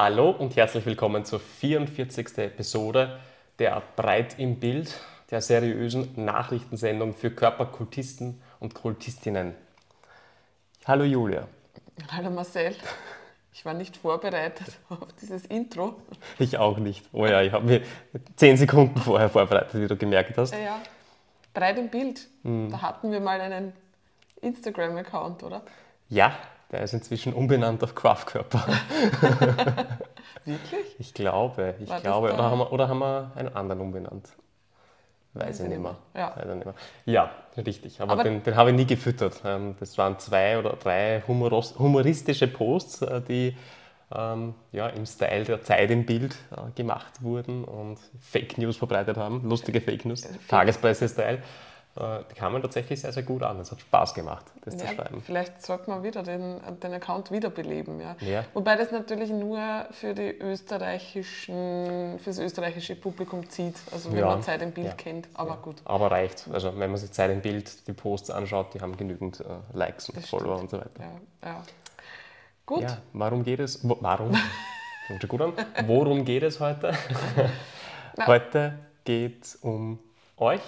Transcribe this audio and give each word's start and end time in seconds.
Hallo 0.00 0.30
und 0.30 0.54
herzlich 0.54 0.86
willkommen 0.86 1.24
zur 1.24 1.40
44. 1.40 2.38
Episode 2.38 3.18
der 3.58 3.82
Breit 3.96 4.38
im 4.38 4.60
Bild, 4.60 4.94
der 5.32 5.40
seriösen 5.40 6.12
Nachrichtensendung 6.24 7.14
für 7.14 7.32
Körperkultisten 7.32 8.40
und 8.60 8.76
Kultistinnen. 8.76 9.56
Hallo 10.86 11.02
Julia. 11.02 11.48
Hallo 12.12 12.30
Marcel. 12.30 12.76
Ich 13.52 13.64
war 13.64 13.74
nicht 13.74 13.96
vorbereitet 13.96 14.78
auf 14.88 15.08
dieses 15.20 15.44
Intro. 15.46 15.96
Ich 16.38 16.58
auch 16.58 16.78
nicht. 16.78 17.04
Oh 17.12 17.26
ja, 17.26 17.42
ich 17.42 17.50
habe 17.50 17.64
mir 17.64 17.82
zehn 18.36 18.56
Sekunden 18.56 19.00
vorher 19.00 19.28
vorbereitet, 19.28 19.82
wie 19.82 19.88
du 19.88 19.96
gemerkt 19.96 20.38
hast. 20.38 20.52
Ja, 20.52 20.60
ja. 20.60 20.80
Breit 21.52 21.76
im 21.76 21.88
Bild. 21.88 22.28
Mhm. 22.44 22.70
Da 22.70 22.82
hatten 22.82 23.10
wir 23.10 23.18
mal 23.18 23.40
einen 23.40 23.72
Instagram-Account, 24.42 25.42
oder? 25.42 25.62
Ja, 26.08 26.38
der 26.70 26.82
ist 26.82 26.92
inzwischen 26.92 27.32
umbenannt 27.32 27.82
auf 27.82 27.94
Kraftkörper. 27.94 28.66
Wirklich? 30.44 30.96
Ich 30.98 31.14
glaube, 31.14 31.74
ich 31.80 31.88
War 31.88 32.00
glaube. 32.00 32.32
Oder 32.32 32.42
haben, 32.42 32.58
wir, 32.58 32.72
oder 32.72 32.88
haben 32.88 32.98
wir 32.98 33.32
einen 33.36 33.54
anderen 33.54 33.80
umbenannt? 33.80 34.28
Weiß 35.34 35.60
ich 35.60 35.68
nicht 35.68 35.80
mehr. 35.80 35.96
Ja. 36.14 36.34
nicht 36.54 36.64
mehr. 36.64 36.74
ja, 37.04 37.30
richtig. 37.56 38.00
Aber, 38.00 38.12
Aber 38.12 38.24
den, 38.24 38.42
den 38.42 38.56
habe 38.56 38.70
ich 38.70 38.76
nie 38.76 38.86
gefüttert. 38.86 39.42
Ähm, 39.44 39.76
das 39.78 39.96
waren 39.98 40.18
zwei 40.18 40.58
oder 40.58 40.70
drei 40.70 41.22
humoristische 41.26 42.48
Posts, 42.48 43.02
äh, 43.02 43.20
die 43.20 43.56
ähm, 44.14 44.54
ja, 44.72 44.88
im 44.88 45.06
Style 45.06 45.44
der 45.44 45.62
Zeit 45.62 45.90
im 45.90 46.06
Bild 46.06 46.34
äh, 46.50 46.70
gemacht 46.74 47.22
wurden 47.22 47.64
und 47.64 47.98
Fake 48.20 48.58
News 48.58 48.78
verbreitet 48.78 49.16
haben. 49.16 49.48
Lustige 49.48 49.80
Fake 49.80 50.04
News, 50.06 50.26
Tagespresse-Style. 50.48 51.42
Äh, 51.98 52.20
die 52.30 52.34
kamen 52.34 52.62
tatsächlich 52.62 53.00
sehr, 53.00 53.12
sehr 53.12 53.24
gut 53.24 53.42
an. 53.42 53.58
Es 53.58 53.72
hat 53.72 53.80
Spaß 53.80 54.14
gemacht, 54.14 54.46
das 54.64 54.74
ja, 54.74 54.80
zu 54.80 54.94
schreiben. 54.94 55.20
Vielleicht 55.20 55.62
sollte 55.62 55.90
man 55.90 56.04
wieder 56.04 56.22
den, 56.22 56.60
den 56.80 56.92
Account 56.92 57.32
wiederbeleben. 57.32 58.00
Ja? 58.00 58.16
ja. 58.20 58.44
Wobei 58.54 58.76
das 58.76 58.92
natürlich 58.92 59.30
nur 59.30 59.86
für, 59.90 60.14
die 60.14 60.30
österreichischen, 60.38 62.18
für 62.20 62.30
das 62.30 62.38
österreichische 62.38 62.94
Publikum 62.94 63.48
zieht, 63.50 63.74
also 63.90 64.12
wenn 64.12 64.20
ja. 64.20 64.26
man 64.26 64.42
Zeit 64.42 64.62
im 64.62 64.70
Bild 64.70 64.96
kennt. 64.96 65.28
Aber 65.34 65.56
gut. 65.56 65.76
Aber 65.84 66.10
reicht. 66.10 66.46
Also 66.52 66.78
wenn 66.78 66.90
man 66.90 66.98
sich 66.98 67.10
Zeit 67.10 67.32
im 67.32 67.40
Bild, 67.40 67.88
die 67.88 67.92
Posts 67.92 68.30
anschaut, 68.30 68.74
die 68.74 68.80
haben 68.80 68.96
genügend 68.96 69.40
äh, 69.40 69.44
Likes 69.72 70.08
und 70.08 70.18
das 70.18 70.28
Follower 70.28 70.58
stimmt. 70.58 70.72
und 70.74 70.78
so 70.78 70.86
weiter. 70.86 71.10
Ja. 71.42 71.62
Gut. 72.64 72.84
warum 73.12 73.42
geht 73.42 73.60
es? 73.60 73.80
Warum? 73.82 74.36
Schon 75.08 75.18
gut 75.26 75.40
an. 75.40 75.52
Worum 75.86 76.24
geht 76.24 76.42
es 76.42 76.60
heute? 76.60 76.92
heute 78.26 78.78
geht 79.04 79.42
es 79.42 79.56
um 79.56 79.98
euch. 80.36 80.60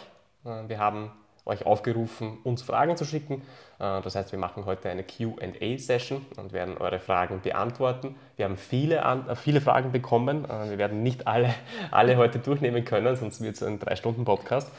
Äh, 0.44 0.66
wir 0.66 0.78
haben 0.78 1.12
euch 1.46 1.66
aufgerufen, 1.66 2.38
uns 2.44 2.62
Fragen 2.62 2.96
zu 2.96 3.04
schicken. 3.04 3.42
Äh, 3.78 4.00
das 4.02 4.14
heißt, 4.14 4.32
wir 4.32 4.38
machen 4.38 4.66
heute 4.66 4.88
eine 4.90 5.02
QA-Session 5.02 6.24
und 6.36 6.52
werden 6.52 6.78
eure 6.78 6.98
Fragen 6.98 7.40
beantworten. 7.40 8.14
Wir 8.36 8.44
haben 8.44 8.56
viele, 8.56 8.96
äh, 8.98 9.36
viele 9.36 9.60
Fragen 9.60 9.92
bekommen. 9.92 10.44
Äh, 10.44 10.70
wir 10.70 10.78
werden 10.78 11.02
nicht 11.02 11.26
alle, 11.26 11.54
alle 11.90 12.16
heute 12.16 12.38
durchnehmen 12.38 12.84
können, 12.84 13.16
sonst 13.16 13.40
wird 13.40 13.56
es 13.56 13.62
ein 13.62 13.78
Drei-Stunden-Podcast. 13.78 14.70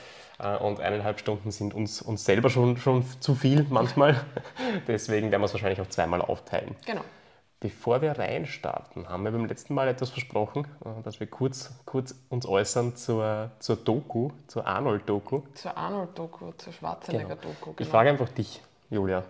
Und 0.64 0.80
eineinhalb 0.80 1.20
Stunden 1.20 1.52
sind 1.52 1.76
uns, 1.76 2.02
uns 2.02 2.26
selber 2.26 2.50
schon, 2.50 2.76
schon 2.78 3.06
zu 3.20 3.36
viel 3.36 3.68
manchmal. 3.70 4.20
Deswegen 4.88 5.30
werden 5.30 5.40
wir 5.40 5.46
es 5.46 5.54
wahrscheinlich 5.54 5.80
auch 5.82 5.90
zweimal 5.90 6.20
aufteilen. 6.20 6.74
Genau. 6.84 7.04
Bevor 7.62 8.02
wir 8.02 8.18
reinstarten, 8.18 9.08
haben 9.08 9.24
wir 9.24 9.32
beim 9.32 9.46
letzten 9.46 9.76
Mal 9.76 9.88
etwas 9.88 10.10
versprochen, 10.10 10.66
äh, 10.84 11.04
dass 11.04 11.20
wir 11.20 11.28
kurz, 11.28 11.72
kurz 11.86 12.16
uns 12.30 12.48
äußern 12.48 12.96
zur, 12.96 13.52
zur 13.60 13.76
Doku, 13.76 14.32
zur 14.48 14.66
Arnold-Doku. 14.66 15.44
Zur 15.54 15.78
Arnold-Doku, 15.78 16.54
zur 16.58 16.74
Schwarzenegger-Doku. 16.74 17.74
Genau. 17.74 17.76
Ich 17.78 17.88
frage 17.88 18.10
einfach 18.10 18.30
dich, 18.30 18.64
Julia. 18.90 19.24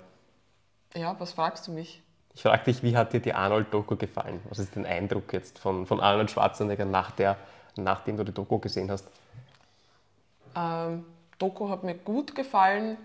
Ja, 0.96 1.14
was 1.20 1.34
fragst 1.34 1.68
du 1.68 1.74
mich? 1.74 2.02
Ich 2.34 2.44
frage 2.44 2.64
dich, 2.64 2.82
wie 2.84 2.96
hat 2.96 3.12
dir 3.12 3.20
die 3.20 3.34
Arnold-Doku 3.34 3.98
gefallen? 3.98 4.40
Was 4.48 4.60
ist 4.60 4.78
dein 4.78 4.86
Eindruck 4.86 5.34
jetzt 5.34 5.60
von, 5.60 5.86
von 5.86 6.00
Arnold 6.00 6.32
Schwarzenegger, 6.32 6.86
nach 6.86 7.12
der, 7.12 7.36
nachdem 7.76 8.16
du 8.16 8.24
die 8.24 8.32
Doku 8.32 8.60
gesehen 8.60 8.90
hast? 8.90 9.06
Ähm, 10.56 11.04
Doku 11.38 11.68
hat 11.68 11.84
mir 11.84 11.96
gut 11.96 12.34
gefallen. 12.34 12.96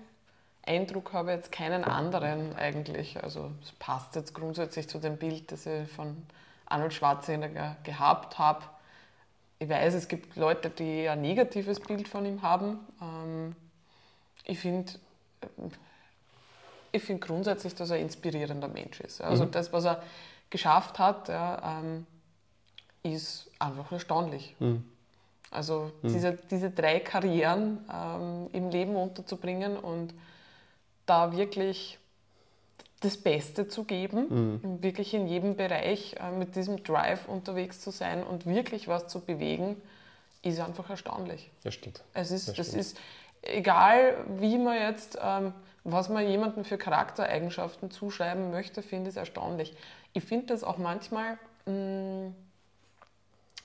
Eindruck 0.66 1.12
habe 1.12 1.30
jetzt 1.30 1.52
keinen 1.52 1.84
anderen 1.84 2.54
eigentlich. 2.56 3.22
Also 3.22 3.52
es 3.62 3.72
passt 3.72 4.16
jetzt 4.16 4.34
grundsätzlich 4.34 4.88
zu 4.88 4.98
dem 4.98 5.16
Bild, 5.16 5.52
das 5.52 5.66
ich 5.66 5.88
von 5.90 6.26
Arnold 6.66 6.92
Schwarzenegger 6.92 7.76
gehabt 7.84 8.38
habe. 8.38 8.64
Ich 9.58 9.68
weiß, 9.68 9.94
es 9.94 10.08
gibt 10.08 10.36
Leute, 10.36 10.68
die 10.68 11.08
ein 11.08 11.22
negatives 11.22 11.80
Bild 11.80 12.08
von 12.08 12.26
ihm 12.26 12.42
haben. 12.42 12.80
Ähm, 13.00 13.56
ich 14.44 14.58
finde 14.58 14.92
ich 16.92 17.02
find 17.02 17.20
grundsätzlich, 17.20 17.74
dass 17.74 17.90
er 17.90 17.96
ein 17.96 18.02
inspirierender 18.02 18.68
Mensch 18.68 19.00
ist. 19.00 19.20
Also 19.20 19.44
mhm. 19.44 19.50
das, 19.52 19.72
was 19.72 19.84
er 19.84 20.02
geschafft 20.50 20.98
hat, 20.98 21.28
ähm, 21.28 22.06
ist 23.02 23.50
einfach 23.58 23.90
erstaunlich. 23.92 24.56
Mhm. 24.58 24.84
Also 25.50 25.92
mhm. 26.02 26.08
Diese, 26.08 26.32
diese 26.50 26.70
drei 26.70 27.00
Karrieren 27.00 27.84
ähm, 27.92 28.48
im 28.52 28.70
Leben 28.70 28.96
unterzubringen 28.96 29.76
und 29.76 30.12
da 31.06 31.36
wirklich 31.36 31.98
das 33.00 33.16
Beste 33.16 33.68
zu 33.68 33.84
geben, 33.84 34.60
mhm. 34.62 34.82
wirklich 34.82 35.14
in 35.14 35.26
jedem 35.26 35.56
Bereich 35.56 36.16
äh, 36.18 36.30
mit 36.30 36.56
diesem 36.56 36.82
Drive 36.82 37.28
unterwegs 37.28 37.80
zu 37.80 37.90
sein 37.90 38.22
und 38.22 38.46
wirklich 38.46 38.88
was 38.88 39.06
zu 39.06 39.20
bewegen, 39.20 39.80
ist 40.42 40.60
einfach 40.60 40.88
erstaunlich. 40.90 41.50
Das 41.62 41.74
stimmt. 41.74 42.02
Es 42.14 42.30
ist, 42.30 42.48
das, 42.48 42.56
das 42.56 42.74
ist 42.74 42.98
egal, 43.42 44.24
wie 44.38 44.58
man 44.58 44.76
jetzt, 44.76 45.18
ähm, 45.22 45.52
was 45.84 46.08
man 46.08 46.26
jemandem 46.26 46.64
für 46.64 46.78
Charaktereigenschaften 46.78 47.90
zuschreiben 47.90 48.50
möchte, 48.50 48.82
finde 48.82 49.10
ich 49.10 49.16
es 49.16 49.18
erstaunlich. 49.18 49.74
Ich 50.12 50.24
finde 50.24 50.46
das 50.46 50.64
auch 50.64 50.78
manchmal, 50.78 51.38
mm, 51.66 52.28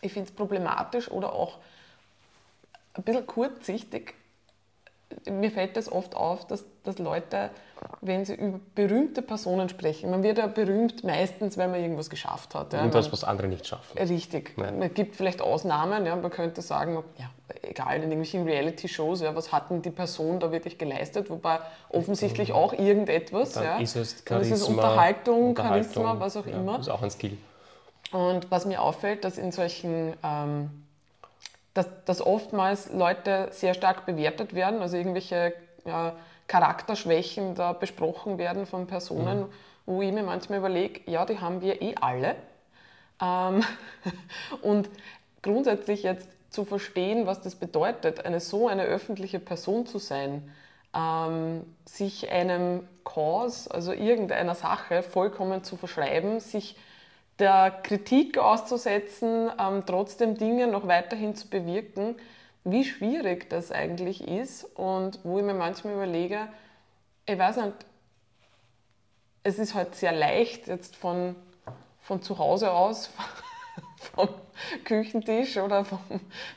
ich 0.01 0.13
finde 0.13 0.29
es 0.29 0.35
problematisch 0.35 1.09
oder 1.09 1.33
auch 1.33 1.59
ein 2.93 3.03
bisschen 3.03 3.25
kurzsichtig, 3.25 4.15
mir 5.29 5.51
fällt 5.51 5.77
das 5.77 5.91
oft 5.91 6.15
auf, 6.15 6.45
dass, 6.47 6.65
dass 6.83 6.97
Leute, 6.99 7.49
wenn 8.01 8.25
sie 8.25 8.35
über 8.35 8.59
berühmte 8.75 9.21
Personen 9.21 9.69
sprechen, 9.69 10.09
man 10.09 10.23
wird 10.23 10.37
ja 10.37 10.47
berühmt 10.47 11.03
meistens, 11.03 11.57
weil 11.57 11.67
man 11.67 11.81
irgendwas 11.81 12.09
geschafft 12.09 12.55
hat. 12.55 12.73
Ja. 12.73 12.83
Und 12.83 12.93
das, 12.93 13.11
was 13.11 13.23
andere 13.23 13.47
nicht 13.47 13.67
schaffen. 13.67 13.97
Richtig. 13.97 14.53
Ja. 14.57 14.71
Es 14.79 14.93
gibt 14.93 15.15
vielleicht 15.15 15.41
Ausnahmen, 15.41 16.05
ja, 16.05 16.15
man 16.15 16.31
könnte 16.31 16.61
sagen, 16.61 17.03
ja, 17.17 17.29
egal, 17.61 17.97
in 17.97 18.03
irgendwelchen 18.03 18.43
Reality-Shows, 18.43 19.21
ja, 19.21 19.35
was 19.35 19.51
hat 19.51 19.69
denn 19.69 19.81
die 19.81 19.91
Person 19.91 20.39
da 20.39 20.51
wirklich 20.51 20.77
geleistet, 20.77 21.29
wobei 21.29 21.59
offensichtlich 21.89 22.49
mhm. 22.49 22.55
auch 22.55 22.73
irgendetwas. 22.73 23.53
Dann 23.53 23.63
ja. 23.63 23.77
ist 23.77 23.95
es 23.95 24.23
Charisma, 24.27 24.55
ist 24.55 24.67
Unterhaltung, 24.67 25.49
Unterhaltung, 25.49 25.93
Charisma, 25.93 26.19
was 26.19 26.37
auch 26.37 26.47
ja, 26.47 26.57
immer. 26.57 26.77
Das 26.77 26.87
ist 26.87 26.93
auch 26.93 27.01
ein 27.01 27.11
Skill. 27.11 27.37
Und 28.11 28.51
was 28.51 28.65
mir 28.65 28.81
auffällt, 28.81 29.23
dass 29.23 29.37
in 29.37 29.51
solchen 29.51 30.13
ähm, 30.23 30.80
dass, 31.73 31.87
dass 32.05 32.25
oftmals 32.25 32.91
Leute 32.91 33.47
sehr 33.51 33.73
stark 33.73 34.05
bewertet 34.05 34.53
werden, 34.53 34.81
also 34.81 34.97
irgendwelche 34.97 35.53
ja, 35.85 36.13
Charakterschwächen 36.47 37.55
da 37.55 37.73
besprochen 37.73 38.37
werden 38.37 38.65
von 38.65 38.87
Personen, 38.87 39.41
mhm. 39.41 39.49
wo 39.85 40.01
ich 40.01 40.11
mir 40.11 40.23
manchmal 40.23 40.59
überlege, 40.59 41.09
ja, 41.09 41.25
die 41.25 41.39
haben 41.39 41.61
wir 41.61 41.81
eh 41.81 41.95
alle. 41.99 42.35
Ähm, 43.21 43.63
und 44.61 44.89
grundsätzlich 45.41 46.03
jetzt 46.03 46.27
zu 46.49 46.65
verstehen, 46.65 47.25
was 47.25 47.41
das 47.41 47.55
bedeutet, 47.55 48.25
eine 48.25 48.41
so 48.41 48.67
eine 48.67 48.83
öffentliche 48.83 49.39
Person 49.39 49.85
zu 49.85 49.97
sein, 49.99 50.51
ähm, 50.93 51.63
sich 51.85 52.29
einem 52.29 52.87
Cause, 53.05 53.73
also 53.73 53.93
irgendeiner 53.93 54.55
Sache 54.55 55.03
vollkommen 55.03 55.63
zu 55.63 55.77
verschreiben, 55.77 56.41
sich 56.41 56.75
der 57.39 57.71
Kritik 57.83 58.37
auszusetzen, 58.37 59.51
ähm, 59.59 59.83
trotzdem 59.85 60.37
Dinge 60.37 60.67
noch 60.67 60.87
weiterhin 60.87 61.35
zu 61.35 61.49
bewirken, 61.49 62.15
wie 62.63 62.85
schwierig 62.85 63.49
das 63.49 63.71
eigentlich 63.71 64.27
ist 64.27 64.63
und 64.75 65.19
wo 65.23 65.39
ich 65.39 65.43
mir 65.43 65.53
manchmal 65.53 65.93
überlege, 65.93 66.47
ich 67.25 67.37
weiß 67.37 67.57
nicht, 67.57 67.73
es 69.43 69.57
ist 69.57 69.73
halt 69.73 69.95
sehr 69.95 70.11
leicht 70.11 70.67
jetzt 70.67 70.95
von, 70.95 71.35
von 71.99 72.21
zu 72.21 72.37
Hause 72.37 72.71
aus, 72.71 73.09
vom 74.15 74.29
Küchentisch 74.85 75.57
oder 75.57 75.85
vom, 75.85 75.99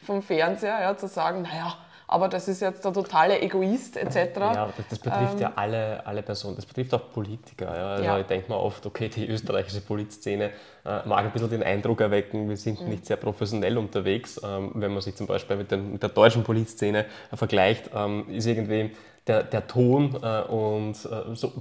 vom 0.04 0.22
Fernseher 0.22 0.80
ja, 0.80 0.96
zu 0.96 1.08
sagen, 1.08 1.42
naja, 1.42 1.78
aber 2.06 2.28
das 2.28 2.48
ist 2.48 2.60
jetzt 2.60 2.84
der 2.84 2.92
totale 2.92 3.40
Egoist 3.40 3.96
etc. 3.96 4.16
Ja, 4.36 4.66
das, 4.76 4.86
das 4.90 4.98
betrifft 4.98 5.34
ähm, 5.34 5.40
ja 5.40 5.52
alle, 5.56 6.06
alle 6.06 6.22
Personen, 6.22 6.56
das 6.56 6.66
betrifft 6.66 6.92
auch 6.94 7.10
Politiker. 7.12 7.76
Ja. 7.76 7.86
Also 7.92 8.04
ja. 8.04 8.18
ich 8.18 8.26
denke 8.26 8.52
mir 8.52 8.58
oft, 8.58 8.84
okay, 8.86 9.08
die 9.08 9.26
österreichische 9.28 9.80
Polizszene 9.80 10.50
äh, 10.84 11.06
mag 11.06 11.24
ein 11.24 11.32
bisschen 11.32 11.50
den 11.50 11.62
Eindruck 11.62 12.00
erwecken, 12.00 12.48
wir 12.48 12.56
sind 12.56 12.80
mhm. 12.80 12.90
nicht 12.90 13.06
sehr 13.06 13.16
professionell 13.16 13.78
unterwegs. 13.78 14.40
Ähm, 14.44 14.72
wenn 14.74 14.92
man 14.92 15.00
sich 15.00 15.14
zum 15.14 15.26
Beispiel 15.26 15.56
mit, 15.56 15.70
den, 15.70 15.92
mit 15.92 16.02
der 16.02 16.10
deutschen 16.10 16.44
Polizszene 16.44 17.06
äh, 17.32 17.36
vergleicht, 17.36 17.90
ähm, 17.94 18.28
ist 18.28 18.46
irgendwie 18.46 18.90
der, 19.26 19.42
der 19.42 19.66
Ton 19.66 20.16
äh, 20.22 20.42
und 20.42 20.92
äh, 20.92 21.34
so 21.34 21.52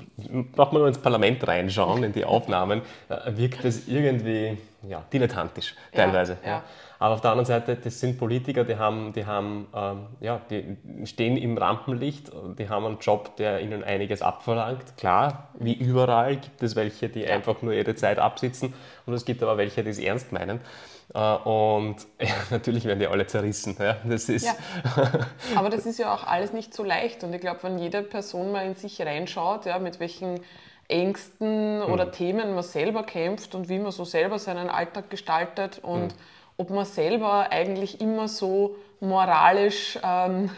braucht 0.51 0.73
man 0.73 0.81
nur 0.81 0.87
ins 0.87 0.97
Parlament 0.97 1.47
reinschauen, 1.47 2.03
in 2.03 2.11
die 2.11 2.25
Aufnahmen, 2.25 2.81
äh, 3.09 3.37
wirkt 3.37 3.63
es 3.63 3.87
irgendwie 3.87 4.57
ja, 4.87 5.03
dilettantisch 5.13 5.75
teilweise. 5.93 6.37
Ja, 6.43 6.49
ja. 6.49 6.63
Aber 6.99 7.15
auf 7.15 7.21
der 7.21 7.31
anderen 7.31 7.45
Seite, 7.45 7.75
das 7.75 7.99
sind 7.99 8.17
Politiker, 8.17 8.63
die 8.63 8.77
haben, 8.77 9.11
die 9.11 9.25
haben, 9.25 9.67
ähm, 9.75 10.07
ja, 10.21 10.39
die 10.49 10.77
stehen 11.05 11.35
im 11.35 11.57
Rampenlicht, 11.57 12.31
die 12.57 12.69
haben 12.69 12.85
einen 12.85 12.99
Job, 12.99 13.35
der 13.35 13.59
ihnen 13.59 13.83
einiges 13.83 14.21
abverlangt. 14.21 14.95
Klar, 14.95 15.49
wie 15.59 15.73
überall 15.73 16.37
gibt 16.37 16.63
es 16.63 16.77
welche, 16.77 17.09
die 17.09 17.25
einfach 17.27 17.61
nur 17.61 17.73
ihre 17.73 17.95
Zeit 17.95 18.19
absitzen 18.19 18.73
und 19.05 19.13
es 19.13 19.25
gibt 19.25 19.43
aber 19.43 19.57
welche, 19.57 19.83
die 19.83 19.89
es 19.89 19.99
ernst 19.99 20.31
meinen. 20.31 20.61
Äh, 21.13 21.35
und 21.35 21.97
ja, 22.19 22.33
natürlich 22.49 22.85
werden 22.85 22.99
die 22.99 23.07
alle 23.07 23.27
zerrissen. 23.27 23.75
Ja, 23.79 23.97
das 24.03 24.29
ist 24.29 24.45
ja. 24.45 24.55
Aber 25.55 25.69
das 25.69 25.85
ist 25.85 25.99
ja 25.99 26.13
auch 26.13 26.25
alles 26.25 26.53
nicht 26.53 26.73
so 26.73 26.83
leicht. 26.83 27.23
Und 27.23 27.33
ich 27.33 27.41
glaube, 27.41 27.59
wenn 27.63 27.77
jede 27.77 28.03
Person 28.03 28.51
mal 28.51 28.65
in 28.65 28.75
sich 28.75 29.01
reinschaut, 29.01 29.65
ja, 29.65 29.79
mit 29.79 29.99
welchen 29.99 30.39
Ängsten 30.87 31.81
oder 31.81 32.07
mhm. 32.07 32.11
Themen 32.11 32.53
man 32.55 32.63
selber 32.63 33.03
kämpft 33.03 33.55
und 33.55 33.69
wie 33.69 33.79
man 33.79 33.91
so 33.91 34.05
selber 34.05 34.37
seinen 34.37 34.69
Alltag 34.69 35.09
gestaltet 35.09 35.79
und 35.81 36.07
mhm 36.07 36.33
ob 36.57 36.69
man 36.69 36.85
selber 36.85 37.51
eigentlich 37.51 38.01
immer 38.01 38.27
so 38.27 38.75
moralisch 38.99 39.97
ähm, 40.03 40.49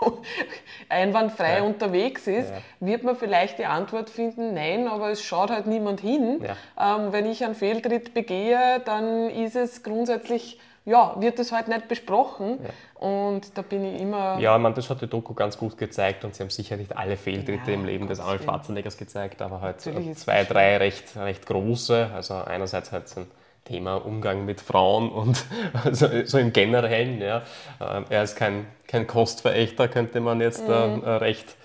einwandfrei 0.88 1.58
ja. 1.58 1.62
unterwegs 1.62 2.26
ist, 2.26 2.50
ja. 2.50 2.58
wird 2.80 3.02
man 3.04 3.16
vielleicht 3.16 3.58
die 3.58 3.66
Antwort 3.66 4.10
finden, 4.10 4.54
nein, 4.54 4.88
aber 4.88 5.10
es 5.10 5.22
schaut 5.22 5.50
halt 5.50 5.66
niemand 5.66 6.00
hin. 6.00 6.42
Ja. 6.42 6.96
Ähm, 6.96 7.12
wenn 7.12 7.26
ich 7.26 7.44
einen 7.44 7.54
Fehltritt 7.54 8.14
begehe, 8.14 8.80
dann 8.84 9.30
ist 9.30 9.56
es 9.56 9.82
grundsätzlich, 9.82 10.60
ja, 10.84 11.14
wird 11.18 11.38
es 11.38 11.52
halt 11.52 11.68
nicht 11.68 11.88
besprochen. 11.88 12.58
Und 12.94 13.56
da 13.58 13.62
bin 13.62 13.84
ich 13.84 14.00
immer. 14.00 14.38
Ja, 14.38 14.56
man, 14.58 14.74
das 14.74 14.88
hat 14.88 15.02
die 15.02 15.06
Doku 15.06 15.34
ganz 15.34 15.58
gut 15.58 15.76
gezeigt 15.76 16.24
und 16.24 16.34
sie 16.34 16.42
haben 16.42 16.50
sicher 16.50 16.76
nicht 16.76 16.96
alle 16.96 17.16
Fehltritte 17.16 17.72
im 17.72 17.84
Leben 17.84 18.08
des 18.08 18.20
Arnold 18.20 18.44
Schwarzeneggers 18.44 18.96
gezeigt, 18.96 19.42
aber 19.42 19.60
halt 19.60 19.80
zwei, 19.80 20.44
drei 20.44 20.78
recht, 20.78 21.16
recht 21.16 21.46
große. 21.46 22.10
Also 22.14 22.34
einerseits 22.34 22.92
halt 22.92 23.08
sind 23.08 23.26
Thema 23.66 23.96
Umgang 23.96 24.44
mit 24.44 24.60
Frauen 24.60 25.10
und 25.10 25.44
also 25.84 26.08
so 26.24 26.38
im 26.38 26.52
Generellen. 26.52 27.20
Ja. 27.20 27.42
Ähm, 27.80 28.04
er 28.08 28.22
ist 28.22 28.36
kein, 28.36 28.66
kein 28.86 29.06
Kostverächter, 29.06 29.88
könnte 29.88 30.20
man 30.20 30.40
jetzt 30.40 30.66
mhm. 30.66 31.02
äh, 31.04 31.10
recht 31.10 31.56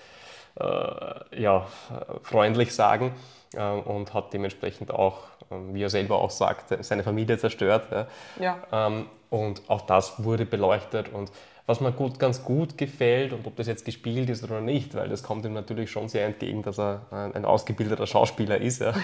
äh, 0.60 1.40
ja, 1.40 1.66
freundlich 2.22 2.74
sagen 2.74 3.14
äh, 3.54 3.62
und 3.62 4.12
hat 4.14 4.32
dementsprechend 4.32 4.90
auch, 4.90 5.20
ähm, 5.50 5.74
wie 5.74 5.82
er 5.82 5.90
selber 5.90 6.18
auch 6.18 6.30
sagt, 6.30 6.84
seine 6.84 7.02
Familie 7.02 7.38
zerstört. 7.38 7.86
Ja. 7.90 8.06
ja. 8.38 8.86
Ähm, 8.86 9.06
und 9.30 9.62
auch 9.68 9.82
das 9.82 10.22
wurde 10.22 10.44
beleuchtet 10.44 11.08
und 11.12 11.30
was 11.66 11.80
mir 11.80 11.92
gut, 11.92 12.18
ganz 12.18 12.42
gut 12.42 12.76
gefällt 12.76 13.32
und 13.32 13.46
ob 13.46 13.54
das 13.56 13.68
jetzt 13.68 13.84
gespielt 13.84 14.28
ist 14.28 14.42
oder 14.42 14.60
nicht, 14.60 14.94
weil 14.94 15.08
das 15.08 15.22
kommt 15.22 15.44
ihm 15.44 15.52
natürlich 15.52 15.90
schon 15.90 16.08
sehr 16.08 16.26
entgegen, 16.26 16.62
dass 16.62 16.78
er 16.78 17.02
ein 17.10 17.44
ausgebildeter 17.44 18.06
Schauspieler 18.06 18.58
ist. 18.58 18.80
Ja. 18.80 18.92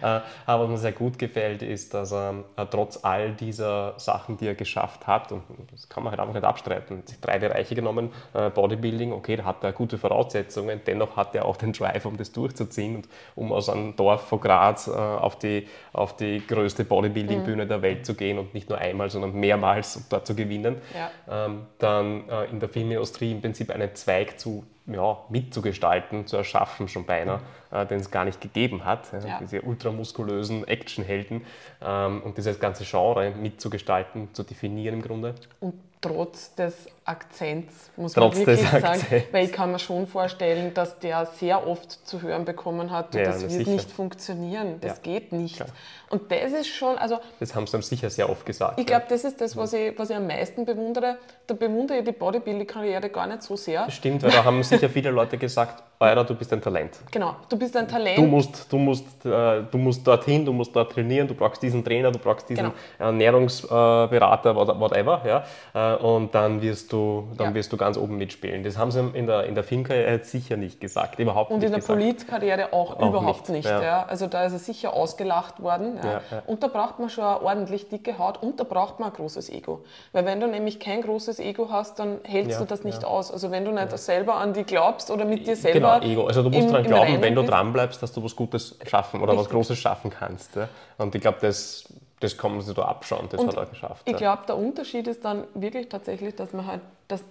Äh, 0.00 0.20
aber 0.46 0.64
was 0.64 0.70
mir 0.70 0.78
sehr 0.78 0.92
gut 0.92 1.18
gefällt, 1.18 1.62
ist, 1.62 1.92
dass 1.92 2.12
er 2.12 2.44
äh, 2.56 2.66
trotz 2.70 3.00
all 3.02 3.32
dieser 3.32 3.98
Sachen, 3.98 4.36
die 4.36 4.46
er 4.46 4.54
geschafft 4.54 5.06
hat, 5.06 5.32
und 5.32 5.42
das 5.72 5.88
kann 5.88 6.04
man 6.04 6.12
halt 6.12 6.20
einfach 6.20 6.34
nicht 6.34 6.44
abstreiten, 6.44 7.02
sich 7.04 7.20
drei 7.20 7.38
Bereiche 7.38 7.74
genommen, 7.74 8.10
äh, 8.32 8.50
Bodybuilding, 8.50 9.12
okay, 9.12 9.36
da 9.36 9.44
hat 9.44 9.64
er 9.64 9.72
gute 9.72 9.98
Voraussetzungen, 9.98 10.80
dennoch 10.86 11.16
hat 11.16 11.34
er 11.34 11.46
auch 11.46 11.56
den 11.56 11.72
Drive, 11.72 12.04
um 12.06 12.16
das 12.16 12.32
durchzuziehen 12.32 12.96
und 12.96 13.08
um 13.34 13.52
aus 13.52 13.68
einem 13.68 13.96
Dorf 13.96 14.28
vor 14.28 14.40
Graz 14.40 14.88
auf 14.88 15.38
die, 15.38 15.66
auf 15.92 16.16
die 16.16 16.46
größte 16.46 16.84
Bodybuilding-Bühne 16.84 17.64
mhm. 17.64 17.68
der 17.68 17.82
Welt 17.82 18.06
zu 18.06 18.14
gehen 18.14 18.38
und 18.38 18.54
nicht 18.54 18.68
nur 18.68 18.78
einmal, 18.78 19.10
sondern 19.10 19.32
mehrmals 19.32 19.96
um 19.96 20.04
dort 20.08 20.26
zu 20.26 20.34
gewinnen. 20.34 20.76
Ja. 20.94 21.46
Ähm, 21.46 21.66
dann 21.78 22.28
äh, 22.28 22.44
in 22.46 22.60
der 22.60 22.68
Filmindustrie 22.68 23.32
im 23.32 23.40
Prinzip 23.40 23.70
einen 23.70 23.94
Zweig 23.94 24.38
zu 24.38 24.64
ja, 24.86 25.18
mitzugestalten, 25.28 26.26
zu 26.26 26.36
erschaffen, 26.36 26.88
schon 26.88 27.04
beinahe, 27.04 27.40
äh, 27.70 27.86
den 27.86 28.00
es 28.00 28.10
gar 28.10 28.24
nicht 28.24 28.40
gegeben 28.40 28.84
hat. 28.84 29.12
Ja. 29.12 29.38
Diese 29.38 29.62
ultramuskulösen 29.62 30.66
Actionhelden 30.66 31.44
ähm, 31.82 32.22
und 32.22 32.38
dieses 32.38 32.58
ganze 32.58 32.84
Genre 32.84 33.30
mitzugestalten, 33.30 34.32
zu 34.34 34.42
definieren 34.42 34.96
im 34.96 35.02
Grunde. 35.02 35.34
Und 35.60 35.74
trotz 36.00 36.54
des 36.54 36.86
Akzents, 37.08 37.90
muss 37.96 38.12
trotz 38.12 38.36
man 38.36 38.46
wirklich 38.46 38.68
sagen, 38.68 39.24
weil 39.32 39.46
ich 39.46 39.52
kann 39.52 39.72
mir 39.72 39.78
schon 39.78 40.06
vorstellen, 40.06 40.74
dass 40.74 40.98
der 40.98 41.26
sehr 41.26 41.66
oft 41.66 42.06
zu 42.06 42.20
hören 42.22 42.44
bekommen 42.44 42.90
hat, 42.90 43.14
ja, 43.14 43.24
das 43.24 43.40
wird 43.40 43.52
sicher. 43.52 43.70
nicht 43.70 43.90
funktionieren, 43.90 44.80
das 44.80 44.96
ja, 44.96 45.02
geht 45.02 45.32
nicht. 45.32 45.56
Klar. 45.56 45.68
Und 46.10 46.30
das 46.32 46.52
ist 46.52 46.68
schon, 46.68 46.96
also... 46.96 47.18
Das 47.38 47.54
haben 47.54 47.66
sie 47.66 47.76
ihm 47.76 47.82
sicher 47.82 48.08
sehr 48.10 48.28
oft 48.30 48.44
gesagt. 48.46 48.78
Ich 48.78 48.86
glaube, 48.86 49.06
das 49.08 49.24
ist 49.24 49.40
das, 49.40 49.56
was 49.56 49.72
ich, 49.72 49.98
was 49.98 50.10
ich 50.10 50.16
am 50.16 50.26
meisten 50.26 50.64
bewundere. 50.64 51.18
Da 51.46 51.54
bewundere 51.54 51.98
ich 51.98 52.04
die 52.04 52.12
Bodybuilding-Karriere 52.12 53.10
gar 53.10 53.26
nicht 53.26 53.42
so 53.42 53.56
sehr. 53.56 53.84
Das 53.84 53.94
stimmt, 53.94 54.22
weil 54.22 54.30
da 54.30 54.44
haben 54.44 54.62
sicher 54.62 54.88
viele 54.88 55.10
Leute 55.10 55.36
gesagt, 55.36 55.82
Eurer, 56.00 56.24
du 56.24 56.34
bist 56.34 56.52
ein 56.52 56.62
Talent. 56.62 56.96
Genau, 57.10 57.34
du 57.48 57.56
bist 57.58 57.76
ein 57.76 57.88
Talent. 57.88 58.18
Du 58.18 58.22
musst, 58.22 58.72
du 58.72 58.78
musst, 58.78 59.26
äh, 59.26 59.62
du 59.68 59.78
musst 59.78 60.06
dorthin, 60.06 60.44
du 60.44 60.52
musst 60.52 60.74
dort 60.74 60.92
trainieren, 60.92 61.26
du 61.26 61.34
brauchst 61.34 61.60
diesen 61.60 61.84
Trainer, 61.84 62.12
du 62.12 62.20
brauchst 62.20 62.48
diesen 62.48 62.64
genau. 62.64 62.76
Ernährungsberater, 62.98 64.54
whatever. 64.54 65.22
Ja? 65.26 65.94
Äh, 65.94 65.96
und 65.96 66.32
dann 66.34 66.62
wirst 66.62 66.92
du, 66.92 66.97
dann 67.36 67.48
ja. 67.48 67.54
wirst 67.54 67.72
du 67.72 67.76
ganz 67.76 67.96
oben 67.96 68.16
mitspielen. 68.16 68.62
Das 68.62 68.78
haben 68.78 68.90
sie 68.90 69.00
in 69.14 69.26
der, 69.26 69.44
in 69.44 69.54
der 69.54 69.64
Filmkarriere 69.64 70.20
sicher 70.22 70.56
nicht 70.56 70.80
gesagt, 70.80 71.18
überhaupt 71.18 71.50
Und 71.50 71.58
nicht 71.58 71.66
in 71.66 71.72
der 71.72 71.86
Politkarriere 71.86 72.72
auch, 72.72 72.96
auch, 72.96 73.08
überhaupt 73.08 73.48
nicht. 73.48 73.64
nicht 73.64 73.68
ja. 73.68 73.82
ja. 73.82 74.06
Also 74.06 74.26
da 74.26 74.44
ist 74.44 74.52
er 74.52 74.58
sicher 74.58 74.94
ausgelacht 74.94 75.62
worden. 75.62 75.98
Und 76.46 76.62
da 76.62 76.68
braucht 76.68 76.98
man 76.98 77.10
schon 77.10 77.24
eine 77.24 77.42
ordentlich 77.42 77.88
dicke 77.88 78.18
Haut 78.18 78.42
und 78.42 78.60
da 78.60 78.64
braucht 78.64 79.00
man 79.00 79.10
ein 79.10 79.14
großes 79.14 79.50
Ego. 79.50 79.84
Weil 80.12 80.24
wenn 80.24 80.40
du 80.40 80.46
nämlich 80.46 80.80
kein 80.80 81.02
großes 81.02 81.38
Ego 81.40 81.68
hast, 81.70 81.98
dann 81.98 82.18
hältst 82.24 82.60
du 82.60 82.64
das 82.64 82.84
nicht 82.84 83.04
aus. 83.04 83.32
Also 83.32 83.50
wenn 83.50 83.64
du 83.64 83.72
nicht 83.72 83.96
selber 83.98 84.36
an 84.36 84.52
die 84.52 84.64
glaubst 84.64 85.10
oder 85.10 85.24
mit 85.24 85.46
dir 85.46 85.56
selber 85.56 86.00
genau, 86.00 86.12
Ego. 86.12 86.26
Also 86.26 86.42
du 86.42 86.50
musst 86.50 86.70
daran 86.70 86.84
glauben, 86.84 87.20
wenn 87.20 87.34
du 87.34 87.42
dran 87.42 87.72
bleibst, 87.72 88.02
dass 88.02 88.12
du 88.12 88.22
was 88.22 88.36
Gutes 88.36 88.78
schaffen 88.86 89.20
oder 89.20 89.32
Richtig. 89.32 89.46
was 89.46 89.52
Großes 89.52 89.78
schaffen 89.78 90.10
kannst. 90.10 90.58
Und 90.98 91.14
ich 91.14 91.20
glaube, 91.20 91.38
das, 91.40 91.84
das 92.20 92.36
kann 92.36 92.52
man 92.52 92.62
sich 92.62 92.74
da 92.74 92.82
abschauen, 92.82 93.28
das 93.30 93.40
und 93.40 93.48
hat 93.48 93.56
er 93.56 93.66
geschafft. 93.66 94.02
Ich 94.08 94.16
glaube, 94.16 94.42
der 94.46 94.56
Unterschied 94.56 95.06
ist 95.06 95.24
dann 95.24 95.44
wirklich 95.54 95.88
tatsächlich, 95.88 96.34
dass 96.34 96.52
man 96.52 96.66
halt, 96.66 96.80
dass, 97.06 97.22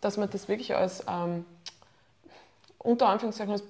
dass 0.00 0.16
man 0.16 0.30
das 0.30 0.48
wirklich 0.48 0.74
als 0.74 1.04
ähm, 1.08 1.44
unter 2.78 3.08
Anführungszeichen 3.08 3.52
als 3.52 3.64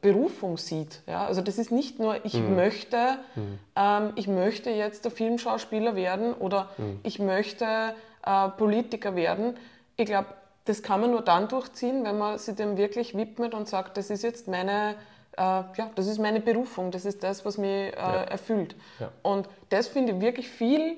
Berufung 0.00 0.58
sieht. 0.58 1.00
Ja? 1.06 1.26
Also 1.26 1.40
das 1.40 1.58
ist 1.58 1.72
nicht 1.72 1.98
nur, 1.98 2.24
ich 2.24 2.34
mhm. 2.34 2.56
möchte, 2.56 3.18
mhm. 3.34 3.58
Ähm, 3.76 4.12
ich 4.16 4.28
möchte 4.28 4.70
jetzt 4.70 5.04
der 5.04 5.12
Filmschauspieler 5.12 5.96
werden 5.96 6.34
oder 6.34 6.68
mhm. 6.76 7.00
ich 7.02 7.18
möchte 7.18 7.94
äh, 8.24 8.48
Politiker 8.50 9.16
werden. 9.16 9.56
Ich 9.96 10.06
glaube, 10.06 10.28
das 10.66 10.82
kann 10.82 11.00
man 11.00 11.12
nur 11.12 11.22
dann 11.22 11.48
durchziehen, 11.48 12.04
wenn 12.04 12.18
man 12.18 12.38
sich 12.38 12.54
dem 12.56 12.76
wirklich 12.76 13.16
widmet 13.16 13.54
und 13.54 13.68
sagt, 13.68 13.96
das 13.96 14.10
ist 14.10 14.22
jetzt 14.22 14.48
meine, 14.48 14.96
äh, 15.38 15.40
ja, 15.40 15.90
das 15.94 16.06
ist 16.06 16.18
meine 16.18 16.40
Berufung, 16.40 16.90
das 16.90 17.04
ist 17.04 17.22
das, 17.22 17.44
was 17.44 17.58
mich 17.58 17.68
äh, 17.70 17.92
ja. 17.96 18.22
erfüllt. 18.24 18.74
Ja. 18.98 19.10
Und 19.22 19.48
das 19.68 19.88
finde 19.88 20.12
ich 20.12 20.20
wirklich 20.20 20.48
viel 20.48 20.96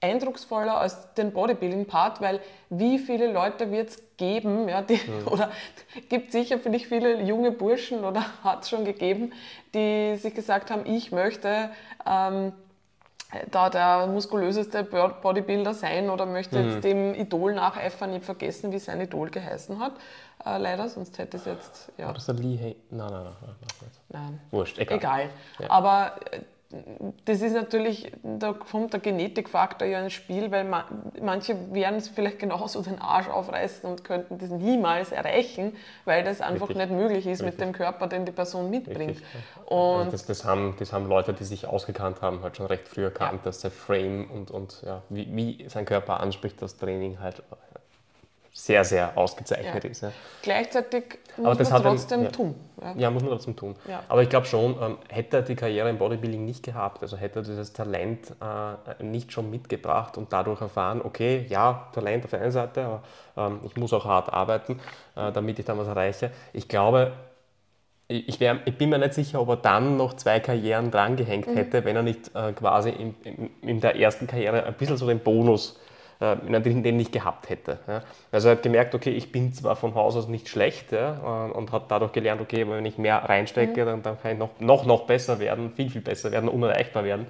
eindrucksvoller 0.00 0.78
als 0.78 1.14
den 1.14 1.32
Bodybuilding-Part, 1.32 2.20
weil 2.20 2.40
wie 2.70 2.98
viele 2.98 3.32
Leute 3.32 3.70
wird 3.72 3.88
es 3.88 4.02
geben, 4.16 4.68
ja, 4.68 4.82
die, 4.82 4.94
mhm. 4.94 5.26
oder 5.30 5.50
gibt 6.08 6.32
sicher 6.32 6.58
vielleicht 6.58 6.86
viele 6.86 7.22
junge 7.22 7.50
Burschen 7.50 8.04
oder 8.04 8.24
hat 8.44 8.62
es 8.62 8.68
schon 8.68 8.84
gegeben, 8.84 9.32
die 9.74 10.16
sich 10.16 10.34
gesagt 10.34 10.70
haben, 10.70 10.86
ich 10.86 11.10
möchte 11.10 11.70
ähm, 12.06 12.52
da 13.50 13.68
der 13.68 14.06
muskulöseste 14.06 14.84
Bodybuilder 14.84 15.74
sein 15.74 16.08
oder 16.08 16.24
möchte 16.24 16.58
mhm. 16.58 16.70
jetzt 16.70 16.84
dem 16.84 17.14
Idol 17.14 17.54
nacheifern. 17.54 18.10
Ich 18.10 18.16
habe 18.16 18.24
vergessen, 18.24 18.72
wie 18.72 18.78
sein 18.78 19.00
Idol 19.00 19.30
geheißen 19.30 19.78
hat. 19.78 19.92
Äh, 20.44 20.58
leider, 20.58 20.88
sonst 20.88 21.18
hätte 21.18 21.36
es 21.36 21.44
jetzt. 21.44 21.92
Ja. 21.98 22.06
War 22.06 22.14
das 22.14 22.26
der 22.26 22.36
Lee 22.36 22.58
Hay? 22.58 22.76
Nein, 22.90 23.10
nein, 23.10 23.24
nein, 23.24 23.34
nein. 23.40 23.90
Nein. 24.08 24.40
Wurscht, 24.50 24.78
egal. 24.78 24.98
Egal. 24.98 25.30
Ja. 25.58 25.70
Aber 25.70 26.12
äh, 26.30 26.40
das 27.24 27.40
ist 27.40 27.54
natürlich, 27.54 28.12
da 28.22 28.52
kommt 28.52 28.92
der 28.92 29.00
Genetikfaktor 29.00 29.88
ja 29.88 30.02
ins 30.02 30.12
Spiel, 30.12 30.50
weil 30.50 30.64
man, 30.64 30.84
manche 31.22 31.72
werden 31.72 31.96
es 31.96 32.08
vielleicht 32.08 32.38
genauso 32.38 32.82
den 32.82 33.00
Arsch 33.00 33.28
aufreißen 33.28 33.88
und 33.88 34.04
könnten 34.04 34.36
das 34.36 34.50
niemals 34.50 35.10
erreichen, 35.10 35.74
weil 36.04 36.24
das 36.24 36.42
einfach 36.42 36.68
Richtig. 36.68 36.90
nicht 36.90 37.00
möglich 37.00 37.26
ist 37.26 37.42
Richtig. 37.42 37.58
mit 37.58 37.60
dem 37.60 37.72
Körper, 37.72 38.06
den 38.06 38.26
die 38.26 38.32
Person 38.32 38.68
mitbringt. 38.68 39.22
Und 39.64 40.12
das, 40.12 40.26
das, 40.26 40.44
haben, 40.44 40.76
das 40.78 40.92
haben 40.92 41.08
Leute, 41.08 41.32
die 41.32 41.44
sich 41.44 41.66
ausgekannt 41.66 42.20
haben, 42.20 42.42
halt 42.42 42.58
schon 42.58 42.66
recht 42.66 42.86
früh 42.86 43.04
erkannt, 43.04 43.40
ja. 43.40 43.44
dass 43.44 43.60
der 43.60 43.70
Frame 43.70 44.30
und, 44.30 44.50
und 44.50 44.82
ja, 44.82 45.02
wie, 45.08 45.26
wie 45.34 45.68
sein 45.70 45.86
Körper 45.86 46.20
anspricht, 46.20 46.60
das 46.60 46.76
Training 46.76 47.18
halt 47.18 47.42
sehr, 48.58 48.84
sehr 48.84 49.16
ausgezeichnet 49.16 49.84
ja. 49.84 49.90
ist. 49.90 50.02
Ja. 50.02 50.12
Gleichzeitig 50.42 51.18
muss 51.36 51.70
man 51.70 51.82
trotzdem 51.82 52.24
ja, 52.24 52.30
tun. 52.30 52.54
Ja. 52.96 53.10
muss 53.10 53.22
man 53.22 53.30
trotzdem 53.30 53.54
tun. 53.54 53.76
Aber 54.08 54.22
ich 54.22 54.28
glaube 54.28 54.46
schon, 54.46 54.76
ähm, 54.82 54.98
hätte 55.08 55.36
er 55.36 55.42
die 55.42 55.54
Karriere 55.54 55.88
im 55.88 55.98
Bodybuilding 55.98 56.44
nicht 56.44 56.64
gehabt, 56.64 57.00
also 57.02 57.16
hätte 57.16 57.38
er 57.38 57.42
dieses 57.42 57.72
Talent 57.72 58.34
äh, 58.40 59.04
nicht 59.04 59.32
schon 59.32 59.48
mitgebracht 59.48 60.18
und 60.18 60.32
dadurch 60.32 60.60
erfahren, 60.60 61.00
okay, 61.04 61.46
ja, 61.48 61.88
Talent 61.92 62.24
auf 62.24 62.30
der 62.30 62.42
einen 62.42 62.50
Seite, 62.50 62.84
aber 62.84 63.02
ähm, 63.36 63.60
ich 63.64 63.76
muss 63.76 63.92
auch 63.92 64.04
hart 64.04 64.32
arbeiten, 64.32 64.80
äh, 65.14 65.30
damit 65.30 65.60
ich 65.60 65.64
dann 65.64 65.78
was 65.78 65.86
erreiche. 65.86 66.32
Ich 66.52 66.66
glaube, 66.66 67.12
ich, 68.08 68.40
wär, 68.40 68.58
ich, 68.64 68.76
bin 68.76 68.88
mir 68.88 68.98
nicht 68.98 69.14
sicher, 69.14 69.40
ob 69.40 69.50
er 69.50 69.56
dann 69.56 69.96
noch 69.96 70.14
zwei 70.14 70.40
Karrieren 70.40 70.90
drangehängt 70.90 71.46
mhm. 71.46 71.56
hätte, 71.56 71.84
wenn 71.84 71.94
er 71.94 72.02
nicht 72.02 72.34
äh, 72.34 72.52
quasi 72.54 72.90
in, 72.90 73.14
in, 73.22 73.50
in, 73.62 73.80
der 73.80 73.96
ersten 73.96 74.26
Karriere 74.26 74.64
ein 74.64 74.74
bisschen 74.74 74.96
so 74.96 75.06
den 75.06 75.20
Bonus 75.20 75.78
den 76.20 76.96
nicht 76.96 77.12
gehabt 77.12 77.48
hätte. 77.48 77.78
Also 78.32 78.48
er 78.48 78.56
hat 78.56 78.62
gemerkt, 78.62 78.94
okay, 78.94 79.10
ich 79.10 79.30
bin 79.30 79.52
zwar 79.52 79.76
von 79.76 79.94
Haus 79.94 80.16
aus 80.16 80.28
nicht 80.28 80.48
schlecht 80.48 80.92
äh, 80.92 81.12
und 81.52 81.70
hat 81.72 81.90
dadurch 81.90 82.12
gelernt, 82.12 82.40
okay, 82.40 82.68
wenn 82.68 82.84
ich 82.84 82.98
mehr 82.98 83.16
reinstecke, 83.18 83.82
mhm. 83.82 83.86
dann, 83.86 84.02
dann, 84.02 84.20
kann 84.20 84.32
ich 84.32 84.38
noch, 84.38 84.50
noch, 84.58 84.84
noch 84.84 85.06
besser 85.06 85.38
werden, 85.38 85.72
viel, 85.74 85.90
viel 85.90 86.00
besser 86.00 86.32
werden, 86.32 86.48
unerreichbar 86.48 87.04
werden. 87.04 87.26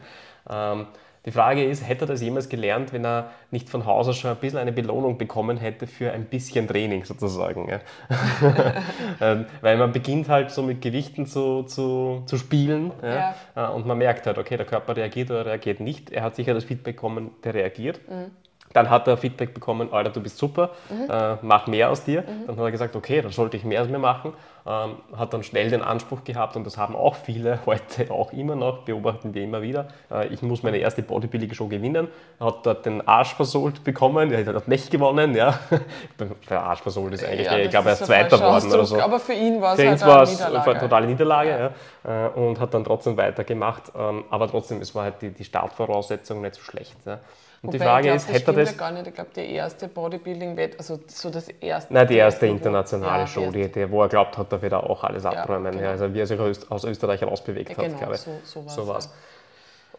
Ähm, 0.48 0.86
die 1.26 1.32
Frage 1.32 1.62
ist, 1.62 1.86
hätte 1.86 2.04
er 2.04 2.06
das 2.06 2.22
jemals 2.22 2.48
gelernt, 2.48 2.94
wenn 2.94 3.04
er 3.04 3.32
nicht 3.50 3.68
von 3.68 3.84
Haus 3.84 4.08
aus 4.08 4.16
schon 4.16 4.30
ein 4.30 4.38
bisschen 4.38 4.58
eine 4.58 4.72
Belohnung 4.72 5.18
bekommen 5.18 5.58
hätte 5.58 5.86
für 5.86 6.10
ein 6.10 6.24
bisschen 6.24 6.66
Training 6.66 7.04
sozusagen? 7.04 7.68
Ja? 7.68 7.80
Ähm, 9.20 9.46
weil 9.62 9.76
man 9.76 9.90
beginnt 9.92 10.28
halt 10.28 10.52
so 10.52 10.62
mit 10.62 10.80
Gewichten 10.80 11.26
zu, 11.26 11.64
zu, 11.64 12.22
zu 12.26 12.38
spielen 12.38 12.92
ja? 13.02 13.34
ja? 13.56 13.68
Äh, 13.68 13.74
und 13.74 13.84
man 13.84 13.98
merkt 13.98 14.26
halt, 14.26 14.38
okay, 14.38 14.56
der 14.56 14.64
Körper 14.64 14.96
reagiert 14.96 15.30
oder 15.30 15.44
reagiert 15.44 15.80
nicht. 15.80 16.10
Er 16.10 16.22
hat 16.22 16.36
sicher 16.36 16.54
das 16.54 16.64
Feedback 16.64 16.96
bekommen, 16.96 17.32
der 17.42 17.54
reagiert. 17.54 18.00
Mhm. 18.08 18.30
Dann 18.72 18.90
hat 18.90 19.08
er 19.08 19.16
Feedback 19.16 19.54
bekommen, 19.54 19.92
Alter, 19.92 20.10
du 20.10 20.20
bist 20.20 20.38
super, 20.38 20.70
mhm. 20.90 21.10
äh, 21.10 21.36
mach 21.42 21.66
mehr 21.66 21.90
aus 21.90 22.04
dir. 22.04 22.22
Mhm. 22.22 22.46
Dann 22.46 22.56
hat 22.56 22.64
er 22.64 22.70
gesagt, 22.70 22.96
okay, 22.96 23.22
dann 23.22 23.32
sollte 23.32 23.56
ich 23.56 23.64
mehr 23.64 23.82
aus 23.82 23.88
mir 23.88 23.98
machen. 23.98 24.34
Ähm, 24.66 24.96
hat 25.16 25.32
dann 25.32 25.42
schnell 25.42 25.70
den 25.70 25.80
Anspruch 25.80 26.24
gehabt, 26.24 26.54
und 26.54 26.66
das 26.66 26.76
haben 26.76 26.94
auch 26.94 27.14
viele 27.14 27.60
heute 27.66 28.10
auch 28.10 28.34
immer 28.34 28.54
noch, 28.54 28.80
beobachten 28.80 29.32
wir 29.32 29.42
immer 29.42 29.62
wieder, 29.62 29.88
äh, 30.10 30.26
ich 30.26 30.42
muss 30.42 30.62
meine 30.62 30.76
erste 30.76 31.02
Bodybuilding-Show 31.02 31.68
gewinnen. 31.68 32.08
Hat 32.38 32.66
dort 32.66 32.84
den 32.84 33.06
Arsch 33.08 33.34
versohlt 33.34 33.82
bekommen, 33.82 34.30
er 34.30 34.44
hat 34.44 34.68
nicht 34.68 34.90
gewonnen, 34.90 35.34
ja. 35.34 35.58
Der 36.50 36.62
Arsch 36.62 36.82
versohlt 36.82 37.14
ist 37.14 37.24
eigentlich, 37.24 37.46
ja, 37.46 37.56
ich 37.56 37.70
glaube, 37.70 37.88
er 37.88 37.94
ist 37.94 38.04
Zweiter 38.04 38.36
geworden 38.36 38.70
oder 38.70 38.84
so. 38.84 39.00
Aber 39.00 39.18
für 39.18 39.32
ihn 39.32 39.60
war 39.62 39.72
es 39.72 39.78
halt 39.78 40.02
eine 40.02 40.24
Niederlage. 40.30 40.70
Eine 40.70 40.80
totale 40.80 41.06
Niederlage, 41.06 41.72
ja. 42.04 42.26
Äh, 42.26 42.28
und 42.30 42.60
hat 42.60 42.74
dann 42.74 42.84
trotzdem 42.84 43.16
weitergemacht. 43.16 43.84
Ähm, 43.98 44.24
aber 44.28 44.48
trotzdem, 44.48 44.82
es 44.82 44.94
war 44.94 45.04
halt 45.04 45.22
die, 45.22 45.30
die 45.30 45.44
Startvoraussetzung 45.44 46.42
nicht 46.42 46.56
so 46.56 46.62
schlecht. 46.62 46.96
Ja. 47.06 47.20
Und 47.60 47.68
Wobei, 47.68 47.78
die 47.78 47.84
Frage 47.84 48.02
glaub, 48.04 48.16
ist, 48.16 48.32
hätte 48.32 48.50
er 48.52 48.56
das. 48.56 48.76
gar 48.76 48.92
nicht. 48.92 49.06
Ich 49.08 49.14
glaube, 49.14 49.30
die 49.34 49.52
erste 49.52 49.88
Bodybuilding-Wett, 49.88 50.78
also 50.78 51.00
so 51.08 51.28
das 51.28 51.48
erste. 51.48 51.92
Nein, 51.92 52.06
die 52.06 52.16
erste 52.16 52.46
internationale 52.46 53.22
ja, 53.22 53.26
Show, 53.26 53.50
die, 53.50 53.68
die, 53.70 53.90
wo 53.90 54.02
er 54.02 54.08
glaubt 54.08 54.38
hat, 54.38 54.52
da 54.52 54.62
wird 54.62 54.72
er 54.72 54.88
auch 54.88 55.02
alles 55.02 55.26
abräumen. 55.26 55.74
Ja, 55.74 55.80
genau. 55.80 55.90
also 55.90 56.14
wie 56.14 56.20
er 56.20 56.26
sich 56.26 56.38
aus 56.38 56.84
Österreich 56.84 57.22
rausbewegt 57.24 57.70
ja, 57.70 57.76
hat, 57.76 57.84
genau, 57.86 57.98
glaube 57.98 58.14
ich. 58.14 58.20
So, 58.20 58.30
so, 58.44 58.68
so 58.68 58.86
war 58.86 58.98
es. 58.98 59.10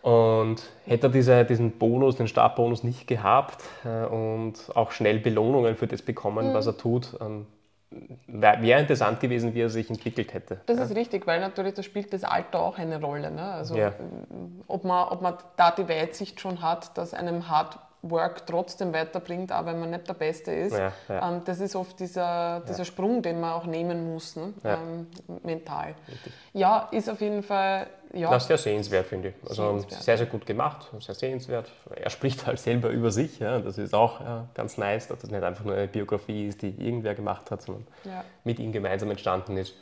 Und 0.02 0.64
hätte 0.86 1.08
er 1.08 1.10
diese, 1.10 1.44
diesen 1.44 1.72
Bonus, 1.78 2.16
den 2.16 2.30
Startbonus 2.30 2.84
nicht 2.84 3.08
gehabt 3.08 3.62
äh, 3.84 4.06
und 4.06 4.54
auch 4.74 4.92
schnell 4.92 5.20
Belohnungen 5.20 5.76
für 5.76 5.88
das 5.88 6.02
bekommen, 6.02 6.50
mhm. 6.50 6.54
was 6.54 6.68
er 6.68 6.78
tut, 6.78 7.18
ähm, 7.20 7.46
wäre 8.28 8.80
interessant 8.80 9.20
gewesen, 9.20 9.56
wie 9.56 9.62
er 9.62 9.70
sich 9.70 9.90
entwickelt 9.90 10.34
hätte. 10.34 10.62
Das 10.68 10.78
ja. 10.78 10.84
ist 10.84 10.96
richtig, 10.96 11.26
weil 11.26 11.40
natürlich 11.40 11.74
da 11.74 11.84
spielt 11.84 12.14
das 12.14 12.24
Alter 12.24 12.62
auch 12.62 12.78
eine 12.78 13.02
Rolle. 13.02 13.32
Ne? 13.32 13.42
Also 13.42 13.76
ja. 13.76 13.94
ob, 14.68 14.84
man, 14.84 15.08
ob 15.08 15.22
man 15.22 15.36
da 15.58 15.72
die 15.72 15.90
Weitsicht 15.90 16.40
schon 16.40 16.62
hat, 16.62 16.98
dass 16.98 17.14
einem 17.14 17.50
Hard 17.50 17.80
Work 18.02 18.46
trotzdem 18.46 18.94
weiterbringt, 18.94 19.52
auch 19.52 19.66
wenn 19.66 19.80
man 19.80 19.90
nicht 19.90 20.08
der 20.08 20.14
Beste 20.14 20.52
ist. 20.52 20.78
Ja, 20.78 20.94
ja. 21.10 21.30
Ähm, 21.30 21.42
das 21.44 21.60
ist 21.60 21.76
oft 21.76 22.00
dieser, 22.00 22.62
dieser 22.62 22.80
ja. 22.80 22.86
Sprung, 22.86 23.22
den 23.22 23.42
man 23.42 23.52
auch 23.52 23.66
nehmen 23.66 24.14
muss, 24.14 24.38
ne? 24.38 24.54
ähm, 24.64 25.08
mental. 25.44 25.96
Richtig. 26.08 26.32
Ja, 26.54 26.88
ist 26.92 27.10
auf 27.10 27.20
jeden 27.20 27.44
Fall. 27.44 27.88
Ja, 28.14 28.32
das 28.32 28.44
ist 28.44 28.48
sehr 28.48 28.58
sehenswert, 28.58 29.06
finde 29.06 29.30
ich. 29.30 29.36
Also 29.48 29.80
sehr, 29.88 30.18
sehr 30.18 30.26
gut 30.26 30.46
gemacht, 30.46 30.88
sehr 31.00 31.14
sehenswert. 31.14 31.72
Er 31.94 32.10
spricht 32.10 32.48
halt 32.48 32.58
selber 32.58 32.90
über 32.90 33.12
sich. 33.12 33.38
Ja? 33.40 33.60
Das 33.60 33.78
ist 33.78 33.94
auch 33.94 34.22
ganz 34.56 34.78
nice, 34.78 35.10
dass 35.10 35.20
das 35.20 35.30
nicht 35.30 35.44
einfach 35.44 35.64
nur 35.64 35.76
eine 35.76 35.88
Biografie 35.88 36.48
ist, 36.48 36.62
die 36.64 36.70
irgendwer 36.70 37.14
gemacht 37.14 37.52
hat, 37.52 37.62
sondern 37.62 37.86
mit 38.44 38.58
ihm 38.58 38.72
gemeinsam 38.72 39.12
entstanden 39.12 39.58
ist. 39.58 39.76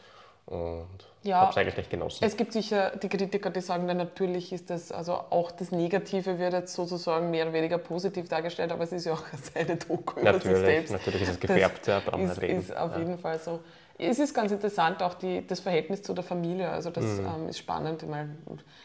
Und 0.47 0.87
ja, 1.27 1.41
habe 1.41 1.51
es 1.51 1.57
eigentlich 1.57 1.89
genossen. 1.89 2.23
Es 2.23 2.37
gibt 2.37 2.53
sicher 2.53 2.91
die 2.95 3.09
Kritiker, 3.09 3.49
die 3.49 3.61
sagen, 3.61 3.85
natürlich 3.85 4.53
ist 4.53 4.69
das, 4.69 4.91
also 4.91 5.13
auch 5.13 5.51
das 5.51 5.71
Negative 5.71 6.39
wird 6.39 6.53
jetzt 6.53 6.73
sozusagen 6.73 7.29
mehr 7.29 7.45
oder 7.45 7.53
weniger 7.53 7.77
positiv 7.77 8.29
dargestellt, 8.29 8.71
aber 8.71 8.83
es 8.85 8.91
ist 8.91 9.05
ja 9.05 9.13
auch 9.13 9.23
seine 9.53 9.75
Doku 9.75 10.21
natürlich, 10.21 10.45
über 10.45 10.55
sich 10.55 10.65
selbst. 10.65 10.91
Natürlich 10.91 11.21
ist 11.23 11.29
es 11.29 11.39
gefärbt, 11.39 11.87
ja, 11.87 11.97
ist, 11.97 12.41
ist 12.41 12.75
auf 12.75 12.93
ja. 12.93 12.99
jeden 12.99 13.17
Fall 13.17 13.39
so. 13.39 13.59
Es 13.99 14.19
ist 14.19 14.33
ganz 14.33 14.51
interessant, 14.51 15.01
auch 15.01 15.15
die, 15.15 15.45
das 15.45 15.59
Verhältnis 15.59 16.03
zu 16.03 16.13
der 16.13 16.23
Familie. 16.23 16.69
Also 16.69 16.91
das 16.91 17.03
mhm. 17.03 17.25
ähm, 17.25 17.49
ist 17.49 17.57
spannend. 17.57 18.03
Ich 18.03 18.09
meine, 18.09 18.29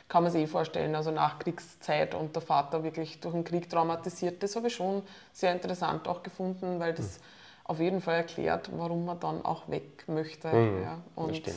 kann 0.09 0.23
man 0.23 0.33
sich 0.33 0.45
eh 0.45 0.47
vorstellen. 0.47 0.95
Also 0.95 1.11
Nachkriegszeit 1.11 2.15
und 2.15 2.35
der 2.35 2.41
Vater 2.41 2.83
wirklich 2.83 3.21
durch 3.21 3.35
den 3.35 3.45
Krieg 3.45 3.69
traumatisiert. 3.69 4.43
Das 4.43 4.57
habe 4.57 4.69
ich 4.69 4.75
schon 4.75 5.03
sehr 5.31 5.53
interessant 5.53 6.09
auch 6.09 6.23
gefunden, 6.23 6.81
weil 6.81 6.95
das 6.95 7.19
mhm 7.19 7.42
auf 7.65 7.79
jeden 7.79 8.01
Fall 8.01 8.17
erklärt, 8.17 8.71
warum 8.77 9.05
man 9.05 9.21
dann 9.21 9.45
auch 9.45 9.69
weg 9.69 10.05
möchte. 10.09 10.49
Mhm, 10.49 10.83
ja. 10.83 10.99
Und 11.15 11.47
ja. 11.47 11.53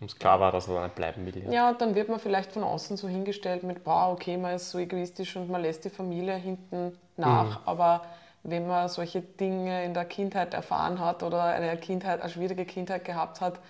ähm, 0.00 0.06
klar 0.18 0.38
war, 0.40 0.52
dass 0.52 0.68
er 0.68 0.82
nicht 0.82 0.94
bleiben 0.94 1.24
will. 1.26 1.44
Ja. 1.44 1.50
ja, 1.50 1.72
dann 1.72 1.94
wird 1.94 2.08
man 2.08 2.20
vielleicht 2.20 2.52
von 2.52 2.62
außen 2.62 2.96
so 2.96 3.08
hingestellt 3.08 3.62
mit, 3.62 3.84
wow, 3.84 4.12
okay, 4.12 4.36
man 4.36 4.54
ist 4.54 4.70
so 4.70 4.78
egoistisch 4.78 5.36
und 5.36 5.48
man 5.50 5.62
lässt 5.62 5.84
die 5.84 5.90
Familie 5.90 6.34
hinten 6.34 6.96
nach, 7.16 7.60
mhm. 7.60 7.68
aber 7.68 8.02
wenn 8.42 8.66
man 8.66 8.88
solche 8.88 9.20
Dinge 9.20 9.84
in 9.84 9.94
der 9.94 10.04
Kindheit 10.04 10.54
erfahren 10.54 10.98
hat 10.98 11.22
oder 11.22 11.44
eine 11.44 11.76
Kindheit, 11.76 12.20
eine 12.20 12.30
schwierige 12.30 12.64
Kindheit 12.64 13.04
gehabt 13.04 13.40
hat, 13.40 13.60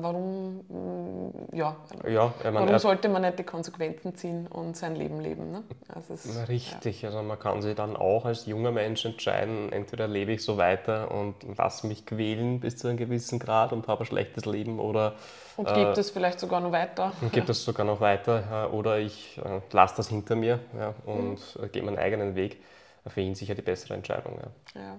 warum, 0.00 0.64
mm, 0.68 1.56
ja, 1.56 1.76
ja 2.08 2.32
warum 2.42 2.78
sollte 2.78 3.08
man 3.08 3.22
nicht 3.22 3.38
die 3.38 3.44
Konsequenzen 3.44 4.14
ziehen 4.14 4.46
und 4.46 4.76
sein 4.76 4.96
Leben 4.96 5.20
leben? 5.20 5.50
Ne? 5.52 5.62
Also 5.88 6.14
ist, 6.14 6.48
richtig, 6.48 7.02
ja. 7.02 7.08
also 7.08 7.22
man 7.22 7.38
kann 7.38 7.62
sich 7.62 7.74
dann 7.74 7.96
auch 7.96 8.24
als 8.24 8.46
junger 8.46 8.72
Mensch 8.72 9.04
entscheiden, 9.04 9.72
entweder 9.72 10.08
lebe 10.08 10.32
ich 10.32 10.44
so 10.44 10.56
weiter 10.56 11.10
und 11.10 11.34
lasse 11.56 11.86
mich 11.86 12.06
quälen 12.06 12.60
bis 12.60 12.76
zu 12.76 12.88
einem 12.88 12.96
gewissen 12.96 13.38
Grad 13.38 13.72
und 13.72 13.86
habe 13.88 14.04
ein 14.04 14.06
schlechtes 14.06 14.46
Leben 14.46 14.80
oder 14.80 15.14
und 15.56 15.66
gibt 15.72 15.96
äh, 15.96 16.00
es 16.00 16.10
vielleicht 16.10 16.40
sogar 16.40 16.60
noch 16.60 16.72
weiter. 16.72 17.12
Und 17.20 17.32
gibt 17.32 17.48
es 17.48 17.64
sogar 17.64 17.86
noch 17.86 18.00
weiter 18.00 18.72
oder 18.72 18.98
ich 18.98 19.38
äh, 19.38 19.60
lasse 19.72 19.96
das 19.96 20.08
hinter 20.08 20.36
mir 20.36 20.60
ja, 20.78 20.94
und 21.06 21.38
mhm. 21.58 21.72
gehe 21.72 21.82
meinen 21.82 21.98
eigenen 21.98 22.34
Weg. 22.34 22.60
Für 23.06 23.20
ihn 23.20 23.36
sicher 23.36 23.54
die 23.54 23.62
bessere 23.62 23.94
Entscheidung. 23.94 24.38
Ja. 24.74 24.80
ja. 24.80 24.96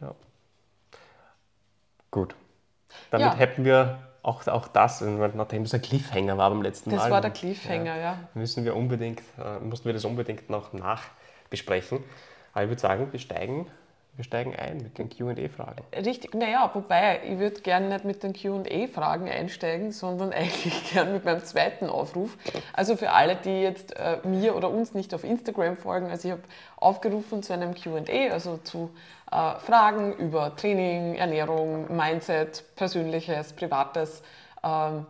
ja. 0.00 0.14
Gut. 2.10 2.34
Damit 3.10 3.26
ja. 3.26 3.36
hätten 3.36 3.64
wir 3.64 3.98
auch, 4.22 4.46
auch 4.46 4.68
das, 4.68 5.00
nachdem 5.00 5.62
es 5.62 5.74
ein 5.74 5.82
Cliffhanger 5.82 6.36
war 6.36 6.50
beim 6.50 6.62
letzten 6.62 6.90
das 6.90 6.98
Mal. 6.98 7.04
Das 7.04 7.12
war 7.12 7.20
der 7.20 7.30
Cliffhanger, 7.30 7.96
ja, 7.96 7.96
ja. 7.96 8.18
Müssen 8.34 8.64
wir 8.64 8.76
unbedingt, 8.76 9.20
äh, 9.38 9.58
mussten 9.60 9.86
wir 9.86 9.92
das 9.92 10.04
unbedingt 10.04 10.50
noch 10.50 10.72
nachbesprechen. 10.72 12.04
Aber 12.52 12.64
ich 12.64 12.70
würde 12.70 12.80
sagen, 12.80 13.08
wir 13.10 13.20
steigen, 13.20 13.66
wir 14.16 14.24
steigen 14.24 14.54
ein 14.56 14.78
mit 14.78 14.98
den 14.98 15.08
QA-Fragen. 15.08 15.84
Richtig, 15.94 16.34
naja, 16.34 16.68
wobei, 16.74 17.20
ich 17.24 17.38
würde 17.38 17.60
gerne 17.60 17.88
nicht 17.88 18.04
mit 18.04 18.22
den 18.22 18.32
QA-Fragen 18.32 19.28
einsteigen, 19.28 19.92
sondern 19.92 20.32
eigentlich 20.34 20.92
gerne 20.92 21.12
mit 21.12 21.24
meinem 21.24 21.44
zweiten 21.44 21.86
Aufruf. 21.86 22.36
Also 22.72 22.96
für 22.96 23.12
alle, 23.12 23.36
die 23.36 23.62
jetzt 23.62 23.96
äh, 23.96 24.18
mir 24.24 24.56
oder 24.56 24.70
uns 24.70 24.92
nicht 24.92 25.14
auf 25.14 25.24
Instagram 25.24 25.76
folgen, 25.76 26.10
also 26.10 26.28
ich 26.28 26.32
habe 26.32 26.42
aufgerufen 26.76 27.42
zu 27.42 27.52
einem 27.52 27.74
QA, 27.74 28.32
also 28.32 28.56
zu 28.58 28.90
äh, 29.30 29.58
Fragen 29.60 30.14
über 30.14 30.54
Training, 30.56 31.14
Ernährung, 31.16 31.94
Mindset, 31.94 32.64
Persönliches, 32.76 33.52
Privates. 33.52 34.22
Ähm, 34.62 35.06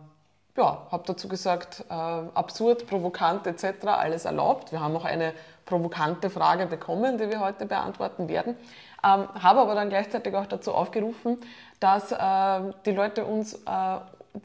ja, 0.57 0.87
habe 0.91 1.03
dazu 1.05 1.27
gesagt, 1.27 1.85
äh, 1.89 1.93
absurd, 1.93 2.85
provokant 2.87 3.47
etc., 3.47 3.85
alles 3.85 4.25
erlaubt. 4.25 4.71
Wir 4.71 4.81
haben 4.81 4.95
auch 4.95 5.05
eine 5.05 5.33
provokante 5.65 6.29
Frage 6.29 6.65
bekommen, 6.65 7.17
die 7.17 7.29
wir 7.29 7.39
heute 7.39 7.65
beantworten 7.65 8.27
werden. 8.27 8.57
Ähm, 9.03 9.29
habe 9.41 9.61
aber 9.61 9.75
dann 9.75 9.89
gleichzeitig 9.89 10.35
auch 10.35 10.47
dazu 10.47 10.73
aufgerufen, 10.73 11.37
dass 11.79 12.11
äh, 12.11 12.73
die 12.85 12.91
Leute 12.91 13.23
uns 13.23 13.53
äh, 13.53 13.97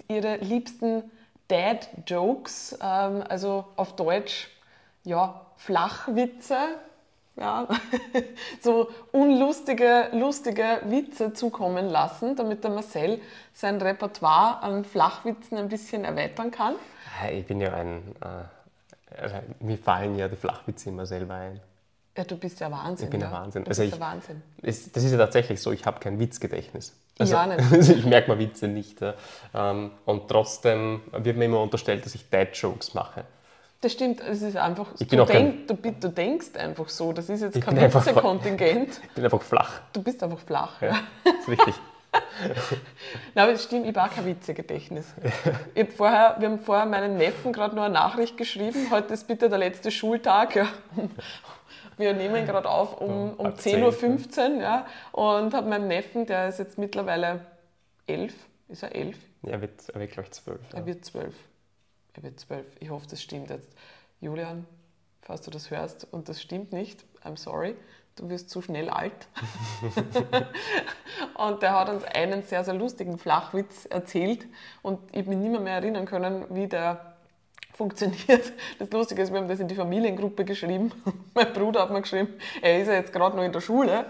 ihre 0.09 0.37
liebsten 0.37 1.11
Dad-Jokes, 1.49 2.79
ähm, 2.81 3.25
also 3.29 3.65
auf 3.77 3.97
Deutsch 3.97 4.51
ja, 5.03 5.41
Flachwitze, 5.57 6.57
ja, 7.37 7.69
so 8.61 8.89
unlustige, 9.13 10.09
lustige 10.13 10.81
Witze 10.85 11.33
zukommen 11.33 11.89
lassen, 11.89 12.37
damit 12.37 12.63
der 12.63 12.71
Marcel 12.71 13.21
sein 13.53 13.81
Repertoire 13.81 14.63
an 14.63 14.85
Flachwitzen 14.85 15.59
ein 15.59 15.69
bisschen 15.69 16.05
erweitern 16.05 16.51
kann. 16.51 16.75
Ich 17.33 17.47
bin 17.47 17.61
ja 17.61 17.73
ein, 17.73 18.15
äh, 18.21 19.23
also 19.23 19.37
mir 19.61 19.79
fallen 19.79 20.17
ja 20.17 20.29
die 20.29 20.37
Flachwitze 20.37 20.91
immer 20.91 21.07
selber 21.07 21.35
ein. 21.35 21.61
Ja, 22.17 22.23
du 22.23 22.37
bist 22.37 22.61
ja 22.61 22.71
Wahnsinn. 22.71 23.07
Ich 23.07 23.11
bin 23.11 23.21
ja, 23.21 23.33
Wahnsinn. 23.33 23.65
Du 23.65 23.71
also 23.71 23.83
bist 23.83 23.95
ich, 23.95 24.01
Wahnsinn. 24.01 24.43
Ist, 24.63 24.95
das 24.95 25.03
ist 25.03 25.11
ja 25.11 25.19
tatsächlich 25.19 25.61
so, 25.61 25.73
ich 25.73 25.85
habe 25.85 25.99
kein 25.99 26.21
Witzgedächtnis. 26.21 26.97
Also, 27.19 27.35
ja, 27.35 27.47
nicht. 27.57 27.73
Also 27.73 27.93
ich 27.93 28.05
merke 28.05 28.29
mal 28.29 28.39
Witze 28.39 28.69
nicht. 28.69 28.99
Ähm, 29.53 29.91
und 30.05 30.29
trotzdem 30.29 31.03
wird 31.11 31.37
mir 31.37 31.47
immer 31.47 31.61
unterstellt, 31.61 32.05
dass 32.05 32.15
ich 32.15 32.31
Dad-Jokes 32.31 32.95
mache. 32.95 33.25
Das 33.85 33.93
stimmt, 33.93 34.23
es 34.23 34.41
ist 34.41 34.57
einfach, 34.57 34.87
ich 34.99 35.09
du, 35.09 35.27
denk, 35.27 35.69
du, 35.69 35.75
du, 35.75 36.09
denkst 36.09 36.57
einfach 36.57 36.89
so, 36.89 37.13
das 37.13 37.29
ist 37.29 37.43
jetzt 37.43 37.61
kein 37.61 37.77
Witze-Kontingent. 37.77 38.89
Ich 39.03 39.11
bin 39.11 39.25
einfach 39.25 39.43
flach. 39.43 39.83
Du 39.93 40.03
bist 40.03 40.23
einfach 40.23 40.39
flach, 40.39 40.81
ja. 40.81 40.89
ja. 40.89 41.01
Das 41.23 41.35
ist 41.35 41.49
richtig. 41.51 41.75
Nein, 43.35 43.45
aber 43.45 43.53
es 43.53 43.65
stimmt, 43.65 43.87
ich 43.87 43.95
habe 43.95 44.09
auch 44.09 44.15
kein 44.15 44.25
Witzegedächtnis. 44.25 45.13
Ich 45.75 45.83
hab 45.83 45.93
vorher, 45.93 46.37
wir 46.39 46.49
haben 46.49 46.61
vorher 46.61 46.87
meinem 46.87 47.19
Neffen 47.19 47.53
gerade 47.53 47.77
noch 47.77 47.83
eine 47.83 47.93
Nachricht 47.93 48.39
geschrieben, 48.39 48.91
heute 48.91 49.13
ist 49.13 49.29
bitte 49.29 49.51
der 49.51 49.59
letzte 49.59 49.91
Schultag. 49.91 50.57
Ja. 50.57 50.69
Wir 51.99 52.15
nehmen 52.15 52.47
gerade 52.47 52.69
auf 52.69 53.03
um, 53.03 53.35
um 53.35 53.49
10.15 53.49 54.57
Uhr 54.57 54.63
ja, 54.63 54.87
und 55.13 55.55
habe 55.55 55.69
meinem 55.69 55.87
Neffen, 55.89 56.27
der 56.27 56.49
ist 56.49 56.59
jetzt 56.59 56.77
mittlerweile 56.77 57.47
elf, 58.07 58.35
ist 58.69 58.83
er 58.83 58.95
elf? 58.97 59.19
Ja, 59.43 59.53
er 59.53 59.61
wird, 59.61 59.91
er 59.91 60.01
wird 60.01 60.11
glaube 60.11 60.27
ich 60.27 60.33
zwölf. 60.33 60.61
Er 60.73 60.87
wird 60.87 61.05
zwölf 61.05 61.35
er 62.15 62.23
wird 62.23 62.41
zwölf. 62.41 62.67
Ich 62.81 62.91
hoffe, 62.91 63.07
das 63.09 63.23
stimmt 63.23 63.51
jetzt. 63.51 63.69
Julian, 64.21 64.67
falls 65.23 65.43
du 65.43 65.51
das 65.51 65.71
hörst 65.71 66.07
und 66.13 66.29
das 66.29 66.41
stimmt 66.41 66.73
nicht, 66.73 67.05
I'm 67.23 67.37
sorry, 67.37 67.77
du 68.17 68.29
wirst 68.29 68.51
zu 68.51 68.63
schnell 68.63 68.89
alt. 68.89 69.29
und 71.37 71.63
der 71.63 71.79
hat 71.79 71.89
uns 71.89 72.05
einen 72.05 72.43
sehr, 72.43 72.65
sehr 72.65 72.75
lustigen 72.75 73.19
Flachwitz 73.19 73.87
erzählt 73.87 74.47
und 74.83 75.01
ich 75.13 75.19
habe 75.19 75.31
mich 75.31 75.39
nicht 75.39 75.51
mehr, 75.51 75.61
mehr 75.61 75.75
erinnern 75.75 76.07
können, 76.07 76.47
wie 76.55 76.69
der 76.69 77.14
funktioniert. 77.75 78.53
Das 78.79 78.91
Lustige 78.91 79.23
ist, 79.23 79.33
wir 79.33 79.41
haben 79.41 79.49
das 79.49 79.61
in 79.61 79.69
die 79.69 79.75
Familiengruppe 79.75 80.45
geschrieben. 80.45 80.93
mein 81.35 81.53
Bruder 81.53 81.83
hat 81.83 81.91
mir 81.91 82.01
geschrieben, 82.01 82.35
er 82.63 82.81
ist 82.81 82.87
ja 82.87 82.95
jetzt 82.95 83.13
gerade 83.13 83.37
noch 83.37 83.43
in 83.43 83.53
der 83.53 83.61
Schule. 83.61 84.07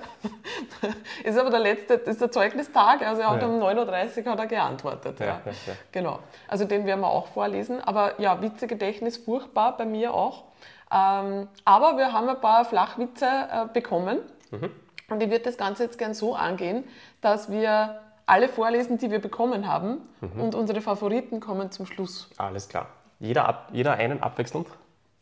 ist 1.25 1.39
aber 1.39 1.51
der 1.51 1.61
letzte, 1.61 1.95
ist 1.95 2.21
der 2.21 2.31
Zeugnistag, 2.31 3.03
also 3.03 3.23
er 3.23 3.31
hat 3.31 3.43
ja. 3.43 3.49
um 3.49 3.61
9.30 3.61 4.25
Uhr 4.25 4.33
hat 4.33 4.39
er 4.39 4.47
geantwortet. 4.47 5.19
Ja, 5.19 5.41
ja. 5.45 5.53
Genau. 5.93 6.19
Also 6.47 6.67
den 6.67 6.85
werden 6.87 7.01
wir 7.01 7.09
auch 7.09 7.27
vorlesen. 7.29 7.81
Aber 7.81 8.21
ja, 8.21 8.41
witzige 8.43 8.75
Gedächtnis 8.75 9.17
furchtbar, 9.17 9.77
bei 9.77 9.87
mir 9.87 10.13
auch. 10.13 10.45
Ähm, 10.93 11.49
aber 11.65 11.97
wir 11.97 12.13
haben 12.13 12.29
ein 12.29 12.41
paar 12.41 12.65
Flachwitze 12.65 13.27
äh, 13.27 13.67
bekommen. 13.73 14.19
Mhm. 14.51 14.71
Und 15.09 15.23
ich 15.23 15.31
würde 15.31 15.45
das 15.45 15.57
Ganze 15.57 15.85
jetzt 15.85 15.99
gern 15.99 16.15
so 16.15 16.35
angehen, 16.35 16.85
dass 17.21 17.51
wir 17.51 18.01
alle 18.27 18.49
vorlesen, 18.49 18.99
die 18.99 19.11
wir 19.11 19.21
bekommen 19.21 19.67
haben. 19.67 20.03
Mhm. 20.21 20.41
Und 20.41 20.55
unsere 20.55 20.81
Favoriten 20.81 21.41
kommen 21.41 21.71
zum 21.71 21.87
Schluss. 21.87 22.29
Alles 22.37 22.69
klar. 22.69 22.89
Jeder, 23.25 23.49
ab, 23.49 23.71
jeder 23.73 23.95
einen 23.95 24.23
abwechselnd? 24.23 24.69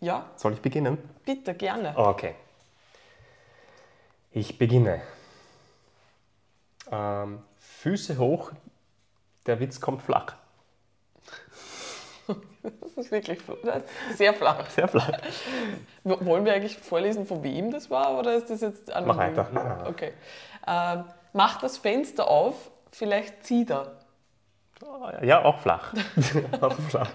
Ja. 0.00 0.24
Soll 0.34 0.54
ich 0.54 0.60
beginnen? 0.60 0.98
Bitte, 1.24 1.54
gerne. 1.54 1.96
Okay. 1.96 2.34
Ich 4.32 4.58
beginne. 4.58 5.00
Ähm, 6.90 7.44
Füße 7.58 8.18
hoch, 8.18 8.50
der 9.46 9.60
Witz 9.60 9.80
kommt 9.80 10.02
flach. 10.02 10.34
Das 12.62 13.06
ist 13.06 13.10
wirklich 13.10 13.40
das 13.64 13.82
ist 14.10 14.18
sehr 14.18 14.32
flach. 14.34 14.70
Sehr 14.70 14.86
flach. 14.86 15.10
Wollen 16.04 16.44
wir 16.44 16.52
eigentlich 16.54 16.78
vorlesen, 16.78 17.26
von 17.26 17.42
wem 17.42 17.72
das 17.72 17.90
war 17.90 18.16
oder 18.18 18.34
ist 18.34 18.50
das 18.50 18.60
jetzt 18.60 18.92
an 18.92 19.06
Mach 19.06 19.16
weiter. 19.16 19.84
Okay. 19.88 20.12
Ähm, 20.68 21.04
mach 21.32 21.58
das 21.60 21.78
Fenster 21.78 22.28
auf, 22.28 22.70
vielleicht 22.92 23.44
zieht 23.44 23.70
er. 23.70 23.96
Ja, 25.22 25.44
auch 25.44 25.58
flach. 25.60 25.92
auch 26.60 26.74
flach. 26.88 27.10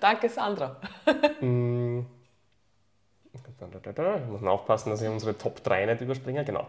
Danke, 0.00 0.28
Sandra. 0.28 0.76
Mm. 1.40 2.00
Ich 3.32 3.40
muss 4.28 4.42
aufpassen, 4.44 4.90
dass 4.90 5.02
ich 5.02 5.08
unsere 5.08 5.36
Top 5.36 5.62
3 5.62 5.86
nicht 5.86 6.00
überspringe. 6.00 6.44
Genau. 6.44 6.66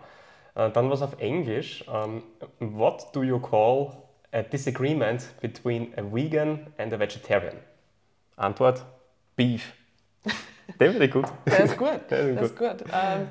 Äh, 0.55 0.69
dann 0.71 0.89
was 0.89 1.01
auf 1.01 1.19
Englisch. 1.19 1.87
Um, 1.87 2.23
what 2.59 3.07
do 3.13 3.23
you 3.23 3.39
call 3.39 3.91
a 4.31 4.41
disagreement 4.41 5.39
between 5.41 5.93
a 5.97 6.01
vegan 6.01 6.67
and 6.77 6.93
a 6.93 6.99
vegetarian? 6.99 7.57
Antwort: 8.35 8.83
Beef. 9.35 9.73
Der 10.79 10.99
ich 10.99 11.11
gut. 11.11 11.25
Der 11.45 11.59
ist 11.59 11.77
gut. 11.77 12.01
Der 12.09 12.19
ist, 12.29 12.41
ist 12.41 12.57
gut. 12.57 12.83
Ähm, 12.93 13.29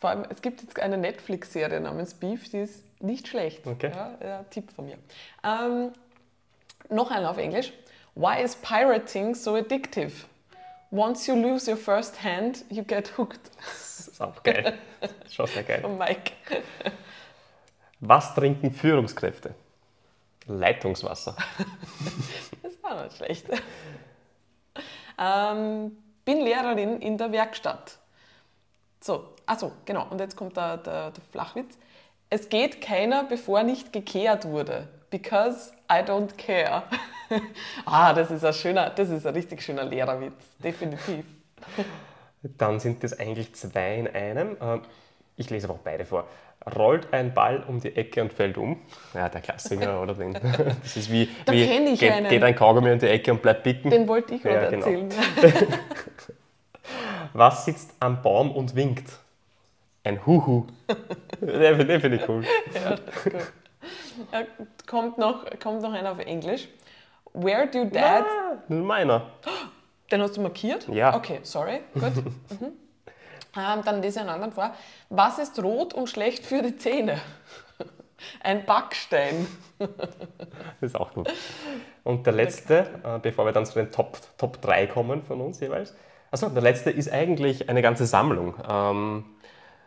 vor 0.00 0.10
allem, 0.10 0.24
es 0.28 0.42
gibt 0.42 0.62
jetzt 0.62 0.78
eine 0.80 0.98
Netflix-Serie 0.98 1.80
namens 1.80 2.14
Beef, 2.14 2.50
die 2.50 2.58
ist 2.58 2.84
nicht 3.00 3.28
schlecht. 3.28 3.66
Okay. 3.66 3.90
Ja, 3.94 4.18
ja, 4.22 4.42
Tipp 4.50 4.70
von 4.72 4.86
mir. 4.86 4.98
Ähm, 5.42 5.92
noch 6.90 7.10
einer 7.10 7.30
auf 7.30 7.38
Englisch. 7.38 7.72
Why 8.14 8.42
is 8.42 8.54
pirating 8.56 9.34
so 9.34 9.56
addictive? 9.56 10.12
Once 10.90 11.26
you 11.26 11.34
lose 11.34 11.66
your 11.66 11.76
first 11.76 12.16
hand, 12.16 12.64
you 12.70 12.84
get 12.84 13.08
hooked. 13.16 13.50
Das 13.58 14.08
ist 14.08 14.20
auch 14.20 14.40
geil. 14.44 14.78
Schon 15.28 15.46
sehr 15.48 15.64
geil. 15.64 15.80
Von 15.80 15.98
Mike. 15.98 16.32
Was 18.00 18.34
trinken 18.34 18.70
Führungskräfte? 18.70 19.54
Leitungswasser. 20.46 21.36
das 22.62 22.72
war 22.82 23.02
nicht 23.02 23.16
schlecht. 23.16 23.46
Ähm, 25.18 25.96
bin 26.24 26.40
Lehrerin 26.40 27.00
in 27.00 27.18
der 27.18 27.32
Werkstatt. 27.32 27.98
So, 29.00 29.34
achso, 29.46 29.72
genau. 29.84 30.06
Und 30.10 30.20
jetzt 30.20 30.36
kommt 30.36 30.56
der, 30.56 30.76
der, 30.78 31.10
der 31.10 31.24
Flachwitz. 31.32 31.76
Es 32.30 32.48
geht 32.48 32.80
keiner, 32.80 33.24
bevor 33.24 33.62
nicht 33.62 33.92
gekehrt 33.92 34.44
wurde. 34.46 34.88
Because 35.10 35.72
I 35.90 36.02
don't 36.02 36.36
care. 36.36 36.82
ah, 37.86 38.12
das 38.12 38.30
ist 38.30 38.44
ein 38.44 38.52
schöner, 38.52 38.90
das 38.90 39.10
ist 39.10 39.26
ein 39.26 39.34
richtig 39.34 39.62
schöner 39.62 39.84
Lehrerwitz, 39.84 40.32
definitiv. 40.62 41.24
Dann 42.58 42.78
sind 42.80 43.02
das 43.02 43.18
eigentlich 43.18 43.54
zwei 43.54 43.96
in 43.96 44.08
einem. 44.08 44.56
Ähm, 44.60 44.82
ich 45.36 45.50
lese 45.50 45.66
aber 45.66 45.74
auch 45.74 45.82
beide 45.82 46.04
vor. 46.04 46.26
Rollt 46.76 47.12
ein 47.12 47.34
Ball 47.34 47.62
um 47.66 47.80
die 47.80 47.94
Ecke 47.94 48.22
und 48.22 48.32
fällt 48.32 48.56
um. 48.56 48.80
Ja, 49.12 49.28
der 49.28 49.40
Klassiker, 49.40 50.00
oder? 50.02 50.14
Den, 50.14 50.32
das 50.32 50.96
ist 50.96 51.10
wie, 51.10 51.28
da 51.44 51.52
wie 51.52 51.62
ich 51.62 52.00
geht, 52.00 52.12
einen. 52.12 52.28
geht 52.28 52.42
ein 52.42 52.54
Kaugummi 52.54 52.92
um 52.92 52.98
die 52.98 53.06
Ecke 53.06 53.32
und 53.32 53.42
bleibt 53.42 53.62
bicken. 53.62 53.90
Den 53.90 54.08
wollte 54.08 54.34
ich 54.34 54.42
gerade 54.42 54.64
ja, 54.64 54.70
genau. 54.70 54.86
erzählen. 54.86 55.74
Was 57.32 57.64
sitzt 57.64 57.90
am 58.00 58.22
Baum 58.22 58.52
und 58.52 58.74
winkt? 58.74 59.10
Ein 60.04 60.24
Huhu. 60.24 60.66
den, 61.40 62.00
finde 62.00 62.16
ich 62.16 62.28
cool. 62.28 62.44
Ja, 62.74 62.90
das 62.90 63.00
ist 63.00 63.24
gut. 63.24 63.52
Kommt, 64.86 65.18
noch, 65.18 65.44
kommt 65.62 65.82
noch 65.82 65.92
einer 65.92 66.12
auf 66.12 66.18
Englisch. 66.18 66.68
Where 67.32 67.66
do 67.66 67.84
dad. 67.84 68.24
Na, 68.68 68.76
meiner. 68.76 69.30
Den 70.10 70.22
hast 70.22 70.36
du 70.36 70.40
markiert? 70.40 70.88
Ja. 70.88 71.16
Okay, 71.16 71.40
sorry. 71.42 71.80
Gut. 71.94 72.12
Mhm. 72.60 72.72
Ähm, 73.56 73.82
dann 73.84 74.02
lese 74.02 74.18
ich 74.18 74.20
einen 74.20 74.30
anderen 74.30 74.52
vor. 74.52 74.74
Was 75.10 75.38
ist 75.38 75.62
rot 75.62 75.94
und 75.94 76.08
schlecht 76.08 76.44
für 76.44 76.60
die 76.60 76.76
Zähne? 76.76 77.20
Ein 78.42 78.64
Backstein. 78.64 79.46
Das 79.78 79.88
ist 80.80 80.96
auch 80.98 81.12
gut. 81.12 81.32
Und 82.02 82.26
der 82.26 82.32
letzte, 82.32 83.00
äh, 83.04 83.18
bevor 83.20 83.44
wir 83.44 83.52
dann 83.52 83.64
zu 83.64 83.74
den 83.74 83.92
Top, 83.92 84.18
Top 84.38 84.60
3 84.60 84.88
kommen 84.88 85.22
von 85.22 85.40
uns 85.40 85.60
jeweils. 85.60 85.94
Also 86.30 86.48
der 86.48 86.62
letzte 86.62 86.90
ist 86.90 87.12
eigentlich 87.12 87.68
eine 87.68 87.80
ganze 87.80 88.06
Sammlung. 88.06 88.54
Ähm, 88.68 89.24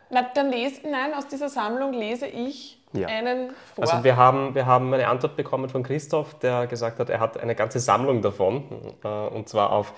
Na, 0.08 0.22
dann 0.34 0.50
lese, 0.50 0.88
nein, 0.88 1.12
aus 1.12 1.26
dieser 1.28 1.50
Sammlung 1.50 1.92
lese 1.92 2.26
ich 2.26 2.77
ja. 2.92 3.08
einen 3.08 3.50
vor. 3.74 3.84
Also 3.84 4.04
wir 4.04 4.16
haben, 4.16 4.54
wir 4.54 4.66
haben 4.66 4.92
eine 4.92 5.08
Antwort 5.08 5.36
bekommen 5.36 5.68
von 5.68 5.82
Christoph, 5.82 6.38
der 6.38 6.66
gesagt 6.66 6.98
hat, 6.98 7.10
er 7.10 7.20
hat 7.20 7.38
eine 7.38 7.54
ganze 7.54 7.80
Sammlung 7.80 8.22
davon, 8.22 8.64
äh, 9.04 9.08
und 9.08 9.48
zwar 9.48 9.72
auf 9.72 9.92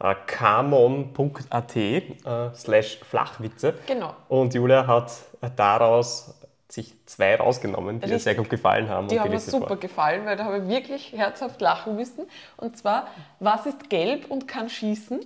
äh, 0.00 0.14
kamon.at 0.26 1.76
äh, 1.76 2.10
slash 2.54 2.98
Flachwitze. 2.98 3.74
Genau. 3.86 4.14
Und 4.28 4.54
Julia 4.54 4.86
hat 4.86 5.12
daraus 5.56 6.34
sich 6.72 6.94
zwei 7.04 7.36
rausgenommen, 7.36 8.00
die 8.00 8.10
ihr 8.10 8.18
sehr 8.18 8.34
gut 8.34 8.48
gefallen 8.48 8.88
haben. 8.88 9.08
Die 9.08 9.20
haben 9.20 9.30
mir 9.30 9.38
super 9.38 9.68
vor. 9.68 9.76
gefallen, 9.76 10.24
weil 10.24 10.36
da 10.36 10.44
habe 10.44 10.58
ich 10.58 10.68
wirklich 10.68 11.12
herzhaft 11.12 11.60
lachen 11.60 11.96
müssen. 11.96 12.26
Und 12.56 12.78
zwar, 12.78 13.08
was 13.40 13.66
ist 13.66 13.90
gelb 13.90 14.30
und 14.30 14.48
kann 14.48 14.70
schießen? 14.70 15.20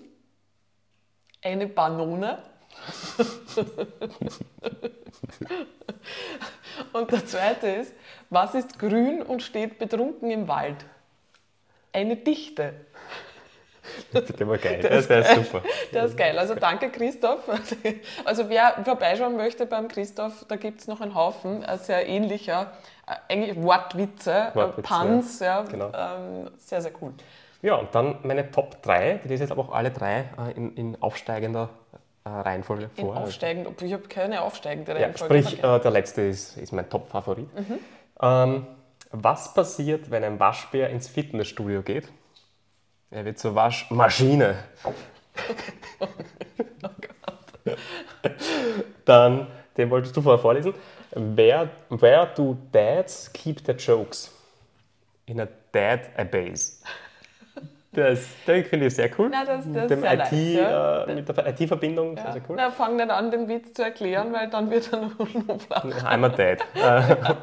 Eine 1.43 1.69
Banone. 1.69 2.39
und 6.93 7.11
der 7.11 7.27
zweite 7.27 7.69
ist, 7.69 7.95
was 8.31 8.55
ist 8.55 8.79
grün 8.79 9.23
und 9.23 9.43
steht 9.43 9.79
betrunken 9.79 10.31
im 10.31 10.49
Wald? 10.49 10.85
Eine 11.93 12.17
Dichte. 12.17 12.75
Der 14.13 14.49
war 14.49 14.59
geil, 14.59 14.81
der, 14.81 14.91
ist, 14.91 15.09
der 15.09 15.21
ist 15.21 15.35
super. 15.35 15.63
Der 15.93 16.05
ist 16.05 16.17
geil. 16.17 16.39
Also 16.39 16.55
danke 16.55 16.91
Christoph. 16.91 17.49
Also 18.25 18.49
wer 18.49 18.75
vorbeischauen 18.85 19.37
möchte 19.37 19.67
beim 19.67 19.89
Christoph, 19.89 20.45
da 20.49 20.57
gibt 20.57 20.81
es 20.81 20.89
noch 20.89 21.01
einen 21.01 21.15
Haufen 21.15 21.65
sehr 21.77 22.07
ähnlicher, 22.07 22.73
äh, 23.07 23.33
eigentlich 23.33 23.63
Wortwitze, 23.63 24.53
äh, 24.53 24.55
Wortwitze 24.55 24.89
Puns, 24.89 25.41
ja. 25.41 25.47
ja 25.47 25.63
genau. 25.63 25.93
Ähm, 25.95 26.51
sehr, 26.59 26.83
sehr 26.83 26.93
cool. 27.01 27.13
Ja, 27.63 27.77
und 27.77 27.95
dann 27.95 28.19
meine 28.23 28.51
Top 28.51 28.83
3, 28.83 29.21
die 29.25 29.29
lese 29.29 29.45
jetzt 29.45 29.51
aber 29.51 29.63
auch 29.63 29.73
alle 29.73 29.91
drei 29.91 30.27
äh, 30.39 30.57
in, 30.57 30.75
in 30.75 31.03
aufsteigender 31.03 31.71
äh, 32.27 32.29
Reihenfolge 32.29 32.89
vor. 32.89 33.15
In 33.15 33.23
aufsteigend, 33.23 33.83
ich 33.83 33.93
habe 33.93 34.09
keine 34.09 34.43
aufsteigende 34.43 34.95
Reihenfolge. 34.95 35.35
Ja, 35.35 35.43
sprich, 35.43 35.63
äh, 35.63 35.79
der 35.79 35.91
letzte 35.93 36.23
ist, 36.23 36.57
ist 36.57 36.73
mein 36.73 36.91
Top-Favorit. 36.91 37.49
Mhm. 37.55 37.79
Ähm, 38.21 38.67
was 39.13 39.55
passiert, 39.55 40.11
wenn 40.11 40.25
ein 40.25 40.41
Waschbär 40.41 40.91
ins 40.91 41.07
Fitnessstudio 41.07 41.83
geht? 41.83 42.09
Er 43.11 43.25
wird 43.25 43.39
zur 43.39 43.55
Waschmaschine. 43.55 44.57
oh 46.01 46.09
Gott. 46.81 47.79
Dann, 49.05 49.47
den 49.77 49.91
wolltest 49.91 50.17
du 50.17 50.23
vorher 50.23 50.43
vorlesen. 50.43 50.75
Where, 51.13 51.71
where 51.91 52.29
do 52.35 52.57
dads 52.73 53.33
keep 53.33 53.65
their 53.65 53.77
jokes? 53.77 54.33
In 55.27 55.41
a 55.41 55.47
dad 55.71 56.11
a 56.17 56.25
base. 56.25 56.83
Das, 57.97 58.29
das 58.45 58.67
finde 58.67 58.87
ich 58.87 58.95
sehr 58.95 59.11
cool. 59.19 59.31
Nein, 59.31 59.47
das, 59.47 59.65
das 59.73 59.99
mit, 59.99 60.05
IT, 60.05 60.19
nice, 60.19 60.55
ja. 60.55 61.05
äh, 61.05 61.15
mit 61.15 61.29
der 61.29 61.47
IT-Verbindung, 61.49 62.15
ja. 62.15 62.33
sehr, 62.33 62.43
cool. 62.47 62.57
Na, 62.57 62.71
fang 62.71 62.97
nicht 62.97 63.09
an, 63.09 63.31
den 63.31 63.49
Witz 63.49 63.73
zu 63.73 63.83
erklären, 63.83 64.35
weil 64.35 64.51
dann 64.51 64.71
wird 64.71 64.93
er 64.93 65.01
noch, 65.19 65.19
noch 65.19 65.61
flach. 65.63 65.85
I'm 66.05 66.25
a 66.25 66.29
dad. 66.29 66.61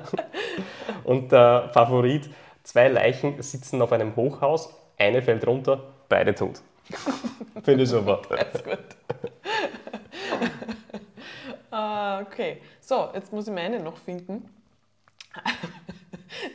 Und 1.04 1.32
der 1.32 1.72
Favorit, 1.74 2.30
zwei 2.62 2.88
Leichen 2.88 3.42
sitzen 3.42 3.82
auf 3.82 3.92
einem 3.92 4.16
Hochhaus, 4.16 4.70
eine 5.00 5.24
fällt 5.24 5.48
runter, 5.48 5.82
beide 6.08 6.36
tot. 6.36 6.62
finde 7.64 7.84
ich 7.84 7.90
super. 7.90 8.22
Das 8.30 8.54
ist 8.54 8.64
gut. 8.64 8.78
uh, 11.72 12.22
okay, 12.22 12.62
so, 12.80 13.10
jetzt 13.16 13.34
muss 13.34 13.48
ich 13.48 13.54
meine 13.54 13.80
noch 13.80 13.98
finden. 13.98 14.48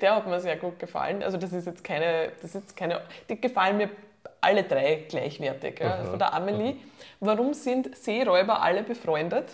Der 0.01 0.17
hat 0.17 0.27
mir 0.27 0.41
sehr 0.41 0.57
gut 0.57 0.79
gefallen. 0.79 1.23
Also 1.23 1.37
das 1.37 1.53
ist 1.53 1.67
jetzt 1.67 1.85
keine, 1.85 2.33
das 2.41 2.55
ist 2.55 2.77
keine, 2.77 3.03
die 3.29 3.41
gefallen 3.41 3.77
mir 3.77 3.91
alle 4.41 4.65
drei 4.65 5.07
gleichwertig. 5.09 5.81
Ja. 5.81 6.05
Von 6.05 6.19
der 6.19 6.33
Amelie. 6.35 6.77
Warum 7.21 7.55
sind 7.55 7.97
Seeräuber 7.97 8.63
alle 8.63 8.83
befreundet? 8.83 9.51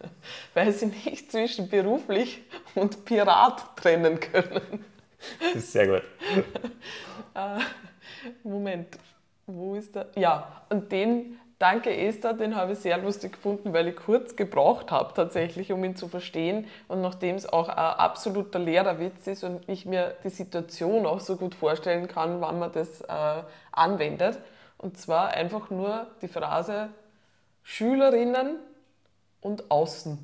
Weil 0.54 0.72
sie 0.72 0.86
nicht 0.86 1.30
zwischen 1.30 1.68
beruflich 1.68 2.42
und 2.74 3.04
Pirat 3.04 3.76
trennen 3.76 4.20
können. 4.20 4.84
Das 5.40 5.56
ist 5.56 5.72
sehr 5.72 5.86
gut. 5.86 6.02
Äh, 7.34 7.60
Moment, 8.44 8.98
wo 9.46 9.74
ist 9.74 9.94
der? 9.94 10.06
Ja, 10.16 10.62
und 10.70 10.90
den 10.90 11.38
Danke 11.58 11.96
Esther, 11.96 12.34
den 12.34 12.54
habe 12.54 12.72
ich 12.72 12.80
sehr 12.80 12.98
lustig 12.98 13.32
gefunden, 13.32 13.72
weil 13.72 13.88
ich 13.88 13.96
kurz 13.96 14.36
gebraucht 14.36 14.90
habe 14.90 15.14
tatsächlich, 15.14 15.72
um 15.72 15.82
ihn 15.84 15.96
zu 15.96 16.06
verstehen. 16.06 16.66
Und 16.86 17.00
nachdem 17.00 17.36
es 17.36 17.50
auch 17.50 17.70
ein 17.70 17.78
absoluter 17.78 18.58
Lehrerwitz 18.58 19.26
ist 19.26 19.42
und 19.42 19.66
ich 19.66 19.86
mir 19.86 20.16
die 20.22 20.28
Situation 20.28 21.06
auch 21.06 21.20
so 21.20 21.36
gut 21.36 21.54
vorstellen 21.54 22.08
kann, 22.08 22.42
wann 22.42 22.58
man 22.58 22.72
das 22.72 23.00
äh, 23.00 23.42
anwendet. 23.72 24.38
Und 24.76 24.98
zwar 24.98 25.28
einfach 25.28 25.70
nur 25.70 26.06
die 26.20 26.28
Phrase 26.28 26.90
Schülerinnen 27.62 28.58
und 29.40 29.70
Außen. 29.70 30.18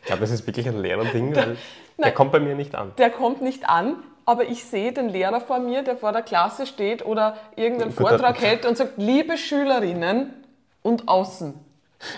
Ich 0.00 0.06
glaube, 0.06 0.20
das 0.20 0.30
ist 0.30 0.46
wirklich 0.46 0.68
ein 0.68 0.80
Lehrerding, 0.80 1.34
weil 1.34 1.56
der, 1.96 2.06
der 2.06 2.12
kommt 2.12 2.32
bei 2.32 2.40
mir 2.40 2.56
nicht 2.56 2.74
an. 2.74 2.92
Der 2.98 3.10
kommt 3.10 3.40
nicht 3.40 3.68
an, 3.68 4.02
aber 4.30 4.48
ich 4.48 4.64
sehe 4.64 4.92
den 4.92 5.08
Lehrer 5.08 5.40
vor 5.40 5.58
mir, 5.58 5.82
der 5.82 5.96
vor 5.96 6.12
der 6.12 6.22
Klasse 6.22 6.64
steht 6.64 7.04
oder 7.04 7.36
irgendeinen 7.56 7.90
Vortrag 7.90 8.40
hält 8.40 8.64
und 8.64 8.76
sagt, 8.76 8.92
liebe 8.96 9.36
Schülerinnen 9.36 10.32
und 10.82 11.08
außen. 11.08 11.54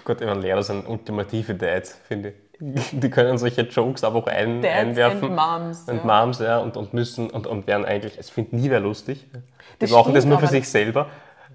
Gott, 0.04 0.20
meine 0.20 0.40
Lehrer 0.40 0.62
sind 0.62 0.86
ultimative 0.86 1.54
Dads, 1.54 1.98
finde 2.06 2.34
ich. 2.60 2.90
Die 2.92 3.10
können 3.10 3.38
solche 3.38 3.62
Jokes 3.62 4.04
einfach 4.04 4.26
ein, 4.26 4.60
Dads 4.60 4.74
einwerfen. 4.74 5.38
And 5.38 5.62
Moms. 5.62 5.88
Und 5.88 5.96
ja. 5.96 6.04
Moms, 6.04 6.38
ja, 6.38 6.58
und, 6.58 6.76
und 6.76 6.92
müssen 6.92 7.30
und, 7.30 7.46
und 7.46 7.66
werden 7.66 7.86
eigentlich, 7.86 8.18
es 8.18 8.28
findet 8.28 8.52
nie 8.52 8.68
wer 8.68 8.80
lustig. 8.80 9.26
Die 9.32 9.38
das 9.78 9.90
brauchen 9.90 10.12
das 10.14 10.26
nur 10.26 10.38
für 10.38 10.48
sich 10.48 10.68
selber. 10.68 11.08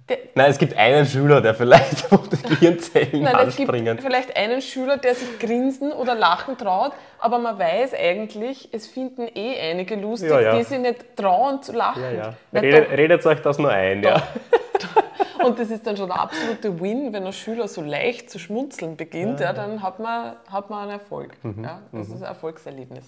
Der, 0.10 0.20
Nein, 0.36 0.52
es 0.52 0.58
gibt 0.58 0.78
einen 0.78 1.06
Schüler, 1.06 1.42
der 1.42 1.54
vielleicht 1.54 2.10
die 2.32 2.42
Gehirnzellen 2.44 3.24
Nein, 3.24 3.36
anspringen. 3.36 3.98
Es 3.98 4.04
gibt 4.04 4.14
vielleicht 4.14 4.38
einen 4.38 4.62
Schüler, 4.62 4.98
der 4.98 5.16
sich 5.16 5.38
grinsen 5.38 5.92
oder 5.92 6.16
lachen 6.16 6.58
traut, 6.58 6.94
aber 7.20 7.40
man 7.40 7.60
weiß 7.60 7.94
eigentlich, 7.94 8.70
es 8.72 8.88
finden 8.88 9.28
eh 9.36 9.60
einige 9.60 9.96
lustig, 9.96 10.30
ja, 10.30 10.40
ja. 10.40 10.58
die 10.58 10.64
sich 10.64 10.80
nicht 10.80 11.18
trauen 11.18 11.62
zu 11.62 11.74
lachen. 11.74 12.04
Ja, 12.04 12.12
ja. 12.54 12.62
Redet, 12.62 12.92
redet 12.92 13.26
euch 13.26 13.42
das 13.42 13.58
nur 13.58 13.70
ein, 13.70 14.02
ja. 14.02 14.22
Und 15.44 15.60
das 15.60 15.70
ist 15.70 15.86
dann 15.86 15.96
schon 15.96 16.08
der 16.08 16.20
absolute 16.20 16.80
Win, 16.82 17.14
wenn 17.14 17.26
ein 17.26 17.34
Schüler 17.34 17.68
so 17.68 17.82
leicht 17.82 18.30
zu 18.30 18.40
schmunzeln 18.40 18.98
beginnt, 18.98 19.40
ja, 19.40 19.54
dann 19.54 19.84
hat 19.84 20.00
man, 20.00 20.36
hat 20.50 20.70
man 20.70 20.84
einen 20.84 21.00
Erfolg. 21.00 21.34
Mhm, 21.44 21.64
ja, 21.64 21.82
das 21.92 22.08
mhm. 22.08 22.16
ist 22.16 22.22
ein 22.22 22.28
Erfolgserlebnis. 22.28 23.06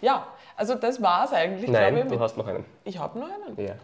Ja, 0.00 0.26
also 0.56 0.74
das 0.74 1.02
war 1.02 1.24
es 1.24 1.32
eigentlich, 1.32 1.70
Nein, 1.70 1.94
glaube 1.94 2.08
ich. 2.08 2.14
du 2.14 2.20
hast 2.20 2.36
noch 2.36 2.46
einen. 2.46 2.64
Ich 2.84 2.98
habe 2.98 3.18
noch 3.18 3.28
einen. 3.28 3.66
Ja. 3.66 3.74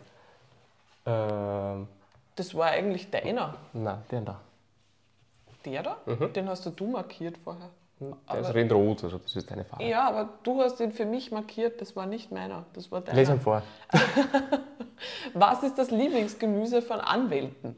Ähm 1.75 1.88
das 2.37 2.55
war 2.55 2.66
eigentlich 2.66 3.11
deiner. 3.11 3.55
Nein, 3.73 4.03
der 4.11 4.21
da. 4.21 4.40
Der 5.64 5.83
da? 5.83 5.97
Mhm. 6.07 6.33
Den 6.33 6.49
hast 6.49 6.66
du, 6.66 6.71
du 6.71 6.87
markiert 6.87 7.38
vorher. 7.38 7.71
Der 8.01 8.16
aber, 8.27 8.40
ist 8.40 8.55
in 8.55 8.71
rot, 8.71 9.05
also 9.05 9.18
das 9.18 9.37
ist 9.37 9.51
deine 9.51 9.64
Farbe. 9.64 9.85
Ja, 9.85 10.09
aber 10.09 10.29
du 10.42 10.61
hast 10.61 10.81
ihn 10.81 10.92
für 10.92 11.05
mich 11.05 11.31
markiert, 11.31 11.81
das 11.81 11.95
war 11.95 12.07
nicht 12.07 12.33
meiner, 12.33 12.64
das 12.73 12.90
war 12.90 13.01
deiner. 13.01 13.16
Lesen 13.16 13.40
vor. 13.40 13.62
Was 15.35 15.62
ist 15.62 15.79
das 15.79 15.90
Lieblingsgemüse 15.90 16.83
von 16.83 17.01
Anwälten? 17.01 17.77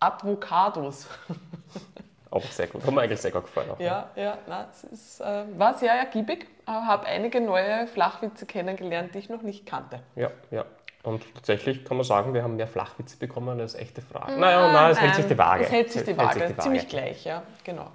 Avocados. 0.00 1.06
Auch 2.30 2.44
sehr 2.44 2.66
gut, 2.66 2.84
hat 2.84 2.92
mir 2.92 3.00
eigentlich 3.00 3.20
sehr 3.20 3.30
gut 3.30 3.44
gefallen. 3.44 3.70
Auch, 3.70 3.80
ja, 3.80 4.10
ja, 4.14 4.22
ja 4.22 4.38
na, 4.46 4.68
es 4.70 4.84
ist, 4.84 5.20
äh, 5.20 5.44
war 5.56 5.74
sehr 5.74 5.92
ergiebig, 5.92 6.46
habe 6.66 7.06
einige 7.06 7.40
neue 7.40 7.86
Flachwitze 7.86 8.44
kennengelernt, 8.44 9.14
die 9.14 9.18
ich 9.18 9.28
noch 9.30 9.42
nicht 9.42 9.64
kannte. 9.64 10.00
Ja, 10.14 10.30
ja. 10.50 10.64
Und 11.02 11.22
tatsächlich 11.34 11.84
kann 11.84 11.96
man 11.96 12.04
sagen, 12.04 12.34
wir 12.34 12.42
haben 12.42 12.56
mehr 12.56 12.66
Flachwitze 12.66 13.16
bekommen 13.16 13.60
als 13.60 13.74
echte 13.74 14.02
Fragen. 14.02 14.40
Naja, 14.40 14.72
nein, 14.72 14.90
es 14.90 15.00
hält 15.00 15.14
sich 15.14 15.26
die 15.26 15.38
Waage. 15.38 15.64
Es 15.64 15.70
hält 15.70 15.92
sich 15.92 16.02
die, 16.02 16.16
Waage. 16.16 16.34
Sich 16.34 16.42
die 16.42 16.50
Waage. 16.50 16.62
Ziemlich 16.62 16.88
gleich, 16.88 17.24
ja, 17.24 17.42
genau. 17.64 17.90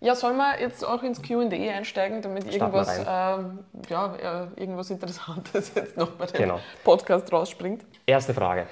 Ja, 0.00 0.14
sollen 0.14 0.36
wir 0.36 0.60
jetzt 0.60 0.84
auch 0.84 1.02
ins 1.02 1.20
QA 1.20 1.48
einsteigen, 1.48 2.22
damit 2.22 2.52
irgendwas, 2.52 2.98
äh, 2.98 3.02
ja, 3.04 4.46
äh, 4.56 4.60
irgendwas 4.60 4.90
Interessantes 4.90 5.72
jetzt 5.74 5.96
noch 5.96 6.10
bei 6.10 6.26
dem 6.26 6.40
genau. 6.40 6.60
Podcast 6.84 7.32
rausspringt? 7.32 7.84
Erste 8.06 8.32
Frage. 8.32 8.68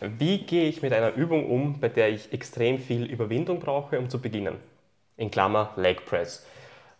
Wie 0.00 0.38
gehe 0.38 0.68
ich 0.68 0.80
mit 0.80 0.92
einer 0.94 1.12
Übung 1.12 1.50
um, 1.50 1.78
bei 1.78 1.88
der 1.88 2.08
ich 2.08 2.32
extrem 2.32 2.78
viel 2.78 3.04
Überwindung 3.04 3.60
brauche, 3.60 3.98
um 3.98 4.08
zu 4.08 4.18
beginnen? 4.18 4.56
In 5.18 5.30
Klammer 5.30 5.72
Leg 5.76 6.06
Press. 6.06 6.46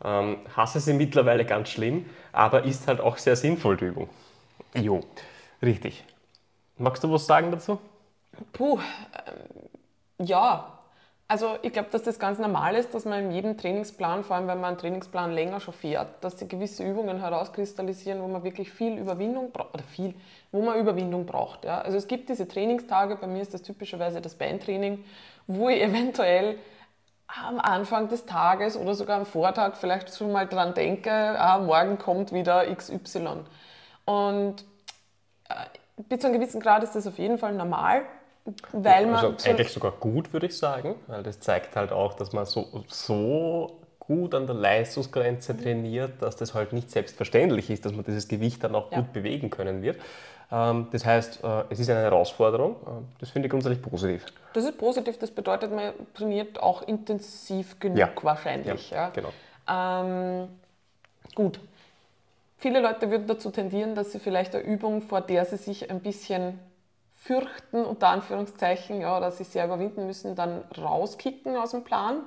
Ähm, 0.05 0.39
hasse 0.55 0.81
sie 0.81 0.93
mittlerweile 0.93 1.47
ganz 1.47 1.71
schlimm, 1.71 2.07
aber 2.33 2.65
ist 2.65 2.87
halt 2.89 3.01
auch 3.01 3.17
sehr 3.17 3.37
sinnvoll, 3.37 3.79
die 3.79 3.87
Übung. 3.87 4.09
Jo, 4.75 5.01
richtig. 5.63 6.05
Magst 6.83 7.05
du 7.05 7.13
was 7.13 7.27
sagen 7.27 7.53
dazu? 7.53 7.79
Puh, 8.53 8.79
ähm, 8.79 10.27
ja. 10.27 10.79
Also 11.29 11.57
ich 11.63 11.73
glaube, 11.73 11.91
dass 11.93 12.03
das 12.03 12.19
ganz 12.19 12.41
normal 12.41 12.75
ist, 12.75 12.93
dass 12.93 13.05
man 13.05 13.27
in 13.27 13.31
jedem 13.31 13.57
Trainingsplan, 13.57 14.25
vor 14.25 14.35
allem 14.35 14.49
wenn 14.49 14.61
man 14.61 14.71
einen 14.71 14.79
Trainingsplan 14.79 15.31
länger 15.31 15.61
schon 15.61 15.75
fährt, 15.75 16.23
dass 16.25 16.41
sie 16.41 16.49
gewisse 16.49 16.83
Übungen 16.83 17.21
herauskristallisieren, 17.21 18.21
wo 18.21 18.27
man 18.27 18.43
wirklich 18.43 18.73
viel 18.73 18.99
Überwindung 18.99 19.53
braucht, 19.53 19.75
oder 19.75 19.85
viel, 19.85 20.15
wo 20.51 20.61
man 20.61 20.77
Überwindung 20.79 21.25
braucht. 21.25 21.65
Ja? 21.65 21.81
Also 21.83 21.97
es 21.97 22.09
gibt 22.09 22.29
diese 22.29 22.49
Trainingstage, 22.49 23.15
bei 23.15 23.29
mir 23.29 23.43
ist 23.43 23.55
das 23.55 23.63
typischerweise 23.63 24.21
das 24.21 24.35
Beintraining, 24.35 25.05
wo 25.47 25.69
ich 25.69 25.81
eventuell 25.83 26.59
am 27.29 27.61
Anfang 27.61 28.09
des 28.09 28.27
Tages 28.27 28.77
oder 28.77 28.95
sogar 28.95 29.21
am 29.21 29.25
Vortag 29.25 29.77
vielleicht 29.77 30.15
schon 30.15 30.33
mal 30.33 30.49
dran 30.49 30.75
denke, 30.75 31.13
ah, 31.13 31.59
morgen 31.59 31.97
kommt 31.97 32.33
wieder 32.33 32.67
XY. 32.75 33.45
Und 34.05 34.65
äh, 35.49 35.55
bis 35.97 36.21
zu 36.21 36.27
einem 36.27 36.41
gewissen 36.41 36.61
Grad 36.61 36.83
ist 36.83 36.95
das 36.95 37.07
auf 37.07 37.19
jeden 37.19 37.39
Fall 37.39 37.55
normal. 37.55 38.03
Weil 38.73 39.07
man 39.07 39.25
also 39.25 39.49
eigentlich 39.49 39.71
sogar 39.71 39.93
gut, 39.93 40.33
würde 40.33 40.47
ich 40.47 40.59
sagen, 40.59 40.97
weil 41.07 41.23
das 41.23 41.39
zeigt 41.39 41.77
halt 41.77 41.93
auch, 41.93 42.15
dass 42.15 42.33
man 42.33 42.45
so, 42.45 42.83
so 42.89 43.79
gut 44.01 44.35
an 44.35 44.47
der 44.47 44.57
Leistungsgrenze 44.57 45.57
trainiert, 45.57 46.21
dass 46.21 46.35
das 46.35 46.53
halt 46.55 46.73
nicht 46.73 46.91
selbstverständlich 46.91 47.71
ist, 47.71 47.85
dass 47.85 47.93
man 47.93 48.05
dieses 48.05 48.27
Gewicht 48.27 48.65
dann 48.65 48.75
auch 48.75 48.91
ja. 48.91 48.99
gut 48.99 49.13
bewegen 49.13 49.49
können 49.49 49.81
wird. 49.83 50.01
Ähm, 50.51 50.89
das 50.91 51.05
heißt, 51.05 51.45
äh, 51.45 51.65
es 51.71 51.79
ist 51.79 51.89
eine 51.89 52.01
Herausforderung. 52.01 52.73
Äh, 52.73 53.21
das 53.21 53.31
finde 53.31 53.47
ich 53.47 53.51
grundsätzlich 53.51 53.81
positiv. 53.81 54.27
Das 54.55 54.65
ist 54.65 54.77
positiv, 54.77 55.19
das 55.19 55.31
bedeutet, 55.31 55.73
man 55.73 55.93
trainiert 56.15 56.61
auch 56.61 56.83
intensiv 56.83 57.79
genug 57.79 57.99
ja. 57.99 58.11
wahrscheinlich. 58.23 58.91
Ja, 58.91 58.97
ja. 58.97 59.11
Genau. 59.11 59.33
Ähm, 59.69 60.49
gut, 61.35 61.61
Viele 62.63 62.79
Leute 62.79 63.11
würden 63.11 63.27
dazu 63.27 63.51
tendieren, 63.51 63.97
dass 63.97 64.13
sie 64.13 64.21
vielleicht 64.21 64.55
eine 64.55 64.63
Übung, 64.63 65.03
vor 65.03 65.21
der 65.21 65.45
sie 65.47 65.57
sich 65.57 65.91
ein 65.91 65.99
bisschen 65.99 66.61
fürchten, 67.13 67.85
unter 67.85 68.07
Anführungszeichen, 68.07 69.01
ja, 69.01 69.17
oder 69.17 69.33
sich 69.33 69.49
sehr 69.49 69.65
überwinden 69.65 70.07
müssen, 70.07 70.37
dann 70.37 70.63
rauskicken 70.79 71.57
aus 71.57 71.73
dem 71.73 71.83
Plan. 71.83 72.23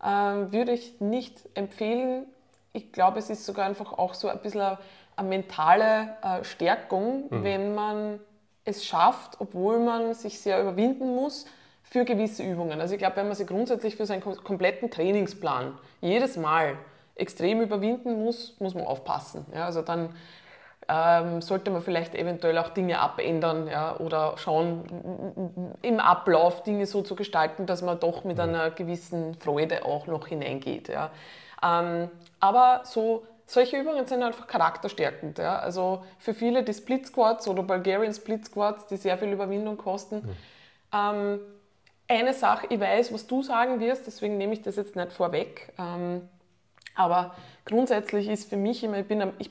Ähm, 0.00 0.52
würde 0.52 0.70
ich 0.70 1.00
nicht 1.00 1.48
empfehlen. 1.54 2.26
Ich 2.72 2.92
glaube, 2.92 3.18
es 3.18 3.28
ist 3.28 3.44
sogar 3.44 3.66
einfach 3.66 3.92
auch 3.92 4.14
so 4.14 4.28
ein 4.28 4.38
bisschen 4.38 4.60
eine, 4.60 4.78
eine 5.16 5.28
mentale 5.28 6.16
äh, 6.22 6.44
Stärkung, 6.44 7.24
mhm. 7.28 7.42
wenn 7.42 7.74
man 7.74 8.20
es 8.64 8.84
schafft, 8.84 9.40
obwohl 9.40 9.80
man 9.80 10.14
sich 10.14 10.40
sehr 10.40 10.60
überwinden 10.60 11.12
muss, 11.16 11.44
für 11.82 12.04
gewisse 12.04 12.44
Übungen. 12.44 12.80
Also 12.80 12.94
ich 12.94 13.00
glaube, 13.00 13.16
wenn 13.16 13.26
man 13.26 13.34
sich 13.34 13.48
grundsätzlich 13.48 13.96
für 13.96 14.06
seinen 14.06 14.22
kompletten 14.22 14.92
Trainingsplan 14.92 15.76
jedes 16.00 16.36
Mal 16.36 16.76
extrem 17.14 17.60
überwinden 17.60 18.22
muss, 18.22 18.56
muss 18.58 18.74
man 18.74 18.84
aufpassen. 18.84 19.46
Ja, 19.54 19.66
also 19.66 19.82
dann 19.82 20.10
ähm, 20.88 21.40
sollte 21.40 21.70
man 21.70 21.82
vielleicht 21.82 22.14
eventuell 22.14 22.58
auch 22.58 22.70
Dinge 22.70 22.98
abändern 22.98 23.68
ja, 23.68 23.96
oder 23.98 24.34
schauen, 24.36 25.74
im 25.82 26.00
Ablauf 26.00 26.62
Dinge 26.62 26.86
so 26.86 27.02
zu 27.02 27.14
gestalten, 27.14 27.66
dass 27.66 27.82
man 27.82 28.00
doch 28.00 28.24
mit 28.24 28.40
einer 28.40 28.70
gewissen 28.70 29.34
Freude 29.34 29.84
auch 29.84 30.06
noch 30.06 30.26
hineingeht. 30.26 30.88
Ja. 30.88 31.10
Ähm, 31.62 32.10
aber 32.40 32.80
so, 32.84 33.24
solche 33.46 33.78
Übungen 33.78 34.06
sind 34.06 34.22
einfach 34.22 34.46
charakterstärkend. 34.46 35.38
Ja. 35.38 35.58
Also 35.58 36.02
für 36.18 36.34
viele 36.34 36.64
die 36.64 36.74
Split 36.74 37.06
Squats 37.06 37.46
oder 37.46 37.62
Bulgarian 37.62 38.12
Split 38.12 38.46
Squats, 38.46 38.86
die 38.86 38.96
sehr 38.96 39.16
viel 39.18 39.32
Überwindung 39.32 39.76
kosten. 39.76 40.16
Mhm. 40.16 40.36
Ähm, 40.92 41.40
eine 42.08 42.34
Sache, 42.34 42.66
ich 42.68 42.80
weiß, 42.80 43.14
was 43.14 43.26
du 43.26 43.42
sagen 43.42 43.80
wirst, 43.80 44.06
deswegen 44.06 44.36
nehme 44.36 44.52
ich 44.52 44.62
das 44.62 44.76
jetzt 44.76 44.96
nicht 44.96 45.12
vorweg. 45.12 45.72
Ähm, 45.78 46.28
aber 46.94 47.34
grundsätzlich 47.64 48.28
ist 48.28 48.48
für 48.48 48.56
mich 48.56 48.82
immer, 48.84 48.98
ich 48.98 49.06
bin, 49.06 49.22
ein, 49.22 49.32
ich 49.38 49.50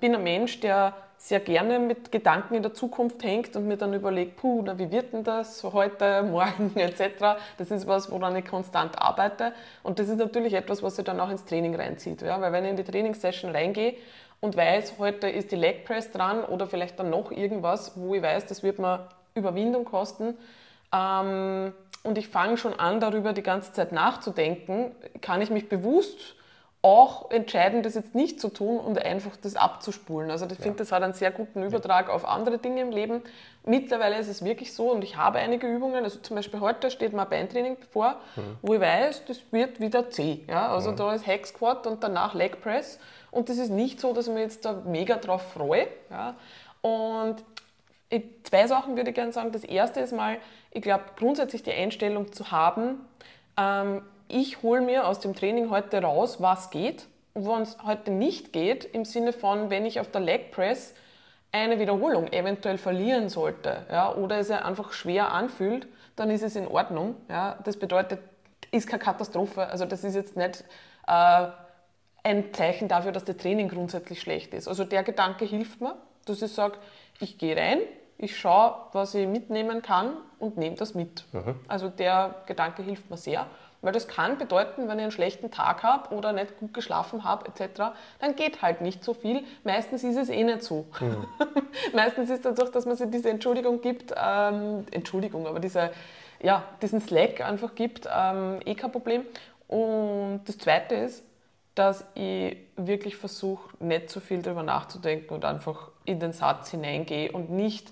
bin 0.00 0.14
ein 0.14 0.22
Mensch, 0.22 0.60
der 0.60 0.94
sehr 1.16 1.38
gerne 1.38 1.78
mit 1.78 2.10
Gedanken 2.10 2.54
in 2.54 2.62
der 2.62 2.74
Zukunft 2.74 3.22
hängt 3.22 3.54
und 3.54 3.68
mir 3.68 3.76
dann 3.76 3.94
überlegt, 3.94 4.36
puh, 4.36 4.62
na, 4.64 4.76
wie 4.78 4.90
wird 4.90 5.12
denn 5.12 5.22
das 5.22 5.62
heute, 5.62 6.22
morgen 6.30 6.72
etc. 6.76 7.38
Das 7.58 7.70
ist 7.70 7.86
was, 7.86 8.10
woran 8.10 8.34
ich 8.34 8.44
konstant 8.44 9.00
arbeite. 9.00 9.52
Und 9.84 10.00
das 10.00 10.08
ist 10.08 10.18
natürlich 10.18 10.54
etwas, 10.54 10.82
was 10.82 10.96
sich 10.96 11.04
dann 11.04 11.20
auch 11.20 11.30
ins 11.30 11.44
Training 11.44 11.76
reinzieht. 11.76 12.22
Ja? 12.22 12.40
Weil 12.40 12.52
wenn 12.52 12.64
ich 12.64 12.70
in 12.70 12.76
die 12.76 12.84
Trainingssession 12.84 13.52
reingehe 13.52 13.94
und 14.40 14.56
weiß, 14.56 14.94
heute 14.98 15.28
ist 15.28 15.52
die 15.52 15.56
Leg 15.56 15.84
Press 15.84 16.10
dran 16.10 16.44
oder 16.44 16.66
vielleicht 16.66 16.98
dann 16.98 17.10
noch 17.10 17.30
irgendwas, 17.30 17.92
wo 17.94 18.16
ich 18.16 18.22
weiß, 18.22 18.46
das 18.46 18.64
wird 18.64 18.80
mir 18.80 19.08
Überwindung 19.34 19.84
kosten, 19.84 20.36
ähm, 20.92 21.72
und 22.02 22.18
ich 22.18 22.28
fange 22.28 22.56
schon 22.56 22.74
an, 22.74 22.98
darüber 22.98 23.32
die 23.32 23.42
ganze 23.42 23.72
Zeit 23.72 23.92
nachzudenken, 23.92 24.92
kann 25.20 25.40
ich 25.40 25.50
mich 25.50 25.68
bewusst 25.68 26.34
auch 26.82 27.30
entscheiden, 27.30 27.84
das 27.84 27.94
jetzt 27.94 28.16
nicht 28.16 28.40
zu 28.40 28.48
tun 28.48 28.80
und 28.80 29.00
einfach 29.00 29.36
das 29.36 29.54
abzuspulen. 29.54 30.32
Also 30.32 30.46
ich 30.46 30.58
finde, 30.58 30.78
das 30.78 30.90
hat 30.90 31.04
einen 31.04 31.12
sehr 31.12 31.30
guten 31.30 31.62
Übertrag 31.62 32.10
auf 32.10 32.26
andere 32.26 32.58
Dinge 32.58 32.80
im 32.80 32.90
Leben. 32.90 33.22
Mittlerweile 33.64 34.18
ist 34.18 34.26
es 34.26 34.44
wirklich 34.44 34.74
so 34.74 34.90
und 34.90 35.04
ich 35.04 35.16
habe 35.16 35.38
einige 35.38 35.68
Übungen, 35.68 36.02
also 36.02 36.18
zum 36.18 36.34
Beispiel 36.34 36.58
heute 36.58 36.90
steht 36.90 37.12
mal 37.12 37.24
Beintraining 37.24 37.76
bevor, 37.78 38.16
mhm. 38.34 38.56
wo 38.62 38.74
ich 38.74 38.80
weiß, 38.80 39.26
das 39.26 39.40
wird 39.52 39.78
wieder 39.78 40.10
zäh. 40.10 40.40
Ja? 40.48 40.72
Also 40.72 40.90
mhm. 40.90 40.96
da 40.96 41.14
ist 41.14 41.24
Hack 41.24 41.46
Squat 41.46 41.86
und 41.86 42.02
danach 42.02 42.34
Leg 42.34 42.60
Press 42.60 42.98
und 43.30 43.48
das 43.48 43.58
ist 43.58 43.70
nicht 43.70 44.00
so, 44.00 44.12
dass 44.12 44.26
ich 44.26 44.34
mich 44.34 44.42
jetzt 44.42 44.64
da 44.64 44.82
mega 44.84 45.14
drauf 45.16 45.52
freue. 45.52 45.86
Ja? 46.10 46.34
Und 46.80 47.44
zwei 48.42 48.66
Sachen 48.66 48.96
würde 48.96 49.10
ich 49.10 49.14
gerne 49.14 49.32
sagen. 49.32 49.52
Das 49.52 49.62
erste 49.62 50.00
ist 50.00 50.12
mal, 50.12 50.38
ich 50.72 50.82
glaube, 50.82 51.04
grundsätzlich 51.16 51.62
die 51.62 51.72
Einstellung 51.72 52.32
zu 52.32 52.50
haben, 52.50 53.06
ähm, 53.56 54.02
ich 54.32 54.62
hole 54.62 54.80
mir 54.80 55.06
aus 55.06 55.20
dem 55.20 55.34
Training 55.34 55.70
heute 55.70 56.02
raus, 56.02 56.40
was 56.40 56.70
geht. 56.70 57.06
Und 57.34 57.46
wenn 57.46 57.62
es 57.62 57.76
heute 57.84 58.10
nicht 58.10 58.52
geht, 58.52 58.84
im 58.84 59.04
Sinne 59.04 59.32
von, 59.32 59.70
wenn 59.70 59.86
ich 59.86 60.00
auf 60.00 60.10
der 60.10 60.20
Leg 60.20 60.50
Press 60.50 60.94
eine 61.52 61.78
Wiederholung 61.78 62.32
eventuell 62.32 62.78
verlieren 62.78 63.28
sollte 63.28 63.86
ja, 63.90 64.14
oder 64.14 64.38
es 64.38 64.50
einfach 64.50 64.92
schwer 64.92 65.32
anfühlt, 65.32 65.86
dann 66.16 66.30
ist 66.30 66.42
es 66.42 66.56
in 66.56 66.66
Ordnung. 66.66 67.14
Ja. 67.28 67.58
Das 67.64 67.76
bedeutet, 67.76 68.20
ist 68.70 68.88
keine 68.88 69.02
Katastrophe. 69.02 69.66
Also 69.66 69.84
das 69.84 70.02
ist 70.02 70.14
jetzt 70.14 70.36
nicht 70.36 70.64
äh, 71.06 71.46
ein 72.22 72.54
Zeichen 72.54 72.88
dafür, 72.88 73.12
dass 73.12 73.24
das 73.24 73.36
Training 73.36 73.68
grundsätzlich 73.68 74.20
schlecht 74.20 74.54
ist. 74.54 74.66
Also 74.66 74.84
der 74.84 75.02
Gedanke 75.02 75.44
hilft 75.44 75.80
mir, 75.80 75.94
dass 76.24 76.40
ich 76.40 76.52
sage, 76.52 76.78
ich 77.20 77.36
gehe 77.36 77.56
rein, 77.56 77.80
ich 78.16 78.38
schaue, 78.38 78.74
was 78.92 79.14
ich 79.14 79.26
mitnehmen 79.26 79.82
kann 79.82 80.16
und 80.38 80.56
nehme 80.56 80.76
das 80.76 80.94
mit. 80.94 81.24
Mhm. 81.32 81.56
Also 81.68 81.88
der 81.88 82.36
Gedanke 82.46 82.82
hilft 82.82 83.10
mir 83.10 83.16
sehr. 83.16 83.46
Weil 83.82 83.92
das 83.92 84.06
kann 84.06 84.38
bedeuten, 84.38 84.88
wenn 84.88 84.98
ich 84.98 85.02
einen 85.02 85.12
schlechten 85.12 85.50
Tag 85.50 85.82
habe 85.82 86.14
oder 86.14 86.32
nicht 86.32 86.58
gut 86.58 86.72
geschlafen 86.72 87.24
habe 87.24 87.46
etc., 87.46 87.92
dann 88.20 88.36
geht 88.36 88.62
halt 88.62 88.80
nicht 88.80 89.02
so 89.02 89.12
viel. 89.12 89.44
Meistens 89.64 90.04
ist 90.04 90.16
es 90.16 90.28
eh 90.28 90.44
nicht 90.44 90.62
so. 90.62 90.86
Mhm. 91.00 91.26
Meistens 91.92 92.30
ist 92.30 92.44
dadurch, 92.44 92.70
dass 92.70 92.86
man 92.86 92.96
sich 92.96 93.10
diese 93.10 93.28
Entschuldigung 93.28 93.80
gibt, 93.80 94.14
ähm, 94.16 94.86
Entschuldigung, 94.92 95.48
aber 95.48 95.58
diese, 95.58 95.90
ja, 96.40 96.62
diesen 96.80 97.00
Slack 97.00 97.40
einfach 97.40 97.74
gibt, 97.74 98.08
ähm, 98.10 98.60
eh 98.64 98.76
kein 98.76 98.92
Problem. 98.92 99.24
Und 99.66 100.42
das 100.46 100.58
Zweite 100.58 100.94
ist, 100.94 101.24
dass 101.74 102.04
ich 102.14 102.56
wirklich 102.76 103.16
versuche, 103.16 103.70
nicht 103.80 104.10
so 104.10 104.20
viel 104.20 104.42
darüber 104.42 104.62
nachzudenken 104.62 105.34
und 105.34 105.44
einfach 105.44 105.88
in 106.04 106.20
den 106.20 106.32
Satz 106.32 106.70
hineingehe 106.70 107.32
und 107.32 107.50
nicht 107.50 107.90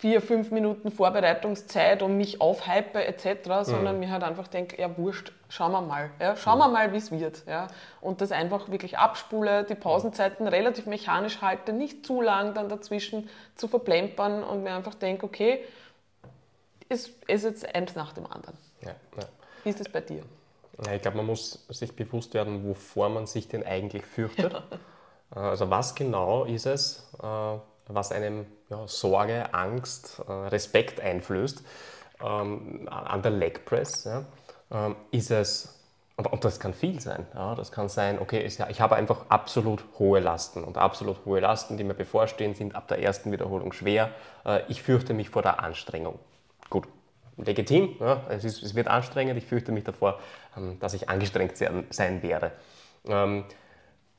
vier, 0.00 0.22
fünf 0.22 0.50
Minuten 0.50 0.90
Vorbereitungszeit 0.90 2.02
und 2.02 2.16
mich 2.16 2.40
aufhype 2.40 3.04
etc., 3.04 3.50
sondern 3.62 3.96
mhm. 3.96 4.00
mir 4.00 4.10
halt 4.10 4.22
einfach 4.22 4.48
denke, 4.48 4.80
ja 4.80 4.96
wurscht, 4.96 5.30
schauen 5.50 5.72
wir 5.72 5.82
mal. 5.82 6.10
Ja, 6.18 6.36
schauen 6.36 6.56
mhm. 6.56 6.62
wir 6.62 6.68
mal, 6.68 6.92
wie 6.94 6.96
es 6.96 7.10
wird. 7.10 7.46
Ja. 7.46 7.66
Und 8.00 8.22
das 8.22 8.32
einfach 8.32 8.70
wirklich 8.70 8.96
abspule, 8.96 9.64
die 9.64 9.74
Pausenzeiten 9.74 10.48
relativ 10.48 10.86
mechanisch 10.86 11.42
halte, 11.42 11.74
nicht 11.74 12.06
zu 12.06 12.22
lang 12.22 12.54
dann 12.54 12.70
dazwischen 12.70 13.28
zu 13.56 13.68
verplempern 13.68 14.42
und 14.42 14.62
mir 14.62 14.72
einfach 14.72 14.94
denke, 14.94 15.26
okay, 15.26 15.62
es 16.88 17.10
ist 17.26 17.44
jetzt 17.44 17.74
eins 17.74 17.94
nach 17.94 18.14
dem 18.14 18.24
anderen. 18.24 18.56
Ja, 18.80 18.92
ja. 19.18 19.28
Wie 19.64 19.68
ist 19.68 19.80
das 19.80 19.90
bei 19.90 20.00
dir? 20.00 20.22
Ja, 20.86 20.94
ich 20.94 21.02
glaube, 21.02 21.18
man 21.18 21.26
muss 21.26 21.66
sich 21.68 21.94
bewusst 21.94 22.32
werden, 22.32 22.66
wovor 22.66 23.10
man 23.10 23.26
sich 23.26 23.48
denn 23.48 23.64
eigentlich 23.64 24.04
fürchtet. 24.04 24.62
Also 25.32 25.70
was 25.70 25.94
genau 25.94 26.44
ist 26.44 26.66
es, 26.66 27.08
äh, 27.22 27.56
was 27.94 28.12
einem 28.12 28.46
ja, 28.68 28.86
Sorge, 28.86 29.52
Angst, 29.52 30.22
äh, 30.26 30.32
Respekt 30.32 31.00
einflößt. 31.00 31.62
Ähm, 32.22 32.88
an 32.90 33.22
der 33.22 33.30
Leg 33.30 33.64
Press 33.64 34.04
ja, 34.04 34.24
ähm, 34.70 34.96
ist 35.10 35.30
es, 35.30 35.78
und, 36.16 36.26
und, 36.26 36.44
das 36.44 36.60
kann 36.60 36.74
viel 36.74 37.00
sein, 37.00 37.26
ja, 37.34 37.54
das 37.54 37.72
kann 37.72 37.88
sein, 37.88 38.18
okay, 38.18 38.44
ist, 38.44 38.60
ich 38.68 38.80
habe 38.82 38.96
einfach 38.96 39.24
absolut 39.30 39.82
hohe 39.98 40.20
Lasten 40.20 40.62
und 40.62 40.76
absolut 40.76 41.24
hohe 41.24 41.40
Lasten, 41.40 41.78
die 41.78 41.84
mir 41.84 41.94
bevorstehen, 41.94 42.54
sind 42.54 42.74
ab 42.74 42.88
der 42.88 43.02
ersten 43.02 43.32
Wiederholung 43.32 43.72
schwer. 43.72 44.10
Äh, 44.44 44.60
ich 44.68 44.82
fürchte 44.82 45.14
mich 45.14 45.30
vor 45.30 45.40
der 45.40 45.62
Anstrengung. 45.62 46.18
Gut, 46.68 46.86
legitim, 47.38 47.96
ja, 48.00 48.22
es, 48.28 48.44
ist, 48.44 48.62
es, 48.62 48.74
wird 48.74 48.88
anstrengend, 48.88 49.38
ich 49.38 49.46
fürchte 49.46 49.72
mich 49.72 49.84
davor, 49.84 50.20
ähm, 50.56 50.78
dass 50.78 50.92
ich 50.92 51.08
angestrengt 51.08 51.56
sein, 51.56 51.86
sein 51.88 52.22
werde. 52.22 52.52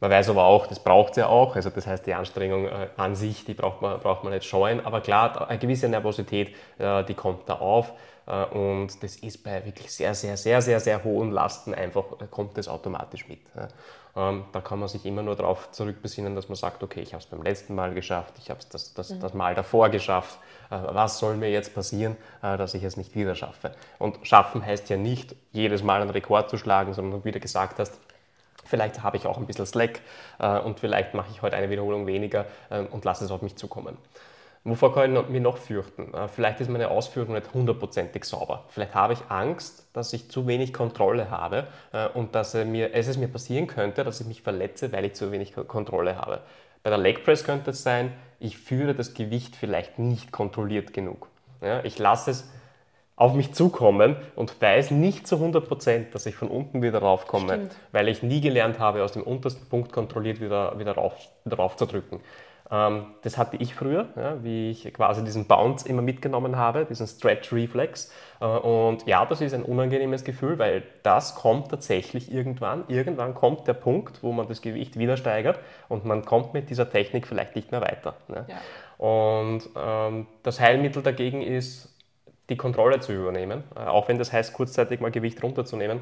Man 0.02 0.10
weiß 0.10 0.30
aber 0.30 0.46
auch, 0.46 0.66
das 0.66 0.80
braucht 0.80 1.12
es 1.12 1.18
ja 1.18 1.28
auch. 1.28 1.56
Also 1.56 1.70
das 1.70 1.86
heißt, 1.86 2.08
die 2.08 2.16
Anstrengung 2.16 2.66
äh, 2.66 2.88
an 2.98 3.16
sich, 3.16 3.46
die 3.46 3.54
braucht 3.54 3.84
man, 3.84 4.00
braucht 4.00 4.24
man 4.24 4.34
nicht 4.34 4.46
scheuen. 4.46 4.84
Aber 4.84 5.00
klar, 5.00 5.48
eine 5.48 5.60
gewisse 5.60 5.88
Nervosität, 5.88 6.56
äh, 6.80 7.04
die 7.04 7.14
kommt 7.14 7.48
da 7.48 7.54
auf. 7.60 7.94
Äh, 8.26 8.46
und 8.46 9.04
das 9.04 9.18
ist 9.18 9.44
bei 9.44 9.64
wirklich 9.64 9.94
sehr, 9.94 10.16
sehr, 10.16 10.38
sehr, 10.38 10.64
sehr, 10.64 10.80
sehr 10.80 11.04
hohen 11.04 11.30
Lasten 11.30 11.76
einfach, 11.76 12.06
kommt 12.32 12.58
das 12.58 12.68
automatisch 12.68 13.28
mit. 13.28 13.42
Ähm, 14.16 14.46
da 14.52 14.60
kann 14.60 14.80
man 14.80 14.90
sich 14.90 15.06
immer 15.06 15.22
nur 15.22 15.36
darauf 15.36 15.72
zurückbesinnen, 15.72 16.36
dass 16.36 16.50
man 16.50 16.56
sagt, 16.56 16.82
okay, 16.82 17.02
ich 17.02 17.14
habe 17.14 17.22
es 17.22 17.30
beim 17.30 17.44
letzten 17.44 17.76
Mal 17.76 17.94
geschafft, 17.94 18.34
ich 18.40 18.50
habe 18.50 18.60
es 18.60 18.70
das, 18.70 18.96
das, 18.96 19.12
mhm. 19.12 19.20
das 19.20 19.36
Mal 19.36 19.54
davor 19.54 19.90
geschafft. 19.90 20.40
Was 20.70 21.20
soll 21.20 21.36
mir 21.36 21.52
jetzt 21.52 21.76
passieren, 21.76 22.16
dass 22.42 22.74
ich 22.74 22.84
es 22.84 22.96
nicht 22.96 23.14
wieder 23.14 23.36
schaffe? 23.36 23.74
Und 24.00 24.26
schaffen 24.26 24.66
heißt 24.66 24.90
ja 24.90 24.96
nicht, 24.96 25.36
jedes 25.52 25.84
Mal 25.84 26.02
einen 26.02 26.10
Rekord 26.10 26.50
zu 26.50 26.58
schlagen, 26.58 26.94
sondern 26.94 27.20
wie 27.20 27.24
du 27.24 27.26
wieder 27.26 27.40
gesagt 27.42 27.78
hast, 27.78 28.00
Vielleicht 28.66 29.04
habe 29.04 29.18
ich 29.18 29.26
auch 29.26 29.38
ein 29.38 29.46
bisschen 29.46 29.66
Slack 29.66 30.02
äh, 30.40 30.60
und 30.60 30.80
vielleicht 30.80 31.14
mache 31.14 31.30
ich 31.32 31.42
heute 31.42 31.56
eine 31.56 31.70
Wiederholung 31.70 32.08
weniger 32.08 32.46
äh, 32.70 32.82
und 32.82 33.06
lasse 33.06 33.26
es 33.26 33.32
auf 33.32 33.42
mich 33.42 33.56
zukommen. 33.56 33.98
Wovor 34.64 34.94
kann 34.94 35.16
ich 35.16 35.30
mich 35.30 35.42
noch 35.42 35.58
fürchten? 35.58 36.14
Äh, 36.14 36.28
vielleicht 36.28 36.62
ist 36.62 36.70
meine 36.70 36.90
Ausführung 36.90 37.34
nicht 37.34 37.52
hundertprozentig 37.54 38.26
sauber. 38.26 38.66
Vielleicht 38.70 38.94
habe 38.94 39.14
ich 39.14 39.20
Angst, 39.30 39.88
dass 39.94 40.14
ich 40.14 40.30
zu 40.30 40.46
wenig 40.46 40.72
Kontrolle 40.72 41.32
habe 41.32 41.68
äh, 41.94 42.08
und 42.10 42.36
dass 42.36 42.54
es, 42.54 42.66
mir, 42.66 43.28
passieren 43.28 43.66
könnte, 43.66 44.04
dass 44.04 44.22
ich 44.22 44.28
mich 44.28 44.44
verletze, 44.44 44.92
weil 44.92 45.06
ich 45.06 45.14
zu 45.14 45.32
wenig 45.32 45.56
Kontrolle 45.68 46.16
habe. 46.18 46.42
Bei 46.84 46.92
der 46.92 47.00
Leg 47.00 47.24
Press 47.24 47.44
könnte 47.44 47.72
es 47.72 47.82
sein, 47.82 48.14
ich 48.40 48.58
führe 48.58 48.94
das 48.94 49.14
Gewicht 49.16 49.56
vielleicht 49.56 49.98
nicht 49.98 50.32
kontrolliert 50.32 50.94
genug. 50.94 51.28
Ich 51.84 52.00
lasse 52.00 52.32
es 52.32 52.50
auf 53.22 53.36
mich 53.36 53.54
zukommen 53.54 54.16
und 54.36 54.60
weiß 54.60 54.90
nicht 54.90 55.28
zu 55.28 55.36
100 55.36 55.68
Prozent, 55.68 56.16
dass 56.16 56.26
ich 56.26 56.34
von 56.34 56.48
unten 56.48 56.82
wieder 56.82 56.98
raufkomme, 57.00 57.54
Stimmt. 57.54 57.76
weil 57.92 58.08
ich 58.08 58.24
nie 58.24 58.42
gelernt 58.42 58.80
habe, 58.80 59.04
aus 59.04 59.12
dem 59.12 59.22
untersten 59.22 59.70
Punkt 59.70 59.92
kontrolliert 59.92 60.42
wieder, 60.42 60.80
wieder, 60.80 60.96
rauf, 60.96 61.14
wieder 61.46 61.58
rauf 61.58 61.76
zu 61.76 61.86
drücken. 61.86 62.20
Ähm, 62.72 63.06
das 63.22 63.38
hatte 63.38 63.58
ich 63.58 63.76
früher, 63.76 64.08
ja, 64.16 64.44
wie 64.44 64.72
ich 64.72 64.92
quasi 64.92 65.24
diesen 65.24 65.46
Bounce 65.46 65.88
immer 65.88 66.02
mitgenommen 66.02 66.56
habe, 66.56 66.86
diesen 66.86 67.06
Stretch 67.06 67.54
Reflex. 67.54 68.12
Äh, 68.40 68.46
und 68.46 69.06
ja, 69.06 69.24
das 69.28 69.42
ist 69.42 69.54
ein 69.54 69.64
unangenehmes 69.64 70.24
Gefühl, 70.24 70.58
weil 70.58 70.82
das 71.04 71.36
kommt 71.36 71.70
tatsächlich 71.70 72.34
irgendwann. 72.34 72.86
Irgendwann 72.88 73.36
kommt 73.36 73.68
der 73.68 73.74
Punkt, 73.74 74.24
wo 74.24 74.32
man 74.32 74.48
das 74.48 74.64
Gewicht 74.64 74.98
wieder 74.98 75.16
steigert 75.16 75.60
und 75.90 76.06
man 76.06 76.26
kommt 76.26 76.56
mit 76.56 76.72
dieser 76.72 76.90
Technik 76.90 77.28
vielleicht 77.28 77.56
nicht 77.56 77.72
mehr 77.72 77.82
weiter. 77.82 78.16
Ne? 78.30 78.48
Ja. 78.48 79.06
Und 79.06 79.62
ähm, 79.78 80.26
das 80.42 80.60
Heilmittel 80.60 81.04
dagegen 81.04 81.44
ist 81.44 81.91
die 82.52 82.58
Kontrolle 82.58 83.00
zu 83.00 83.14
übernehmen, 83.14 83.64
äh, 83.76 83.80
auch 83.80 84.08
wenn 84.08 84.20
das 84.20 84.32
heißt, 84.32 84.54
kurzzeitig 84.54 85.00
mal 85.00 85.10
Gewicht 85.10 85.42
runterzunehmen. 85.42 86.02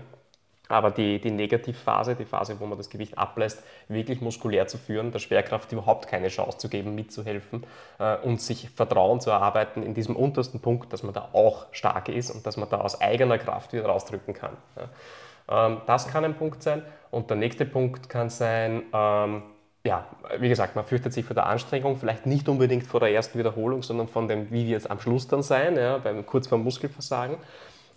Aber 0.67 0.91
die, 0.91 1.19
die 1.19 1.31
Negativphase, 1.31 2.15
die 2.15 2.25
Phase, 2.25 2.59
wo 2.59 2.65
man 2.67 2.77
das 2.77 2.91
Gewicht 2.91 3.17
ablässt, 3.17 3.63
wirklich 3.88 4.21
muskulär 4.21 4.67
zu 4.67 4.77
führen, 4.77 5.12
der 5.12 5.17
Schwerkraft 5.17 5.71
überhaupt 5.71 6.07
keine 6.07 6.27
Chance 6.27 6.59
zu 6.59 6.69
geben, 6.69 6.93
mitzuhelfen 6.93 7.65
äh, 7.97 8.17
und 8.17 8.39
sich 8.39 8.69
Vertrauen 8.69 9.19
zu 9.19 9.31
erarbeiten 9.31 9.81
in 9.81 9.95
diesem 9.95 10.15
untersten 10.15 10.59
Punkt, 10.59 10.93
dass 10.93 11.01
man 11.01 11.13
da 11.13 11.29
auch 11.33 11.65
stark 11.71 12.09
ist 12.09 12.29
und 12.29 12.45
dass 12.45 12.57
man 12.57 12.69
da 12.69 12.81
aus 12.81 13.01
eigener 13.01 13.39
Kraft 13.39 13.73
wieder 13.73 13.85
rausdrücken 13.85 14.35
kann. 14.35 14.57
Ja. 14.75 15.67
Ähm, 15.67 15.81
das 15.88 16.07
kann 16.07 16.23
ein 16.23 16.35
Punkt 16.35 16.62
sein. 16.62 16.83
Und 17.09 17.31
der 17.31 17.38
nächste 17.38 17.65
Punkt 17.65 18.07
kann 18.07 18.29
sein, 18.29 18.83
ähm, 18.93 19.41
ja, 19.86 20.06
wie 20.39 20.50
gesagt, 20.50 20.76
man 20.76 20.86
fürchtet 20.86 21.13
sich 21.13 21.26
vor 21.26 21.36
der 21.36 21.46
Anstrengung, 21.46 21.98
vielleicht 21.98 22.26
nicht 22.26 22.50
unbedingt 22.50 22.86
vor 22.86 23.00
der 23.00 23.12
ersten 23.12 23.39
Wiederholung, 23.39 23.82
sondern 23.82 24.08
von 24.08 24.28
dem, 24.28 24.52
wie 24.52 24.68
wird 24.68 24.82
es 24.82 24.88
am 24.88 25.00
Schluss 25.00 25.28
dann 25.28 25.42
sein, 25.42 25.78
ja, 25.78 25.98
beim, 25.98 26.26
kurz 26.26 26.48
vor 26.48 26.58
Muskelversagen. 26.58 27.38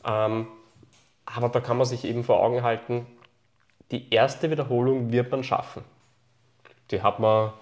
Ähm, 0.07 0.47
aber 1.27 1.49
da 1.49 1.61
kann 1.61 1.77
man 1.77 1.87
sich 1.87 2.05
eben 2.05 2.25
vor 2.25 2.41
Augen 2.41 2.63
halten, 2.63 3.07
die 3.91 4.13
erste 4.13 4.51
Wiederholung 4.51 5.13
wird 5.13 5.31
man 5.31 5.45
schaffen. 5.45 5.85
Die 6.91 7.03
hat 7.03 7.21
man 7.21 7.53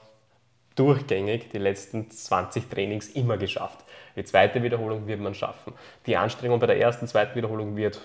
durchgängig 0.76 1.48
die 1.50 1.58
letzten 1.58 2.10
20 2.10 2.68
Trainings 2.68 3.08
immer 3.08 3.36
geschafft. 3.36 3.84
Die 4.16 4.24
zweite 4.24 4.62
Wiederholung 4.62 5.06
wird 5.06 5.20
man 5.20 5.34
schaffen. 5.34 5.74
Die 6.06 6.16
Anstrengung 6.16 6.60
bei 6.60 6.66
der 6.66 6.78
ersten, 6.78 7.06
zweiten 7.06 7.34
Wiederholung 7.34 7.76
wird 7.76 8.00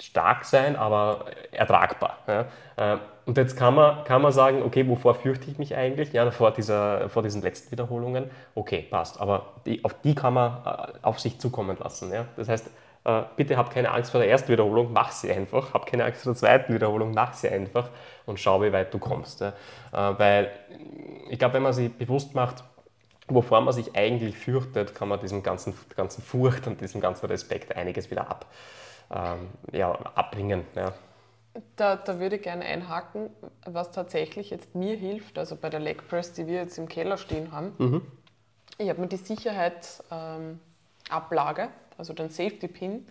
stark 0.00 0.44
sein, 0.44 0.76
aber 0.76 1.26
ertragbar. 1.52 2.18
Ja. 2.26 2.44
Ähm, 2.76 3.00
und 3.26 3.36
jetzt 3.36 3.56
kann 3.56 3.74
man, 3.74 4.04
kann 4.04 4.22
man 4.22 4.32
sagen, 4.32 4.62
okay, 4.62 4.88
wovor 4.88 5.14
fürchte 5.14 5.50
ich 5.50 5.58
mich 5.58 5.76
eigentlich? 5.76 6.12
Ja, 6.12 6.30
vor, 6.30 6.50
dieser, 6.50 7.08
vor 7.10 7.22
diesen 7.22 7.42
letzten 7.42 7.70
Wiederholungen. 7.70 8.30
Okay, 8.54 8.86
passt. 8.90 9.20
Aber 9.20 9.54
die, 9.66 9.84
auf 9.84 9.94
die 10.02 10.14
kann 10.14 10.34
man 10.34 10.62
äh, 10.64 10.92
auf 11.02 11.20
sich 11.20 11.38
zukommen 11.38 11.76
lassen. 11.78 12.12
Ja. 12.12 12.24
Das 12.36 12.48
heißt, 12.48 12.70
äh, 13.04 13.22
bitte 13.36 13.56
hab 13.56 13.70
keine 13.70 13.90
Angst 13.90 14.10
vor 14.10 14.20
der 14.20 14.30
ersten 14.30 14.50
Wiederholung, 14.50 14.92
mach 14.92 15.12
sie 15.12 15.30
einfach. 15.32 15.74
Hab 15.74 15.86
keine 15.86 16.04
Angst 16.04 16.22
vor 16.22 16.32
der 16.32 16.38
zweiten 16.38 16.74
Wiederholung, 16.74 17.12
mach 17.12 17.34
sie 17.34 17.48
einfach 17.48 17.90
und 18.26 18.40
schau, 18.40 18.62
wie 18.62 18.72
weit 18.72 18.92
du 18.92 18.98
kommst. 18.98 19.40
Ja. 19.40 19.48
Äh, 19.92 20.18
weil 20.18 20.50
ich 21.28 21.38
glaube, 21.38 21.54
wenn 21.54 21.62
man 21.62 21.72
sich 21.72 21.92
bewusst 21.92 22.34
macht, 22.34 22.64
wovor 23.28 23.60
man 23.60 23.74
sich 23.74 23.94
eigentlich 23.94 24.36
fürchtet, 24.38 24.94
kann 24.94 25.08
man 25.08 25.20
diesem 25.20 25.42
ganzen, 25.42 25.74
ganzen 25.96 26.22
Furcht 26.22 26.66
und 26.66 26.80
diesem 26.80 27.00
ganzen 27.00 27.26
Respekt 27.26 27.76
einiges 27.76 28.10
wieder 28.10 28.30
ab, 28.30 28.46
ähm, 29.10 29.48
ja, 29.72 29.92
abbringen. 29.92 30.64
Ja. 30.74 30.92
Da, 31.76 31.96
da 31.96 32.20
würde 32.20 32.36
ich 32.36 32.42
gerne 32.42 32.64
einhaken, 32.64 33.30
was 33.64 33.90
tatsächlich 33.90 34.50
jetzt 34.50 34.74
mir 34.74 34.96
hilft, 34.96 35.38
also 35.38 35.56
bei 35.56 35.70
der 35.70 35.80
Leg 35.80 36.06
Press, 36.08 36.32
die 36.32 36.46
wir 36.46 36.56
jetzt 36.56 36.78
im 36.78 36.88
Keller 36.88 37.16
stehen 37.16 37.52
haben. 37.52 37.74
Mhm. 37.78 38.02
Ich 38.78 38.88
habe 38.88 39.00
mir 39.00 39.08
die 39.08 39.16
Sicherheitsablage, 39.16 41.62
ähm, 41.62 41.68
also 41.96 42.12
den 42.12 42.30
Safety 42.30 42.68
Pin, 42.68 43.06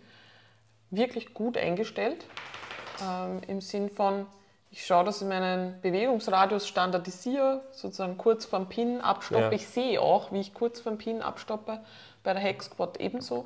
wirklich 0.92 1.34
gut 1.34 1.58
eingestellt. 1.58 2.26
Ähm, 3.04 3.42
Im 3.48 3.60
Sinn 3.60 3.90
von, 3.90 4.28
ich 4.72 4.86
schaue, 4.86 5.04
dass 5.04 5.22
ich 5.22 5.28
meinen 5.28 5.82
Bewegungsradius 5.82 6.68
standardisiere, 6.68 7.64
sozusagen 7.72 8.18
kurz 8.18 8.46
vorm 8.46 8.70
Pin 8.70 9.02
abstoppe. 9.02 9.42
Ja. 9.42 9.52
Ich 9.52 9.68
sehe 9.68 10.00
auch, 10.00 10.32
wie 10.32 10.40
ich 10.40 10.54
kurz 10.54 10.80
vorm 10.80 10.98
Pin 10.98 11.22
abstoppe, 11.22 11.82
bei 12.24 12.34
der 12.34 12.42
Hex 12.42 12.68
Squat 12.68 13.02
ebenso. 13.02 13.46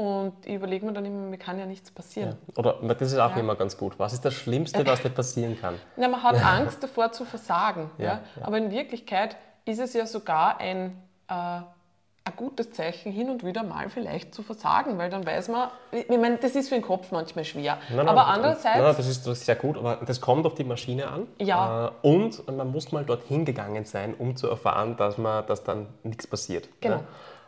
Und 0.00 0.46
ich 0.46 0.54
überlege 0.54 0.86
mir 0.86 0.94
dann 0.94 1.04
immer, 1.04 1.28
mir 1.28 1.36
kann 1.36 1.58
ja 1.58 1.66
nichts 1.66 1.90
passieren. 1.90 2.34
Ja. 2.56 2.56
Oder 2.56 2.94
das 2.94 3.12
ist 3.12 3.18
auch 3.18 3.32
ja. 3.32 3.36
immer 3.36 3.54
ganz 3.54 3.76
gut. 3.76 3.98
Was 3.98 4.14
ist 4.14 4.24
das 4.24 4.32
Schlimmste, 4.32 4.86
was 4.86 5.02
dir 5.02 5.10
passieren 5.10 5.60
kann? 5.60 5.74
Na, 5.96 6.08
man 6.08 6.22
hat 6.22 6.42
Angst 6.42 6.82
davor 6.82 7.12
zu 7.12 7.26
versagen. 7.26 7.90
Ja, 7.98 8.20
Aber 8.40 8.56
in 8.56 8.70
Wirklichkeit 8.70 9.36
ist 9.66 9.78
es 9.78 9.92
ja 9.92 10.06
sogar 10.06 10.56
ein, 10.56 10.96
äh, 11.28 11.34
ein 11.34 11.66
gutes 12.34 12.72
Zeichen, 12.72 13.12
hin 13.12 13.28
und 13.28 13.44
wieder 13.44 13.62
mal 13.62 13.90
vielleicht 13.90 14.34
zu 14.34 14.42
versagen, 14.42 14.96
weil 14.96 15.10
dann 15.10 15.26
weiß 15.26 15.48
man, 15.48 15.68
ich 15.92 16.08
meine, 16.08 16.38
das 16.38 16.56
ist 16.56 16.70
für 16.70 16.76
den 16.76 16.82
Kopf 16.82 17.12
manchmal 17.12 17.44
schwer. 17.44 17.76
Nein, 17.90 17.98
nein, 17.98 18.08
aber 18.08 18.26
andererseits. 18.26 18.78
Nein, 18.78 18.94
das, 18.96 19.06
ist, 19.06 19.26
das 19.26 19.40
ist 19.40 19.44
sehr 19.44 19.56
gut, 19.56 19.76
aber 19.76 19.96
das 19.96 20.18
kommt 20.22 20.46
auf 20.46 20.54
die 20.54 20.64
Maschine 20.64 21.08
an. 21.08 21.26
Ja. 21.38 21.88
Äh, 21.88 22.08
und 22.08 22.50
man 22.50 22.72
muss 22.72 22.90
mal 22.90 23.04
dorthin 23.04 23.44
gegangen 23.44 23.84
sein, 23.84 24.14
um 24.14 24.34
zu 24.34 24.48
erfahren, 24.48 24.96
dass, 24.96 25.18
man, 25.18 25.46
dass 25.46 25.62
dann 25.62 25.88
nichts 26.04 26.26
passiert. 26.26 26.70
Genau. 26.80 27.00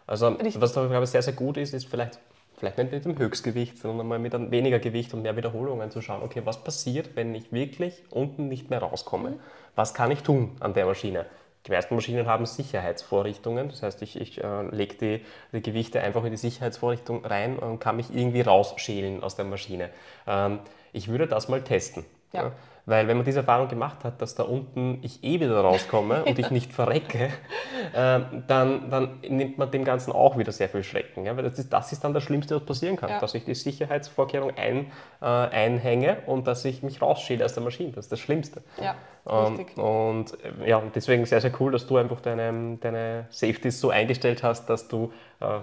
Also, 0.06 0.36
was 0.56 0.74
da, 0.74 0.84
glaube 0.84 1.04
ich, 1.04 1.10
sehr, 1.10 1.22
sehr 1.22 1.32
gut 1.32 1.56
ist, 1.56 1.72
ist 1.72 1.88
vielleicht 1.88 2.18
vielleicht 2.62 2.78
nicht 2.78 2.92
mit 2.92 3.04
dem 3.04 3.18
Höchstgewicht, 3.18 3.76
sondern 3.76 4.06
mal 4.06 4.20
mit 4.20 4.32
weniger 4.52 4.78
Gewicht 4.78 5.12
und 5.14 5.22
mehr 5.22 5.36
Wiederholungen 5.36 5.90
zu 5.90 6.00
schauen, 6.00 6.22
okay, 6.22 6.42
was 6.44 6.62
passiert, 6.62 7.16
wenn 7.16 7.34
ich 7.34 7.50
wirklich 7.52 8.04
unten 8.10 8.46
nicht 8.46 8.70
mehr 8.70 8.78
rauskomme? 8.78 9.30
Mhm. 9.30 9.40
Was 9.74 9.94
kann 9.94 10.12
ich 10.12 10.22
tun 10.22 10.52
an 10.60 10.72
der 10.72 10.86
Maschine? 10.86 11.26
Die 11.66 11.72
meisten 11.72 11.94
Maschinen 11.94 12.26
haben 12.26 12.46
Sicherheitsvorrichtungen, 12.46 13.68
das 13.68 13.82
heißt, 13.82 14.02
ich, 14.02 14.20
ich 14.20 14.42
äh, 14.42 14.62
lege 14.70 14.94
die, 14.94 15.24
die, 15.52 15.62
Gewichte 15.62 16.00
einfach 16.00 16.24
in 16.24 16.30
die 16.30 16.36
Sicherheitsvorrichtung 16.36 17.24
rein 17.24 17.58
und 17.58 17.80
kann 17.80 17.96
mich 17.96 18.14
irgendwie 18.14 18.42
rausschälen 18.42 19.24
aus 19.24 19.34
der 19.34 19.44
Maschine. 19.44 19.90
Ähm, 20.26 20.60
ich 20.92 21.08
würde 21.08 21.26
das 21.26 21.48
mal 21.48 21.62
testen. 21.62 22.04
Ja. 22.32 22.44
Ja. 22.44 22.52
Weil 22.84 23.06
wenn 23.06 23.16
man 23.16 23.24
diese 23.24 23.40
Erfahrung 23.40 23.68
gemacht 23.68 24.02
hat, 24.02 24.20
dass 24.20 24.34
da 24.34 24.42
unten 24.42 24.98
ich 25.02 25.22
eh 25.22 25.38
wieder 25.38 25.60
rauskomme 25.60 26.24
und 26.24 26.38
ich 26.38 26.50
nicht 26.50 26.72
verrecke, 26.72 27.30
äh, 27.94 28.20
dann, 28.48 28.90
dann, 28.90 29.20
nimmt 29.28 29.56
man 29.56 29.70
dem 29.70 29.84
Ganzen 29.84 30.12
auch 30.12 30.36
wieder 30.36 30.50
sehr 30.50 30.68
viel 30.68 30.82
Schrecken. 30.82 31.24
Ja? 31.24 31.36
Weil 31.36 31.44
das 31.44 31.60
ist, 31.60 31.72
das 31.72 31.92
ist 31.92 32.02
dann 32.02 32.12
das 32.12 32.24
Schlimmste, 32.24 32.56
was 32.56 32.64
passieren 32.64 32.96
kann. 32.96 33.10
Ja. 33.10 33.20
Dass 33.20 33.34
ich 33.34 33.44
die 33.44 33.54
Sicherheitsvorkehrung 33.54 34.52
ein, 34.56 34.90
äh, 35.20 35.26
einhänge 35.26 36.22
und 36.26 36.48
dass 36.48 36.64
ich 36.64 36.82
mich 36.82 37.00
rausschäle 37.00 37.44
aus 37.44 37.54
der 37.54 37.62
Maschine. 37.62 37.92
Das 37.92 38.06
ist 38.06 38.12
das 38.12 38.18
Schlimmste. 38.18 38.62
Ja, 38.80 38.96
ähm, 39.28 39.54
richtig. 39.54 39.78
Und 39.78 40.32
äh, 40.42 40.68
ja, 40.68 40.82
deswegen 40.92 41.24
sehr, 41.24 41.40
sehr 41.40 41.52
cool, 41.60 41.70
dass 41.70 41.86
du 41.86 41.98
einfach 41.98 42.20
deine, 42.20 42.78
deine 42.80 43.26
Safeties 43.30 43.80
so 43.80 43.90
eingestellt 43.90 44.42
hast, 44.42 44.66
dass 44.66 44.88
du 44.88 45.12
äh, 45.38 45.60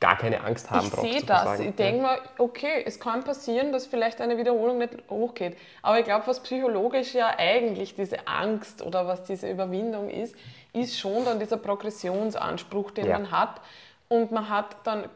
gar 0.00 0.16
keine 0.16 0.42
Angst 0.44 0.70
haben 0.70 0.86
ich 0.86 0.92
brauchst. 0.92 1.06
Ich 1.06 1.12
sehe 1.12 1.24
das. 1.24 1.60
Ich 1.60 1.74
denke 1.74 2.02
mir, 2.02 2.18
okay, 2.38 2.82
es 2.84 3.00
kann 3.00 3.24
passieren, 3.24 3.72
dass 3.72 3.86
vielleicht 3.86 4.20
eine 4.20 4.38
Wiederholung 4.38 4.78
nicht 4.78 4.94
hochgeht. 5.10 5.56
Aber 5.82 5.98
ich 5.98 6.04
glaube, 6.04 6.26
was 6.26 6.40
psychologisch 6.40 7.14
ja 7.14 7.34
eigentlich 7.36 7.96
diese 7.96 8.28
Angst 8.28 8.82
oder 8.82 9.06
was 9.06 9.24
diese 9.24 9.50
Überwindung 9.50 10.08
ist, 10.08 10.36
ist 10.72 10.98
schon 10.98 11.24
dann 11.24 11.40
dieser 11.40 11.56
Progressionsanspruch, 11.56 12.92
den 12.92 13.06
ja. 13.06 13.18
man 13.18 13.30
hat. 13.32 13.60
Und 14.08 14.30
man 14.30 14.48
hat 14.48 14.76
dann, 14.84 15.08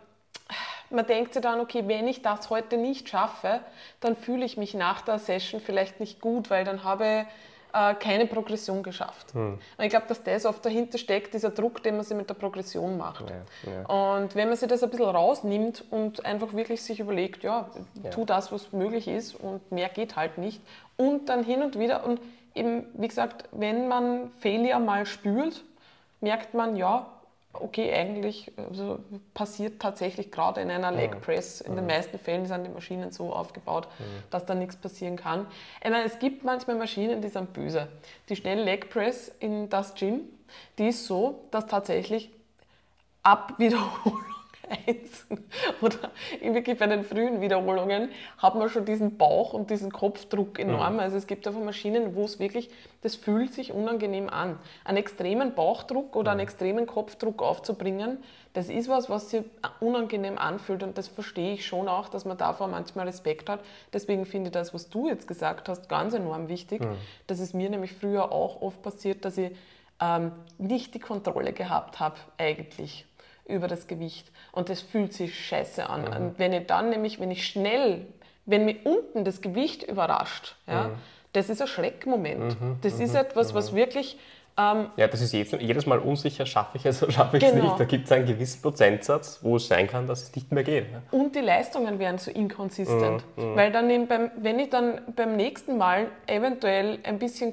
man 0.91 1.07
denkt 1.07 1.35
sich 1.35 1.43
dann, 1.43 1.61
okay, 1.61 1.85
wenn 1.87 2.09
ich 2.09 2.23
das 2.23 2.51
heute 2.51 2.77
nicht 2.77 3.09
schaffe, 3.09 3.61
dann 4.01 4.17
fühle 4.17 4.45
ich 4.45 4.57
mich 4.57 4.75
nach 4.75 5.03
der 5.03 5.19
Session 5.19 5.61
vielleicht 5.61 6.01
nicht 6.01 6.21
gut, 6.21 6.51
weil 6.51 6.65
dann 6.65 6.83
habe 6.83 7.27
äh, 7.73 7.95
keine 7.95 8.27
Progression 8.27 8.83
geschafft. 8.83 9.35
Hm. 9.35 9.59
Und 9.77 9.85
ich 9.85 9.91
glaube, 9.91 10.07
dass 10.09 10.23
das 10.23 10.47
oft 10.47 10.65
dahinter 10.65 10.99
steckt, 10.99 11.35
dieser 11.35 11.51
Druck, 11.51 11.83
den 11.83 11.97
man 11.97 12.05
sich 12.05 12.17
mit 12.17 12.29
der 12.29 12.35
Progression 12.35 12.97
macht. 12.97 13.31
Ja, 13.31 13.73
ja. 13.73 14.19
Und 14.19 14.35
wenn 14.35 14.49
man 14.49 14.57
sich 14.57 14.69
das 14.69 14.83
ein 14.83 14.91
bisschen 14.91 15.07
rausnimmt 15.07 15.85
und 15.91 16.25
einfach 16.25 16.53
wirklich 16.53 16.83
sich 16.83 17.01
überlegt, 17.01 17.43
ja, 17.43 17.69
ja, 18.03 18.11
tu 18.11 18.25
das, 18.25 18.53
was 18.53 18.73
möglich 18.73 19.09
ist 19.09 19.35
und 19.35 19.73
mehr 19.73 19.89
geht 19.89 20.17
halt 20.17 20.39
nicht. 20.39 20.61
Und 20.97 21.29
dann 21.29 21.45
hin 21.45 21.63
und 21.63 21.79
wieder, 21.79 22.05
und 22.05 22.21
eben, 22.55 22.87
wie 22.95 23.09
gesagt, 23.09 23.49
wenn 23.53 23.89
man 23.89 24.31
Failure 24.41 24.81
mal 24.81 25.07
spürt, 25.07 25.65
merkt 26.21 26.55
man, 26.55 26.77
ja, 26.77 27.07
okay, 27.55 27.93
eigentlich 27.93 28.51
also 28.57 28.99
passiert 29.35 29.81
tatsächlich 29.81 30.31
gerade 30.31 30.61
in 30.61 30.71
einer 30.71 30.91
Leg 30.91 31.21
Press, 31.21 31.61
in 31.61 31.77
den 31.77 31.87
meisten 31.87 32.19
Fällen 32.19 32.47
sind 32.47 32.65
die 32.65 32.71
Maschinen 32.71 33.13
so 33.13 33.33
aufgebaut, 33.33 33.89
dass 34.31 34.47
da 34.47 34.55
nichts 34.55 34.77
passieren 34.77 35.17
kann. 35.17 35.47
Meine, 35.83 36.05
es 36.05 36.19
gibt 36.19 36.45
manchmal 36.45 36.77
Maschinen, 36.77 37.21
die 37.21 37.29
sind 37.29 37.53
böse. 37.53 37.89
Die 38.29 38.37
schnelle 38.37 38.63
Leg 38.63 38.91
Press 38.91 39.31
in 39.41 39.69
das 39.69 39.95
Gym, 39.95 40.23
die 40.79 40.89
ist 40.89 41.07
so, 41.07 41.45
dass 41.51 41.67
tatsächlich 41.67 42.31
ab 43.23 43.55
Wiederholung 43.59 44.32
1 44.87 45.27
oder 45.83 46.11
wirklich 46.41 46.79
bei 46.79 46.87
den 46.87 47.05
frühen 47.05 47.41
Wiederholungen 47.41 48.11
hat 48.39 48.55
man 48.55 48.69
schon 48.69 48.85
diesen 48.85 49.17
Bauch 49.17 49.53
und 49.53 49.71
diesen 49.71 49.93
Kopfdruck 49.93 50.59
enorm. 50.59 50.95
Mhm. 50.95 51.01
Also 51.01 51.17
es 51.17 51.27
gibt 51.27 51.47
einfach 51.47 51.61
Maschinen, 51.61 52.15
wo 52.15 52.25
es 52.25 52.39
wirklich, 52.39 52.71
das 53.03 53.17
fühlt 53.17 53.53
sich 53.53 53.73
unangenehm 53.73 54.29
an. 54.29 54.59
Einen 54.85 54.99
extremen 54.99 55.55
Bauchdruck 55.55 56.17
oder 56.17 56.33
einen 56.33 56.39
mhm. 56.39 56.45
extremen 56.45 56.87
Kopfdruck 56.87 57.43
aufzubringen, 57.43 58.19
das 58.55 58.69
ist 58.69 58.89
was, 58.89 59.09
was 59.09 59.31
sich 59.31 59.45
unangenehm 59.81 60.37
anfühlt 60.37 60.83
und 60.83 60.99
das 60.99 61.09
verstehe 61.09 61.55
ich 61.55 61.67
schon 61.67 61.89
auch, 61.89 62.09
dass 62.09 62.25
man 62.25 62.37
davor 62.37 62.69
manchmal 62.69 63.07
Respekt 63.07 63.49
hat. 63.49 63.61
Deswegen 63.93 64.27
finde 64.27 64.49
ich 64.49 64.53
das, 64.53 64.75
was 64.75 64.91
du 64.91 65.09
jetzt 65.09 65.27
gesagt 65.27 65.69
hast, 65.69 65.89
ganz 65.89 66.13
enorm 66.13 66.49
wichtig. 66.49 66.83
Mhm. 66.83 66.97
Das 67.27 67.41
ist 67.41 67.55
mir 67.55 67.71
nämlich 67.71 67.93
früher 67.95 68.31
auch 68.31 68.61
oft 68.61 68.83
passiert, 68.83 69.25
dass 69.25 69.39
ich 69.39 69.53
ähm, 70.01 70.33
nicht 70.59 70.95
die 70.95 70.99
Kontrolle 70.99 71.53
gehabt 71.53 71.99
habe 71.99 72.17
eigentlich 72.37 73.07
über 73.47 73.69
das 73.69 73.87
Gewicht. 73.87 74.31
Und 74.53 74.69
das 74.69 74.81
fühlt 74.81 75.13
sich 75.13 75.39
scheiße 75.47 75.89
an. 75.89 76.03
Mhm. 76.03 76.17
Und 76.17 76.39
wenn 76.39 76.53
ich 76.53 76.67
dann 76.67 76.91
nämlich, 76.91 77.21
wenn 77.21 77.31
ich 77.31 77.47
schnell, 77.47 78.07
wenn 78.47 78.65
mir 78.65 78.77
unten 78.85 79.25
das 79.25 79.41
Gewicht 79.41 79.83
überrascht, 79.83 80.57
ja, 80.67 80.89
mhm. 80.89 80.95
das 81.33 81.49
ist 81.49 81.61
ein 81.61 81.69
Schreckmoment. 81.69 82.61
Mhm. 82.61 82.79
Das 82.83 83.01
ist 83.01 83.13
mhm. 83.13 83.21
etwas, 83.21 83.55
was 83.55 83.73
mhm. 83.73 83.77
wirklich. 83.77 84.19
Ähm, 84.59 84.91
ja, 84.97 85.09
das 85.09 85.23
ist 85.23 85.33
jedes, 85.33 85.59
jedes 85.63 85.87
Mal 85.87 85.99
unsicher, 85.99 86.45
schaffe 86.45 86.77
ich 86.77 86.85
es 86.85 87.03
oder 87.03 87.11
schaffe 87.11 87.39
ich 87.39 87.43
es 87.43 87.53
genau. 87.53 87.65
nicht. 87.65 87.81
Da 87.81 87.85
gibt 87.85 88.05
es 88.05 88.13
einen 88.13 88.27
gewissen 88.27 88.61
Prozentsatz, 88.61 89.39
wo 89.41 89.57
es 89.57 89.67
sein 89.67 89.87
kann, 89.87 90.07
dass 90.07 90.25
es 90.25 90.35
nicht 90.35 90.53
mehr 90.53 90.63
geht. 90.63 90.87
Ja. 90.93 91.03
Und 91.11 91.35
die 91.35 91.41
Leistungen 91.41 91.99
werden 91.99 92.19
so 92.19 92.31
inkonsistent. 92.31 93.25
Mhm. 93.37 93.57
Weil 93.57 93.73
dann, 93.73 94.07
beim, 94.07 94.31
wenn 94.37 94.59
ich 94.59 94.69
dann 94.69 95.01
beim 95.17 95.37
nächsten 95.37 95.79
Mal 95.79 96.09
eventuell 96.27 96.99
ein 97.03 97.19
bisschen 97.19 97.51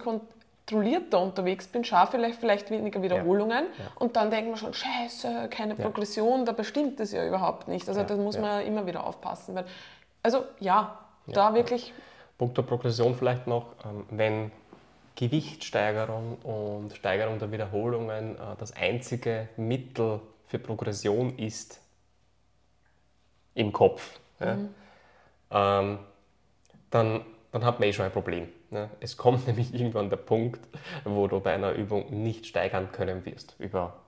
kontrollierter 0.69 1.19
unterwegs 1.19 1.67
bin, 1.67 1.83
schaffe 1.83 2.13
vielleicht, 2.13 2.39
vielleicht 2.39 2.69
weniger 2.69 3.01
Wiederholungen 3.01 3.65
ja. 3.77 3.83
Ja. 3.85 3.91
und 3.95 4.15
dann 4.15 4.29
denkt 4.29 4.49
man 4.49 4.57
schon, 4.57 4.73
scheiße, 4.73 5.47
keine 5.49 5.75
Progression, 5.75 6.45
dabei 6.45 6.63
stimmt 6.63 6.99
das 6.99 7.11
ja 7.11 7.25
überhaupt 7.25 7.67
nicht. 7.67 7.87
Also 7.87 8.03
da 8.03 8.15
muss 8.15 8.37
man 8.37 8.65
immer 8.65 8.85
wieder 8.85 9.05
aufpassen. 9.05 9.55
Weil, 9.55 9.65
also 10.21 10.43
ja, 10.59 10.99
da 11.27 11.53
wirklich... 11.53 11.93
Punkt 12.37 12.57
der 12.57 12.61
Progression 12.61 13.15
vielleicht 13.15 13.47
noch, 13.47 13.73
ähm, 13.83 14.05
wenn 14.11 14.51
Gewichtssteigerung 15.15 16.37
und 16.43 16.95
Steigerung 16.95 17.39
der 17.39 17.51
Wiederholungen 17.51 18.35
äh, 18.35 18.39
das 18.57 18.73
einzige 18.73 19.49
Mittel 19.57 20.21
für 20.47 20.59
Progression 20.59 21.37
ist 21.37 21.81
im 23.55 23.73
Kopf, 23.73 24.19
mhm. 24.39 24.69
ja, 25.51 25.79
ähm, 25.79 25.99
dann, 26.91 27.25
dann 27.51 27.65
hat 27.65 27.79
man 27.79 27.89
eh 27.89 27.93
schon 27.93 28.05
ein 28.05 28.11
Problem. 28.11 28.47
Ne? 28.71 28.89
Es 28.99 29.17
kommt 29.17 29.47
nämlich 29.47 29.73
irgendwann 29.73 30.09
der 30.09 30.17
Punkt, 30.17 30.61
wo 31.03 31.27
du 31.27 31.39
bei 31.39 31.53
einer 31.53 31.73
Übung 31.73 32.23
nicht 32.23 32.45
steigern 32.45 32.91
können 32.91 33.25
wirst 33.25 33.55
über 33.59 34.01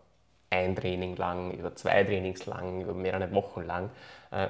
ein 0.49 0.75
Training 0.75 1.15
lang, 1.15 1.51
über 1.51 1.75
zwei 1.75 2.03
Trainings 2.03 2.45
lang, 2.45 2.81
über 2.81 2.93
mehrere 2.93 3.33
Wochen 3.33 3.61
lang 3.61 3.89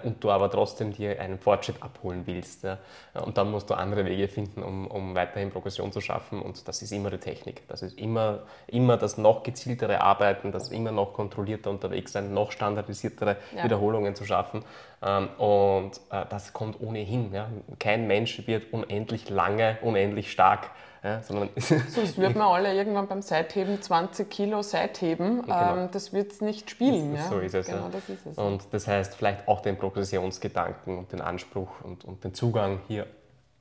und 0.04 0.24
du 0.24 0.30
aber 0.30 0.50
trotzdem 0.52 0.94
dir 0.94 1.20
einen 1.20 1.40
Fortschritt 1.40 1.82
abholen 1.82 2.28
willst. 2.28 2.64
Ja? 2.64 2.78
Und 3.24 3.38
dann 3.38 3.50
musst 3.50 3.70
du 3.70 3.74
andere 3.74 4.06
Wege 4.06 4.28
finden, 4.28 4.62
um, 4.62 4.86
um 4.88 5.16
weiterhin 5.16 5.50
Progression 5.50 5.92
zu 5.92 6.02
schaffen 6.02 6.42
und 6.42 6.68
das 6.68 6.82
ist 6.82 6.92
immer 6.92 7.10
die 7.10 7.18
Technik. 7.18 7.68
Das 7.68 7.82
ist 7.82 7.98
immer, 7.98 8.44
immer 8.68 8.98
das 8.98 9.18
noch 9.18 9.44
gezieltere 9.44 10.02
Arbeiten, 10.02 10.52
das 10.52 10.70
immer 10.70 10.92
noch 10.92 11.14
kontrollierter 11.14 11.70
unterwegs 11.72 12.12
sein, 12.12 12.34
noch 12.34 12.52
standardisiertere 12.52 13.38
ja. 13.56 13.64
Wiederholungen 13.64 14.14
zu 14.14 14.26
schaffen 14.26 14.64
ähm, 15.02 15.30
und 15.38 15.98
äh, 16.12 16.26
das 16.30 16.54
kommt 16.54 16.80
ohnehin. 16.80 17.34
Ja? 17.34 17.50
Kein 17.80 18.08
Mensch 18.08 18.46
wird 18.48 18.72
unendlich 18.72 19.30
lange, 19.30 19.78
unendlich 19.82 20.32
stark 20.32 20.70
ja, 21.04 21.22
sondern 21.24 21.50
Sonst 21.56 22.18
würden 22.18 22.36
wir 22.36 22.46
alle 22.46 22.74
irgendwann 22.76 23.08
beim 23.08 23.22
Seitheben 23.22 23.82
20 23.82 24.30
Kilo 24.30 24.62
Seitheben. 24.62 25.42
Genau. 25.42 25.76
Ähm, 25.78 25.90
das 25.92 26.14
wird 26.14 26.32
es 26.32 26.42
nicht 26.42 26.70
spielen. 26.70 27.16
Ja? 27.16 27.28
So 27.28 27.40
ist 27.40 27.56
es. 27.56 27.66
Genau, 27.66 27.84
ja. 27.84 27.90
das 27.92 28.10
ist 28.10 28.26
es. 28.26 28.38
Und 28.38 28.68
das 28.72 28.88
heißt, 28.88 29.16
vielleicht 29.16 29.48
auch 29.48 29.62
den 29.62 29.78
Progressionsgedanken 29.78 31.00
und 31.00 31.12
den 31.12 31.22
Anspruch 31.22 31.70
und, 31.84 32.06
und 32.06 32.24
den 32.24 32.34
Zugang 32.36 32.82
hier 32.88 33.08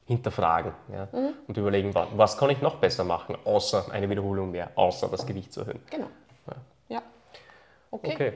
hinterfragen 0.06 0.72
ja? 0.92 1.08
Mhm. 1.12 1.34
und 1.46 1.56
überlegen, 1.56 1.94
was 1.94 2.36
kann 2.36 2.50
ich 2.50 2.60
noch 2.60 2.76
besser 2.76 3.04
machen, 3.04 3.36
außer 3.44 3.90
eine 3.92 4.10
Wiederholung 4.10 4.50
mehr, 4.50 4.70
außer 4.74 5.08
das 5.08 5.24
Gewicht 5.24 5.52
zu 5.52 5.60
erhöhen. 5.60 5.80
Genau. 5.88 6.08
Ja. 6.46 6.96
ja. 6.96 7.02
Okay. 7.90 8.12
okay. 8.12 8.32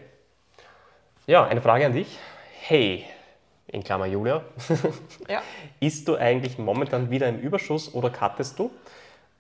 Ja, 1.27 1.45
eine 1.45 1.61
Frage 1.61 1.85
an 1.85 1.93
dich. 1.93 2.19
Hey, 2.61 3.05
in 3.75 3.85
Klammer 3.85 4.07
Julia, 4.07 4.43
ja. 5.29 5.43
isst 5.81 6.09
du 6.09 6.17
eigentlich 6.17 6.59
momentan 6.59 7.11
wieder 7.11 7.29
im 7.29 7.39
Überschuss 7.39 7.93
oder 7.93 8.11
cuttest 8.11 8.59
du? 8.59 8.71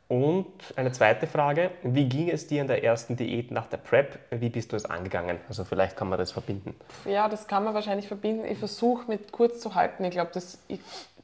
Und 0.06 0.46
eine 0.76 0.92
zweite 0.92 1.26
Frage, 1.26 1.70
wie 1.82 2.04
ging 2.04 2.28
es 2.28 2.46
dir 2.46 2.60
in 2.60 2.66
der 2.66 2.84
ersten 2.84 3.16
Diät 3.16 3.50
nach 3.50 3.66
der 3.66 3.78
Prep? 3.78 4.18
Wie 4.30 4.50
bist 4.50 4.72
du 4.72 4.76
es 4.76 4.84
angegangen? 4.84 5.38
Also 5.48 5.64
vielleicht 5.64 5.96
kann 5.96 6.08
man 6.10 6.18
das 6.18 6.30
verbinden. 6.30 6.74
Ja, 7.06 7.28
das 7.28 7.46
kann 7.46 7.64
man 7.64 7.72
wahrscheinlich 7.72 8.06
verbinden. 8.06 8.44
Ich 8.44 8.58
versuche 8.58 9.08
mit 9.08 9.32
kurz 9.32 9.60
zu 9.60 9.74
halten. 9.74 10.04
Ich 10.04 10.10
glaube, 10.10 10.30
das, 10.34 10.58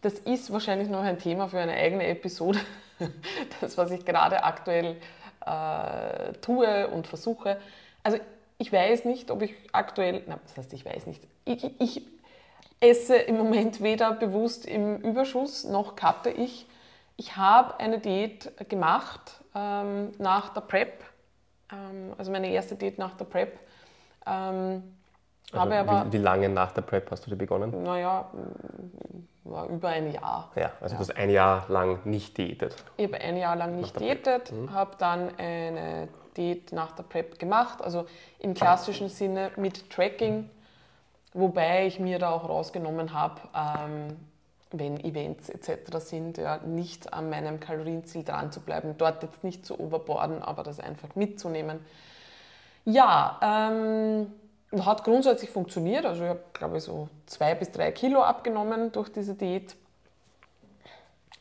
das 0.01 0.15
ist 0.15 0.51
wahrscheinlich 0.51 0.89
noch 0.89 1.03
ein 1.03 1.19
Thema 1.19 1.49
für 1.49 1.59
eine 1.59 1.75
eigene 1.75 2.07
Episode. 2.07 2.61
Das, 3.63 3.79
was 3.79 3.91
ich 3.93 4.05
gerade 4.05 4.45
aktuell 4.45 4.97
äh, 5.47 6.33
tue 6.43 6.87
und 6.89 7.07
versuche. 7.07 7.57
Also 8.03 8.19
ich 8.59 8.71
weiß 8.71 9.07
nicht, 9.07 9.31
ob 9.31 9.41
ich 9.41 9.55
aktuell, 9.73 10.23
na, 10.27 10.39
das 10.47 10.59
heißt, 10.59 10.73
ich 10.75 10.85
weiß 10.85 11.07
nicht. 11.07 11.23
Ich, 11.47 11.65
ich 11.81 12.03
esse 12.81 13.16
im 13.16 13.37
Moment 13.37 13.83
weder 13.83 14.12
bewusst 14.12 14.66
im 14.66 14.99
Überschuss 14.99 15.64
noch 15.64 15.97
cutte 15.97 16.31
ich 16.31 16.66
ich 17.20 17.37
habe 17.37 17.78
eine 17.78 17.99
Diät 17.99 18.51
gemacht 18.70 19.43
ähm, 19.55 20.12
nach 20.16 20.55
der 20.55 20.62
PrEP, 20.62 21.05
ähm, 21.70 22.14
also 22.16 22.33
meine 22.33 22.49
erste 22.51 22.76
Diät 22.76 22.97
nach 22.97 23.14
der 23.14 23.26
PrEP. 23.26 23.59
Ähm, 24.26 24.83
also 25.53 25.61
habe 25.61 25.76
aber, 25.76 26.07
wie, 26.07 26.14
wie, 26.14 26.22
lange 26.22 26.49
nach 26.49 26.72
der 26.72 26.81
PrEP 26.81 27.11
hast 27.11 27.26
du 27.26 27.31
die 27.31 27.37
begonnen? 27.37 27.83
Naja, 27.83 28.31
war 29.45 29.66
über 29.68 29.89
ein 29.89 30.11
Jahr. 30.12 30.51
Ja, 30.57 30.72
also 30.81 30.95
ja. 30.95 30.99
du 30.99 30.99
hast 31.01 31.14
ein 31.14 31.28
Jahr 31.28 31.66
lang 31.68 31.99
nicht 32.05 32.39
diätet. 32.39 32.74
Ich 32.97 33.05
habe 33.05 33.20
ein 33.20 33.37
Jahr 33.37 33.55
lang 33.55 33.76
nicht 33.76 34.01
diätet, 34.01 34.51
mhm. 34.51 34.72
habe 34.72 34.93
dann 34.97 35.37
eine 35.37 36.09
Diät 36.39 36.72
nach 36.72 36.93
der 36.93 37.03
PrEP 37.03 37.39
gemacht, 37.39 37.85
also 37.85 38.07
im 38.39 38.55
klassischen 38.55 39.11
Sinne 39.11 39.51
mit 39.57 39.91
Tracking, 39.91 40.49
wobei 41.33 41.87
ich 41.87 42.01
mir 42.01 42.18
da 42.18 42.31
auch 42.31 42.49
rausgenommen 42.49 43.12
habe, 43.12 43.41
ähm, 43.55 44.16
wenn 44.72 45.01
Events 45.01 45.49
etc. 45.49 45.99
sind, 45.99 46.39
ja, 46.39 46.59
nicht 46.59 47.12
an 47.12 47.28
meinem 47.28 47.59
Kalorienziel 47.59 48.22
dran 48.22 48.53
zu 48.53 48.61
bleiben, 48.61 48.95
dort 48.99 49.22
jetzt 49.22 49.43
nicht 49.43 49.66
zu 49.66 49.78
overborden, 49.81 50.43
aber 50.43 50.62
das 50.62 50.78
einfach 50.78 51.16
mitzunehmen. 51.16 51.81
Ja, 52.85 53.41
ähm, 53.43 54.33
hat 54.78 55.05
grundsätzlich 55.05 55.51
funktioniert. 55.51 56.07
Also 56.07 56.22
ich 56.22 56.28
habe, 56.28 56.45
glaube 56.53 56.78
ich, 56.78 56.85
so 56.85 57.09
zwei 57.26 57.55
bis 57.55 57.72
drei 57.72 57.91
Kilo 57.91 58.22
abgenommen 58.22 58.93
durch 58.93 59.11
diese 59.11 59.35
Diät. 59.35 59.74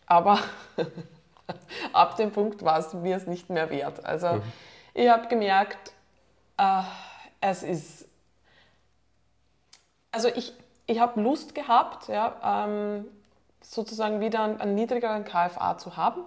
Aber 0.08 0.40
ab 1.94 2.16
dem 2.18 2.32
Punkt 2.32 2.64
war 2.64 2.80
es 2.80 2.94
mir 2.94 3.16
es 3.16 3.28
nicht 3.28 3.50
mehr 3.50 3.70
wert. 3.70 4.04
Also 4.04 4.34
mhm. 4.34 4.42
ich 4.96 5.08
habe 5.10 5.28
gemerkt, 5.28 5.94
äh, 6.58 6.82
es 7.42 7.64
ist, 7.64 7.99
also 10.12 10.28
ich, 10.28 10.54
ich 10.88 11.00
habe 11.00 11.22
Lust 11.22 11.56
gehabt, 11.56 12.08
ja, 12.08 12.66
ähm, 12.68 13.06
sozusagen 13.62 14.20
wieder 14.20 14.44
einen, 14.44 14.60
einen 14.60 14.76
niedrigeren 14.76 15.24
KFA 15.24 15.78
zu 15.78 15.98
haben. 15.98 16.22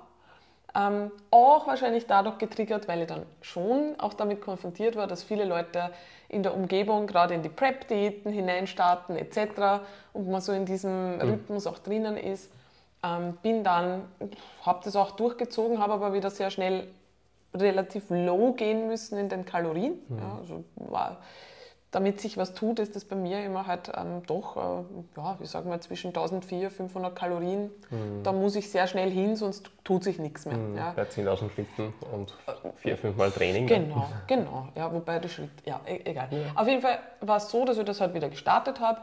Ähm, 0.74 1.10
auch 1.30 1.66
wahrscheinlich 1.66 2.06
dadurch 2.06 2.38
getriggert, 2.38 2.88
weil 2.88 3.02
ich 3.02 3.06
dann 3.06 3.26
schon 3.42 3.94
auch 3.98 4.14
damit 4.14 4.40
konfrontiert 4.40 4.96
war, 4.96 5.06
dass 5.06 5.22
viele 5.22 5.44
Leute 5.44 5.90
in 6.28 6.42
der 6.42 6.54
Umgebung 6.54 7.06
gerade 7.06 7.34
in 7.34 7.42
die 7.42 7.50
Prep-Diäten 7.50 8.32
hineinstarten 8.32 9.16
etc. 9.16 9.84
und 10.14 10.30
man 10.30 10.40
so 10.40 10.52
in 10.52 10.64
diesem 10.64 11.16
mhm. 11.16 11.20
Rhythmus 11.20 11.66
auch 11.66 11.78
drinnen 11.78 12.16
ist. 12.16 12.50
Ähm, 13.04 13.36
bin 13.42 13.64
dann, 13.64 14.04
habe 14.62 14.80
das 14.84 14.96
auch 14.96 15.10
durchgezogen, 15.10 15.78
habe 15.78 15.92
aber 15.92 16.14
wieder 16.14 16.30
sehr 16.30 16.50
schnell 16.50 16.88
relativ 17.52 18.04
low 18.08 18.52
gehen 18.52 18.86
müssen 18.86 19.18
in 19.18 19.28
den 19.28 19.44
Kalorien. 19.44 19.98
Mhm. 20.08 20.18
Ja, 20.18 20.38
also 20.38 20.64
war 20.76 21.18
damit 21.93 22.20
sich 22.22 22.38
was 22.38 22.55
tut, 22.55 22.78
ist 22.78 22.97
das 22.97 23.05
bei 23.05 23.14
mir 23.14 23.45
immer 23.45 23.66
halt 23.66 23.93
ähm, 23.95 24.22
doch, 24.26 24.57
äh, 24.57 24.61
ja, 25.16 25.36
wie 25.38 25.47
sagen 25.47 25.70
wir, 25.70 25.78
zwischen 25.82 26.09
1400 26.09 26.70
und 26.70 26.76
500 26.76 27.14
Kalorien. 27.14 27.70
Mhm. 27.90 28.22
Da 28.22 28.32
muss 28.32 28.57
ich 28.57 28.70
sehr 28.70 28.86
schnell 28.86 29.11
hin, 29.11 29.36
sonst 29.36 29.70
tut 29.84 30.03
sich 30.03 30.18
nichts 30.18 30.47
mehr. 30.47 30.57
Mhm. 30.57 30.76
Ja. 30.76 30.93
Bei 30.97 31.03
10.000 31.03 31.51
Schritten 31.51 31.93
und 32.11 32.34
vier, 32.76 32.97
fünf 32.97 33.16
Mal 33.16 33.30
Training. 33.30 33.66
Genau, 33.66 33.97
ja. 33.97 34.22
genau. 34.26 34.68
Ja, 34.74 34.93
wobei 34.93 35.18
der 35.18 35.28
Schritt, 35.28 35.51
ja, 35.66 35.80
e 35.86 36.01
egal. 36.05 36.28
Ja. 36.30 36.38
Auf 36.55 36.66
jeden 36.66 36.80
Fall 36.80 36.99
war 37.20 37.36
es 37.36 37.51
so, 37.51 37.66
dass 37.66 37.76
ich 37.76 37.84
das 37.84 38.01
halt 38.01 38.14
wieder 38.14 38.30
gestartet 38.30 38.80
habe 38.80 39.03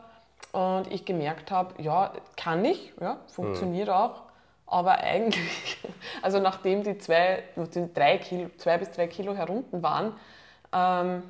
und 0.52 0.92
ich 0.92 1.06
gemerkt 1.06 1.52
habe, 1.52 1.80
ja, 1.82 2.12
kann 2.38 2.66
ich, 2.66 2.92
ja, 3.00 3.18
funktioniert 3.28 3.88
mhm. 3.88 3.94
auch. 3.94 4.24
Aber 4.66 4.98
eigentlich, 4.98 5.78
also 6.24 6.40
nachdem 6.40 6.82
die 6.82 6.98
zwei, 6.98 7.44
die 7.56 7.94
drei 7.94 8.18
Kilo, 8.18 8.50
zwei 8.58 8.80
bis 8.80 8.90
drei 8.90 9.06
Kilo 9.06 9.36
herunten 9.36 9.84
waren, 9.84 10.14
ähm, 10.74 11.24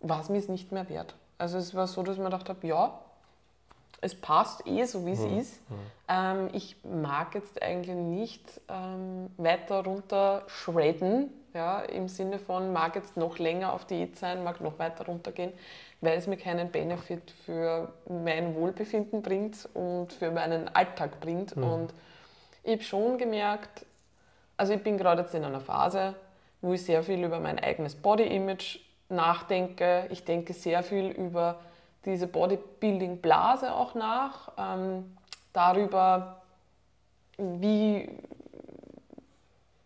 war 0.00 0.20
es 0.20 0.28
mir 0.28 0.40
nicht 0.48 0.72
mehr 0.72 0.88
wert. 0.88 1.14
Also 1.38 1.58
es 1.58 1.74
war 1.74 1.86
so, 1.86 2.02
dass 2.02 2.14
ich 2.16 2.18
mir 2.18 2.30
gedacht 2.30 2.48
habe, 2.48 2.66
ja, 2.66 2.98
es 4.00 4.14
passt 4.14 4.66
eh 4.66 4.84
so, 4.84 5.04
wie 5.06 5.12
es 5.12 5.20
mhm. 5.20 5.38
ist. 5.38 5.70
Mhm. 5.70 5.74
Ähm, 6.08 6.48
ich 6.52 6.76
mag 6.84 7.34
jetzt 7.34 7.62
eigentlich 7.62 7.96
nicht 7.96 8.60
ähm, 8.68 9.30
weiter 9.36 9.84
runter 9.84 10.42
shredden, 10.46 11.30
ja, 11.54 11.80
im 11.80 12.08
Sinne 12.08 12.38
von, 12.38 12.72
mag 12.72 12.94
jetzt 12.94 13.16
noch 13.16 13.38
länger 13.38 13.72
auf 13.72 13.84
Diät 13.84 14.16
sein, 14.16 14.44
mag 14.44 14.60
noch 14.60 14.78
weiter 14.78 15.06
runtergehen, 15.06 15.52
weil 16.00 16.16
es 16.16 16.26
mir 16.26 16.36
keinen 16.36 16.70
Benefit 16.70 17.30
für 17.44 17.92
mein 18.08 18.54
Wohlbefinden 18.54 19.22
bringt 19.22 19.68
und 19.74 20.12
für 20.12 20.30
meinen 20.30 20.74
Alltag 20.74 21.20
bringt. 21.20 21.56
Mhm. 21.56 21.64
Und 21.64 21.94
ich 22.62 22.72
habe 22.72 22.82
schon 22.82 23.18
gemerkt, 23.18 23.84
also 24.56 24.72
ich 24.72 24.82
bin 24.82 24.96
gerade 24.96 25.22
jetzt 25.22 25.34
in 25.34 25.44
einer 25.44 25.60
Phase, 25.60 26.14
wo 26.62 26.72
ich 26.72 26.84
sehr 26.84 27.02
viel 27.02 27.24
über 27.24 27.40
mein 27.40 27.58
eigenes 27.58 27.94
Body-Image 27.94 28.78
nachdenke. 29.10 30.06
Ich 30.10 30.24
denke 30.24 30.52
sehr 30.52 30.82
viel 30.82 31.10
über 31.10 31.60
diese 32.04 32.26
Bodybuilding-Blase 32.26 33.74
auch 33.74 33.94
nach, 33.94 34.52
ähm, 34.56 35.16
darüber, 35.52 36.42
wie, 37.36 38.08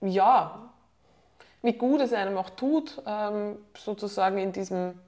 ja, 0.01 0.59
wie 1.63 1.73
gut 1.73 2.01
es 2.01 2.13
einem 2.13 2.37
auch 2.37 2.51
tut, 2.51 3.03
ähm, 3.07 3.57
sozusagen 3.77 4.39
in 4.39 4.53
diesem 4.53 5.01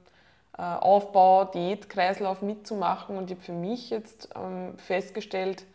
äh, 0.57 0.61
Aufbau, 0.61 1.45
Diätkreislauf 1.45 2.41
mitzumachen. 2.41 3.17
Und 3.17 3.29
ich 3.29 3.37
habe 3.37 3.45
für 3.45 3.53
mich 3.53 3.89
jetzt 3.89 4.29
ähm, 4.35 4.77
festgestellt, 4.77 5.65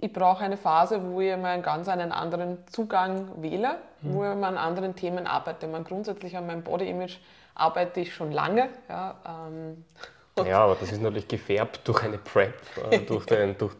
ich 0.00 0.12
brauche 0.12 0.44
eine 0.44 0.56
Phase, 0.56 1.00
wo 1.02 1.20
ich 1.20 1.36
mal 1.36 1.54
einen 1.54 1.62
ganz 1.62 1.88
einen 1.88 2.12
anderen 2.12 2.58
Zugang 2.70 3.42
wähle, 3.42 3.76
mhm. 4.00 4.14
wo 4.14 4.24
ich 4.24 4.34
mal 4.34 4.48
an 4.48 4.58
anderen 4.58 4.94
Themen 4.94 5.26
arbeite. 5.26 5.66
Man 5.66 5.84
grundsätzlich 5.84 6.36
an 6.36 6.46
meinem 6.46 6.62
Body 6.62 6.88
Image 6.88 7.18
arbeite 7.54 8.00
ich 8.00 8.14
schon 8.14 8.30
lange. 8.30 8.68
Ja, 8.88 9.16
ähm, 9.26 9.84
ja, 10.46 10.60
aber 10.60 10.76
das 10.76 10.92
ist 10.92 11.02
natürlich 11.02 11.26
gefärbt 11.26 11.80
durch 11.84 12.04
eine 12.04 12.18
Prep, 12.18 12.54
äh, 12.90 13.00
durch, 13.00 13.26
den, 13.26 13.58
durch 13.58 13.74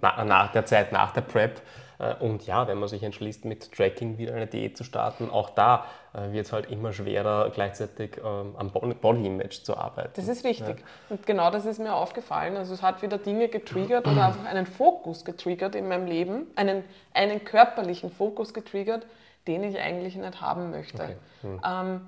na, 0.00 0.24
nach 0.24 0.52
der 0.52 0.64
Zeit 0.64 0.92
nach 0.92 1.12
der 1.12 1.22
Prep. 1.22 1.60
Äh, 2.04 2.14
und 2.22 2.46
ja, 2.46 2.66
wenn 2.68 2.78
man 2.78 2.88
sich 2.88 3.02
entschließt, 3.02 3.44
mit 3.44 3.72
Tracking 3.72 4.18
wieder 4.18 4.34
eine 4.34 4.46
Diät 4.46 4.76
zu 4.76 4.84
starten, 4.84 5.30
auch 5.30 5.50
da 5.50 5.86
äh, 6.12 6.32
wird 6.32 6.46
es 6.46 6.52
halt 6.52 6.70
immer 6.70 6.92
schwerer, 6.92 7.50
gleichzeitig 7.50 8.18
ähm, 8.18 8.54
am 8.56 8.70
Body-Image 8.70 9.62
zu 9.62 9.76
arbeiten. 9.76 10.12
Das 10.14 10.28
ist 10.28 10.44
richtig. 10.44 10.78
Ja. 10.78 10.84
Und 11.10 11.26
genau 11.26 11.50
das 11.50 11.66
ist 11.66 11.78
mir 11.78 11.94
aufgefallen. 11.94 12.56
Also 12.56 12.74
es 12.74 12.82
hat 12.82 13.02
wieder 13.02 13.18
Dinge 13.18 13.48
getriggert 13.48 14.06
oder 14.06 14.26
einfach 14.26 14.44
einen 14.44 14.66
Fokus 14.66 15.24
getriggert 15.24 15.74
in 15.74 15.88
meinem 15.88 16.06
Leben, 16.06 16.46
einen, 16.56 16.84
einen 17.12 17.44
körperlichen 17.44 18.10
Fokus 18.10 18.54
getriggert, 18.54 19.06
den 19.46 19.64
ich 19.64 19.78
eigentlich 19.78 20.16
nicht 20.16 20.40
haben 20.40 20.70
möchte. 20.70 21.02
Okay. 21.02 21.16
Hm. 21.42 21.60
Ähm, 21.64 22.00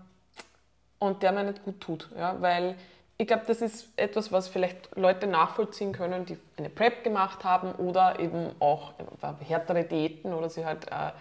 und 0.98 1.22
der 1.22 1.32
mir 1.32 1.44
nicht 1.44 1.62
gut 1.64 1.80
tut. 1.80 2.08
Ja? 2.16 2.36
Weil 2.40 2.74
ich 3.18 3.26
glaube, 3.26 3.44
das 3.46 3.62
ist 3.62 3.88
etwas, 3.96 4.30
was 4.30 4.48
vielleicht 4.48 4.94
Leute 4.94 5.26
nachvollziehen 5.26 5.92
können, 5.92 6.26
die 6.26 6.36
eine 6.58 6.68
Prep 6.68 7.02
gemacht 7.02 7.44
haben 7.44 7.72
oder 7.72 8.20
eben 8.20 8.50
auch 8.60 8.92
härtere 9.40 9.84
Diäten 9.84 10.34
oder 10.34 10.50
sie 10.50 10.66
halt 10.66 10.86
äh, 10.88 11.12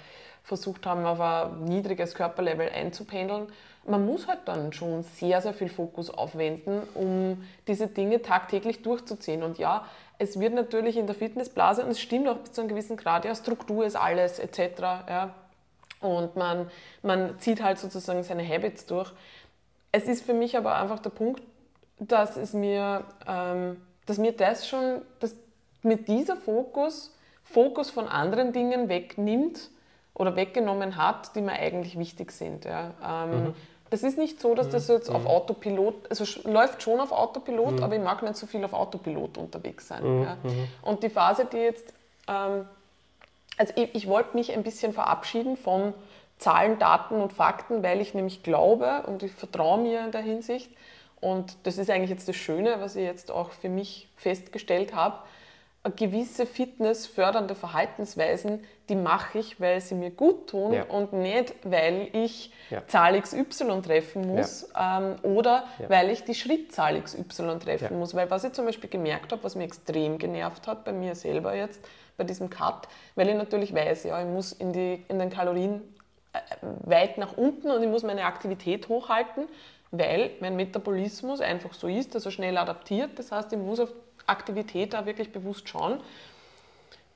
versucht 0.43 0.86
haben, 0.86 1.06
auf 1.06 1.22
ein 1.22 1.64
niedriges 1.64 2.14
Körperlevel 2.14 2.70
einzupendeln. 2.70 3.48
Man 3.88 4.06
muss 4.06 4.28
halt 4.28 4.39
dann 4.46 4.74
schon 4.74 5.04
sehr, 5.04 5.41
sehr 5.41 5.54
viel 5.54 5.70
Fokus 5.70 6.10
aufwenden, 6.10 6.82
um 6.96 7.43
diese 7.68 7.88
Dinge 7.88 8.22
tagtäglich 8.22 8.82
durchzuziehen. 8.82 9.43
Und 9.43 9.58
ja, 9.58 9.86
es 10.18 10.39
wird 10.39 10.54
natürlich 10.54 10.98
in 10.98 11.08
der 11.08 11.16
Fitnessblase, 11.16 11.84
und 11.84 11.91
es 11.91 12.02
stimmt 12.02 12.28
auch 12.28 12.38
bis 12.38 12.52
zu 12.52 12.62
einem 12.62 12.70
gewissen 12.70 12.98
Grad, 12.98 13.26
ja, 13.26 13.34
Struktur 13.36 13.86
ist 13.86 13.96
alles 13.96 14.39
etc. 14.39 14.60
Ja, 15.08 15.36
und 16.02 16.36
man, 16.36 16.70
man 17.04 17.39
zieht 17.39 17.64
halt 17.64 17.80
sozusagen 17.80 18.22
seine 18.24 18.48
Habits 18.48 18.86
durch. 18.86 19.12
Es 19.91 20.08
ist 20.08 20.26
für 20.26 20.34
mich 20.34 20.58
aber 20.58 20.76
einfach 20.76 21.00
der 21.00 21.10
Punkt, 21.12 21.41
dass 22.00 22.38
es 22.38 22.54
mir, 22.54 23.06
ähm, 23.28 23.82
dass 24.06 24.18
mir 24.18 24.34
das 24.34 24.68
schon, 24.68 25.02
dass 25.20 25.36
mit 25.82 26.08
dieser 26.08 26.36
Fokus, 26.36 27.14
Fokus 27.43 27.89
von 27.89 28.08
anderen 28.08 28.54
Dingen 28.54 28.89
wegnimmt 28.89 29.70
oder 30.14 30.36
weggenommen 30.36 30.96
hat, 30.96 31.36
die 31.36 31.41
mir 31.41 31.54
eigentlich 31.54 31.98
wichtig 31.98 32.32
sind. 32.32 32.66
Ja. 32.66 32.91
Ähm, 33.04 33.43
mhm. 33.46 33.56
Das 33.91 34.02
ist 34.02 34.18
nicht 34.18 34.41
so, 34.41 34.56
dass 34.56 34.70
das 34.70 34.88
jetzt 34.88 35.10
mhm. 35.10 35.16
auf 35.16 35.26
Autopilot, 35.26 36.10
also 36.10 36.26
läuft 36.50 36.82
schon 36.82 37.00
auf 37.00 37.12
Autopilot, 37.12 37.74
mhm. 37.74 37.84
aber 37.84 37.96
ich 37.96 38.02
mag 38.02 38.24
nicht 38.24 38.36
so 38.36 38.48
viel 38.48 38.64
auf 38.66 38.74
Autopilot 38.74 39.38
unterwegs 39.38 39.88
sein. 39.88 40.04
Mhm. 40.04 40.24
Ja. 40.24 40.38
Mhm. 40.43 40.68
Und 40.82 41.04
die 41.04 41.10
Phase, 41.10 41.46
die 41.46 41.58
jetzt, 41.58 41.93
ähm, 42.28 42.66
also 43.58 43.74
ich, 43.76 43.93
ich 43.93 44.08
wollte 44.08 44.36
mich 44.36 44.52
ein 44.52 44.64
bisschen 44.64 44.91
verabschieden 44.91 45.56
von 45.56 45.93
Zahlen, 46.39 46.80
Daten 46.80 47.22
und 47.22 47.32
Fakten, 47.32 47.84
weil 47.84 48.02
ich 48.02 48.14
nämlich 48.14 48.43
glaube 48.43 49.04
und 49.06 49.24
ich 49.24 49.32
vertraue 49.32 49.80
mir 49.80 50.04
in 50.04 50.12
der 50.12 50.22
Hinsicht, 50.22 50.70
Und 51.22 51.57
das 51.63 51.78
ist 51.78 51.89
eigentlich 51.89 52.09
jetzt 52.09 52.28
das 52.28 52.36
Schöne, 52.36 52.76
was 52.80 52.95
ich 52.95 53.03
jetzt 53.03 53.32
auch 53.32 53.51
für 53.51 53.70
mich 53.70 54.09
festgestellt 54.16 54.93
habe. 54.93 55.20
Gewisse 55.95 56.47
fitnessfördernde 56.47 57.53
Verhaltensweisen, 57.53 58.63
die 58.89 58.95
mache 58.95 59.38
ich, 59.38 59.59
weil 59.61 59.82
sie 59.82 59.93
mir 59.93 60.09
gut 60.09 60.49
tun 60.49 60.74
ja. 60.74 60.84
und 60.86 61.13
nicht, 61.13 61.53
weil 61.63 62.09
ich 62.13 62.51
ja. 62.72 62.86
Zahl 62.88 63.22
XY 63.22 63.82
treffen 63.84 64.28
muss 64.28 64.68
ja. 64.74 64.99
ähm, 64.99 65.16
oder 65.22 65.66
weil 65.88 66.09
ich 66.09 66.24
die 66.24 66.34
Schrittzahl 66.34 66.99
XY 66.99 67.59
treffen 67.59 67.99
muss. 67.99 68.16
Weil 68.16 68.32
was 68.32 68.43
ich 68.43 68.53
zum 68.53 68.66
Beispiel 68.66 68.89
gemerkt 68.89 69.32
habe, 69.32 69.43
was 69.43 69.55
mir 69.55 69.63
extrem 69.63 70.18
genervt 70.18 70.68
hat 70.68 70.86
bei 70.86 70.91
mir 70.91 71.13
selber 71.13 71.55
jetzt, 71.55 71.80
bei 72.18 72.24
diesem 72.24 72.49
Cut, 72.49 72.88
weil 73.13 73.30
ich 73.30 73.36
natürlich 73.36 73.74
weiß, 73.74 74.05
ja, 74.05 74.20
ich 74.20 74.28
muss 74.28 74.53
in, 74.53 74.74
die, 74.74 75.03
in 75.07 75.20
den 75.20 75.30
Kalorien 75.30 75.82
äh, 76.34 76.39
weit 76.61 77.18
nach 77.20 77.38
unten 77.38 77.70
und 77.70 77.84
ich 77.84 77.89
muss 77.89 78.01
meine 78.01 78.24
Aktivität 78.26 78.89
hochhalten 78.89 79.47
weil 79.91 80.31
mein 80.39 80.55
Metabolismus 80.55 81.41
einfach 81.41 81.73
so 81.73 81.88
ist, 81.88 82.15
dass 82.15 82.25
er 82.25 82.31
schnell 82.31 82.57
adaptiert. 82.57 83.17
Das 83.17 83.31
heißt, 83.31 83.53
ich 83.53 83.59
muss 83.59 83.79
auf 83.79 83.89
Aktivität 84.27 84.93
da 84.93 85.05
wirklich 85.05 85.31
bewusst 85.31 85.69
schauen. 85.69 85.99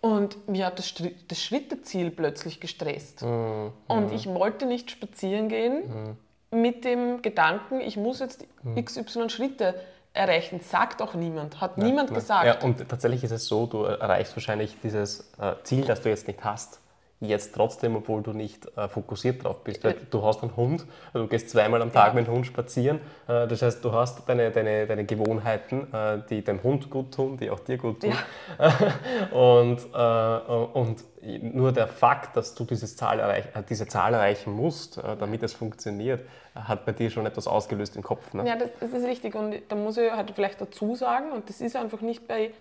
Und 0.02 0.48
mir 0.48 0.66
hat 0.66 0.80
das, 0.80 0.94
das 1.28 1.44
Schritteziel 1.44 2.10
plötzlich 2.12 2.60
gestresst. 2.60 3.22
Mhm. 3.22 3.72
Und 3.88 4.08
mhm. 4.08 4.14
ich 4.14 4.28
wollte 4.28 4.66
nicht 4.66 4.92
spazieren 4.92 5.50
gehen 5.50 6.18
mhm. 6.52 6.62
mit 6.62 6.86
dem 6.86 7.22
Gedanken, 7.22 7.82
ich 7.82 7.98
muss 7.98 8.20
jetzt 8.20 8.46
mhm. 8.64 8.84
XY 8.84 9.30
Schritte 9.30 9.76
erreichen. 10.14 10.62
Sagt 10.62 11.02
auch 11.02 11.16
niemand, 11.16 11.60
hat 11.60 11.78
ja, 11.78 11.84
niemand 11.84 12.12
ja. 12.12 12.16
gesagt. 12.16 12.46
Ja, 12.46 12.66
und 12.66 12.88
tatsächlich 12.88 13.24
ist 13.24 13.32
es 13.32 13.46
so, 13.46 13.66
du 13.66 13.84
erreichst 13.84 14.36
wahrscheinlich 14.36 14.78
dieses 14.82 15.32
äh, 15.40 15.56
Ziel, 15.64 15.86
das 15.86 16.02
du 16.02 16.10
jetzt 16.10 16.28
nicht 16.28 16.44
hast 16.44 16.80
jetzt 17.22 17.54
trotzdem, 17.54 17.96
obwohl 17.96 18.22
du 18.22 18.32
nicht 18.32 18.66
äh, 18.78 18.88
fokussiert 18.88 19.44
drauf 19.44 19.64
bist. 19.64 19.84
Weil 19.84 19.96
du 20.10 20.24
hast 20.24 20.42
einen 20.42 20.56
Hund, 20.56 20.86
also 21.14 21.26
du 21.26 21.30
gehst 21.30 21.50
zweimal 21.50 21.82
am 21.82 21.92
Tag 21.92 22.10
ja. 22.10 22.14
mit 22.14 22.28
dem 22.28 22.34
Hund 22.34 22.46
spazieren. 22.46 23.00
Äh, 23.28 23.48
das 23.48 23.62
heißt, 23.62 23.84
du 23.84 23.92
hast 23.92 24.28
deine, 24.28 24.52
deine, 24.52 24.88
deine 24.88 25.06
Gewohnheiten, 25.06 25.94
äh, 25.94 26.20
die 26.30 26.44
dem 26.44 26.64
Hund 26.64 26.90
gut 26.90 27.14
tun, 27.14 27.38
die 27.38 27.50
auch 27.50 27.60
dir 27.60 27.78
gut 27.78 28.02
tun. 28.02 28.14
Ja. 28.58 28.74
und, 29.38 29.80
äh, 29.94 30.78
und 30.78 31.04
nur 31.42 31.74
der 31.74 31.88
Fakt, 31.88 32.38
dass 32.38 32.56
du 32.56 32.64
dieses 32.64 32.96
Zahl 32.96 33.20
erreich, 33.20 33.46
äh, 33.54 33.64
diese 33.70 33.88
Zahl 33.88 34.14
erreichen 34.14 34.54
musst, 34.54 34.98
äh, 34.98 35.18
damit 35.18 35.44
es 35.44 35.54
funktioniert, 35.54 36.22
hat 36.56 36.86
bei 36.86 36.94
dir 36.94 37.10
schon 37.10 37.26
etwas 37.26 37.48
ausgelöst 37.48 37.96
im 37.98 38.04
Kopf. 38.04 38.34
Ne? 38.34 38.48
Ja, 38.48 38.56
das, 38.56 38.70
das 38.80 38.92
ist 38.94 39.06
richtig. 39.06 39.36
Und 39.36 39.56
da 39.68 39.76
muss 39.76 39.98
ich 39.98 40.12
halt 40.12 40.32
vielleicht 40.32 40.62
dazu 40.62 40.96
sagen, 40.96 41.32
und 41.32 41.50
das 41.50 41.60
ist 41.60 41.76
einfach 41.76 42.02
nicht 42.02 42.28
bei 42.28 42.52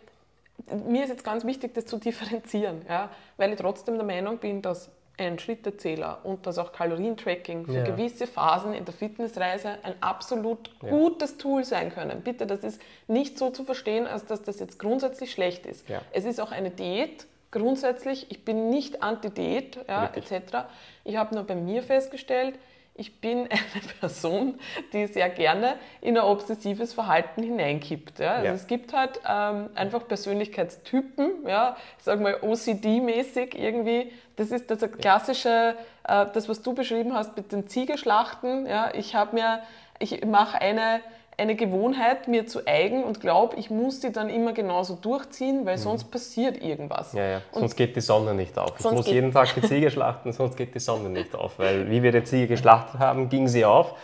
mir 0.87 1.05
ist 1.05 1.11
jetzt 1.11 1.25
ganz 1.25 1.45
wichtig, 1.45 1.75
das 1.75 1.87
zu 1.87 1.99
differenzieren, 1.99 2.83
ja, 2.89 3.11
weil 3.37 3.53
ich 3.53 3.59
trotzdem 3.59 3.97
der 3.97 4.05
Meinung 4.05 4.39
bin, 4.39 4.63
dass 4.63 4.91
ein 5.19 5.39
Schrittezähler 5.39 6.21
und 6.23 6.47
dass 6.47 6.59
auch 6.59 6.73
Kalorientracking 6.73 7.67
für 7.67 7.79
ja. 7.79 7.85
gewisse 7.85 8.27
Phasen 8.27 8.73
in 8.73 8.85
der 8.85 8.95
Fitnessreise 8.95 9.79
ein 9.83 9.95
absolut 10.01 10.71
ja. 10.81 10.91
gutes 10.91 11.39
Tool 11.39 11.65
sein 11.65 11.93
können. 11.93 12.21
Bitte, 12.23 12.47
das 12.47 12.63
ist 12.63 12.81
nicht 13.09 13.37
so 13.37 13.51
zu 13.51 13.65
verstehen, 13.65 14.07
als 14.07 14.27
dass 14.27 14.43
das 14.43 14.61
jetzt 14.61 14.79
grundsätzlich 14.79 15.33
schlecht 15.33 15.67
ist. 15.67 15.89
Ja. 15.89 16.03
Es 16.13 16.25
ist 16.25 16.41
auch 16.41 16.53
eine 16.53 16.71
Diät, 16.71 17.27
grundsätzlich. 17.51 18.31
Ich 18.31 18.45
bin 18.45 18.71
nicht 18.71 19.03
anti-Diät 19.03 19.79
etc. 19.87 20.69
Ich 21.05 21.17
habe 21.17 21.35
nur 21.35 21.45
bei 21.45 21.55
mir 21.55 21.83
festgestellt, 21.83 22.55
ich 22.99 23.21
bin 23.21 23.41
eine 23.51 23.83
Person, 24.01 24.59
die 24.93 25.07
sehr 25.07 25.31
gerne 25.31 25.77
in 26.01 26.19
ein 26.19 26.25
obsessives 26.25 26.93
Verhalten 26.93 27.43
hineinkippt. 27.43 28.19
Ja? 28.19 28.33
Also 28.33 28.47
ja. 28.47 28.53
Es 28.53 28.67
gibt 28.67 28.93
halt 28.93 29.21
ähm, 29.27 29.71
einfach 29.75 30.07
Persönlichkeitstypen, 30.07 31.47
ja? 31.47 31.77
ich 31.97 32.05
sage 32.05 32.23
mal 32.23 32.35
OCD-mäßig 32.43 33.57
irgendwie. 33.57 34.13
Das 34.37 34.51
ist 34.51 34.71
das 34.71 34.81
klassische, 34.93 35.77
äh, 36.05 36.27
das 36.33 36.49
was 36.49 36.63
du 36.63 36.75
beschrieben 36.75 37.15
hast 37.15 37.37
mit 37.37 37.53
den 37.53 37.69
Ziegeschlachten. 37.69 38.67
Ja? 38.67 38.93
Ich 38.95 39.15
habe 39.15 39.35
mir, 39.35 39.63
ich 39.99 40.25
mache 40.25 40.61
eine 40.61 41.01
eine 41.39 41.55
Gewohnheit 41.55 42.27
mir 42.27 42.47
zu 42.47 42.67
eigen 42.67 43.05
und 43.05 43.21
glaube, 43.21 43.57
ich 43.57 43.71
muss 43.71 44.01
die 44.01 44.13
dann 44.13 44.29
immer 44.29 44.53
genauso 44.53 44.97
durchziehen, 44.97 45.65
weil 45.65 45.77
mhm. 45.77 45.83
sonst 45.83 46.11
passiert 46.11 46.61
irgendwas. 46.63 47.13
Ja, 47.13 47.27
ja. 47.27 47.43
sonst 47.53 47.77
geht 47.77 47.95
die 47.95 48.01
Sonne 48.01 48.35
nicht 48.35 48.59
auf. 48.59 48.75
Ich 48.79 48.91
muss 48.91 49.07
jeden 49.07 49.33
Tag 49.33 49.55
die 49.55 49.63
Ziege 49.63 49.91
schlachten, 49.91 50.33
sonst 50.33 50.57
geht 50.57 50.75
die 50.75 50.81
Sonne 50.81 51.09
nicht 51.09 51.35
auf. 51.35 51.59
Weil 51.59 51.89
wie 51.91 52.03
wir 52.03 52.13
die 52.13 52.25
Ziege 52.25 52.49
geschlachtet 52.49 52.99
haben, 52.99 53.29
ging 53.29 53.47
sie 53.47 53.65
auf. 53.65 53.95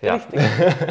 Ja. 0.00 0.14
Richtig. 0.14 0.40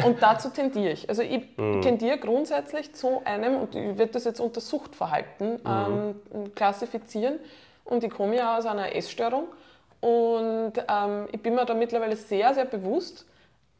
Und 0.04 0.22
dazu 0.22 0.50
tendiere 0.50 0.92
ich. 0.92 1.08
Also 1.08 1.22
ich 1.22 1.40
mhm. 1.56 1.80
tendiere 1.80 2.18
grundsätzlich 2.18 2.94
zu 2.94 3.22
einem, 3.24 3.56
und 3.56 3.74
ich 3.74 3.96
werde 3.96 4.12
das 4.12 4.24
jetzt 4.24 4.40
unter 4.40 4.60
Suchtverhalten 4.60 5.52
mhm. 5.64 6.14
ähm, 6.34 6.54
klassifizieren, 6.54 7.40
und 7.86 8.04
ich 8.04 8.10
komme 8.10 8.36
ja 8.36 8.58
aus 8.58 8.66
einer 8.66 8.94
Essstörung. 8.94 9.44
Und 10.00 10.72
ähm, 10.76 11.26
ich 11.32 11.40
bin 11.40 11.54
mir 11.54 11.64
da 11.64 11.72
mittlerweile 11.72 12.16
sehr, 12.16 12.52
sehr 12.52 12.66
bewusst, 12.66 13.24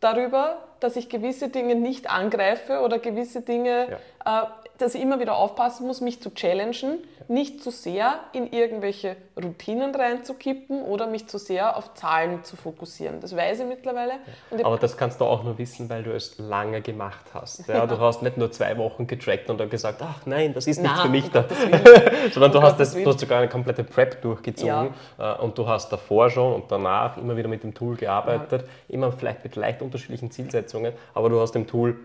darüber, 0.00 0.58
dass 0.80 0.96
ich 0.96 1.08
gewisse 1.08 1.48
Dinge 1.48 1.74
nicht 1.74 2.10
angreife 2.10 2.80
oder 2.80 2.98
gewisse 2.98 3.42
Dinge, 3.42 3.98
ja. 4.24 4.42
äh, 4.42 4.46
dass 4.78 4.94
ich 4.94 5.02
immer 5.02 5.20
wieder 5.20 5.36
aufpassen 5.36 5.86
muss, 5.86 6.00
mich 6.00 6.22
zu 6.22 6.30
challengen. 6.30 6.98
Nicht 7.28 7.62
zu 7.62 7.70
sehr 7.70 8.20
in 8.32 8.50
irgendwelche 8.50 9.16
Routinen 9.36 9.94
reinzukippen 9.94 10.82
oder 10.82 11.06
mich 11.06 11.26
zu 11.26 11.38
sehr 11.38 11.76
auf 11.76 11.94
Zahlen 11.94 12.42
zu 12.42 12.56
fokussieren. 12.56 13.20
Das 13.20 13.36
weiß 13.36 13.60
ich 13.60 13.66
mittlerweile. 13.66 14.14
Ja. 14.56 14.64
Aber 14.64 14.78
das 14.78 14.96
kannst 14.96 15.20
du 15.20 15.26
auch 15.26 15.44
nur 15.44 15.58
wissen, 15.58 15.90
weil 15.90 16.02
du 16.02 16.12
es 16.14 16.38
lange 16.38 16.80
gemacht 16.80 17.26
hast. 17.34 17.68
Ja, 17.68 17.86
du 17.86 17.98
hast 17.98 18.22
nicht 18.22 18.38
nur 18.38 18.50
zwei 18.50 18.76
Wochen 18.78 19.06
getrackt 19.06 19.50
und 19.50 19.58
dann 19.58 19.68
gesagt, 19.68 20.00
ach 20.02 20.24
nein, 20.24 20.54
das 20.54 20.66
ist 20.66 20.80
nicht 20.80 20.98
für 20.98 21.08
mich 21.08 21.30
da. 21.30 21.44
Sondern 22.32 22.52
du, 22.52 22.62
hast 22.62 22.80
das, 22.80 22.94
du 22.94 23.06
hast 23.06 23.20
sogar 23.20 23.38
eine 23.38 23.48
komplette 23.48 23.84
Prep 23.84 24.22
durchgezogen 24.22 24.94
äh, 25.18 25.34
und 25.34 25.56
du 25.58 25.68
hast 25.68 25.92
davor 25.92 26.30
schon 26.30 26.54
und 26.54 26.72
danach 26.72 27.16
immer 27.18 27.36
wieder 27.36 27.48
mit 27.48 27.62
dem 27.62 27.74
Tool 27.74 27.96
gearbeitet, 27.96 28.64
immer 28.88 29.12
vielleicht 29.12 29.44
mit 29.44 29.54
leicht 29.56 29.82
unterschiedlichen 29.82 30.30
Zielsetzungen, 30.30 30.94
aber 31.14 31.28
du 31.28 31.40
hast 31.40 31.52
dem 31.52 31.66
Tool 31.66 31.96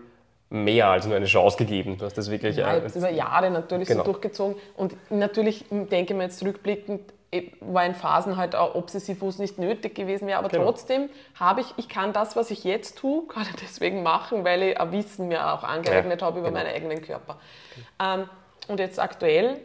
mehr 0.54 0.88
als 0.88 1.06
nur 1.06 1.16
eine 1.16 1.26
Chance 1.26 1.58
gegeben. 1.58 1.98
Du 1.98 2.04
hast 2.04 2.16
das 2.16 2.30
wirklich. 2.30 2.56
Ja, 2.56 2.74
äh, 2.74 2.90
über 2.94 3.10
Jahre 3.10 3.50
natürlich 3.50 3.88
genau. 3.88 4.04
so 4.04 4.12
durchgezogen. 4.12 4.56
Und 4.76 4.94
natürlich 5.10 5.64
denke 5.70 6.12
ich 6.12 6.16
mir 6.16 6.24
jetzt 6.24 6.42
rückblickend, 6.44 7.12
eh, 7.32 7.50
war 7.60 7.84
in 7.84 7.94
Phasen 7.94 8.36
halt 8.36 8.54
auch 8.54 8.74
obsessiv, 8.74 9.20
wo 9.20 9.28
es 9.28 9.38
nicht 9.38 9.58
nötig 9.58 9.94
gewesen 9.94 10.28
wäre. 10.28 10.38
Aber 10.38 10.48
genau. 10.48 10.64
trotzdem 10.64 11.10
habe 11.34 11.60
ich, 11.60 11.74
ich 11.76 11.88
kann 11.88 12.12
das, 12.12 12.36
was 12.36 12.50
ich 12.50 12.64
jetzt 12.64 12.96
tue, 12.96 13.26
gerade 13.28 13.50
deswegen 13.60 14.02
machen, 14.02 14.44
weil 14.44 14.62
ich 14.62 14.80
ein 14.80 14.92
Wissen 14.92 15.28
mir 15.28 15.52
auch 15.52 15.64
angeeignet 15.64 16.20
ja, 16.20 16.26
habe 16.26 16.38
über 16.38 16.48
genau. 16.48 16.60
meinen 16.60 16.74
eigenen 16.74 17.02
Körper. 17.02 17.38
Ähm, 18.00 18.28
und 18.68 18.80
jetzt 18.80 18.98
aktuell, 18.98 19.58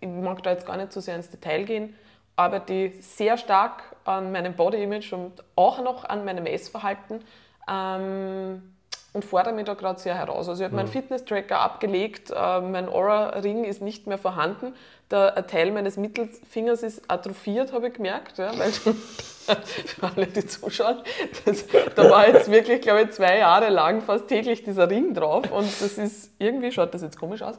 ich 0.00 0.08
mag 0.08 0.42
da 0.42 0.50
jetzt 0.50 0.66
gar 0.66 0.76
nicht 0.76 0.92
so 0.92 1.00
sehr 1.00 1.16
ins 1.16 1.30
Detail 1.30 1.64
gehen, 1.64 1.96
arbeite 2.36 2.74
ich 2.74 3.04
sehr 3.04 3.38
stark 3.38 3.82
an 4.04 4.32
meinem 4.32 4.54
Body 4.54 4.82
Image 4.82 5.12
und 5.12 5.42
auch 5.56 5.82
noch 5.82 6.04
an 6.04 6.24
meinem 6.24 6.46
Essverhalten. 6.46 7.20
Ähm, 7.68 8.73
und 9.14 9.24
fordere 9.24 9.54
mich 9.54 9.64
da 9.64 9.74
gerade 9.74 9.98
sehr 9.98 10.16
heraus. 10.16 10.48
Also 10.48 10.60
ich 10.60 10.64
habe 10.64 10.74
mhm. 10.74 10.82
meinen 10.82 10.92
Fitness-Tracker 10.92 11.58
abgelegt, 11.58 12.30
äh, 12.30 12.60
mein 12.60 12.88
Aura-Ring 12.88 13.64
ist 13.64 13.80
nicht 13.80 14.06
mehr 14.06 14.18
vorhanden. 14.18 14.74
Der 15.10 15.36
ein 15.36 15.46
Teil 15.46 15.70
meines 15.70 15.96
Mittelfingers 15.96 16.82
ist 16.82 17.08
atrophiert, 17.08 17.72
habe 17.72 17.88
ich 17.88 17.94
gemerkt, 17.94 18.38
ja, 18.38 18.58
weil 18.58 18.72
für 18.72 20.06
alle, 20.06 20.26
die 20.26 20.46
zuschauen, 20.46 20.98
das, 21.44 21.64
da 21.94 22.10
war 22.10 22.26
jetzt 22.28 22.50
wirklich, 22.50 22.80
glaube 22.80 23.02
ich, 23.02 23.10
zwei 23.12 23.38
Jahre 23.38 23.68
lang 23.68 24.02
fast 24.02 24.26
täglich 24.26 24.64
dieser 24.64 24.90
Ring 24.90 25.14
drauf 25.14 25.50
und 25.50 25.66
das 25.80 25.96
ist, 25.98 26.32
irgendwie 26.38 26.72
schaut 26.72 26.92
das 26.92 27.02
jetzt 27.02 27.18
komisch 27.18 27.42
aus. 27.42 27.56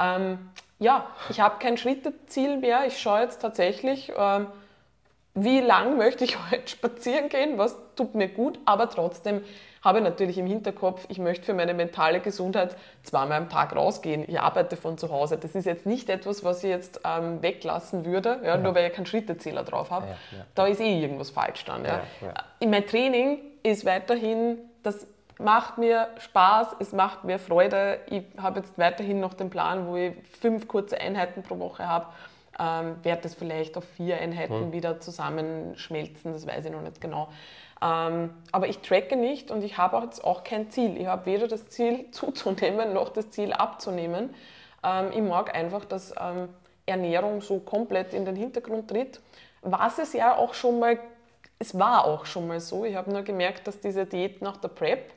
Ähm, 0.00 0.38
ja, 0.78 1.06
ich 1.28 1.40
habe 1.40 1.58
kein 1.58 1.76
Schritteziel 1.76 2.56
mehr. 2.56 2.86
Ich 2.86 2.98
schaue 2.98 3.20
jetzt 3.20 3.42
tatsächlich, 3.42 4.10
ähm, 4.16 4.46
wie 5.34 5.60
lang 5.60 5.98
möchte 5.98 6.24
ich 6.24 6.38
heute 6.50 6.66
spazieren 6.68 7.28
gehen, 7.28 7.58
was 7.58 7.76
tut 7.94 8.14
mir 8.14 8.28
gut, 8.28 8.58
aber 8.64 8.88
trotzdem 8.88 9.42
habe 9.84 10.00
natürlich 10.00 10.38
im 10.38 10.46
Hinterkopf, 10.46 11.04
ich 11.08 11.18
möchte 11.18 11.44
für 11.44 11.54
meine 11.54 11.74
mentale 11.74 12.20
Gesundheit 12.20 12.74
zweimal 13.02 13.38
am 13.38 13.50
Tag 13.50 13.76
rausgehen. 13.76 14.24
Ich 14.26 14.40
arbeite 14.40 14.76
von 14.76 14.96
zu 14.96 15.10
Hause. 15.10 15.36
Das 15.36 15.54
ist 15.54 15.66
jetzt 15.66 15.84
nicht 15.84 16.08
etwas, 16.08 16.42
was 16.42 16.64
ich 16.64 16.70
jetzt 16.70 17.00
ähm, 17.04 17.42
weglassen 17.42 18.06
würde, 18.06 18.40
ja, 18.42 18.54
ja. 18.54 18.56
nur 18.56 18.74
weil 18.74 18.88
ich 18.88 18.94
keinen 18.94 19.06
Schrittezähler 19.06 19.62
drauf 19.62 19.90
habe. 19.90 20.06
Ja, 20.06 20.46
da 20.54 20.66
ist 20.66 20.80
eh 20.80 21.00
irgendwas 21.00 21.30
falsch 21.30 21.64
dann. 21.66 21.84
In 22.60 22.70
mein 22.70 22.86
Training 22.86 23.38
ist 23.62 23.84
weiterhin, 23.84 24.58
das 24.82 25.06
macht 25.38 25.78
mir 25.78 26.08
Spaß, 26.18 26.76
es 26.80 26.92
macht 26.92 27.24
mir 27.24 27.38
Freude. 27.38 27.98
Ich 28.08 28.22
habe 28.38 28.60
jetzt 28.60 28.78
weiterhin 28.78 29.20
noch 29.20 29.34
den 29.34 29.50
Plan, 29.50 29.86
wo 29.86 29.96
ich 29.96 30.14
fünf 30.40 30.66
kurze 30.66 30.98
Einheiten 30.98 31.42
pro 31.42 31.58
Woche 31.58 31.86
habe. 31.86 32.06
Ähm, 32.58 32.96
werde 33.02 33.22
das 33.22 33.34
vielleicht 33.34 33.76
auf 33.76 33.84
vier 33.96 34.20
Einheiten 34.20 34.68
mhm. 34.68 34.72
wieder 34.72 35.00
zusammenschmelzen, 35.00 36.32
das 36.32 36.46
weiß 36.46 36.66
ich 36.66 36.70
noch 36.70 36.82
nicht 36.82 37.00
genau. 37.00 37.28
Ähm, 37.82 38.30
aber 38.52 38.68
ich 38.68 38.78
tracke 38.78 39.16
nicht 39.16 39.50
und 39.50 39.62
ich 39.62 39.78
habe 39.78 39.98
jetzt 40.04 40.24
auch 40.24 40.44
kein 40.44 40.70
Ziel. 40.70 40.96
Ich 40.96 41.06
habe 41.06 41.26
weder 41.26 41.48
das 41.48 41.68
Ziel 41.68 42.06
zuzunehmen 42.12 42.92
noch 42.92 43.10
das 43.10 43.30
Ziel 43.30 43.52
abzunehmen. 43.52 44.34
Ähm, 44.82 45.10
ich 45.12 45.22
mag 45.22 45.54
einfach, 45.54 45.84
dass 45.84 46.14
ähm, 46.20 46.48
Ernährung 46.86 47.40
so 47.40 47.60
komplett 47.60 48.14
in 48.14 48.24
den 48.24 48.36
Hintergrund 48.36 48.88
tritt. 48.88 49.20
Was 49.62 49.98
es 49.98 50.12
ja 50.12 50.36
auch 50.36 50.54
schon 50.54 50.78
mal, 50.78 50.98
es 51.58 51.78
war 51.78 52.04
auch 52.04 52.26
schon 52.26 52.46
mal 52.46 52.60
so, 52.60 52.84
ich 52.84 52.94
habe 52.94 53.10
nur 53.10 53.22
gemerkt, 53.22 53.66
dass 53.66 53.80
diese 53.80 54.04
Diät 54.04 54.42
nach 54.42 54.58
der 54.58 54.68
Prep 54.68 55.12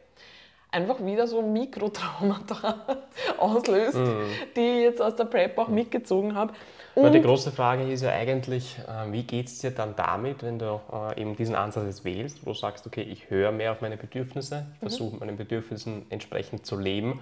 einfach 0.72 1.04
wieder 1.04 1.28
so 1.28 1.42
Mikrotraumata 1.42 2.98
auslöst, 3.38 3.98
mhm. 3.98 4.26
die 4.56 4.62
ich 4.62 4.82
jetzt 4.84 5.02
aus 5.02 5.16
der 5.16 5.26
Prep 5.26 5.58
auch 5.58 5.70
mitgezogen 5.70 6.36
habe. 6.36 6.54
Und 6.96 7.14
die 7.14 7.22
große 7.22 7.52
Frage 7.52 7.84
ist 7.84 8.02
ja 8.02 8.10
eigentlich, 8.10 8.76
äh, 8.80 9.12
wie 9.12 9.24
geht 9.24 9.48
es 9.48 9.60
dir 9.60 9.72
dann 9.72 9.96
damit, 9.96 10.42
wenn 10.42 10.58
du 10.58 10.82
äh, 10.92 11.22
eben 11.22 11.36
diesen 11.36 11.56
Ansatz 11.56 11.86
jetzt 11.86 12.06
wählst, 12.06 12.44
wo 12.44 12.52
du 12.52 12.58
sagst, 12.58 12.88
okay, 12.88 13.04
ich 13.04 13.30
höre 13.30 13.52
mehr 13.52 13.72
auf 13.72 13.82
meine 13.82 13.98
Bedürfnisse, 13.98 14.66
ich 14.76 14.82
mhm. 14.82 14.88
versuche 14.88 15.18
meinen 15.18 15.38
Bedürfnissen 15.38 16.08
entsprechend 16.10 16.66
zu 16.66 16.76
leben 16.76 17.20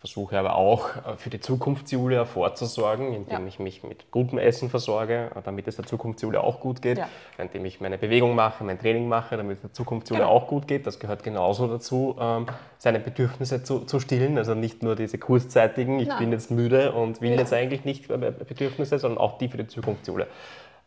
versuche 0.00 0.38
aber 0.38 0.56
auch 0.56 0.96
äh, 0.96 1.16
für 1.18 1.28
die 1.28 1.40
Zukunftsjulia 1.40 2.24
vorzusorgen, 2.24 3.12
indem 3.12 3.42
ja. 3.42 3.46
ich 3.46 3.58
mich 3.58 3.82
mit 3.82 4.10
gutem 4.10 4.38
Essen 4.38 4.70
versorge, 4.70 5.30
äh, 5.34 5.42
damit 5.44 5.68
es 5.68 5.76
der 5.76 5.84
Zukunftsjulia 5.84 6.40
auch 6.40 6.58
gut 6.60 6.80
geht, 6.80 6.96
ja. 6.96 7.08
indem 7.36 7.66
ich 7.66 7.82
meine 7.82 7.98
Bewegung 7.98 8.34
mache, 8.34 8.64
mein 8.64 8.78
Training 8.78 9.08
mache, 9.08 9.36
damit 9.36 9.56
es 9.56 9.60
der 9.60 9.72
Zukunftsjulia 9.74 10.24
genau. 10.24 10.34
auch 10.34 10.48
gut 10.48 10.66
geht. 10.66 10.86
Das 10.86 10.98
gehört 10.98 11.22
genauso 11.22 11.66
dazu, 11.66 12.16
ähm, 12.18 12.46
seine 12.78 12.98
Bedürfnisse 12.98 13.62
zu, 13.62 13.80
zu 13.80 14.00
stillen, 14.00 14.38
also 14.38 14.54
nicht 14.54 14.82
nur 14.82 14.96
diese 14.96 15.18
kurzzeitigen, 15.18 16.00
ich 16.00 16.08
Nein. 16.08 16.18
bin 16.18 16.32
jetzt 16.32 16.50
müde 16.50 16.92
und 16.92 17.20
will 17.20 17.32
ja. 17.32 17.36
jetzt 17.36 17.52
eigentlich 17.52 17.84
nicht 17.84 18.08
Bedürfnisse, 18.08 18.98
sondern 18.98 19.18
auch 19.18 19.36
die 19.36 19.48
für 19.48 19.58
die 19.58 19.66
Zukunftsjulia. 19.66 20.26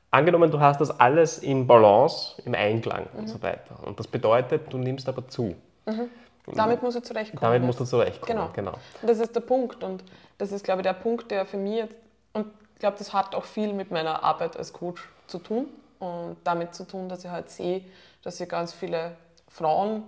Angenommen, 0.10 0.50
du 0.50 0.60
hast 0.60 0.82
das 0.82 1.00
alles 1.00 1.38
in 1.38 1.68
Balance, 1.68 2.42
im 2.46 2.56
Einklang 2.56 3.06
mhm. 3.14 3.20
und 3.20 3.28
so 3.28 3.44
weiter. 3.44 3.78
Und 3.86 4.00
das 4.00 4.08
bedeutet, 4.08 4.74
du 4.74 4.80
nimmst 4.80 5.08
aber 5.08 5.28
zu. 5.28 5.56
Mhm. 5.86 6.10
Damit 6.48 6.84
muss 6.84 6.96
ich 6.96 7.04
zurechtkommen. 7.04 7.42
Damit 7.42 7.64
musst 7.64 7.80
du 7.80 7.86
zurechtkommen, 7.86 8.50
genau. 8.54 8.72
genau. 8.72 8.78
Und 9.02 9.10
das 9.10 9.20
ist 9.20 9.36
der 9.36 9.42
Punkt. 9.42 9.84
Und 9.84 10.04
das 10.38 10.52
ist, 10.52 10.64
glaube 10.64 10.82
ich, 10.82 10.84
der 10.84 10.94
Punkt, 10.94 11.32
der 11.32 11.46
für 11.46 11.58
mich 11.58 11.76
jetzt, 11.76 11.96
und 12.34 12.48
ich 12.74 12.80
glaube, 12.80 12.98
das 12.98 13.14
hat 13.14 13.34
auch 13.34 13.46
viel 13.46 13.74
mit 13.74 13.92
meiner 13.92 14.24
Arbeit 14.24 14.58
als 14.58 14.74
Coach 14.74 15.08
zu 15.28 15.40
tun. 15.40 15.68
Und 16.00 16.38
damit 16.44 16.76
zu 16.76 16.86
tun, 16.86 17.08
dass 17.08 17.24
ich 17.24 17.32
halt 17.32 17.50
sehe, 17.50 17.86
dass 18.24 18.40
ich 18.40 18.50
ganz 18.50 18.74
viele 18.74 19.16
Frauen, 19.48 20.04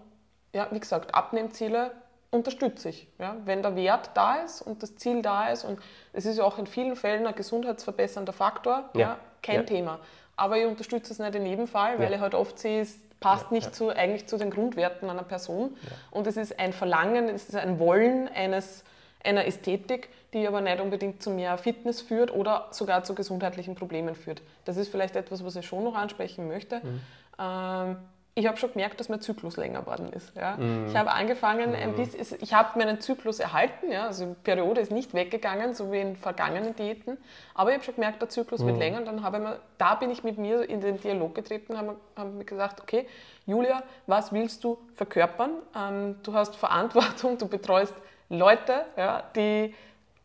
ja, 0.53 0.67
wie 0.71 0.79
gesagt, 0.79 1.15
Abnehmziele 1.15 1.91
unterstütze 2.31 2.89
ich. 2.89 3.07
Ja? 3.17 3.37
Wenn 3.45 3.61
der 3.61 3.75
Wert 3.77 4.11
da 4.13 4.35
ist 4.35 4.61
und 4.61 4.83
das 4.83 4.95
Ziel 4.97 5.21
da 5.21 5.47
ist, 5.47 5.63
und 5.63 5.79
es 6.11 6.25
ist 6.25 6.37
ja 6.37 6.43
auch 6.43 6.57
in 6.57 6.67
vielen 6.67 6.97
Fällen 6.97 7.25
ein 7.25 7.35
gesundheitsverbessernder 7.35 8.33
Faktor, 8.33 8.89
ja. 8.93 8.99
ja 8.99 9.19
kein 9.41 9.55
ja. 9.55 9.63
Thema. 9.63 9.99
Aber 10.35 10.57
ich 10.57 10.65
unterstütze 10.65 11.13
es 11.13 11.19
nicht 11.19 11.33
in 11.35 11.45
jedem 11.45 11.67
Fall, 11.67 11.97
weil 11.97 12.11
ich 12.11 12.19
halt 12.19 12.35
oft 12.35 12.59
sehe, 12.59 12.85
passt 13.25 13.45
ja, 13.45 13.53
nicht 13.53 13.65
ja. 13.65 13.71
Zu, 13.71 13.89
eigentlich 13.89 14.27
zu 14.27 14.37
den 14.37 14.51
Grundwerten 14.51 15.09
einer 15.09 15.23
Person. 15.23 15.75
Ja. 15.81 15.91
Und 16.11 16.27
es 16.27 16.37
ist 16.37 16.59
ein 16.59 16.73
Verlangen, 16.73 17.27
es 17.29 17.49
ist 17.49 17.55
ein 17.55 17.79
Wollen 17.79 18.27
eines, 18.27 18.83
einer 19.23 19.45
Ästhetik, 19.45 20.09
die 20.31 20.47
aber 20.47 20.61
nicht 20.61 20.79
unbedingt 20.79 21.23
zu 21.23 21.31
mehr 21.31 21.57
Fitness 21.57 22.01
führt 22.01 22.31
oder 22.31 22.67
sogar 22.69 23.03
zu 23.03 23.15
gesundheitlichen 23.15 23.73
Problemen 23.73 24.13
führt. 24.13 24.43
Das 24.65 24.77
ist 24.77 24.89
vielleicht 24.89 25.15
etwas, 25.15 25.43
was 25.43 25.55
ich 25.55 25.65
schon 25.65 25.83
noch 25.83 25.95
ansprechen 25.95 26.47
möchte. 26.47 26.81
Mhm. 26.83 27.01
Ähm, 27.39 27.97
ich 28.37 28.47
habe 28.47 28.57
schon 28.57 28.73
gemerkt, 28.73 28.99
dass 28.99 29.07
mein 29.07 29.21
Zyklus 29.21 29.55
länger 29.55 29.79
geworden 29.79 30.11
ist. 30.11 30.35
Ja. 30.35 30.57
Mhm. 30.57 30.87
Ich 30.89 30.95
habe 30.95 31.11
angefangen, 31.11 31.69
mhm. 31.69 31.75
ein 31.75 31.95
bisschen, 31.95 32.37
ich 32.41 32.53
habe 32.53 32.77
meinen 32.77 32.99
Zyklus 32.99 33.39
erhalten, 33.39 33.89
ja, 33.89 34.07
also 34.07 34.25
die 34.25 34.33
Periode 34.43 34.81
ist 34.81 34.91
nicht 34.91 35.13
weggegangen, 35.13 35.73
so 35.73 35.91
wie 35.93 36.01
in 36.01 36.17
vergangenen 36.17 36.75
Diäten, 36.75 37.17
aber 37.53 37.69
ich 37.69 37.75
habe 37.75 37.85
schon 37.85 37.95
gemerkt, 37.95 38.21
der 38.21 38.27
Zyklus 38.27 38.59
mhm. 38.59 38.67
wird 38.67 38.77
länger 38.79 38.97
und 38.99 39.05
dann 39.05 39.23
habe 39.23 39.37
ich 39.37 39.43
mir, 39.43 39.59
da 39.77 39.95
bin 39.95 40.11
ich 40.11 40.23
mit 40.25 40.37
mir 40.37 40.69
in 40.69 40.81
den 40.81 40.99
Dialog 40.99 41.33
getreten, 41.33 41.77
habe 41.77 41.95
hab 42.17 42.33
mir 42.33 42.43
gesagt, 42.43 42.81
okay, 42.81 43.07
Julia, 43.45 43.83
was 44.05 44.33
willst 44.33 44.65
du 44.65 44.77
verkörpern? 44.95 45.51
Ähm, 45.73 46.17
du 46.23 46.33
hast 46.33 46.57
Verantwortung, 46.57 47.37
du 47.37 47.47
betreust 47.47 47.93
Leute, 48.27 48.85
ja, 48.97 49.23
die 49.35 49.73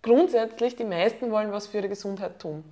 grundsätzlich, 0.02 0.74
die 0.74 0.84
meisten 0.84 1.30
wollen 1.30 1.52
was 1.52 1.68
für 1.68 1.78
ihre 1.78 1.88
Gesundheit 1.88 2.40
tun. 2.40 2.64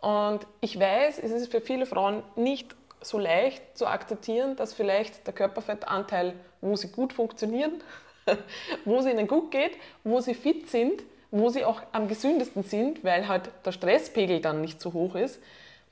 Und 0.00 0.46
ich 0.60 0.78
weiß, 0.78 1.18
es 1.18 1.32
ist 1.32 1.50
für 1.50 1.60
viele 1.60 1.86
Frauen 1.86 2.22
nicht 2.36 2.76
so 3.08 3.18
leicht 3.18 3.76
zu 3.76 3.86
akzeptieren, 3.86 4.56
dass 4.56 4.74
vielleicht 4.74 5.26
der 5.26 5.34
Körperfettanteil, 5.34 6.34
wo 6.60 6.76
sie 6.76 6.88
gut 6.88 7.12
funktionieren, 7.12 7.82
wo 8.84 8.96
es 8.98 9.06
ihnen 9.06 9.26
gut 9.26 9.50
geht, 9.50 9.76
wo 10.04 10.20
sie 10.20 10.34
fit 10.34 10.68
sind, 10.68 11.02
wo 11.30 11.48
sie 11.48 11.64
auch 11.64 11.82
am 11.92 12.08
gesündesten 12.08 12.62
sind, 12.62 13.04
weil 13.04 13.28
halt 13.28 13.50
der 13.64 13.72
Stresspegel 13.72 14.40
dann 14.40 14.60
nicht 14.60 14.80
so 14.80 14.92
hoch 14.92 15.14
ist, 15.14 15.40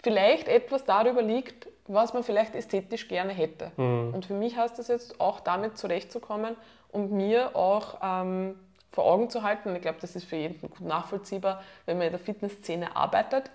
vielleicht 0.02 0.48
etwas 0.48 0.84
darüber 0.84 1.22
liegt, 1.22 1.68
was 1.86 2.14
man 2.14 2.22
vielleicht 2.22 2.54
ästhetisch 2.54 3.08
gerne 3.08 3.32
hätte. 3.32 3.72
Mhm. 3.76 4.14
Und 4.14 4.26
für 4.26 4.34
mich 4.34 4.56
heißt 4.56 4.78
das 4.78 4.88
jetzt 4.88 5.20
auch 5.20 5.40
damit 5.40 5.76
zurechtzukommen 5.76 6.56
und 6.92 7.12
mir 7.12 7.56
auch 7.56 7.98
ähm, 8.02 8.58
vor 8.92 9.04
Augen 9.04 9.28
zu 9.28 9.42
halten, 9.42 9.70
und 9.70 9.76
ich 9.76 9.82
glaube, 9.82 9.98
das 10.00 10.14
ist 10.14 10.24
für 10.24 10.36
jeden 10.36 10.60
gut 10.60 10.80
nachvollziehbar, 10.80 11.62
wenn 11.84 11.98
man 11.98 12.06
in 12.06 12.12
der 12.12 12.20
Fitnessszene 12.20 12.96
arbeitet, 12.96 13.50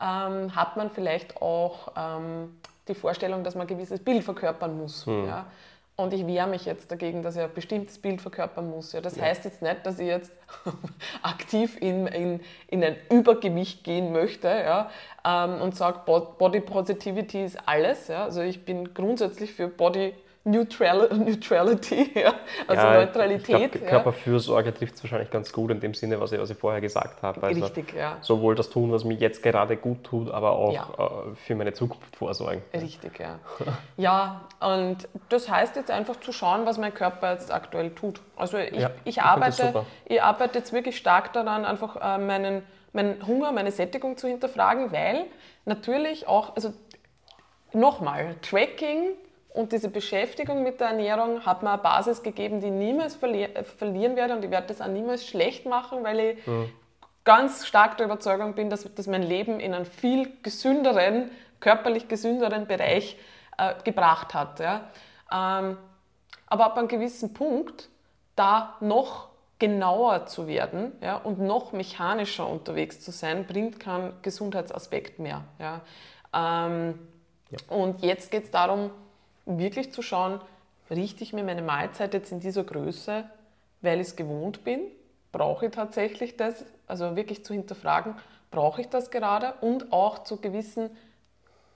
ähm, 0.00 0.54
hat 0.54 0.76
man 0.76 0.90
vielleicht 0.90 1.42
auch 1.42 1.92
ähm, 1.96 2.56
die 2.88 2.94
Vorstellung, 2.94 3.44
dass 3.44 3.54
man 3.54 3.66
ein 3.66 3.68
gewisses 3.68 4.00
Bild 4.00 4.24
verkörpern 4.24 4.76
muss. 4.76 5.06
Mhm. 5.06 5.26
Ja. 5.26 5.46
Und 5.96 6.12
ich 6.12 6.26
wehre 6.26 6.48
mich 6.48 6.64
jetzt 6.64 6.90
dagegen, 6.90 7.22
dass 7.22 7.36
ich 7.36 7.42
ein 7.42 7.54
bestimmtes 7.54 7.98
Bild 7.98 8.20
verkörpern 8.20 8.68
muss. 8.68 8.92
Ja. 8.92 9.00
Das 9.00 9.16
ja. 9.16 9.24
heißt 9.24 9.44
jetzt 9.44 9.62
nicht, 9.62 9.86
dass 9.86 10.00
ich 10.00 10.08
jetzt 10.08 10.32
aktiv 11.22 11.76
in, 11.80 12.08
in, 12.08 12.40
in 12.66 12.82
ein 12.82 12.96
Übergewicht 13.10 13.84
gehen 13.84 14.12
möchte 14.12 14.48
ja, 14.48 14.90
ähm, 15.24 15.60
und 15.60 15.76
sage, 15.76 16.00
Body 16.04 16.60
Positivity 16.60 17.44
ist 17.44 17.58
alles. 17.66 18.08
Ja. 18.08 18.24
Also 18.24 18.40
ich 18.40 18.64
bin 18.64 18.92
grundsätzlich 18.92 19.52
für 19.52 19.68
Body 19.68 20.14
Neutral, 20.46 21.08
Neutrality, 21.16 22.10
ja. 22.20 22.34
also 22.68 22.86
ja, 22.86 22.94
Neutralität. 23.00 23.72
Glaub, 23.72 23.88
Körperfürsorge 23.88 24.68
ja. 24.68 24.76
trifft 24.76 24.96
es 24.96 25.02
wahrscheinlich 25.02 25.30
ganz 25.30 25.50
gut 25.50 25.70
in 25.70 25.80
dem 25.80 25.94
Sinne, 25.94 26.20
was 26.20 26.32
ich, 26.32 26.38
was 26.38 26.50
ich 26.50 26.58
vorher 26.58 26.82
gesagt 26.82 27.22
habe. 27.22 27.42
Also 27.46 27.62
Richtig, 27.62 27.94
ja. 27.94 28.18
Sowohl 28.20 28.54
das 28.54 28.68
tun, 28.68 28.92
was 28.92 29.04
mir 29.04 29.14
jetzt 29.14 29.42
gerade 29.42 29.78
gut 29.78 30.04
tut, 30.04 30.30
aber 30.30 30.52
auch 30.52 31.32
äh, 31.32 31.34
für 31.34 31.54
meine 31.54 31.72
Zukunft 31.72 32.14
vorsorgen. 32.14 32.62
Richtig, 32.74 33.18
ja. 33.18 33.38
ja, 33.96 34.42
und 34.60 35.08
das 35.30 35.48
heißt 35.48 35.76
jetzt 35.76 35.90
einfach 35.90 36.20
zu 36.20 36.30
schauen, 36.30 36.66
was 36.66 36.76
mein 36.76 36.92
Körper 36.92 37.32
jetzt 37.32 37.50
aktuell 37.50 37.90
tut. 37.94 38.20
Also 38.36 38.58
ich, 38.58 38.72
ich, 38.72 38.86
ich 39.04 39.22
arbeite, 39.22 39.86
ich 40.04 40.22
arbeite 40.22 40.58
jetzt 40.58 40.74
wirklich 40.74 40.98
stark 40.98 41.32
daran, 41.32 41.64
einfach 41.64 41.96
äh, 41.96 42.18
meinen, 42.18 42.64
meinen 42.92 43.26
Hunger, 43.26 43.50
meine 43.50 43.70
Sättigung 43.70 44.18
zu 44.18 44.28
hinterfragen, 44.28 44.92
weil 44.92 45.24
natürlich 45.64 46.28
auch, 46.28 46.54
also 46.54 46.74
nochmal, 47.72 48.36
Tracking 48.42 49.12
und 49.54 49.70
diese 49.70 49.88
Beschäftigung 49.88 50.64
mit 50.64 50.80
der 50.80 50.88
Ernährung 50.88 51.46
hat 51.46 51.62
mir 51.62 51.70
eine 51.70 51.80
Basis 51.80 52.24
gegeben, 52.24 52.58
die 52.58 52.66
ich 52.66 52.72
niemals 52.72 53.14
verli 53.14 53.48
verlieren 53.78 54.16
werde 54.16 54.34
und 54.34 54.44
ich 54.44 54.50
werde 54.50 54.66
das 54.66 54.80
auch 54.80 54.88
niemals 54.88 55.24
schlecht 55.24 55.64
machen, 55.64 56.02
weil 56.02 56.18
ich 56.18 56.46
mhm. 56.46 56.72
ganz 57.22 57.64
stark 57.64 57.96
der 57.96 58.06
Überzeugung 58.06 58.54
bin, 58.54 58.68
dass, 58.68 58.92
dass 58.92 59.06
mein 59.06 59.22
Leben 59.22 59.60
in 59.60 59.72
einen 59.72 59.84
viel 59.84 60.28
gesünderen, 60.42 61.30
körperlich 61.60 62.08
gesünderen 62.08 62.66
Bereich 62.66 63.16
äh, 63.56 63.74
gebracht 63.84 64.34
hat. 64.34 64.58
Ja. 64.58 64.90
Ähm, 65.32 65.78
aber 66.48 66.64
ab 66.66 66.76
einem 66.76 66.88
gewissen 66.88 67.32
Punkt 67.32 67.88
da 68.34 68.74
noch 68.80 69.28
genauer 69.60 70.26
zu 70.26 70.48
werden 70.48 70.90
ja, 71.00 71.16
und 71.16 71.38
noch 71.38 71.70
mechanischer 71.70 72.48
unterwegs 72.48 73.00
zu 73.00 73.12
sein, 73.12 73.46
bringt 73.46 73.78
keinen 73.78 74.14
Gesundheitsaspekt 74.22 75.20
mehr. 75.20 75.44
Ja. 75.60 75.80
Ähm, 76.34 76.98
ja. 77.50 77.58
Und 77.68 78.02
jetzt 78.02 78.32
geht 78.32 78.42
es 78.42 78.50
darum, 78.50 78.90
wirklich 79.46 79.92
zu 79.92 80.02
schauen, 80.02 80.40
richte 80.90 81.22
ich 81.22 81.32
mir 81.32 81.44
meine 81.44 81.62
Mahlzeit 81.62 82.14
jetzt 82.14 82.32
in 82.32 82.40
dieser 82.40 82.64
Größe, 82.64 83.24
weil 83.82 84.00
ich 84.00 84.08
es 84.08 84.16
gewohnt 84.16 84.64
bin? 84.64 84.80
Brauche 85.32 85.66
ich 85.66 85.72
tatsächlich 85.72 86.36
das? 86.36 86.64
Also 86.86 87.16
wirklich 87.16 87.44
zu 87.44 87.54
hinterfragen, 87.54 88.16
brauche 88.50 88.80
ich 88.80 88.88
das 88.88 89.10
gerade? 89.10 89.54
Und 89.60 89.92
auch 89.92 90.24
zu 90.24 90.36
gewissen, 90.36 90.90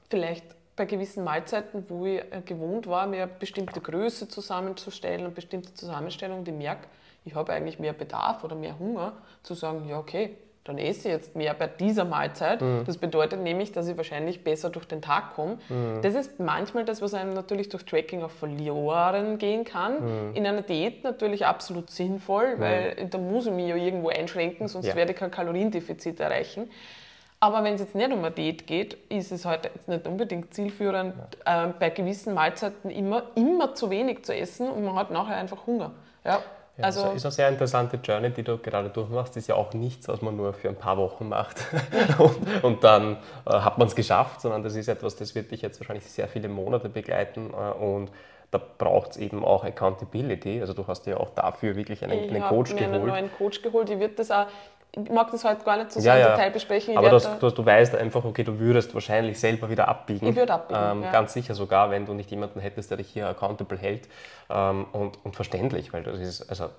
vielleicht 0.09 0.45
bei 0.77 0.85
gewissen 0.85 1.25
Mahlzeiten, 1.25 1.85
wo 1.89 2.07
ich 2.07 2.21
äh, 2.21 2.43
gewohnt 2.45 2.87
war, 2.87 3.07
mir 3.07 3.25
eine 3.25 3.33
bestimmte 3.33 3.81
Größe 3.81 4.29
zusammenzustellen 4.29 5.27
und 5.27 5.35
bestimmte 5.35 5.75
Zusammenstellungen, 5.75 6.45
die 6.45 6.53
merke, 6.53 6.87
ich 7.25 7.35
habe 7.35 7.53
eigentlich 7.53 7.79
mehr 7.79 7.93
Bedarf 7.93 8.45
oder 8.45 8.55
mehr 8.55 8.79
Hunger, 8.79 9.12
zu 9.43 9.55
sagen, 9.55 9.89
ja 9.89 9.99
okay, 9.99 10.37
dann 10.69 10.79
esse 10.79 11.09
ich 11.09 11.14
jetzt 11.14 11.35
mehr 11.35 11.55
bei 11.55 11.66
dieser 11.66 12.05
Mahlzeit. 12.05 12.61
Mhm. 12.61 12.83
Das 12.85 12.99
bedeutet 12.99 13.41
nämlich, 13.41 13.73
dass 13.73 13.89
ich 13.89 13.97
wahrscheinlich 13.97 14.45
besser 14.45 14.71
durch 14.71 14.87
den 14.87 15.01
Tag 15.01 15.35
komme. 15.35 15.59
Mhm. 15.69 16.03
Das 16.03 16.14
ist 16.14 16.39
manchmal 16.39 16.85
das, 16.85 17.01
was 17.01 17.14
einem 17.14 17.33
natürlich 17.33 17.69
durch 17.69 17.85
Tracking 17.85 18.23
auch 18.23 18.31
verloren 18.31 19.39
gehen 19.39 19.64
kann. 19.64 20.29
Mhm. 20.29 20.37
In 20.37 20.47
einer 20.47 20.62
Diät 20.62 21.05
natürlich 21.05 21.47
absolut 21.47 21.91
sinnvoll, 21.91 22.57
mhm. 22.57 22.61
weil 22.61 23.09
da 23.11 23.19
muss 23.19 23.47
ich 23.47 23.53
mich 23.53 23.69
ja 23.69 23.77
irgendwo 23.77 24.11
einschränken, 24.11 24.69
sonst 24.69 24.87
ja. 24.87 24.95
werde 24.95 25.12
ich 25.12 25.19
kein 25.19 25.31
Kaloriendefizit 25.31 26.21
erreichen. 26.21 26.71
Aber 27.41 27.62
wenn 27.62 27.75
es 27.75 27.81
jetzt 27.81 27.95
nicht 27.95 28.12
um 28.12 28.19
eine 28.19 28.33
Diät 28.33 28.66
geht, 28.66 28.95
ist 29.09 29.31
es 29.31 29.45
heute 29.45 29.71
halt 29.71 29.89
nicht 29.89 30.07
unbedingt 30.07 30.53
zielführend, 30.53 31.14
ja. 31.47 31.66
äh, 31.66 31.73
bei 31.79 31.91
gewissen 31.91 32.35
Mahlzeiten 32.35 32.91
immer, 32.91 33.23
immer 33.37 33.75
zu 33.75 33.91
wenig 33.91 34.25
zu 34.25 34.35
essen 34.35 34.69
und 34.69 34.85
man 34.85 34.97
hat 34.97 35.11
nachher 35.12 35.37
einfach 35.37 35.66
Hunger. 35.66 35.93
Ja. 36.25 36.43
Ja, 36.79 36.85
also, 36.85 37.03
das 37.03 37.16
ist 37.16 37.24
eine 37.24 37.33
sehr 37.33 37.49
interessante 37.49 37.99
Journey, 38.03 38.31
die 38.31 38.45
du 38.45 38.57
gerade 38.57 38.89
durchmachst. 38.89 39.35
Das 39.35 39.43
ist 39.43 39.49
ja 39.49 39.57
auch 39.57 39.74
nichts, 39.74 40.07
was 40.07 40.22
man 40.22 40.37
nur 40.37 40.53
für 40.53 40.68
ein 40.68 40.76
paar 40.76 40.97
Wochen 40.97 41.29
macht 41.29 41.57
und, 42.18 42.64
und, 42.64 42.85
dann 42.85 43.16
äh, 43.47 43.51
hat 43.51 43.79
man 43.79 43.89
es 43.89 43.97
geschafft, 43.97 44.41
sondern 44.41 44.62
das 44.62 44.76
ist 44.76 44.87
etwas, 44.87 45.16
das 45.16 45.35
wird 45.35 45.51
dich 45.51 45.61
jetzt 45.61 45.81
wahrscheinlich 45.81 46.05
sehr 46.05 46.29
viele 46.29 46.49
Monate 46.49 46.89
begleiten 46.89 47.51
äh, 47.53 47.85
und 47.85 48.12
da 48.53 48.61
braucht 48.79 49.11
es 49.11 49.16
eben 49.16 49.45
auch 49.45 49.64
Accountability. 49.64 50.61
Also 50.61 50.72
du 50.72 50.87
hast 50.87 51.07
ja 51.07 51.18
auch 51.18 51.31
dafür 51.31 51.76
wirklich 51.76 52.03
einen, 52.03 52.31
einen 52.31 52.43
Coach 52.43 52.70
geholt. 52.70 52.81
Ich 52.81 52.87
habe 52.87 52.91
mir 52.91 52.97
einen 52.97 53.07
neuen 53.07 53.33
Coach 53.37 53.61
geholt. 53.61 53.91
Ich 53.91 53.99
wird 53.99 54.18
das 54.18 54.31
auch 54.31 54.47
ich 54.47 54.78
mag 55.11 55.30
das 55.30 55.44
halt 55.44 55.64
gar 55.64 55.76
nicht 55.76 55.92
so 55.92 56.01
sehr 56.01 56.18
ja, 56.18 56.30
Detail 56.30 56.51
besprechen. 56.51 56.96
Aber 56.96 57.11
das, 57.11 57.38
du, 57.38 57.51
du 57.51 57.64
weißt 57.64 57.94
einfach, 57.96 58.24
okay, 58.24 58.44
du 58.44 58.59
würdest 58.59 58.94
wahrscheinlich 58.94 59.38
selber 59.38 59.70
wieder 59.70 59.88
abbiegen. 59.88 60.28
Ich 60.28 60.36
würde 60.36 60.55
abbiegen, 60.55 60.80
ähm, 60.80 61.03
ja. 61.03 61.12
Ganz 61.12 61.32
sicher 61.32 61.55
sogar, 61.55 61.90
wenn 61.90 62.07
du 62.07 62.14
nicht 62.14 62.30
jemanden 62.30 62.61
hättest, 62.61 62.90
der 62.90 62.99
dich 62.99 63.09
hier 63.09 63.28
accountable 63.28 63.78
hält. 63.78 64.09
Ähm, 64.51 64.86
und, 64.92 65.24
und 65.24 65.36
verständlich, 65.36 65.92
weil 65.92 66.03
das 66.03 66.18
ist, 66.18 66.49
also 66.49 66.70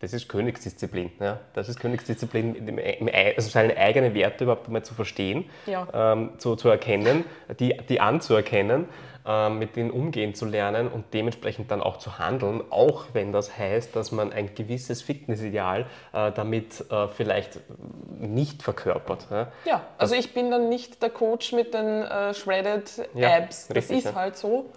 das 0.00 0.12
ist 0.12 0.28
Königsdisziplin. 0.28 1.10
Ja? 1.20 1.38
Das 1.54 1.68
ist 1.68 1.80
Königsdisziplin, 1.80 2.54
im, 2.54 2.78
im, 2.78 3.10
also 3.36 3.48
seine 3.48 3.76
eigenen 3.76 4.14
Werte 4.14 4.44
überhaupt 4.44 4.68
mal 4.68 4.82
zu 4.82 4.94
verstehen, 4.94 5.46
ja. 5.66 5.86
ähm, 5.92 6.32
zu, 6.38 6.56
zu 6.56 6.68
erkennen, 6.68 7.24
die, 7.58 7.76
die 7.88 8.00
anzuerkennen, 8.00 8.86
mit 9.24 9.76
denen 9.76 9.90
umgehen 9.90 10.34
zu 10.34 10.44
lernen 10.44 10.86
und 10.86 11.14
dementsprechend 11.14 11.70
dann 11.70 11.80
auch 11.80 11.96
zu 11.96 12.18
handeln, 12.18 12.62
auch 12.68 13.06
wenn 13.14 13.32
das 13.32 13.56
heißt, 13.56 13.96
dass 13.96 14.12
man 14.12 14.32
ein 14.32 14.54
gewisses 14.54 15.00
Fitnessideal 15.00 15.86
äh, 16.12 16.30
damit 16.32 16.84
äh, 16.90 17.08
vielleicht 17.08 17.60
nicht 18.18 18.62
verkörpert. 18.62 19.26
Ja, 19.30 19.52
ja 19.64 19.80
also 19.96 20.14
ich 20.14 20.34
bin 20.34 20.50
dann 20.50 20.68
nicht 20.68 21.02
der 21.02 21.08
Coach 21.08 21.52
mit 21.52 21.72
den 21.72 22.02
äh, 22.02 22.34
Shredded 22.34 23.08
Abs. 23.16 23.68
das 23.68 23.76
richtig, 23.76 24.04
ist 24.04 24.14
halt 24.14 24.36
so. 24.36 24.70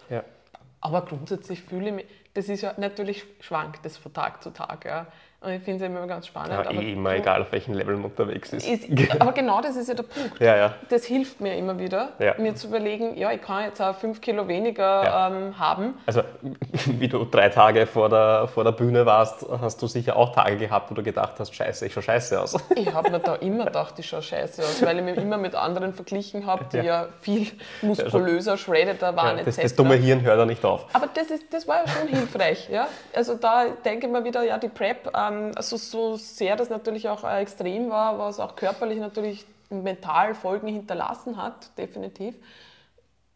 Aber 0.79 1.01
grundsätzlich 1.01 1.63
fühle 1.63 1.89
ich 1.89 1.93
mich, 1.95 2.05
das 2.33 2.49
ist 2.49 2.61
ja 2.61 2.73
natürlich 2.77 3.25
schwankt 3.39 3.83
das 3.83 3.97
von 3.97 4.13
Tag 4.13 4.43
zu 4.43 4.51
Tag. 4.51 4.85
Ja. 4.85 5.07
Und 5.47 5.53
ich 5.53 5.63
finde 5.63 5.85
es 5.85 5.89
immer 5.89 6.05
ganz 6.07 6.27
spannend. 6.27 6.51
Ja, 6.51 6.59
aber 6.59 6.73
eh 6.73 6.91
immer 6.91 7.13
egal, 7.13 7.41
auf 7.41 7.53
welchem 7.53 7.73
Level 7.73 7.95
man 7.95 8.11
unterwegs 8.11 8.51
ist. 8.51 8.67
ist. 8.67 9.11
Aber 9.21 9.31
genau 9.31 9.61
das 9.61 9.77
ist 9.77 9.87
ja 9.87 9.93
der 9.93 10.03
Punkt. 10.03 10.41
Ja, 10.41 10.57
ja. 10.57 10.73
Das 10.89 11.05
hilft 11.05 11.39
mir 11.39 11.55
immer 11.55 11.79
wieder, 11.79 12.09
ja. 12.19 12.35
mir 12.37 12.53
zu 12.53 12.67
überlegen, 12.67 13.15
ja, 13.15 13.31
ich 13.31 13.41
kann 13.41 13.63
jetzt 13.63 13.81
auch 13.81 13.95
fünf 13.95 14.19
Kilo 14.19 14.49
weniger 14.49 15.31
ähm, 15.31 15.57
haben. 15.57 15.93
Also, 16.05 16.23
wie 16.99 17.07
du 17.07 17.23
drei 17.23 17.47
Tage 17.47 17.87
vor 17.87 18.09
der, 18.09 18.49
vor 18.53 18.65
der 18.65 18.73
Bühne 18.73 19.05
warst, 19.05 19.45
hast 19.61 19.81
du 19.81 19.87
sicher 19.87 20.17
auch 20.17 20.35
Tage 20.35 20.57
gehabt, 20.57 20.91
wo 20.91 20.95
du 20.95 21.01
gedacht 21.01 21.35
hast, 21.39 21.55
scheiße, 21.55 21.85
ich 21.85 21.93
schaue 21.93 22.03
scheiße 22.03 22.41
aus. 22.41 22.57
Ich 22.75 22.93
habe 22.93 23.09
mir 23.09 23.19
da 23.19 23.35
immer 23.35 23.65
gedacht, 23.65 23.97
ich 23.97 24.05
schaue 24.05 24.21
scheiße 24.21 24.61
aus, 24.61 24.85
weil 24.85 24.97
ich 24.97 25.03
mich 25.03 25.17
immer 25.17 25.37
mit 25.37 25.55
anderen 25.55 25.93
verglichen 25.93 26.45
habe, 26.45 26.65
die 26.73 26.85
ja, 26.85 27.07
viel 27.21 27.47
muskulöser, 27.81 28.57
shreddeter 28.57 29.15
waren. 29.15 29.39
Das, 29.45 29.55
das, 29.55 29.75
dumme 29.75 29.95
Hirn 29.95 30.21
hört 30.23 30.39
da 30.39 30.45
nicht 30.45 30.63
auf. 30.65 30.85
Aber 30.93 31.07
das, 31.13 31.27
ist, 31.27 31.45
das 31.53 31.67
war 31.67 31.85
ja 31.85 31.87
schon 31.87 32.07
hilfreich. 32.09 32.69
Ja? 32.69 32.87
Also 33.15 33.35
da 33.35 33.65
denke 33.85 34.07
ich 34.07 34.11
mir 34.11 34.23
wieder, 34.25 34.43
ja, 34.43 34.57
die 34.57 34.67
Prep 34.67 35.09
ähm, 35.15 35.36
also 35.55 35.77
so 35.77 36.15
sehr 36.15 36.55
das 36.55 36.69
natürlich 36.69 37.09
auch 37.09 37.23
äh, 37.23 37.41
extrem 37.41 37.89
war, 37.89 38.19
was 38.19 38.39
auch 38.39 38.55
körperlich 38.55 38.99
natürlich 38.99 39.45
mental 39.69 40.33
Folgen 40.33 40.67
hinterlassen 40.67 41.41
hat, 41.41 41.77
definitiv. 41.77 42.35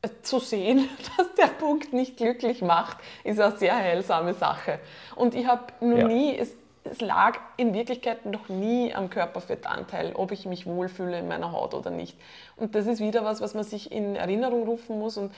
Äh, 0.01 0.09
zu 0.23 0.39
sehen, 0.39 0.89
dass 1.17 1.33
der 1.35 1.47
Punkt 1.47 1.93
nicht 1.93 2.17
glücklich 2.17 2.61
macht, 2.61 2.97
ist 3.23 3.39
eine 3.39 3.57
sehr 3.57 3.75
heilsame 3.75 4.33
Sache. 4.33 4.79
Und 5.15 5.35
ich 5.35 5.45
habe 5.45 5.65
noch 5.79 5.97
ja. 5.97 6.07
nie, 6.07 6.35
es, 6.35 6.55
es 6.83 7.01
lag 7.01 7.37
in 7.57 7.73
Wirklichkeit 7.73 8.25
noch 8.25 8.49
nie 8.49 8.93
am 8.93 9.09
Körperfettanteil, 9.09 10.13
ob 10.15 10.31
ich 10.31 10.45
mich 10.45 10.65
wohlfühle 10.65 11.19
in 11.19 11.27
meiner 11.27 11.51
Haut 11.51 11.73
oder 11.75 11.91
nicht. 11.91 12.17
Und 12.55 12.73
das 12.73 12.87
ist 12.87 12.99
wieder 12.99 13.23
was, 13.23 13.41
was 13.41 13.53
man 13.53 13.63
sich 13.63 13.91
in 13.91 14.15
Erinnerung 14.15 14.63
rufen 14.63 14.97
muss. 14.97 15.17
Und 15.17 15.31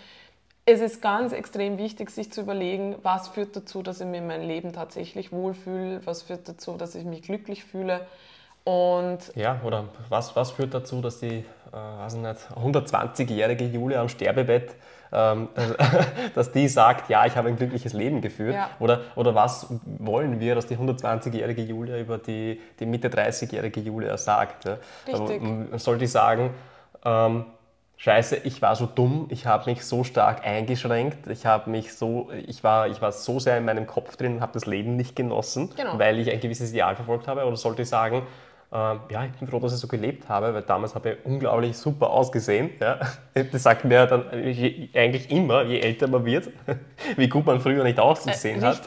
es 0.65 0.79
ist 0.79 1.01
ganz 1.01 1.33
extrem 1.33 1.77
wichtig, 1.77 2.09
sich 2.09 2.31
zu 2.31 2.41
überlegen, 2.41 2.95
was 3.03 3.27
führt 3.27 3.55
dazu, 3.55 3.83
dass 3.83 3.99
ich 3.99 4.07
mir 4.07 4.19
in 4.19 4.27
meinem 4.27 4.47
Leben 4.47 4.71
tatsächlich 4.71 5.31
wohlfühle, 5.31 6.01
was 6.05 6.23
führt 6.23 6.47
dazu, 6.47 6.77
dass 6.77 6.95
ich 6.95 7.03
mich 7.03 7.23
glücklich 7.23 7.63
fühle. 7.63 8.05
Und 8.63 9.19
ja, 9.35 9.59
oder 9.65 9.89
was, 10.07 10.37
was 10.37 10.51
führt 10.51 10.73
dazu, 10.73 11.01
dass 11.01 11.19
die 11.19 11.43
äh, 11.73 12.55
120-jährige 12.55 13.65
Julia 13.65 13.99
am 13.99 14.07
Sterbebett, 14.07 14.75
ähm, 15.11 15.49
dass 16.35 16.53
die 16.53 16.69
sagt, 16.69 17.09
ja, 17.09 17.25
ich 17.25 17.35
habe 17.35 17.49
ein 17.49 17.57
glückliches 17.57 17.91
Leben 17.91 18.21
geführt? 18.21 18.55
Ja. 18.55 18.69
Oder, 18.79 19.01
oder 19.17 19.35
was 19.35 19.67
wollen 19.83 20.39
wir, 20.39 20.55
dass 20.55 20.65
die 20.67 20.77
120-jährige 20.77 21.61
Julia 21.61 21.97
über 21.97 22.17
die, 22.17 22.61
die 22.79 22.85
Mitte 22.85 23.09
30-jährige 23.09 23.81
Julia 23.81 24.17
sagt? 24.17 24.63
Ja? 24.63 24.77
Richtig. 25.07 25.41
Soll 25.81 25.97
die 25.97 26.07
sagen, 26.07 26.51
ähm, 27.03 27.45
Scheiße, 28.03 28.35
ich 28.43 28.61
war 28.61 28.75
so 28.75 28.85
dumm, 28.85 29.27
ich 29.29 29.45
habe 29.45 29.69
mich 29.69 29.85
so 29.85 30.03
stark 30.03 30.45
eingeschränkt, 30.45 31.25
ich 31.27 31.45
habe 31.45 31.69
mich 31.69 31.93
so, 31.93 32.29
ich 32.45 32.61
war, 32.61 32.89
ich 32.89 33.01
war 33.01 33.13
so 33.13 33.39
sehr 33.39 33.57
in 33.57 33.63
meinem 33.63 33.87
Kopf 33.87 34.17
drin 34.17 34.35
und 34.35 34.41
habe 34.41 34.51
das 34.51 34.65
Leben 34.65 34.97
nicht 34.97 35.15
genossen, 35.15 35.69
genau. 35.73 35.97
weil 35.97 36.19
ich 36.19 36.29
ein 36.29 36.41
gewisses 36.41 36.71
Ideal 36.71 36.97
verfolgt 36.97 37.29
habe. 37.29 37.45
Oder 37.45 37.55
sollte 37.55 37.83
ich 37.83 37.87
sagen, 37.87 38.23
äh, 38.73 38.75
ja, 38.75 39.23
ich 39.23 39.31
bin 39.39 39.47
froh, 39.47 39.59
dass 39.59 39.73
ich 39.73 39.79
so 39.79 39.87
gelebt 39.87 40.27
habe, 40.27 40.53
weil 40.53 40.63
damals 40.63 40.95
habe 40.95 41.11
ich 41.11 41.25
unglaublich 41.25 41.77
super 41.77 42.09
ausgesehen. 42.09 42.71
Ja? 42.81 42.99
Das 43.53 43.63
sagt 43.63 43.85
mir 43.85 44.05
dann 44.05 44.29
eigentlich 44.29 45.31
immer, 45.31 45.63
je 45.63 45.79
älter 45.79 46.09
man 46.09 46.25
wird, 46.25 46.49
wie 47.15 47.29
gut 47.29 47.45
man 47.45 47.61
früher 47.61 47.85
nicht 47.85 48.01
ausgesehen 48.01 48.61
äh, 48.61 48.65
hat. 48.65 48.81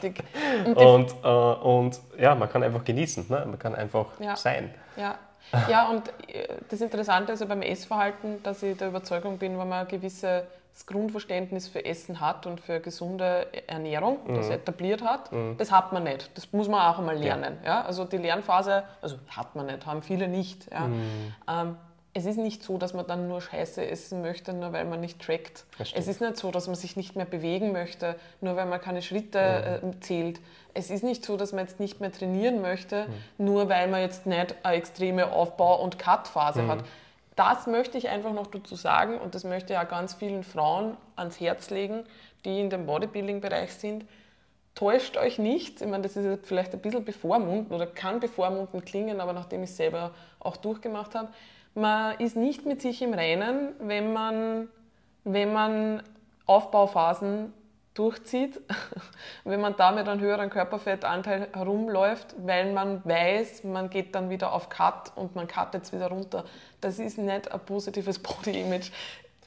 Und, 0.63 0.77
und, 0.77 1.15
äh, 1.23 1.27
und, 1.27 1.99
ja, 2.19 2.35
man 2.35 2.51
kann 2.51 2.61
einfach 2.61 2.83
genießen, 2.83 3.25
ne? 3.29 3.45
man 3.47 3.57
kann 3.57 3.73
einfach 3.73 4.05
ja. 4.19 4.35
sein. 4.35 4.69
Ja, 4.95 5.15
ja, 5.69 5.89
und 5.89 6.09
äh, 6.27 6.47
das 6.69 6.81
Interessante 6.81 7.31
ist 7.31 7.39
ja 7.39 7.45
beim 7.45 7.61
Essverhalten, 7.61 8.41
dass 8.43 8.63
ich 8.63 8.77
der 8.77 8.89
Überzeugung 8.89 9.37
bin, 9.37 9.57
wenn 9.57 9.67
man 9.67 9.85
ein 9.85 9.87
gewisses 9.87 10.43
Grundverständnis 10.85 11.67
für 11.67 11.83
Essen 11.85 12.19
hat 12.19 12.45
und 12.45 12.59
für 12.61 12.79
gesunde 12.79 13.47
Ernährung, 13.67 14.19
mhm. 14.27 14.35
das 14.35 14.49
etabliert 14.49 15.01
hat, 15.01 15.31
mhm. 15.31 15.55
das 15.57 15.71
hat 15.71 15.91
man 15.93 16.03
nicht. 16.03 16.29
Das 16.35 16.51
muss 16.53 16.67
man 16.67 16.81
auch 16.81 16.99
einmal 16.99 17.17
lernen. 17.17 17.57
Ja. 17.63 17.69
ja. 17.69 17.81
Also 17.85 18.05
die 18.05 18.17
Lernphase, 18.17 18.83
also 19.01 19.17
hat 19.29 19.55
man 19.55 19.67
nicht, 19.67 19.85
haben 19.85 20.01
viele 20.01 20.27
nicht. 20.27 20.71
Ja. 20.71 20.87
Mhm. 20.87 21.33
Ähm, 21.49 21.77
es 22.17 22.25
ist 22.25 22.37
nicht 22.37 22.63
so, 22.63 22.79
dass 22.79 22.95
man 22.95 23.05
dann 23.05 23.27
nur 23.27 23.41
Scheiße 23.41 23.85
essen 23.85 24.23
möchte, 24.23 24.51
nur 24.51 24.73
weil 24.73 24.85
man 24.85 24.99
nicht 24.99 25.21
trackt. 25.21 25.65
Es 25.93 26.07
ist 26.07 26.19
nicht 26.19 26.37
so, 26.37 26.49
dass 26.49 26.65
man 26.65 26.75
sich 26.75 26.97
nicht 26.97 27.15
mehr 27.15 27.25
bewegen 27.25 27.71
möchte, 27.71 28.15
nur 28.41 28.55
weil 28.55 28.65
man 28.65 28.81
keine 28.81 29.03
Schritte 29.03 29.79
mhm. 29.83 29.91
äh, 29.91 29.99
zählt. 29.99 30.39
Es 30.73 30.89
ist 30.89 31.03
nicht 31.03 31.23
so, 31.23 31.37
dass 31.37 31.53
man 31.53 31.65
jetzt 31.65 31.79
nicht 31.79 32.01
mehr 32.01 32.11
trainieren 32.11 32.59
möchte, 32.59 33.05
mhm. 33.05 33.45
nur 33.45 33.69
weil 33.69 33.87
man 33.87 34.01
jetzt 34.01 34.25
nicht 34.25 34.55
eine 34.63 34.77
extreme 34.77 35.31
Aufbau- 35.31 35.79
und 35.83 35.99
Cut-Phase 35.99 36.63
mhm. 36.63 36.69
hat. 36.69 36.79
Das 37.35 37.67
möchte 37.67 37.99
ich 37.99 38.09
einfach 38.09 38.33
noch 38.33 38.47
dazu 38.47 38.75
sagen 38.75 39.19
und 39.19 39.35
das 39.35 39.43
möchte 39.43 39.73
ich 39.73 39.79
auch 39.79 39.87
ganz 39.87 40.15
vielen 40.15 40.43
Frauen 40.43 40.97
ans 41.15 41.39
Herz 41.39 41.69
legen, 41.69 42.03
die 42.45 42.59
in 42.59 42.71
dem 42.71 42.87
Bodybuilding-Bereich 42.87 43.73
sind. 43.73 44.05
Täuscht 44.73 45.17
euch 45.17 45.37
nicht, 45.37 45.81
ich 45.81 45.87
meine, 45.87 46.01
das 46.01 46.15
ist 46.15 46.47
vielleicht 46.47 46.73
ein 46.73 46.79
bisschen 46.79 47.05
bevormundend 47.05 47.71
oder 47.71 47.85
kann 47.85 48.19
bevormundend 48.19 48.87
klingen, 48.87 49.21
aber 49.21 49.33
nachdem 49.33 49.61
ich 49.61 49.69
es 49.69 49.77
selber 49.77 50.11
auch 50.39 50.57
durchgemacht 50.57 51.13
habe, 51.13 51.29
man 51.77 52.19
ist 52.19 52.35
nicht 52.35 52.65
mit 52.65 52.81
sich 52.81 53.01
im 53.01 53.13
Reinen, 53.13 53.69
wenn 53.79 54.11
man, 54.11 54.67
wenn 55.23 55.53
man 55.53 56.01
Aufbauphasen 56.45 57.53
durchzieht, 57.93 58.59
wenn 59.43 59.61
man 59.61 59.75
damit 59.77 60.07
einen 60.07 60.19
höheren 60.19 60.49
Körperfettanteil 60.49 61.49
herumläuft, 61.53 62.35
weil 62.39 62.73
man 62.73 63.05
weiß, 63.05 63.63
man 63.63 63.89
geht 63.89 64.15
dann 64.15 64.29
wieder 64.29 64.53
auf 64.53 64.69
Cut 64.69 65.11
und 65.15 65.35
man 65.35 65.47
cut 65.47 65.73
jetzt 65.73 65.93
wieder 65.93 66.07
runter. 66.07 66.45
Das 66.81 66.99
ist 66.99 67.17
nicht 67.17 67.51
ein 67.51 67.59
positives 67.61 68.19
Body-Image. 68.23 68.91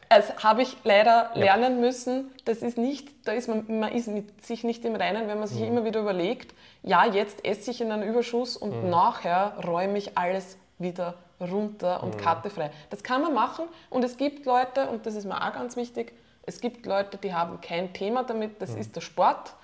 Das 0.08 0.42
habe 0.42 0.62
ich 0.62 0.76
leider 0.82 1.30
ja. 1.34 1.44
lernen 1.44 1.80
müssen. 1.80 2.32
Das 2.44 2.58
ist 2.58 2.78
nicht, 2.78 3.08
da 3.26 3.32
ist 3.32 3.48
man, 3.48 3.64
man 3.80 3.92
ist 3.92 4.08
mit 4.08 4.44
sich 4.44 4.64
nicht 4.64 4.84
im 4.84 4.96
Reinen, 4.96 5.28
wenn 5.28 5.38
man 5.38 5.46
sich 5.48 5.60
mhm. 5.60 5.66
immer 5.66 5.84
wieder 5.84 6.00
überlegt, 6.00 6.54
ja, 6.82 7.06
jetzt 7.06 7.44
esse 7.44 7.70
ich 7.70 7.80
in 7.80 7.92
einen 7.92 8.02
Überschuss 8.02 8.56
und 8.56 8.84
mhm. 8.84 8.90
nachher 8.90 9.54
räume 9.64 9.98
ich 9.98 10.16
alles 10.16 10.58
wieder 10.78 11.14
runter 11.40 12.02
und 12.02 12.16
mhm. 12.16 12.20
kartefrei. 12.20 12.70
Das 12.90 13.02
kann 13.02 13.22
man 13.22 13.34
machen 13.34 13.66
und 13.88 14.04
es 14.04 14.16
gibt 14.16 14.46
Leute, 14.46 14.88
und 14.88 15.06
das 15.06 15.14
ist 15.14 15.24
mir 15.24 15.36
auch 15.36 15.52
ganz 15.52 15.76
wichtig, 15.76 16.12
es 16.42 16.60
gibt 16.60 16.86
Leute, 16.86 17.16
die 17.16 17.34
haben 17.34 17.60
kein 17.60 17.92
Thema 17.92 18.24
damit, 18.24 18.60
das 18.60 18.72
mhm. 18.72 18.80
ist 18.80 18.96
der 18.96 19.00
Sport. 19.00 19.54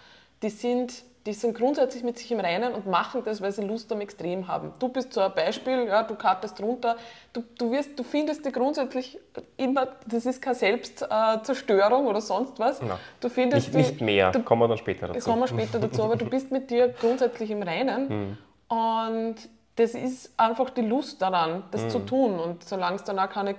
Die 0.42 0.50
sind, 0.50 1.02
die 1.24 1.32
sind 1.32 1.56
grundsätzlich 1.56 2.04
mit 2.04 2.18
sich 2.18 2.30
im 2.30 2.38
Reinen 2.38 2.74
und 2.74 2.86
machen 2.86 3.22
das, 3.24 3.40
weil 3.40 3.50
sie 3.50 3.62
Lust 3.62 3.90
am 3.90 4.02
Extrem 4.02 4.46
haben. 4.46 4.72
Du 4.78 4.88
bist 4.88 5.12
so 5.12 5.22
ein 5.22 5.32
Beispiel, 5.34 5.86
ja, 5.86 6.02
du 6.02 6.14
kartest 6.14 6.60
runter, 6.60 6.96
du, 7.32 7.42
du, 7.58 7.72
wirst, 7.72 7.98
du 7.98 8.02
findest 8.04 8.44
dir 8.44 8.52
grundsätzlich 8.52 9.18
immer, 9.56 9.88
das 10.06 10.26
ist 10.26 10.42
keine 10.42 10.54
Selbstzerstörung 10.54 12.06
oder 12.06 12.20
sonst 12.20 12.58
was. 12.58 12.82
No. 12.82 12.98
Du 13.20 13.30
findest 13.30 13.72
nicht, 13.72 13.92
nicht 13.92 14.00
mehr, 14.02 14.30
du, 14.30 14.42
kommen 14.42 14.62
wir 14.62 14.68
dann 14.68 14.78
später 14.78 15.08
dazu. 15.08 15.30
Kommen 15.30 15.42
wir 15.42 15.48
später 15.48 15.78
dazu, 15.78 16.04
aber 16.04 16.16
du 16.16 16.26
bist 16.26 16.52
mit 16.52 16.70
dir 16.70 16.88
grundsätzlich 16.88 17.50
im 17.50 17.62
Reinen. 17.62 18.08
Mhm. 18.08 18.38
Und 18.68 19.36
das 19.76 19.94
ist 19.94 20.32
einfach 20.38 20.70
die 20.70 20.82
Lust 20.82 21.22
daran, 21.22 21.64
das 21.70 21.84
mhm. 21.84 21.90
zu 21.90 21.98
tun. 22.00 22.38
Und 22.40 22.64
solange 22.64 22.96
es 22.96 23.04
dann 23.04 23.18
auch 23.18 23.28
keine 23.28 23.54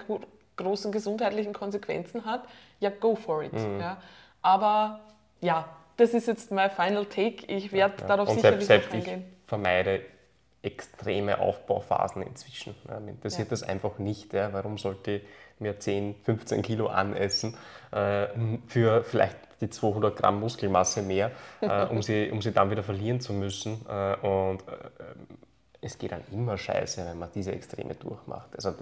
großen 0.56 0.92
gesundheitlichen 0.92 1.54
Konsequenzen 1.54 2.26
hat, 2.26 2.44
ja, 2.80 2.90
go 2.90 3.16
for 3.16 3.44
it. 3.44 3.54
Mhm. 3.54 3.80
Ja. 3.80 3.98
Aber 4.42 5.00
ja, 5.42 5.70
das 5.98 6.14
ist 6.14 6.28
jetzt 6.28 6.52
mein 6.52 6.72
Final 6.72 7.06
Take. 7.06 7.46
Ich 7.48 7.72
werde 7.72 7.96
ja, 7.98 8.02
ja. 8.02 8.08
darauf 8.08 8.30
Und 8.30 8.36
sicherlich 8.36 8.66
selbst, 8.66 8.92
selbst 8.92 9.08
eingehen. 9.08 9.26
Ich 9.44 9.48
vermeide 9.48 10.02
extreme 10.64 11.40
Aufbauphasen 11.40 12.24
inzwischen. 12.24 12.76
Ja, 12.88 13.00
mir 13.00 13.12
interessiert 13.12 13.48
ja. 13.48 13.52
das 13.52 13.64
einfach 13.64 14.00
nicht. 14.00 14.34
Ja. 14.34 14.52
Warum 14.54 14.78
sollte 14.78 15.12
ich 15.12 15.22
mir 15.60 15.80
10, 15.80 16.16
15 16.24 16.62
Kilo 16.62 16.88
anessen 16.88 17.56
äh, 17.92 18.28
für 18.68 19.04
vielleicht 19.04 19.38
die 19.62 19.70
200 19.70 20.16
Gramm 20.16 20.40
Muskelmasse 20.40 21.02
mehr, 21.02 21.32
äh, 21.62 21.86
um, 21.86 22.02
sie, 22.02 22.30
um 22.32 22.42
sie 22.42 22.52
dann 22.52 22.70
wieder 22.70 22.84
verlieren 22.84 23.22
zu 23.22 23.34
müssen? 23.34 23.86
Äh, 23.88 24.16
und 24.26 24.62
äh, 24.68 24.74
es 25.88 25.98
geht 25.98 26.12
dann 26.12 26.24
immer 26.32 26.58
scheiße, 26.58 27.06
wenn 27.06 27.18
man 27.18 27.30
diese 27.34 27.52
Extreme 27.52 27.96
durchmacht. 27.96 28.50
Also 28.56 28.74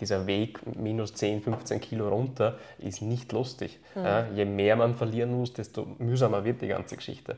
dieser 0.00 0.26
Weg 0.26 0.60
minus 0.76 1.14
10, 1.14 1.42
15 1.42 1.80
Kilo 1.80 2.08
runter 2.08 2.58
ist 2.78 3.02
nicht 3.02 3.32
lustig. 3.32 3.78
Mhm. 3.94 4.04
Ja, 4.04 4.26
je 4.34 4.44
mehr 4.44 4.76
man 4.76 4.94
verlieren 4.94 5.32
muss, 5.38 5.52
desto 5.52 5.86
mühsamer 5.98 6.44
wird 6.44 6.62
die 6.62 6.68
ganze 6.68 6.96
Geschichte. 6.96 7.36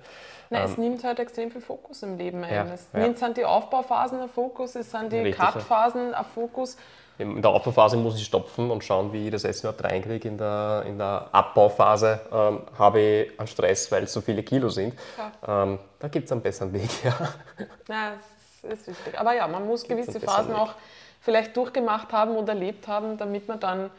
Na, 0.50 0.60
ähm, 0.60 0.64
es 0.64 0.78
nimmt 0.78 1.04
halt 1.04 1.18
extrem 1.18 1.50
viel 1.50 1.60
Fokus 1.60 2.02
im 2.02 2.16
Leben 2.16 2.42
ein. 2.44 2.54
Ja, 2.54 2.66
es 2.72 2.86
ja. 2.92 3.00
nimmt 3.00 3.18
sind 3.18 3.36
die 3.36 3.44
Aufbauphasen 3.44 4.20
ein 4.20 4.28
Fokus, 4.28 4.74
es 4.76 4.90
sind 4.90 5.12
die 5.12 5.30
Cut-Phasen 5.30 6.14
ein 6.14 6.24
Fokus. 6.24 6.76
In 7.18 7.40
der 7.40 7.50
Aufbauphase 7.50 7.96
muss 7.96 8.16
ich 8.16 8.26
stopfen 8.26 8.70
und 8.70 8.84
schauen, 8.84 9.10
wie 9.12 9.26
ich 9.26 9.30
das 9.30 9.44
Essen 9.44 9.66
überhaupt 9.66 9.84
reinkriege. 9.84 10.28
In 10.28 10.36
der, 10.36 10.84
in 10.86 10.98
der 10.98 11.28
Abbauphase 11.32 12.20
ähm, 12.30 12.60
habe 12.78 13.00
ich 13.00 13.40
einen 13.40 13.46
Stress, 13.46 13.90
weil 13.90 14.02
es 14.02 14.12
so 14.12 14.20
viele 14.20 14.42
Kilo 14.42 14.68
sind. 14.68 14.94
Ähm, 15.48 15.78
da 15.98 16.08
gibt 16.08 16.26
es 16.26 16.32
einen 16.32 16.42
besseren 16.42 16.74
Weg, 16.74 16.90
ja. 17.04 17.16
Das 17.86 18.35
ist 18.66 18.86
wichtig. 18.88 19.18
Aber 19.18 19.34
ja, 19.34 19.46
man 19.48 19.66
muss 19.66 19.86
gewisse 19.86 20.20
Phasen 20.20 20.54
auch 20.54 20.74
vielleicht 21.20 21.56
durchgemacht 21.56 22.12
haben 22.12 22.36
und 22.36 22.48
erlebt 22.48 22.88
haben, 22.88 23.16
damit 23.16 23.48
man 23.48 23.60
dann 23.60 23.90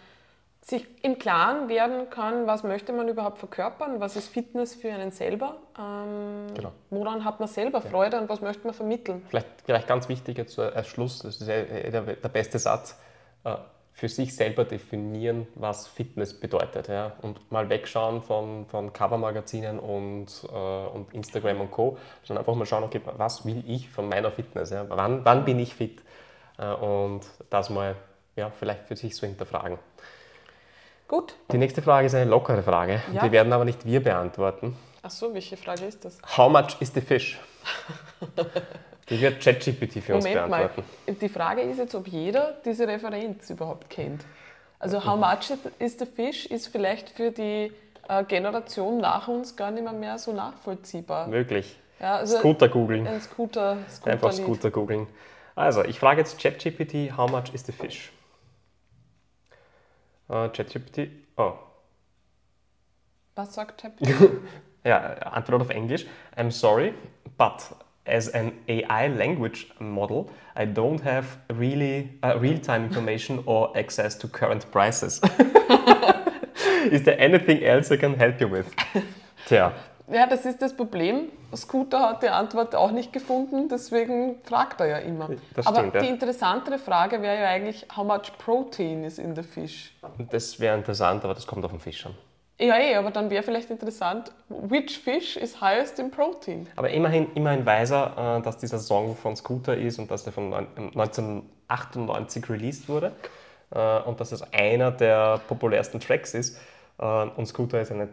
sich 0.61 0.85
im 1.01 1.17
Klaren 1.17 1.69
werden 1.69 2.09
kann, 2.09 2.45
was 2.45 2.63
möchte 2.63 2.91
man 2.91 3.07
überhaupt 3.07 3.37
verkörpern, 3.37 4.01
was 4.01 4.17
ist 4.17 4.27
Fitness 4.27 4.75
für 4.75 4.91
einen 4.91 5.11
selber, 5.11 5.55
ähm, 5.79 6.53
genau. 6.53 6.73
woran 6.89 7.23
hat 7.23 7.39
man 7.39 7.47
selber 7.47 7.79
Freude 7.79 8.17
ja. 8.17 8.21
und 8.21 8.27
was 8.27 8.41
möchte 8.41 8.65
man 8.65 8.73
vermitteln. 8.73 9.25
Vielleicht, 9.29 9.47
vielleicht 9.63 9.87
ganz 9.87 10.09
wichtig 10.09 10.37
jetzt 10.37 10.59
als 10.59 10.87
Schluss, 10.87 11.19
das 11.19 11.39
ist 11.39 11.47
der, 11.47 11.63
der 12.01 12.29
beste 12.29 12.59
Satz, 12.59 12.99
äh, 13.45 13.55
für 13.97 14.09
sich 14.09 14.35
selber 14.35 14.63
definieren, 14.63 15.47
was 15.55 15.87
Fitness 15.87 16.39
bedeutet. 16.39 16.87
Ja? 16.87 17.13
Und 17.23 17.51
mal 17.51 17.67
wegschauen 17.67 18.21
von, 18.21 18.67
von 18.67 18.93
Covermagazinen 18.93 19.79
und, 19.79 20.27
äh, 20.53 20.55
und 20.55 21.11
Instagram 21.15 21.61
und 21.61 21.71
Co., 21.71 21.97
sondern 22.21 22.43
einfach 22.43 22.53
mal 22.53 22.67
schauen, 22.67 22.83
okay, 22.83 23.01
was 23.17 23.43
will 23.43 23.63
ich 23.65 23.89
von 23.89 24.07
meiner 24.07 24.29
Fitness? 24.29 24.69
Ja? 24.69 24.85
Wann, 24.87 25.25
wann 25.25 25.45
bin 25.45 25.57
ich 25.57 25.73
fit? 25.73 26.03
Äh, 26.59 26.73
und 26.73 27.21
das 27.49 27.71
mal 27.71 27.95
ja, 28.35 28.51
vielleicht 28.51 28.85
für 28.87 28.95
sich 28.95 29.15
so 29.15 29.25
hinterfragen. 29.25 29.79
Gut. 31.07 31.33
Die 31.51 31.57
nächste 31.57 31.81
Frage 31.81 32.05
ist 32.05 32.13
eine 32.13 32.29
lockere 32.29 32.61
Frage. 32.61 33.01
Ja. 33.11 33.23
Die 33.23 33.31
werden 33.31 33.51
aber 33.51 33.65
nicht 33.65 33.83
wir 33.83 34.03
beantworten. 34.03 34.77
Ach 35.01 35.09
so, 35.09 35.33
welche 35.33 35.57
Frage 35.57 35.85
ist 35.85 36.05
das? 36.05 36.19
How 36.37 36.51
much 36.51 36.79
is 36.81 36.93
the 36.93 37.01
fish? 37.01 37.39
Die 39.09 39.21
wird 39.21 39.41
ChatGPT 39.41 40.03
für 40.03 40.15
Moment 40.15 40.15
uns 40.15 40.25
beantworten. 40.25 40.83
Mal. 41.05 41.15
Die 41.15 41.29
Frage 41.29 41.61
ist 41.61 41.77
jetzt, 41.77 41.95
ob 41.95 42.07
jeder 42.07 42.57
diese 42.65 42.87
Referenz 42.87 43.49
überhaupt 43.49 43.89
kennt. 43.89 44.25
Also 44.79 45.05
How 45.05 45.17
much 45.17 45.57
is 45.79 45.97
the 45.97 46.05
fish 46.05 46.45
ist 46.45 46.67
vielleicht 46.67 47.09
für 47.09 47.31
die 47.31 47.71
äh, 48.09 48.23
Generation 48.25 48.99
nach 48.99 49.27
uns 49.27 49.55
gar 49.55 49.71
nicht 49.71 49.83
mehr, 49.83 49.93
mehr 49.93 50.17
so 50.17 50.33
nachvollziehbar. 50.33 51.27
Möglich. 51.27 51.77
Ja, 51.99 52.17
also 52.17 52.37
Scooter 52.37 52.69
googeln. 52.69 53.07
Ein 53.07 53.21
Scooter, 53.21 53.77
Scooter 53.89 54.11
Einfach 54.11 54.31
Scooter 54.33 54.71
googeln. 54.71 55.07
Also, 55.55 55.83
ich 55.83 55.99
frage 55.99 56.19
jetzt 56.19 56.39
ChatGPT, 56.39 57.17
how 57.17 57.29
much 57.31 57.53
is 57.53 57.65
the 57.65 57.71
fish? 57.71 58.11
Uh, 60.29 60.49
ChatGPT. 60.49 61.09
Oh. 61.37 61.53
Was 63.33 63.55
sagt 63.55 63.81
ChatGPT? 63.81 64.31
ja, 64.83 65.13
Antwort 65.13 65.61
auf 65.61 65.69
Englisch. 65.69 66.05
I'm 66.35 66.51
sorry, 66.51 66.93
but 67.37 67.63
as 68.07 68.29
an 68.29 68.51
AI 68.67 69.07
language 69.07 69.67
model, 69.79 70.29
I 70.55 70.65
don't 70.65 71.01
have 71.01 71.37
really 71.49 72.09
uh, 72.23 72.37
real-time 72.39 72.85
information 72.85 73.43
or 73.45 73.77
access 73.77 74.17
to 74.19 74.27
current 74.27 74.71
prices. 74.71 75.21
Is 76.91 77.03
there 77.03 77.19
anything 77.19 77.63
else 77.63 77.91
I 77.91 77.97
can 77.97 78.15
help 78.15 78.39
you 78.39 78.47
with? 78.47 78.73
Tja. 79.45 79.73
Ja, 80.09 80.25
das 80.25 80.45
ist 80.45 80.61
das 80.61 80.73
Problem. 80.73 81.29
Scooter 81.53 81.99
hat 81.99 82.23
die 82.23 82.29
Antwort 82.29 82.73
auch 82.75 82.91
nicht 82.91 83.11
gefunden, 83.11 83.67
deswegen 83.67 84.37
fragt 84.43 84.79
er 84.79 84.87
ja 84.87 84.97
immer. 84.99 85.29
Das 85.53 85.67
aber 85.67 85.79
stimmt, 85.79 85.95
die 85.95 86.05
ja. 86.05 86.13
interessantere 86.13 86.77
Frage 86.77 87.21
wäre 87.21 87.41
ja 87.41 87.49
eigentlich, 87.49 87.85
how 87.95 88.05
much 88.05 88.31
protein 88.37 89.03
is 89.03 89.17
in 89.17 89.35
the 89.35 89.43
fish? 89.43 89.93
Das 90.31 90.59
wäre 90.61 90.77
interessant, 90.77 91.25
aber 91.25 91.33
das 91.33 91.45
kommt 91.45 91.65
auf 91.65 91.71
den 91.71 91.81
Fisch 91.81 92.05
an. 92.05 92.15
Ja, 92.59 92.77
eh, 92.77 92.95
aber 92.95 93.11
dann 93.11 93.29
wäre 93.29 93.43
vielleicht 93.43 93.69
interessant, 93.69 94.31
which 94.49 94.97
fish 94.97 95.37
is 95.37 95.61
highest 95.61 95.99
in 95.99 96.09
protein? 96.09 96.67
Aber 96.75 96.89
immerhin, 96.89 97.27
immerhin 97.35 97.65
weiß 97.65 97.91
er, 97.91 98.39
äh, 98.39 98.41
dass 98.41 98.57
dieser 98.57 98.79
Song 98.79 99.15
von 99.15 99.35
Scooter 99.35 99.77
ist 99.77 99.99
und 99.99 100.09
dass 100.09 100.23
der 100.23 100.33
von 100.33 100.51
1998 100.53 102.49
released 102.49 102.89
wurde 102.89 103.11
äh, 103.71 103.99
und 103.99 104.19
dass 104.19 104.31
es 104.31 104.41
einer 104.53 104.91
der 104.91 105.39
populärsten 105.47 105.99
Tracks 105.99 106.33
ist. 106.33 106.57
Äh, 106.99 107.03
und 107.05 107.45
Scooter 107.45 107.79
ist 107.79 107.91
eine 107.91 108.09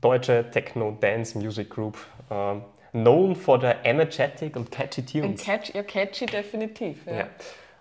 deutsche 0.00 0.48
Techno-Dance-Music 0.50 1.70
Group, 1.70 1.96
uh, 2.30 2.60
known 2.92 3.34
for 3.34 3.58
their 3.58 3.76
energetic 3.84 4.56
und 4.56 4.70
catchy 4.70 5.04
tunes. 5.04 5.42
Catch, 5.42 5.74
ja, 5.74 5.82
catchy 5.82 6.26
definitiv. 6.26 7.06
Ja. 7.06 7.12
ja. 7.12 7.26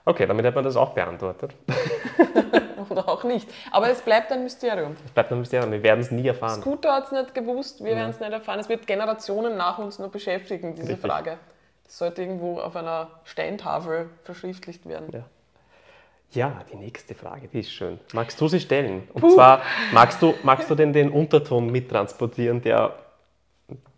Okay, 0.08 0.26
damit 0.26 0.46
hat 0.46 0.56
man 0.56 0.64
das 0.64 0.78
auch 0.78 0.94
beantwortet. 0.94 1.54
Oder 2.90 3.10
auch 3.10 3.26
nicht. 3.26 3.50
Aber 3.72 3.90
es 3.90 4.02
bleibt 4.02 4.32
ein 4.32 4.42
Mysterium. 4.42 4.96
Es 5.06 5.12
bleibt 5.12 5.34
ein 5.34 5.40
Mysterium, 5.40 5.70
wir 5.70 5.84
werden 5.84 6.00
es 6.00 6.12
nie 6.12 6.26
erfahren. 6.26 6.62
Scooter 6.62 6.94
hat 6.94 7.08
es 7.08 7.12
nicht 7.12 7.36
gewusst, 7.36 7.84
wir 7.84 7.92
ja. 7.92 7.98
werden 7.98 8.12
es 8.12 8.20
nicht 8.22 8.32
erfahren. 8.32 8.58
Es 8.62 8.70
wird 8.70 8.88
Generationen 8.88 9.58
nach 9.58 9.80
uns 9.80 10.00
nur 10.00 10.08
beschäftigen, 10.08 10.76
diese 10.76 10.94
Richtig. 10.94 11.12
Frage. 11.12 11.38
Das 11.84 11.98
sollte 11.98 12.22
irgendwo 12.22 12.62
auf 12.62 12.78
einer 12.78 13.10
Steintafel 13.26 14.10
verschriftlicht 14.24 14.88
werden. 14.88 15.10
Ja. 15.12 15.24
Ja, 16.32 16.62
die 16.72 16.78
nächste 16.78 17.14
Frage, 17.14 17.50
die 17.50 17.60
ist 17.60 17.72
schön. 17.72 18.00
Magst 18.14 18.40
du 18.40 18.48
sie 18.48 18.62
stellen? 18.62 19.10
Und 19.14 19.22
Puh. 19.22 19.34
zwar, 19.34 19.62
magst 19.92 20.22
du, 20.22 20.34
magst 20.44 20.70
du 20.70 20.76
denn 20.76 20.94
den 20.94 21.10
Unterton 21.10 21.70
mittransportieren, 21.70 22.62
der 22.62 22.94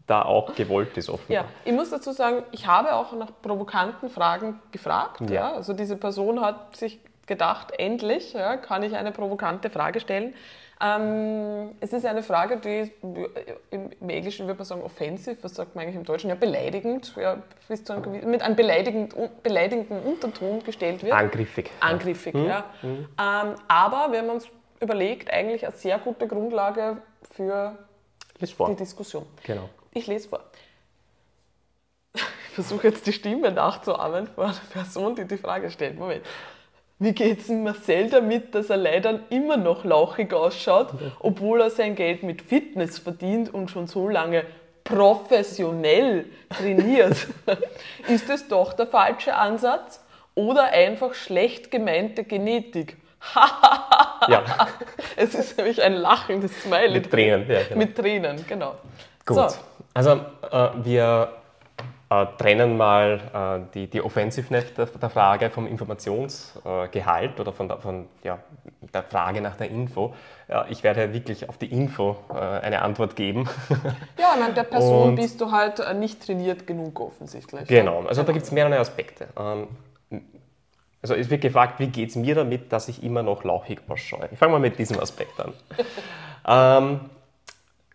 da 0.09 0.23
auch 0.23 0.55
gewollt 0.55 0.97
ist 0.97 1.09
offenbar? 1.09 1.43
Ja, 1.43 1.49
ich 1.65 1.71
muss 1.71 1.89
dazu 1.89 2.11
sagen, 2.11 2.43
ich 2.51 2.65
habe 2.65 2.93
auch 2.93 3.13
nach 3.13 3.31
provokanten 3.41 4.09
Fragen 4.09 4.59
gefragt. 4.71 5.21
Ja. 5.21 5.33
ja. 5.33 5.53
Also 5.53 5.73
diese 5.73 5.95
Person 5.97 6.41
hat 6.41 6.75
sich 6.75 6.99
gedacht, 7.27 7.73
endlich 7.77 8.33
ja, 8.33 8.57
kann 8.57 8.83
ich 8.83 8.95
eine 8.95 9.11
provokante 9.11 9.69
Frage 9.69 9.99
stellen. 9.99 10.33
Ähm, 10.81 11.75
es 11.81 11.91
ist 11.91 12.05
eine 12.05 12.23
Frage, 12.23 12.57
die 12.57 12.91
im, 13.69 14.09
Englischen 14.09 14.47
würde 14.47 14.59
man 14.59 14.65
sagen 14.65 14.81
offensiv, 14.81 15.37
was 15.43 15.53
sagt 15.53 15.75
man 15.75 15.83
eigentlich 15.83 15.97
im 15.97 16.05
Deutschen? 16.05 16.29
Ja, 16.29 16.35
beleidigend, 16.35 17.13
ja, 17.17 17.37
mit 17.67 18.41
einem 18.41 18.55
beleidigend, 18.55 19.13
beleidigenden 19.43 20.01
Unterton 20.01 20.63
gestellt 20.63 21.03
wird. 21.03 21.13
Angriffig. 21.13 21.69
Angriffig, 21.81 22.33
ja. 22.33 22.45
ja. 22.45 22.65
Mhm. 22.81 22.87
Ähm, 22.87 23.55
aber 23.67 24.07
wenn 24.11 24.25
man 24.25 24.37
es 24.37 24.47
überlegt, 24.79 25.31
eigentlich 25.31 25.65
eine 25.65 25.75
sehr 25.75 25.99
gute 25.99 26.27
Grundlage 26.27 26.97
für 27.29 27.77
die 28.39 28.75
Diskussion. 28.75 29.25
Genau. 29.43 29.69
Ich 29.91 30.07
lese 30.07 30.29
vor. 30.29 30.41
Ich 32.13 32.55
versuche 32.55 32.87
jetzt 32.87 33.07
die 33.07 33.13
Stimme 33.13 33.51
nachzuahmen 33.51 34.27
von 34.27 34.45
einer 34.45 34.55
Person, 34.71 35.15
die 35.15 35.25
die 35.25 35.37
Frage 35.37 35.71
stellt. 35.71 35.97
Moment. 35.97 36.25
Wie 37.01 37.13
geht 37.13 37.39
es 37.39 37.47
Marcel 37.47 38.09
damit, 38.09 38.53
dass 38.53 38.69
er 38.69 38.75
leider 38.75 39.21
immer 39.29 39.55
noch 39.55 39.85
lauchig 39.85 40.33
ausschaut, 40.33 40.89
obwohl 41.19 41.61
er 41.61 41.69
sein 41.69 41.95
Geld 41.95 42.23
mit 42.23 42.41
Fitness 42.41 42.99
verdient 42.99 43.53
und 43.53 43.71
schon 43.71 43.87
so 43.87 44.09
lange 44.09 44.43
professionell 44.83 46.25
trainiert? 46.49 47.27
Ist 48.09 48.29
es 48.29 48.49
doch 48.49 48.73
der 48.73 48.87
falsche 48.87 49.35
Ansatz 49.35 50.03
oder 50.35 50.63
einfach 50.65 51.13
schlecht 51.13 51.71
gemeinte 51.71 52.25
Genetik? 52.25 52.97
ja. 54.27 54.43
Es 55.15 55.35
ist 55.35 55.57
nämlich 55.57 55.81
ein 55.81 55.93
lachendes 55.93 56.61
Smiley. 56.61 56.99
Mit 56.99 57.11
Tränen, 57.11 57.49
ja. 57.49 57.63
Genau. 57.63 57.77
Mit 57.77 57.95
Tränen, 57.95 58.45
genau. 58.47 58.75
Gut. 59.25 59.51
So. 59.51 59.57
Also 59.99 60.11
äh, 60.11 60.69
wir 60.85 61.27
äh, 62.09 62.25
trennen 62.37 62.77
mal 62.77 63.19
äh, 63.33 63.73
die, 63.73 63.87
die 63.87 64.01
Offensiveness 64.01 64.73
der, 64.73 64.85
der, 64.85 65.09
Frage 65.09 65.49
vom 65.49 65.67
Informationsgehalt 65.67 67.37
äh, 67.37 67.41
oder 67.41 67.51
von, 67.51 67.67
der, 67.67 67.79
von 67.79 68.07
ja, 68.23 68.39
der 68.93 69.03
Frage 69.03 69.41
nach 69.41 69.57
der 69.57 69.69
Info. 69.69 70.15
Ja, 70.47 70.65
ich 70.69 70.83
werde 70.83 71.11
wirklich 71.11 71.49
auf 71.49 71.57
die 71.57 71.65
Info 71.65 72.15
äh, 72.29 72.35
eine 72.35 72.81
Antwort 72.81 73.17
geben. 73.17 73.49
Ja, 74.17 74.35
an 74.41 74.55
der 74.55 74.63
Person 74.63 75.09
Und, 75.09 75.15
bist 75.15 75.41
du 75.41 75.51
halt 75.51 75.81
äh, 75.81 75.93
nicht 75.93 76.25
trainiert 76.25 76.65
genug 76.65 77.01
offensichtlich. 77.01 77.67
Genau, 77.67 78.03
also 78.03 78.23
da 78.23 78.31
gibt 78.31 78.45
es 78.45 78.53
mehrere 78.53 78.79
Aspekte. 78.79 79.27
Ähm, 79.37 79.67
also 81.01 81.13
es 81.13 81.29
wird 81.29 81.41
gefragt, 81.41 81.81
wie 81.81 81.87
geht 81.87 82.11
es 82.11 82.15
mir 82.15 82.35
damit, 82.35 82.71
dass 82.71 82.87
ich 82.87 83.03
immer 83.03 83.21
noch 83.21 83.43
lauchig 83.43 83.81
ausschaue. 83.89 84.29
Ich 84.31 84.39
fange 84.39 84.53
mal 84.53 84.59
mit 84.59 84.79
diesem 84.79 84.97
Aspekt 84.97 85.37
an. 85.41 85.53
ähm, 86.47 86.99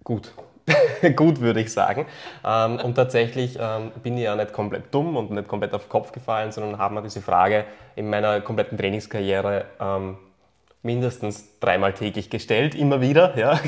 gut, 0.03 0.35
gut, 1.17 1.41
würde 1.41 1.61
ich 1.61 1.73
sagen. 1.73 2.07
Ähm, 2.45 2.77
und 2.77 2.95
tatsächlich 2.95 3.59
ähm, 3.61 3.93
bin 4.03 4.17
ich 4.17 4.25
ja 4.25 4.37
nicht 4.37 4.53
komplett 4.53 4.95
dumm 4.95 5.17
und 5.17 5.31
nicht 5.31 5.49
komplett 5.49 5.75
auf 5.75 5.85
den 5.85 5.89
Kopf 5.91 6.13
gefallen, 6.13 6.53
sondern 6.53 6.79
habe 6.79 6.95
mir 6.95 7.03
diese 7.03 7.21
Frage 7.21 7.65
in 7.97 8.09
meiner 8.09 8.41
kompletten 8.41 8.79
Trainingskarriere 8.79 9.67
ähm, 9.81 10.17
mindestens 10.83 11.59
dreimal 11.61 11.95
täglich 11.95 12.31
gestellt, 12.31 12.75
immer 12.75 13.01
wieder. 13.01 13.37
Ja. 13.37 13.59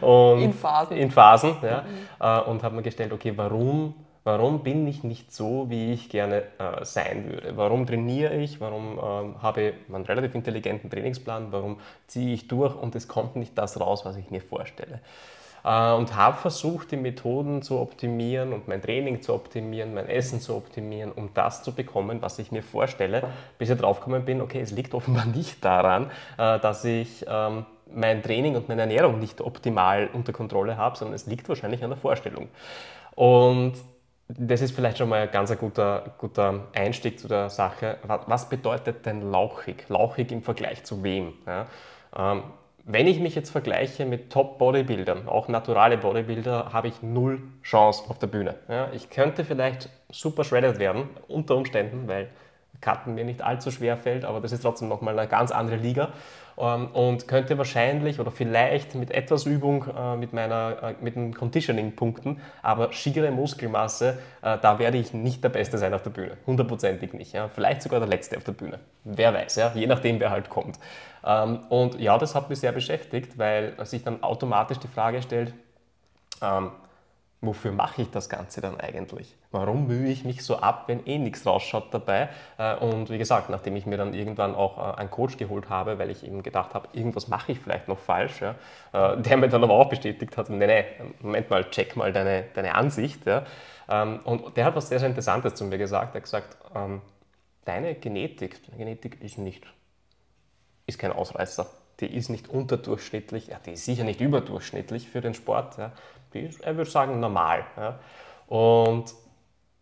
Und 0.06 0.42
in 0.42 0.52
Phasen. 0.52 0.96
In 0.96 1.10
Phasen, 1.10 1.56
ja. 1.62 1.82
Mhm. 1.82 1.86
Äh, 2.20 2.50
und 2.50 2.62
habe 2.62 2.76
mir 2.76 2.82
gestellt, 2.82 3.12
okay, 3.12 3.32
warum, 3.36 3.94
warum 4.22 4.62
bin 4.62 4.86
ich 4.86 5.02
nicht 5.02 5.32
so, 5.32 5.70
wie 5.70 5.94
ich 5.94 6.10
gerne 6.10 6.42
äh, 6.58 6.84
sein 6.84 7.30
würde? 7.30 7.56
Warum 7.56 7.86
trainiere 7.86 8.34
ich? 8.34 8.60
Warum 8.60 8.98
ähm, 9.02 9.42
habe 9.42 9.62
ich 9.62 9.74
einen 9.94 10.04
relativ 10.04 10.34
intelligenten 10.34 10.90
Trainingsplan? 10.90 11.52
Warum 11.52 11.78
ziehe 12.06 12.34
ich 12.34 12.48
durch 12.48 12.74
und 12.74 12.94
es 12.94 13.08
kommt 13.08 13.36
nicht 13.36 13.56
das 13.56 13.80
raus, 13.80 14.04
was 14.04 14.16
ich 14.16 14.30
mir 14.30 14.42
vorstelle? 14.42 15.00
Äh, 15.66 15.92
und 15.92 16.14
habe 16.14 16.36
versucht, 16.36 16.92
die 16.92 16.96
Methoden 16.96 17.60
zu 17.60 17.78
optimieren 17.80 18.52
und 18.52 18.68
mein 18.68 18.80
Training 18.80 19.20
zu 19.20 19.34
optimieren, 19.34 19.92
mein 19.92 20.08
Essen 20.08 20.40
zu 20.40 20.54
optimieren, 20.54 21.10
um 21.10 21.30
das 21.34 21.64
zu 21.64 21.74
bekommen, 21.74 22.22
was 22.22 22.38
ich 22.38 22.52
mir 22.52 22.62
vorstelle, 22.62 23.24
bis 23.58 23.68
ich 23.68 23.76
draufgekommen 23.76 24.24
bin, 24.24 24.40
okay, 24.40 24.60
es 24.60 24.70
liegt 24.70 24.94
offenbar 24.94 25.26
nicht 25.34 25.64
daran, 25.64 26.10
äh, 26.38 26.60
dass 26.60 26.84
ich 26.84 27.26
ähm, 27.28 27.66
mein 27.92 28.22
Training 28.22 28.54
und 28.54 28.68
meine 28.68 28.82
Ernährung 28.82 29.18
nicht 29.18 29.40
optimal 29.40 30.08
unter 30.12 30.32
Kontrolle 30.32 30.76
habe, 30.76 30.96
sondern 30.96 31.14
es 31.14 31.26
liegt 31.26 31.48
wahrscheinlich 31.48 31.82
an 31.82 31.90
der 31.90 31.98
Vorstellung. 31.98 32.48
Und 33.16 33.74
das 34.28 34.60
ist 34.60 34.74
vielleicht 34.74 34.98
schon 34.98 35.08
mal 35.08 35.22
ein 35.22 35.30
ganz 35.30 35.56
guter, 35.56 36.14
guter 36.18 36.66
Einstieg 36.74 37.18
zu 37.18 37.28
der 37.28 37.48
Sache. 37.48 37.98
Was 38.26 38.48
bedeutet 38.48 39.06
denn 39.06 39.30
lauchig? 39.30 39.88
Lauchig 39.88 40.32
im 40.32 40.42
Vergleich 40.42 40.82
zu 40.84 41.02
wem? 41.04 41.34
Ja? 41.46 41.66
Wenn 42.88 43.08
ich 43.08 43.18
mich 43.18 43.34
jetzt 43.34 43.50
vergleiche 43.50 44.06
mit 44.06 44.30
Top-Bodybuildern, 44.30 45.26
auch 45.26 45.48
naturale 45.48 45.98
Bodybuilder, 45.98 46.72
habe 46.72 46.86
ich 46.86 47.02
null 47.02 47.42
Chance 47.64 48.04
auf 48.08 48.20
der 48.20 48.28
Bühne. 48.28 48.54
Ja? 48.68 48.90
Ich 48.92 49.10
könnte 49.10 49.44
vielleicht 49.44 49.88
super 50.08 50.44
shredded 50.44 50.78
werden, 50.78 51.08
unter 51.26 51.56
Umständen, 51.56 52.06
weil 52.06 52.28
Cutten 52.80 53.16
mir 53.16 53.24
nicht 53.24 53.42
allzu 53.42 53.72
schwer 53.72 53.96
fällt, 53.96 54.24
aber 54.24 54.40
das 54.40 54.52
ist 54.52 54.62
trotzdem 54.62 54.86
nochmal 54.86 55.18
eine 55.18 55.28
ganz 55.28 55.50
andere 55.50 55.78
Liga. 55.78 56.10
Ähm, 56.58 56.88
und 56.92 57.28
könnte 57.28 57.58
wahrscheinlich 57.58 58.18
oder 58.18 58.30
vielleicht 58.30 58.94
mit 58.94 59.10
etwas 59.10 59.44
Übung 59.44 59.84
äh, 59.94 60.16
mit, 60.16 60.32
meiner, 60.32 60.76
äh, 60.82 60.94
mit 61.02 61.14
den 61.14 61.34
Conditioning-Punkten, 61.34 62.40
aber 62.62 62.92
schiere 62.92 63.30
Muskelmasse, 63.30 64.18
äh, 64.40 64.56
da 64.62 64.78
werde 64.78 64.96
ich 64.96 65.12
nicht 65.12 65.44
der 65.44 65.50
Beste 65.50 65.76
sein 65.76 65.92
auf 65.92 66.02
der 66.02 66.10
Bühne. 66.10 66.38
Hundertprozentig 66.46 67.12
nicht. 67.12 67.34
Ja. 67.34 67.48
Vielleicht 67.48 67.82
sogar 67.82 68.00
der 68.00 68.08
Letzte 68.08 68.38
auf 68.38 68.44
der 68.44 68.52
Bühne. 68.52 68.78
Wer 69.04 69.34
weiß, 69.34 69.56
ja. 69.56 69.72
je 69.74 69.86
nachdem, 69.86 70.18
wer 70.18 70.30
halt 70.30 70.48
kommt. 70.48 70.78
Ähm, 71.26 71.60
und 71.68 72.00
ja, 72.00 72.16
das 72.16 72.34
hat 72.34 72.48
mich 72.48 72.60
sehr 72.60 72.72
beschäftigt, 72.72 73.36
weil 73.36 73.74
sich 73.84 74.04
dann 74.04 74.22
automatisch 74.22 74.78
die 74.78 74.88
Frage 74.88 75.20
stellt, 75.22 75.52
ähm, 76.40 76.70
wofür 77.40 77.72
mache 77.72 78.02
ich 78.02 78.10
das 78.10 78.28
Ganze 78.28 78.60
dann 78.60 78.80
eigentlich? 78.80 79.34
Warum 79.50 79.86
mühe 79.86 80.08
ich 80.08 80.24
mich 80.24 80.44
so 80.44 80.58
ab, 80.58 80.84
wenn 80.86 81.04
eh 81.06 81.18
nichts 81.18 81.44
rausschaut 81.46 81.92
dabei? 81.92 82.28
Äh, 82.58 82.76
und 82.76 83.10
wie 83.10 83.18
gesagt, 83.18 83.50
nachdem 83.50 83.76
ich 83.76 83.86
mir 83.86 83.96
dann 83.96 84.14
irgendwann 84.14 84.54
auch 84.54 84.78
äh, 84.78 85.00
einen 85.00 85.10
Coach 85.10 85.36
geholt 85.36 85.68
habe, 85.68 85.98
weil 85.98 86.10
ich 86.10 86.24
eben 86.24 86.42
gedacht 86.42 86.74
habe, 86.74 86.88
irgendwas 86.92 87.28
mache 87.28 87.52
ich 87.52 87.60
vielleicht 87.60 87.88
noch 87.88 87.98
falsch, 87.98 88.40
ja, 88.40 88.54
äh, 88.92 89.16
der 89.22 89.36
mir 89.36 89.48
dann 89.48 89.64
aber 89.64 89.74
auch 89.74 89.88
bestätigt 89.88 90.36
hat, 90.36 90.48
nee, 90.50 90.66
nee, 90.66 90.84
Moment 91.20 91.50
mal, 91.50 91.64
check 91.70 91.96
mal 91.96 92.12
deine, 92.12 92.44
deine 92.54 92.74
Ansicht. 92.74 93.26
Ja. 93.26 93.44
Ähm, 93.88 94.20
und 94.24 94.56
der 94.56 94.64
hat 94.64 94.76
was 94.76 94.88
sehr, 94.88 94.98
sehr 94.98 95.08
Interessantes 95.08 95.54
zu 95.54 95.64
mir 95.64 95.78
gesagt. 95.78 96.14
Er 96.14 96.18
hat 96.18 96.24
gesagt, 96.24 96.56
ähm, 96.74 97.02
deine 97.64 97.94
Genetik, 97.94 98.64
deine 98.66 98.78
Genetik 98.78 99.22
ist 99.22 99.38
nicht, 99.38 99.66
ist 100.86 100.98
kein 100.98 101.12
Ausreißer 101.12 101.66
die 102.00 102.14
ist 102.14 102.28
nicht 102.28 102.48
unterdurchschnittlich, 102.48 103.48
ja, 103.48 103.58
die 103.64 103.72
ist 103.72 103.84
sicher 103.84 104.04
nicht 104.04 104.20
überdurchschnittlich 104.20 105.08
für 105.08 105.20
den 105.20 105.34
Sport, 105.34 105.78
ja, 105.78 105.92
die 106.34 106.40
ist, 106.40 106.60
er 106.60 106.76
würde 106.76 106.90
sagen, 106.90 107.20
normal. 107.20 107.64
Ja. 107.76 107.98
Und 108.46 109.14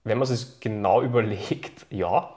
wenn 0.05 0.19
man 0.19 0.27
sich 0.27 0.61
genau 0.61 1.03
überlegt, 1.03 1.87
ja, 1.91 2.31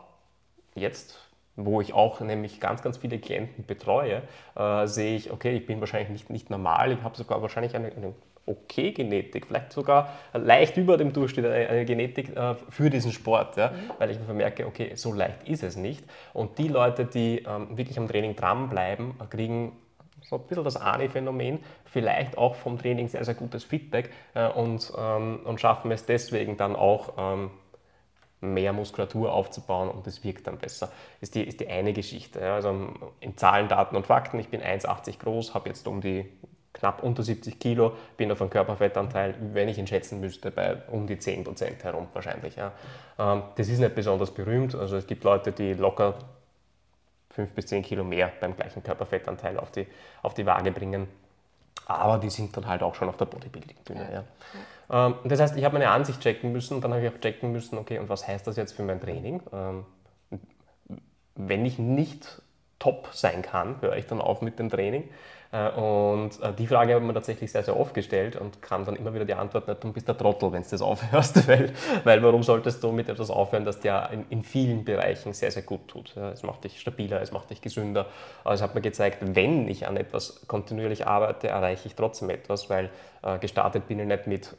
jetzt, 0.75 1.19
wo 1.57 1.81
ich 1.81 1.93
auch 1.93 2.21
nämlich 2.21 2.61
ganz, 2.61 2.81
ganz 2.81 2.97
viele 2.97 3.19
Klienten 3.19 3.65
betreue, 3.65 4.21
äh, 4.55 4.87
sehe 4.87 5.17
ich, 5.17 5.31
okay, 5.31 5.57
ich 5.57 5.65
bin 5.65 5.79
wahrscheinlich 5.79 6.09
nicht, 6.09 6.29
nicht 6.29 6.49
normal, 6.49 6.91
ich 6.93 7.01
habe 7.01 7.17
sogar 7.17 7.41
wahrscheinlich 7.41 7.75
eine, 7.75 7.87
eine 7.87 8.13
okay 8.45 8.91
Genetik, 8.91 9.47
vielleicht 9.47 9.73
sogar 9.73 10.13
leicht 10.33 10.77
über 10.77 10.97
dem 10.97 11.11
Durchschnitt 11.11 11.45
eine 11.45 11.83
Genetik 11.83 12.35
äh, 12.35 12.55
für 12.69 12.89
diesen 12.89 13.11
Sport, 13.11 13.57
ja, 13.57 13.69
mhm. 13.69 13.91
weil 13.97 14.11
ich 14.11 14.19
mir 14.19 14.33
merke, 14.33 14.65
okay, 14.65 14.91
so 14.95 15.13
leicht 15.13 15.47
ist 15.47 15.63
es 15.63 15.75
nicht. 15.75 16.05
Und 16.33 16.57
die 16.57 16.69
Leute, 16.69 17.05
die 17.05 17.39
ähm, 17.39 17.77
wirklich 17.77 17.97
am 17.97 18.07
Training 18.07 18.35
dranbleiben, 18.35 19.15
kriegen 19.29 19.73
so 20.21 20.37
ein 20.37 20.43
bisschen 20.43 20.63
das 20.63 20.77
ANI-Phänomen, 20.77 21.59
vielleicht 21.85 22.37
auch 22.37 22.55
vom 22.55 22.77
Training 22.77 23.07
sehr, 23.07 23.23
sehr 23.23 23.33
gutes 23.33 23.63
Feedback 23.63 24.11
äh, 24.33 24.47
und, 24.47 24.91
ähm, 24.97 25.39
und 25.43 25.59
schaffen 25.59 25.91
es 25.91 26.05
deswegen 26.05 26.57
dann 26.57 26.75
auch 26.75 27.13
ähm, 27.17 27.51
mehr 28.41 28.73
Muskulatur 28.73 29.33
aufzubauen 29.33 29.89
und 29.89 30.05
es 30.05 30.23
wirkt 30.23 30.47
dann 30.47 30.57
besser. 30.57 30.91
Ist 31.21 31.35
die, 31.35 31.43
ist 31.43 31.59
die 31.59 31.67
eine 31.67 31.93
Geschichte. 31.93 32.39
Ja. 32.39 32.55
Also 32.55 32.89
in 33.19 33.37
Zahlen, 33.37 33.67
Daten 33.67 33.95
und 33.95 34.05
Fakten, 34.05 34.39
ich 34.39 34.49
bin 34.49 34.61
1,80 34.61 35.19
groß, 35.19 35.53
habe 35.53 35.69
jetzt 35.69 35.87
um 35.87 36.01
die 36.01 36.29
knapp 36.73 37.01
unter 37.01 37.23
70 37.23 37.59
Kilo, 37.59 37.93
bin 38.17 38.31
auf 38.31 38.39
einem 38.39 38.51
Körperfettanteil, 38.51 39.35
wenn 39.53 39.67
ich 39.67 39.79
ihn 39.79 39.87
schätzen 39.87 40.19
müsste, 40.19 40.51
bei 40.51 40.77
um 40.91 41.07
die 41.07 41.17
10 41.17 41.43
Prozent 41.43 41.83
herum 41.83 42.07
wahrscheinlich. 42.13 42.55
Ja. 42.55 42.71
Ähm, 43.17 43.43
das 43.55 43.67
ist 43.67 43.79
nicht 43.79 43.95
besonders 43.95 44.31
berühmt, 44.31 44.75
also 44.75 44.97
es 44.97 45.07
gibt 45.07 45.23
Leute, 45.23 45.51
die 45.51 45.73
locker 45.73 46.19
5 47.31 47.51
bis 47.51 47.67
10 47.67 47.83
Kilo 47.83 48.03
mehr 48.03 48.31
beim 48.39 48.55
gleichen 48.55 48.83
Körperfettanteil 48.83 49.57
auf 49.57 49.71
die, 49.71 49.87
auf 50.21 50.33
die 50.35 50.45
Waage 50.45 50.71
bringen. 50.71 51.07
Aber 51.85 52.17
die 52.17 52.29
sind 52.29 52.55
dann 52.57 52.67
halt 52.67 52.83
auch 52.83 52.95
schon 52.95 53.07
auf 53.09 53.17
der 53.17 53.25
Bodybuilding-Bühne. 53.25 54.09
Ja. 54.11 54.23
Ähm, 54.89 55.15
das 55.25 55.39
heißt, 55.39 55.57
ich 55.57 55.63
habe 55.63 55.73
meine 55.73 55.89
Ansicht 55.89 56.21
checken 56.21 56.51
müssen, 56.51 56.81
dann 56.81 56.93
habe 56.93 57.05
ich 57.05 57.11
auch 57.13 57.19
checken 57.19 57.51
müssen, 57.51 57.77
okay, 57.77 57.99
und 57.99 58.09
was 58.09 58.27
heißt 58.27 58.47
das 58.47 58.55
jetzt 58.55 58.73
für 58.73 58.83
mein 58.83 59.01
Training? 59.01 59.41
Ähm, 59.51 59.85
wenn 61.35 61.65
ich 61.65 61.77
nicht 61.77 62.41
top 62.79 63.09
sein 63.11 63.41
kann, 63.41 63.81
höre 63.81 63.95
ich 63.95 64.05
dann 64.05 64.21
auf 64.21 64.41
mit 64.41 64.59
dem 64.59 64.69
Training. 64.69 65.09
Äh, 65.51 65.69
und 65.71 66.41
äh, 66.41 66.53
die 66.53 66.67
Frage 66.67 66.93
habe 66.93 67.03
ich 67.03 67.07
mir 67.07 67.13
tatsächlich 67.13 67.51
sehr, 67.51 67.63
sehr 67.63 67.79
oft 67.79 67.93
gestellt 67.93 68.35
und 68.35 68.61
kam 68.61 68.85
dann 68.85 68.95
immer 68.95 69.13
wieder 69.13 69.25
die 69.25 69.33
Antwort, 69.33 69.65
du 69.81 69.93
bist 69.93 70.07
der 70.07 70.17
Trottel, 70.17 70.51
wenn 70.51 70.63
du 70.63 70.69
das 70.69 70.81
aufhörst, 70.81 71.47
weil, 71.47 71.71
weil 72.03 72.21
warum 72.21 72.43
solltest 72.43 72.83
du 72.83 72.91
mit 72.91 73.09
etwas 73.09 73.29
aufhören, 73.29 73.65
das 73.65 73.79
dir 73.79 74.09
in, 74.11 74.25
in 74.29 74.43
vielen 74.43 74.83
Bereichen 74.83 75.33
sehr, 75.33 75.51
sehr 75.51 75.63
gut 75.63 75.87
tut. 75.87 76.15
Es 76.17 76.43
macht 76.43 76.63
dich 76.63 76.79
stabiler, 76.79 77.21
es 77.21 77.31
macht 77.31 77.49
dich 77.49 77.61
gesünder. 77.61 78.07
Aber 78.43 78.53
es 78.53 78.61
hat 78.61 78.75
mir 78.75 78.81
gezeigt, 78.81 79.19
wenn 79.21 79.67
ich 79.67 79.87
an 79.87 79.97
etwas 79.97 80.45
kontinuierlich 80.47 81.07
arbeite, 81.07 81.47
erreiche 81.47 81.87
ich 81.87 81.95
trotzdem 81.95 82.29
etwas, 82.29 82.69
weil 82.69 82.89
äh, 83.23 83.39
gestartet 83.39 83.87
bin 83.87 83.99
ich 83.99 84.07
nicht 84.07 84.27
mit 84.27 84.55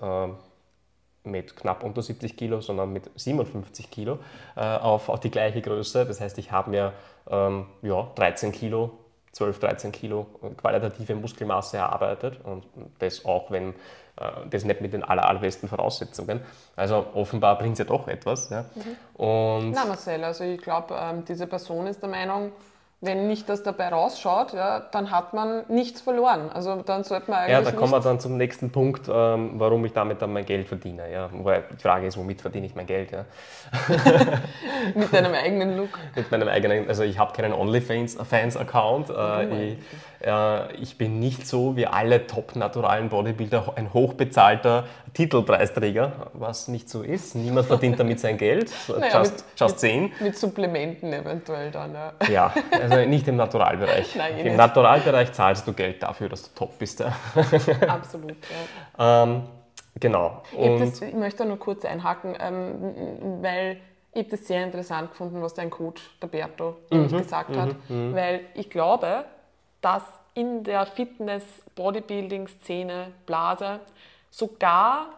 mit 1.30 1.56
knapp 1.56 1.82
unter 1.82 2.02
70 2.02 2.36
Kilo, 2.36 2.60
sondern 2.60 2.92
mit 2.92 3.10
57 3.14 3.90
Kilo 3.90 4.18
äh, 4.56 4.60
auf, 4.60 5.08
auf 5.08 5.20
die 5.20 5.30
gleiche 5.30 5.60
Größe. 5.60 6.04
Das 6.06 6.20
heißt, 6.20 6.38
ich 6.38 6.52
habe 6.52 6.70
mir 6.70 6.92
ähm, 7.30 7.66
ja, 7.82 8.08
13 8.14 8.52
Kilo 8.52 8.92
12, 9.32 9.58
13 9.60 9.92
Kilo 9.92 10.26
qualitative 10.56 11.14
Muskelmasse 11.14 11.76
erarbeitet 11.76 12.40
und 12.44 12.64
das 12.98 13.24
auch, 13.24 13.50
wenn 13.50 13.70
äh, 13.70 13.74
das 14.50 14.64
nicht 14.64 14.80
mit 14.80 14.92
den 14.92 15.04
aller, 15.04 15.28
allerbesten 15.28 15.68
Voraussetzungen. 15.68 16.40
Also 16.74 17.06
offenbar 17.14 17.56
bringt 17.58 17.74
es 17.74 17.78
ja 17.78 17.84
doch 17.84 18.08
etwas. 18.08 18.50
Ja. 18.50 18.64
Mhm. 18.74 19.22
Und 19.22 19.70
Na 19.72 19.84
Marcel, 19.84 20.24
also 20.24 20.44
ich 20.44 20.60
glaube, 20.60 20.96
ähm, 20.98 21.24
diese 21.24 21.46
Person 21.46 21.86
ist 21.86 22.02
der 22.02 22.08
Meinung, 22.08 22.52
wenn 23.00 23.28
nicht 23.28 23.48
das 23.48 23.62
dabei 23.62 23.90
rausschaut, 23.90 24.54
ja, 24.54 24.80
dann 24.80 25.12
hat 25.12 25.32
man 25.32 25.62
nichts 25.68 26.00
verloren. 26.00 26.50
Also 26.52 26.82
dann 26.82 27.04
sollte 27.04 27.30
man 27.30 27.40
eigentlich. 27.40 27.52
Ja, 27.52 27.62
da 27.62 27.70
kommen 27.70 27.92
wir 27.92 28.00
dann 28.00 28.18
zum 28.18 28.36
nächsten 28.36 28.70
Punkt, 28.70 29.08
ähm, 29.08 29.52
warum 29.54 29.84
ich 29.84 29.92
damit 29.92 30.20
dann 30.20 30.32
mein 30.32 30.44
Geld 30.44 30.66
verdiene. 30.66 31.08
Ja. 31.12 31.30
Wobei 31.32 31.62
die 31.70 31.80
Frage 31.80 32.08
ist, 32.08 32.16
womit 32.16 32.40
verdiene 32.40 32.66
ich 32.66 32.74
mein 32.74 32.86
Geld? 32.86 33.12
Ja. 33.12 33.24
Mit 34.96 35.12
deinem 35.12 35.32
eigenen 35.32 35.76
Look? 35.76 35.90
Mit 36.16 36.28
meinem 36.32 36.48
eigenen, 36.48 36.88
also 36.88 37.04
ich 37.04 37.20
habe 37.20 37.32
keinen 37.34 37.52
OnlyFans-Account. 37.52 39.10
Äh, 39.10 39.74
ich, 39.74 39.78
äh, 40.26 40.72
ich 40.74 40.98
bin 40.98 41.20
nicht 41.20 41.46
so 41.46 41.76
wie 41.76 41.86
alle 41.86 42.26
top-naturalen 42.26 43.10
Bodybuilder 43.10 43.74
ein 43.76 43.94
hochbezahlter 43.94 44.86
Titelpreisträger, 45.14 46.30
was 46.32 46.66
nicht 46.66 46.88
so 46.88 47.02
ist. 47.02 47.36
Niemand 47.36 47.68
verdient 47.68 48.00
damit 48.00 48.18
sein 48.18 48.38
Geld. 48.38 48.72
Naja, 48.88 49.18
just, 49.18 49.32
mit, 49.36 49.60
just 49.60 49.80
sehen. 49.80 50.12
Mit 50.18 50.36
Supplementen 50.36 51.12
eventuell 51.12 51.70
dann. 51.70 51.94
Ja, 51.94 52.12
ja 52.28 52.52
also 52.90 53.08
nicht 53.08 53.28
im 53.28 53.36
Naturalbereich. 53.36 54.16
Nein, 54.16 54.38
Im 54.38 54.56
Naturalbereich 54.56 55.32
zahlst 55.32 55.66
du 55.66 55.72
Geld 55.72 56.02
dafür, 56.02 56.28
dass 56.28 56.42
du 56.42 56.50
top 56.54 56.78
bist. 56.78 57.02
Absolut. 57.88 58.36
Ja. 58.98 59.22
Ähm, 59.22 59.44
genau. 59.98 60.42
Ich, 60.52 60.78
das, 60.78 61.00
ich, 61.02 61.14
möchte 61.14 61.44
nur 61.44 61.58
kurz 61.58 61.84
einhaken, 61.84 62.36
ähm, 62.38 63.42
weil 63.42 63.80
ich 64.12 64.20
habe 64.20 64.30
das 64.30 64.46
sehr 64.46 64.62
interessant 64.64 65.10
gefunden, 65.10 65.42
was 65.42 65.54
dein 65.54 65.70
Coach, 65.70 66.00
der 66.20 66.28
Berto, 66.28 66.76
mhm, 66.90 67.08
gesagt 67.08 67.56
hat, 67.56 67.74
mhm, 67.88 68.10
mhm. 68.10 68.14
weil 68.14 68.42
ich 68.54 68.70
glaube, 68.70 69.24
dass 69.80 70.02
in 70.34 70.62
der 70.64 70.84
Fitness-Bodybuilding-Szene, 70.86 73.12
Blase, 73.26 73.80
sogar 74.30 75.08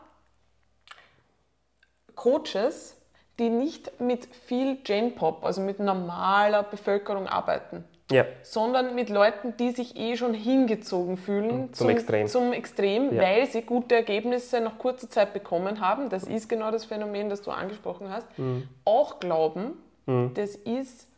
Coaches, 2.14 2.96
die 3.40 3.48
nicht 3.48 4.00
mit 4.00 4.28
viel 4.46 4.76
Gen-Pop, 4.76 5.44
also 5.44 5.60
mit 5.60 5.80
normaler 5.80 6.62
Bevölkerung 6.62 7.26
arbeiten, 7.26 7.84
ja. 8.10 8.26
sondern 8.42 8.94
mit 8.94 9.08
Leuten, 9.08 9.56
die 9.56 9.70
sich 9.70 9.96
eh 9.96 10.16
schon 10.16 10.34
hingezogen 10.34 11.16
fühlen 11.16 11.72
zum, 11.72 11.86
zum 11.86 11.88
Extrem, 11.88 12.26
zum 12.28 12.52
Extrem 12.52 13.14
ja. 13.14 13.22
weil 13.22 13.46
sie 13.46 13.62
gute 13.62 13.94
Ergebnisse 13.94 14.60
nach 14.60 14.78
kurzer 14.78 15.08
Zeit 15.08 15.32
bekommen 15.32 15.80
haben. 15.80 16.10
Das 16.10 16.24
ist 16.24 16.48
genau 16.48 16.70
das 16.70 16.84
Phänomen, 16.84 17.30
das 17.30 17.42
du 17.42 17.50
angesprochen 17.50 18.10
hast. 18.10 18.26
Mhm. 18.38 18.68
Auch 18.84 19.18
glauben, 19.18 19.72
mhm. 20.06 20.32
das 20.34 20.54
ist 20.54 21.08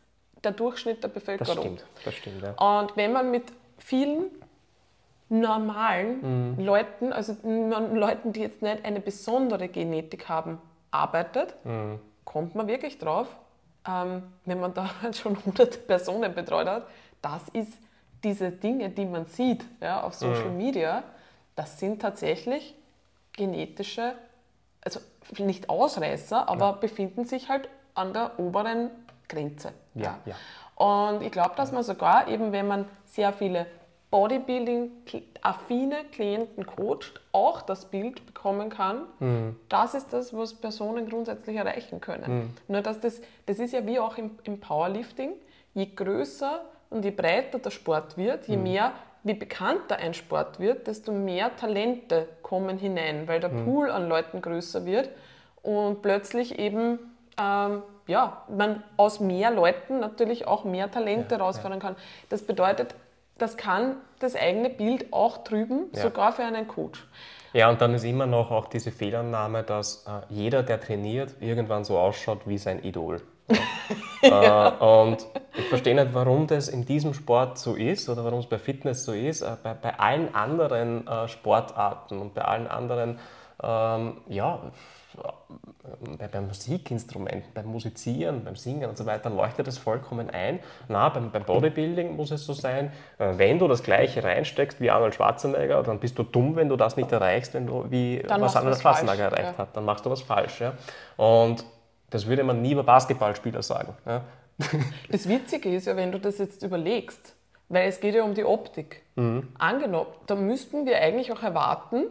der 0.44 0.52
Durchschnitt 0.52 1.02
der 1.02 1.08
Bevölkerung. 1.08 1.54
Das 1.54 1.64
stimmt, 1.64 1.84
das 2.04 2.14
stimmt. 2.14 2.42
Ja. 2.42 2.80
Und 2.80 2.96
wenn 2.96 3.12
man 3.12 3.30
mit 3.30 3.44
vielen 3.78 4.26
normalen 5.28 6.56
mhm. 6.56 6.64
Leuten, 6.64 7.12
also 7.12 7.36
Leuten, 7.42 8.32
die 8.32 8.40
jetzt 8.40 8.62
nicht 8.62 8.84
eine 8.84 9.00
besondere 9.00 9.66
Genetik 9.66 10.28
haben, 10.28 10.58
arbeitet, 10.92 11.56
mhm. 11.64 11.98
Kommt 12.24 12.54
man 12.54 12.68
wirklich 12.68 12.98
drauf, 12.98 13.28
ähm, 13.86 14.22
wenn 14.44 14.60
man 14.60 14.74
da 14.74 14.90
schon 15.12 15.36
hunderte 15.44 15.78
Personen 15.78 16.34
betreut 16.34 16.66
hat, 16.66 16.86
das 17.20 17.42
ist 17.52 17.72
diese 18.24 18.50
Dinge, 18.50 18.90
die 18.90 19.04
man 19.04 19.26
sieht 19.26 19.64
ja, 19.80 20.02
auf 20.02 20.14
Social 20.14 20.50
mhm. 20.50 20.56
Media, 20.56 21.02
das 21.56 21.78
sind 21.78 22.00
tatsächlich 22.00 22.74
genetische, 23.32 24.14
also 24.80 25.00
nicht 25.38 25.68
Ausreißer, 25.68 26.48
aber 26.48 26.66
ja. 26.66 26.72
befinden 26.72 27.24
sich 27.24 27.48
halt 27.48 27.68
an 27.94 28.12
der 28.12 28.38
oberen 28.38 28.90
Grenze. 29.28 29.72
Ja, 29.94 30.18
ja. 30.24 30.34
Und 30.76 31.22
ich 31.22 31.30
glaube, 31.30 31.54
dass 31.56 31.72
man 31.72 31.82
sogar, 31.82 32.28
eben 32.28 32.52
wenn 32.52 32.66
man 32.66 32.88
sehr 33.04 33.32
viele 33.32 33.66
Bodybuilding-affine 34.12 36.04
Klienten 36.12 36.66
coacht, 36.66 37.20
auch 37.32 37.62
das 37.62 37.86
Bild 37.86 38.24
bekommen 38.26 38.68
kann. 38.68 39.06
Mhm. 39.18 39.56
Das 39.70 39.94
ist 39.94 40.12
das, 40.12 40.36
was 40.36 40.52
Personen 40.54 41.08
grundsätzlich 41.08 41.56
erreichen 41.56 42.00
können. 42.00 42.30
Mhm. 42.30 42.50
Nur 42.68 42.82
dass 42.82 43.00
das, 43.00 43.22
das 43.46 43.58
ist 43.58 43.72
ja 43.72 43.84
wie 43.86 43.98
auch 43.98 44.18
im, 44.18 44.32
im, 44.44 44.60
Powerlifting, 44.60 45.32
je 45.72 45.86
größer 45.86 46.60
und 46.90 47.06
je 47.06 47.10
breiter 47.10 47.58
der 47.58 47.70
Sport 47.70 48.18
wird, 48.18 48.46
je 48.46 48.58
mhm. 48.58 48.62
mehr, 48.64 48.92
wie 49.24 49.34
bekannter 49.34 49.96
ein 49.96 50.12
Sport 50.12 50.60
wird, 50.60 50.86
desto 50.86 51.10
mehr 51.10 51.56
Talente 51.56 52.28
kommen 52.42 52.76
hinein, 52.76 53.26
weil 53.26 53.40
der 53.40 53.50
mhm. 53.50 53.64
Pool 53.64 53.90
an 53.90 54.10
Leuten 54.10 54.42
größer 54.42 54.84
wird 54.84 55.08
und 55.62 56.02
plötzlich 56.02 56.58
eben 56.58 56.98
ähm, 57.40 57.82
ja, 58.06 58.42
man 58.54 58.82
aus 58.96 59.20
mehr 59.20 59.50
Leuten 59.50 60.00
natürlich 60.00 60.46
auch 60.46 60.64
mehr 60.64 60.90
Talente 60.90 61.36
ja, 61.36 61.40
rausfördern 61.40 61.80
ja. 61.80 61.86
kann. 61.86 61.96
Das 62.28 62.42
bedeutet, 62.42 62.94
das 63.42 63.56
kann 63.56 63.96
das 64.20 64.36
eigene 64.36 64.70
Bild 64.70 65.12
auch 65.12 65.44
trüben, 65.44 65.90
ja. 65.92 66.02
sogar 66.02 66.32
für 66.32 66.44
einen 66.44 66.68
Coach. 66.68 67.04
Ja, 67.52 67.68
und 67.68 67.80
dann 67.80 67.92
ist 67.92 68.04
immer 68.04 68.26
noch 68.26 68.50
auch 68.50 68.66
diese 68.66 68.92
Fehlannahme, 68.92 69.62
dass 69.62 70.06
äh, 70.06 70.32
jeder, 70.32 70.62
der 70.62 70.80
trainiert, 70.80 71.34
irgendwann 71.40 71.84
so 71.84 71.98
ausschaut 71.98 72.46
wie 72.46 72.56
sein 72.56 72.82
Idol. 72.82 73.20
ja. 74.22 74.68
äh, 74.68 74.84
und 74.84 75.26
ich 75.54 75.68
verstehe 75.68 75.94
nicht, 75.94 76.14
warum 76.14 76.46
das 76.46 76.68
in 76.68 76.86
diesem 76.86 77.12
Sport 77.12 77.58
so 77.58 77.74
ist 77.74 78.08
oder 78.08 78.24
warum 78.24 78.38
es 78.38 78.46
bei 78.46 78.58
Fitness 78.58 79.04
so 79.04 79.12
ist. 79.12 79.42
Äh, 79.42 79.56
bei, 79.62 79.74
bei, 79.74 79.98
allen 79.98 80.34
anderen 80.34 81.06
äh, 81.06 81.28
Sportarten 81.28 82.20
und 82.20 82.32
bei 82.32 82.42
allen 82.42 82.68
anderen 82.68 83.18
ähm, 83.62 84.18
ja, 84.28 84.60
bei, 86.18 86.28
beim 86.28 86.46
Musikinstrumenten, 86.46 87.52
beim 87.52 87.66
Musizieren, 87.66 88.44
beim 88.44 88.56
Singen 88.56 88.88
und 88.88 88.96
so 88.96 89.06
weiter 89.06 89.30
leuchtet 89.30 89.66
das 89.66 89.78
vollkommen 89.78 90.30
ein. 90.30 90.60
Na, 90.88 91.08
beim, 91.08 91.30
beim 91.30 91.44
Bodybuilding 91.44 92.16
muss 92.16 92.30
es 92.30 92.44
so 92.46 92.52
sein, 92.52 92.92
äh, 93.18 93.32
wenn 93.36 93.58
du 93.58 93.68
das 93.68 93.82
Gleiche 93.82 94.24
reinsteckst 94.24 94.80
wie 94.80 94.90
Arnold 94.90 95.14
Schwarzenegger, 95.14 95.82
dann 95.82 95.98
bist 95.98 96.18
du 96.18 96.22
dumm, 96.22 96.56
wenn 96.56 96.68
du 96.68 96.76
das 96.76 96.96
nicht 96.96 97.12
erreichst, 97.12 97.54
wenn 97.54 97.66
du 97.66 97.90
wie 97.90 98.22
dann 98.26 98.40
was 98.40 98.56
Arnold 98.56 98.78
Schwarzenegger 98.78 99.24
erreicht 99.24 99.52
ja. 99.52 99.58
hat. 99.58 99.76
Dann 99.76 99.84
machst 99.84 100.06
du 100.06 100.10
was 100.10 100.22
falsch. 100.22 100.60
Ja? 100.60 100.74
Und 101.16 101.64
das 102.10 102.26
würde 102.26 102.44
man 102.44 102.62
nie 102.62 102.72
über 102.72 102.84
Basketballspieler 102.84 103.62
sagen. 103.62 103.94
Ja? 104.06 104.22
Das 105.10 105.28
Witzige 105.28 105.74
ist 105.74 105.86
ja, 105.86 105.96
wenn 105.96 106.12
du 106.12 106.18
das 106.18 106.38
jetzt 106.38 106.62
überlegst, 106.62 107.34
weil 107.68 107.88
es 107.88 108.00
geht 108.00 108.14
ja 108.14 108.22
um 108.22 108.34
die 108.34 108.44
Optik. 108.44 109.02
Mhm. 109.16 109.48
Angenommen, 109.58 110.10
da 110.26 110.34
müssten 110.34 110.86
wir 110.86 110.98
eigentlich 110.98 111.32
auch 111.32 111.42
erwarten, 111.42 112.04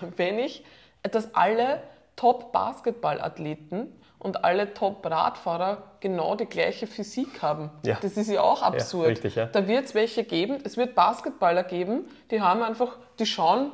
wenn 0.16 0.38
ich 0.38 0.64
dass 1.10 1.34
alle 1.34 1.80
Top-Basketballathleten 2.16 3.92
und 4.18 4.44
alle 4.44 4.72
Top-Radfahrer 4.74 5.82
genau 6.00 6.34
die 6.34 6.46
gleiche 6.46 6.86
Physik 6.86 7.42
haben. 7.42 7.70
Ja. 7.84 7.98
Das 8.00 8.16
ist 8.16 8.30
ja 8.30 8.40
auch 8.40 8.62
absurd. 8.62 9.04
Ja, 9.04 9.10
richtig, 9.10 9.34
ja. 9.36 9.46
Da 9.46 9.68
wird 9.68 9.84
es 9.84 9.94
welche 9.94 10.24
geben, 10.24 10.58
es 10.64 10.76
wird 10.76 10.94
Basketballer 10.94 11.62
geben, 11.62 12.06
die 12.30 12.40
haben 12.40 12.62
einfach, 12.62 12.96
die 13.18 13.26
schauen, 13.26 13.70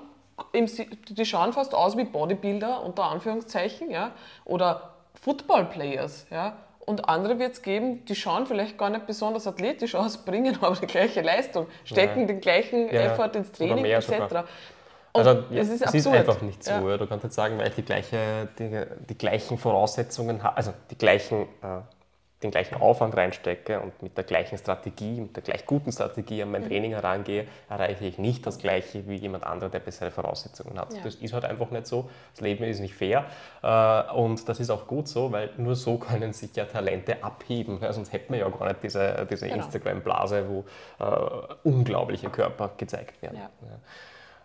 die 0.55 1.25
schauen 1.25 1.53
fast 1.53 1.75
aus 1.75 1.97
wie 1.97 2.05
Bodybuilder, 2.05 2.83
unter 2.83 3.05
Anführungszeichen, 3.05 3.91
ja, 3.91 4.11
oder 4.45 4.95
Football-Players, 5.21 6.27
ja. 6.31 6.57
Und 6.85 7.09
andere 7.09 7.39
wird 7.39 7.53
es 7.53 7.63
geben, 7.63 8.05
die 8.07 8.17
schauen 8.17 8.45
vielleicht 8.45 8.77
gar 8.77 8.91
nicht 8.91 9.07
besonders 9.07 9.47
athletisch 9.47 9.95
aus, 9.95 10.17
bringen 10.25 10.59
aber 10.61 10.75
die 10.75 10.87
gleiche 10.87 11.23
Leistung, 11.23 11.67
stecken 11.85 12.27
den 12.27 12.41
gleichen 12.41 12.89
Effort 12.89 13.31
ins 13.37 13.53
Training 13.53 13.85
etc. 13.85 14.07
Sogar. 14.07 14.45
Also 15.13 15.45
ja, 15.51 15.61
es 15.61 15.69
ist, 15.69 15.83
es 15.83 15.95
ist 15.95 16.07
einfach 16.07 16.41
nicht 16.41 16.65
so. 16.65 16.71
Ja. 16.71 16.97
Du 16.97 17.07
kannst 17.07 17.25
jetzt 17.25 17.35
sagen, 17.35 17.59
weil 17.59 17.69
ich 17.69 17.75
die, 17.75 17.83
gleiche, 17.83 18.49
die, 18.59 18.85
die 19.09 19.19
gleichen 19.19 19.59
Voraussetzungen 19.59 20.43
habe, 20.43 20.57
also 20.57 20.73
die 20.91 20.97
gleichen, 20.97 21.43
äh, 21.63 21.81
den 22.43 22.51
gleichen 22.51 22.81
Aufwand 22.81 23.15
reinstecke 23.17 23.79
und 23.79 24.03
mit 24.03 24.17
der 24.17 24.25
gleichen 24.25 24.57
Strategie, 24.57 25.21
mit 25.21 25.37
der 25.37 25.43
gleich 25.43 25.67
guten 25.67 25.93
Strategie 25.93 26.43
an 26.43 26.51
mein 26.51 26.63
mhm. 26.63 26.69
Training 26.69 26.93
herangehe, 26.93 27.47
erreiche 27.69 28.07
ich 28.07 28.19
nicht 28.19 28.47
das 28.47 28.59
Gleiche 28.59 29.07
wie 29.07 29.17
jemand 29.17 29.45
anderer, 29.45 29.69
der 29.69 29.81
bessere 29.81 30.11
Voraussetzungen 30.11 30.79
hat. 30.79 30.95
Ja. 30.95 31.01
Das 31.05 31.17
ist 31.17 31.35
halt 31.35 31.45
einfach 31.45 31.71
nicht 31.71 31.87
so. 31.87 32.09
Das 32.33 32.41
Leben 32.41 32.65
ist 32.65 32.81
nicht 32.81 32.95
fair 32.95 33.27
äh, 33.63 34.13
und 34.15 34.49
das 34.49 34.61
ist 34.61 34.71
auch 34.71 34.87
gut 34.87 35.09
so, 35.09 35.31
weil 35.31 35.51
nur 35.59 35.77
so 35.77 35.99
können 35.99 36.33
sich 36.33 36.57
ja 36.57 36.65
Talente 36.65 37.23
abheben. 37.23 37.81
Ja, 37.83 37.93
sonst 37.93 38.15
hätten 38.15 38.33
wir 38.33 38.41
ja 38.41 38.49
gar 38.49 38.69
nicht 38.69 38.83
diese, 38.83 39.27
diese 39.31 39.47
genau. 39.47 39.63
Instagram-Blase, 39.63 40.47
wo 40.49 40.65
äh, 41.05 41.69
unglaubliche 41.69 42.31
Körper 42.31 42.71
gezeigt 42.79 43.21
werden. 43.21 43.37
Ja. 43.37 43.51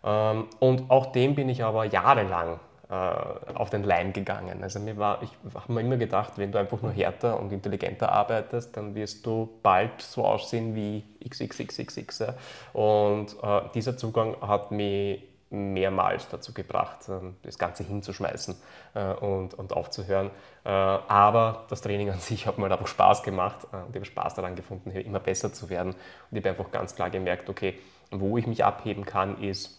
Ähm, 0.08 0.48
und 0.60 0.90
auch 0.90 1.08
dem 1.08 1.36
bin 1.36 1.50
ich 1.50 1.64
aber 1.64 1.86
jahrelang 1.86 2.60
äh, 2.90 2.94
auf 2.94 3.70
den 3.70 3.84
Leim 3.84 4.14
gegangen. 4.14 4.64
Also 4.64 4.80
mir 4.80 4.96
war, 4.96 5.22
ich 5.22 5.30
habe 5.54 5.74
mir 5.74 5.82
immer 5.82 5.98
gedacht, 5.98 6.34
wenn 6.38 6.54
du 6.54 6.58
einfach 6.58 6.82
nur 6.82 6.92
härter 6.92 7.38
und 7.38 7.52
intelligenter 7.52 8.12
arbeitest, 8.12 8.78
dann 8.78 8.96
wirst 8.96 9.26
du 9.26 9.60
bald 9.62 10.02
so 10.02 10.24
aussehen 10.24 10.74
wie 10.76 11.04
XXXXX. 11.28 12.24
Und 12.72 13.36
äh, 13.44 13.62
dieser 13.74 13.98
Zugang 13.98 14.38
hat 14.40 14.72
mich 14.72 15.22
mehrmals 15.50 16.30
dazu 16.30 16.54
gebracht, 16.54 17.00
ähm, 17.10 17.36
das 17.44 17.58
Ganze 17.58 17.84
hinzuschmeißen 17.84 18.56
äh, 18.94 19.14
und, 19.16 19.54
und 19.56 19.74
aufzuhören. 19.74 20.32
aber 20.64 21.66
das 21.70 21.82
Training 21.82 22.10
an 22.10 22.20
sich 22.20 22.48
hat 22.48 22.58
mir 22.58 22.72
einfach 22.72 22.88
Spaß 22.88 23.24
gemacht 23.24 23.66
und 23.72 23.90
ich 23.90 23.96
habe 23.96 24.06
Spaß 24.06 24.36
daran 24.36 24.56
gefunden, 24.56 24.92
immer 24.92 25.20
besser 25.20 25.52
zu 25.52 25.70
werden. 25.70 25.94
Und 26.32 26.38
ich 26.38 26.40
habe 26.40 26.50
einfach 26.50 26.72
ganz 26.72 26.96
klar 26.96 27.10
gemerkt, 27.10 27.50
okay, 27.50 27.80
wo 28.12 28.38
ich 28.38 28.48
mich 28.48 28.64
abheben 28.64 29.06
kann, 29.06 29.42
ist 29.42 29.77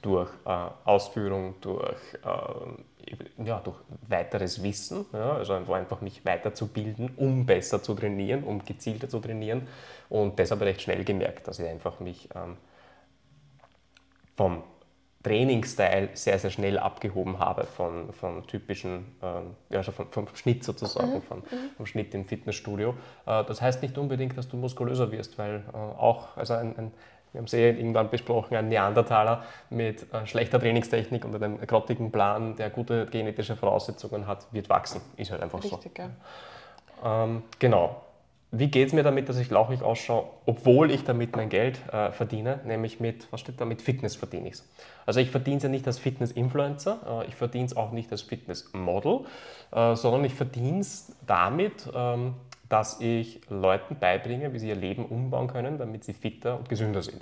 durch 0.00 0.30
äh, 0.46 0.68
Ausführung, 0.84 1.54
durch, 1.60 1.96
äh, 2.24 3.44
ja, 3.44 3.60
durch 3.60 3.76
weiteres 4.08 4.62
Wissen, 4.62 5.04
ja, 5.12 5.34
also 5.34 5.52
einfach 5.52 6.00
mich 6.00 6.24
weiterzubilden, 6.24 7.10
um 7.16 7.46
besser 7.46 7.82
zu 7.82 7.94
trainieren, 7.94 8.44
um 8.44 8.64
gezielter 8.64 9.08
zu 9.08 9.20
trainieren. 9.20 9.68
Und 10.08 10.38
das 10.38 10.50
habe 10.50 10.64
ich 10.64 10.70
recht 10.70 10.82
schnell 10.82 11.04
gemerkt, 11.04 11.48
dass 11.48 11.58
ich 11.58 11.68
einfach 11.68 12.00
mich 12.00 12.28
ähm, 12.34 12.56
vom 14.36 14.62
Trainingsstyle 15.22 16.10
sehr, 16.14 16.38
sehr 16.38 16.50
schnell 16.50 16.78
abgehoben 16.78 17.38
habe 17.38 17.64
von, 17.64 18.12
von 18.12 18.46
typischen, 18.46 19.16
äh, 19.70 19.76
also 19.76 19.92
vom, 19.92 20.10
vom 20.10 20.26
Schnitt 20.34 20.64
sozusagen, 20.64 21.14
mhm. 21.14 21.22
Von, 21.22 21.38
mhm. 21.38 21.70
vom 21.76 21.86
Schnitt 21.86 22.14
im 22.14 22.24
Fitnessstudio. 22.24 22.94
Äh, 23.26 23.44
das 23.44 23.62
heißt 23.62 23.82
nicht 23.82 23.96
unbedingt, 23.98 24.36
dass 24.36 24.48
du 24.48 24.56
muskulöser 24.56 25.12
wirst, 25.12 25.38
weil 25.38 25.62
äh, 25.72 25.76
auch 25.76 26.36
also 26.36 26.54
ein, 26.54 26.76
ein, 26.76 26.92
wir 27.32 27.38
haben 27.38 27.46
es 27.46 27.54
eh 27.54 27.70
irgendwann 27.70 28.10
besprochen, 28.10 28.56
ein 28.56 28.68
Neandertaler 28.68 29.44
mit 29.70 30.12
äh, 30.12 30.26
schlechter 30.26 30.60
Trainingstechnik 30.60 31.24
und 31.24 31.34
einem 31.34 31.58
grottigen 31.66 32.12
Plan, 32.12 32.56
der 32.56 32.70
gute 32.70 33.06
genetische 33.06 33.56
Voraussetzungen 33.56 34.26
hat, 34.26 34.46
wird 34.52 34.68
wachsen. 34.68 35.00
Ist 35.16 35.30
halt 35.30 35.42
einfach 35.42 35.62
Richtig, 35.64 35.92
so. 35.96 36.02
Ja. 36.02 37.24
Ähm, 37.24 37.42
genau. 37.58 38.02
Wie 38.54 38.68
geht 38.68 38.88
es 38.88 38.92
mir 38.92 39.02
damit, 39.02 39.30
dass 39.30 39.38
ich 39.38 39.48
lauchig 39.48 39.82
ausschaue, 39.82 40.26
obwohl 40.44 40.90
ich 40.90 41.04
damit 41.04 41.34
mein 41.34 41.48
Geld 41.48 41.80
äh, 41.90 42.12
verdiene, 42.12 42.60
nämlich 42.66 43.00
mit, 43.00 43.26
was 43.32 43.40
steht 43.40 43.58
da, 43.58 43.64
mit 43.64 43.80
Fitness 43.80 44.14
verdiene 44.14 44.48
ich 44.48 44.54
es. 44.54 44.68
Also 45.06 45.20
ich 45.20 45.30
verdiene 45.30 45.56
es 45.56 45.62
ja 45.62 45.70
nicht 45.70 45.86
als 45.86 45.98
Fitness-Influencer, 45.98 47.22
äh, 47.22 47.28
ich 47.28 47.34
verdiene 47.34 47.64
es 47.64 47.74
auch 47.74 47.92
nicht 47.92 48.12
als 48.12 48.20
Fitness-Model, 48.20 49.20
äh, 49.72 49.96
sondern 49.96 50.26
ich 50.26 50.34
verdiene 50.34 50.80
es 50.80 51.16
damit, 51.26 51.88
ähm, 51.94 52.34
dass 52.72 53.00
ich 53.00 53.42
Leuten 53.50 53.98
beibringe, 53.98 54.54
wie 54.54 54.58
sie 54.58 54.70
ihr 54.70 54.74
Leben 54.74 55.04
umbauen 55.04 55.46
können, 55.46 55.76
damit 55.76 56.04
sie 56.04 56.14
fitter 56.14 56.56
und 56.56 56.70
gesünder 56.70 57.02
sind. 57.02 57.20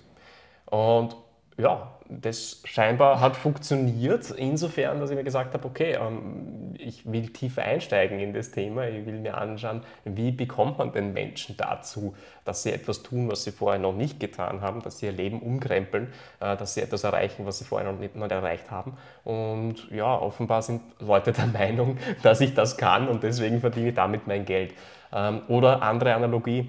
Und 0.66 1.16
ja, 1.59 1.90
das 2.09 2.62
scheinbar 2.64 3.20
hat 3.20 3.36
funktioniert, 3.36 4.30
insofern, 4.30 5.01
dass 5.01 5.11
ich 5.11 5.16
mir 5.16 5.24
gesagt 5.24 5.53
habe, 5.53 5.66
okay, 5.66 5.98
ähm, 6.01 6.74
ich 6.78 7.11
will 7.11 7.28
tiefer 7.28 7.62
einsteigen 7.62 8.20
in 8.20 8.32
das 8.32 8.53
Thema, 8.53 8.86
ich 8.86 9.05
will 9.05 9.18
mir 9.18 9.36
anschauen, 9.36 9.82
wie 10.05 10.30
bekommt 10.30 10.78
man 10.78 10.92
den 10.92 11.12
Menschen 11.12 11.57
dazu, 11.57 12.14
dass 12.44 12.62
sie 12.62 12.72
etwas 12.72 13.03
tun, 13.03 13.28
was 13.28 13.42
sie 13.42 13.51
vorher 13.51 13.80
noch 13.80 13.92
nicht 13.92 14.20
getan 14.20 14.61
haben, 14.61 14.80
dass 14.82 15.01
sie 15.01 15.07
ihr 15.07 15.12
Leben 15.12 15.40
umkrempeln, 15.40 16.12
äh, 16.38 16.57
dass 16.57 16.74
sie 16.74 16.80
etwas 16.80 17.03
erreichen, 17.03 17.44
was 17.44 17.59
sie 17.59 17.64
vorher 17.64 17.90
noch 17.90 17.98
nicht, 17.98 18.14
noch 18.14 18.30
erreicht 18.30 18.70
haben. 18.70 18.96
Und 19.24 19.90
ja, 19.90 20.16
offenbar 20.16 20.62
sind 20.62 20.80
Leute 21.01 21.32
der 21.32 21.46
Meinung, 21.53 21.98
dass 22.22 22.40
ich 22.40 22.55
das 22.55 22.76
kann 22.76 23.09
und 23.09 23.24
deswegen 23.24 23.61
verdiene 23.61 23.88
ich 23.88 23.94
damit 23.94 24.28
mein 24.28 24.44
Geld. 24.44 24.74
Ähm, 25.13 25.43
oder 25.49 25.83
andere 25.83 26.15
Analogie, 26.15 26.69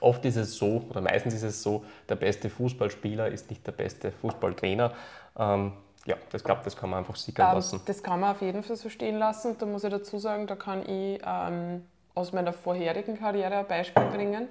Oft 0.00 0.24
ist 0.24 0.36
es 0.36 0.56
so, 0.56 0.84
oder 0.90 1.00
meistens 1.00 1.34
ist 1.34 1.42
es 1.42 1.62
so, 1.62 1.84
der 2.08 2.16
beste 2.16 2.50
Fußballspieler 2.50 3.28
ist 3.28 3.50
nicht 3.50 3.66
der 3.66 3.72
beste 3.72 4.10
Fußballtrainer. 4.12 4.92
Ähm, 5.38 5.72
ja, 6.06 6.16
das 6.30 6.44
glaube 6.44 6.60
das 6.64 6.76
kann 6.76 6.90
man 6.90 7.00
einfach 7.00 7.16
sickern 7.16 7.48
ähm, 7.50 7.54
lassen. 7.56 7.80
Das 7.86 8.02
kann 8.02 8.20
man 8.20 8.32
auf 8.32 8.42
jeden 8.42 8.62
Fall 8.62 8.76
so 8.76 8.88
stehen 8.88 9.18
lassen. 9.18 9.56
Da 9.58 9.66
muss 9.66 9.84
ich 9.84 9.90
dazu 9.90 10.18
sagen, 10.18 10.46
da 10.46 10.56
kann 10.56 10.82
ich 10.82 11.20
ähm, 11.24 11.84
aus 12.14 12.32
meiner 12.32 12.52
vorherigen 12.52 13.18
Karriere 13.18 13.58
ein 13.58 13.66
Beispiel 13.66 14.04
bringen. 14.04 14.48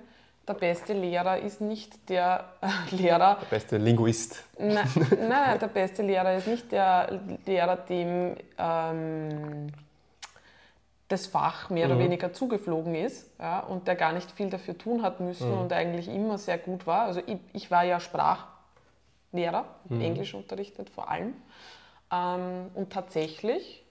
Der 0.47 0.55
beste 0.55 0.93
Lehrer 0.93 1.39
ist 1.39 1.61
nicht 1.61 2.09
der 2.09 2.45
äh, 2.61 2.95
Lehrer. 2.95 3.37
Der 3.41 3.55
beste 3.55 3.77
Linguist. 3.77 4.43
Nein, 4.57 4.87
nein, 5.29 5.59
der 5.59 5.67
beste 5.67 6.01
Lehrer 6.01 6.35
ist 6.35 6.47
nicht 6.47 6.71
der 6.71 7.19
Lehrer, 7.45 7.77
dem 7.77 8.35
ähm, 8.57 9.67
das 11.13 11.27
Fach 11.27 11.69
mehr 11.69 11.87
mhm. 11.87 11.93
oder 11.93 12.03
weniger 12.03 12.33
zugeflogen 12.33 12.95
ist 12.95 13.29
ja, 13.39 13.59
und 13.59 13.87
der 13.87 13.95
gar 13.95 14.11
nicht 14.11 14.31
viel 14.31 14.49
dafür 14.49 14.77
tun 14.77 15.03
hat 15.03 15.19
müssen 15.19 15.51
mhm. 15.51 15.61
und 15.61 15.73
eigentlich 15.73 16.07
immer 16.07 16.37
sehr 16.37 16.57
gut 16.57 16.85
war. 16.85 17.03
Also 17.03 17.21
ich, 17.25 17.37
ich 17.53 17.71
war 17.71 17.83
ja 17.83 17.99
Sprach, 17.99 18.47
Lehrer, 19.31 19.65
mhm. 19.89 20.01
Englisch 20.01 20.33
unterrichtet 20.33 20.89
vor 20.89 21.09
allem. 21.09 21.33
Ähm, 22.11 22.71
und 22.73 22.91
tatsächlich, 22.91 23.85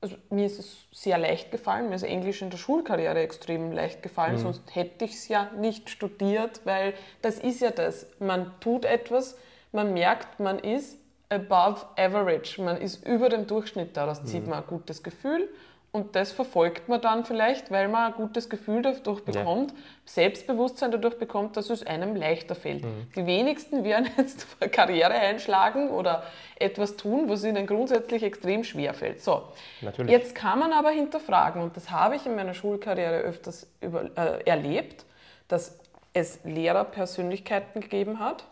also 0.00 0.16
mir 0.30 0.46
ist 0.46 0.58
es 0.58 0.86
sehr 0.92 1.18
leicht 1.18 1.50
gefallen, 1.50 1.88
mir 1.88 1.94
ist 1.94 2.02
Englisch 2.02 2.42
in 2.42 2.50
der 2.50 2.58
Schulkarriere 2.58 3.20
extrem 3.20 3.72
leicht 3.72 4.02
gefallen, 4.02 4.34
mhm. 4.34 4.38
sonst 4.38 4.74
hätte 4.74 5.04
ich 5.04 5.14
es 5.14 5.28
ja 5.28 5.50
nicht 5.58 5.88
studiert, 5.88 6.60
weil 6.64 6.94
das 7.22 7.38
ist 7.38 7.60
ja 7.60 7.70
das. 7.70 8.06
Man 8.18 8.52
tut 8.60 8.84
etwas, 8.84 9.36
man 9.72 9.92
merkt, 9.92 10.40
man 10.40 10.58
ist 10.58 10.98
above 11.28 11.86
average, 11.96 12.60
man 12.60 12.76
ist 12.76 13.06
über 13.06 13.28
dem 13.28 13.46
Durchschnitt, 13.46 13.96
daraus 13.96 14.24
zieht 14.24 14.44
mhm. 14.44 14.50
man 14.50 14.62
ein 14.62 14.68
gutes 14.68 15.02
Gefühl 15.02 15.48
und 15.92 16.14
das 16.14 16.30
verfolgt 16.30 16.88
man 16.88 17.00
dann 17.00 17.24
vielleicht, 17.24 17.72
weil 17.72 17.88
man 17.88 18.12
ein 18.12 18.16
gutes 18.16 18.48
Gefühl 18.48 18.82
dadurch 18.82 19.24
bekommt, 19.24 19.72
ja. 19.72 19.76
Selbstbewusstsein 20.04 20.92
dadurch 20.92 21.18
bekommt, 21.18 21.56
dass 21.56 21.68
es 21.68 21.84
einem 21.84 22.14
leichter 22.14 22.54
fällt. 22.54 22.84
Mhm. 22.84 23.08
Die 23.16 23.26
wenigsten 23.26 23.82
werden 23.82 24.08
jetzt 24.16 24.46
eine 24.60 24.70
Karriere 24.70 25.14
einschlagen 25.14 25.90
oder 25.90 26.22
etwas 26.56 26.96
tun, 26.96 27.28
was 27.28 27.42
ihnen 27.42 27.66
grundsätzlich 27.66 28.22
extrem 28.22 28.62
schwer 28.62 28.94
fällt. 28.94 29.20
So, 29.20 29.42
Natürlich. 29.80 30.12
jetzt 30.12 30.36
kann 30.36 30.60
man 30.60 30.72
aber 30.72 30.90
hinterfragen, 30.90 31.60
und 31.60 31.76
das 31.76 31.90
habe 31.90 32.14
ich 32.14 32.24
in 32.24 32.36
meiner 32.36 32.54
Schulkarriere 32.54 33.18
öfters 33.18 33.66
über, 33.80 34.16
äh, 34.16 34.44
erlebt, 34.44 35.04
dass 35.48 35.76
es 36.12 36.38
Lehrerpersönlichkeiten 36.44 37.80
gegeben 37.80 38.20
hat, 38.20 38.44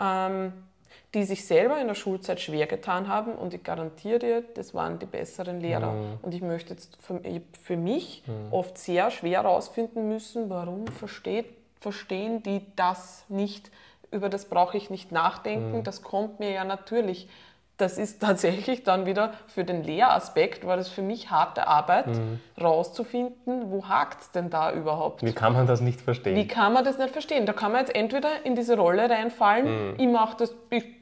ähm, 0.00 0.52
die 1.14 1.24
sich 1.24 1.46
selber 1.46 1.80
in 1.80 1.88
der 1.88 1.94
Schulzeit 1.94 2.38
schwer 2.40 2.66
getan 2.66 3.08
haben 3.08 3.32
und 3.32 3.54
ich 3.54 3.62
garantiere 3.62 4.18
dir, 4.18 4.44
das 4.54 4.74
waren 4.74 4.98
die 4.98 5.06
besseren 5.06 5.60
Lehrer. 5.60 5.92
Mhm. 5.92 6.18
Und 6.20 6.34
ich 6.34 6.42
möchte 6.42 6.74
jetzt 6.74 6.98
für, 7.00 7.20
für 7.62 7.76
mich 7.76 8.22
mhm. 8.26 8.52
oft 8.52 8.76
sehr 8.76 9.10
schwer 9.10 9.42
herausfinden 9.42 10.08
müssen, 10.08 10.50
warum 10.50 10.86
versteht, 10.86 11.46
verstehen 11.80 12.42
die 12.42 12.60
das 12.76 13.24
nicht, 13.28 13.70
über 14.10 14.28
das 14.28 14.46
brauche 14.46 14.76
ich 14.76 14.90
nicht 14.90 15.10
nachdenken, 15.10 15.78
mhm. 15.78 15.84
das 15.84 16.02
kommt 16.02 16.40
mir 16.40 16.50
ja 16.50 16.64
natürlich. 16.64 17.28
Das 17.78 17.96
ist 17.96 18.20
tatsächlich 18.20 18.82
dann 18.82 19.06
wieder 19.06 19.32
für 19.46 19.64
den 19.64 19.84
Lehraspekt, 19.84 20.66
war 20.66 20.76
das 20.76 20.90
für 20.90 21.00
mich 21.00 21.30
harte 21.30 21.68
Arbeit, 21.68 22.08
mhm. 22.08 22.38
rauszufinden, 22.60 23.70
wo 23.70 23.88
hakt 23.88 24.20
es 24.20 24.30
denn 24.32 24.50
da 24.50 24.72
überhaupt? 24.72 25.22
Wie 25.22 25.32
kann 25.32 25.54
man 25.54 25.66
das 25.66 25.80
nicht 25.80 26.02
verstehen? 26.02 26.36
Wie 26.36 26.46
kann 26.46 26.74
man 26.74 26.84
das 26.84 26.98
nicht 26.98 27.10
verstehen? 27.10 27.46
Da 27.46 27.54
kann 27.54 27.72
man 27.72 27.80
jetzt 27.80 27.94
entweder 27.94 28.44
in 28.44 28.56
diese 28.56 28.76
Rolle 28.76 29.08
reinfallen, 29.08 29.92
mhm. 29.92 29.94
ich 29.96 30.08
mache 30.08 30.36
das, 30.36 30.54
ich 30.68 30.97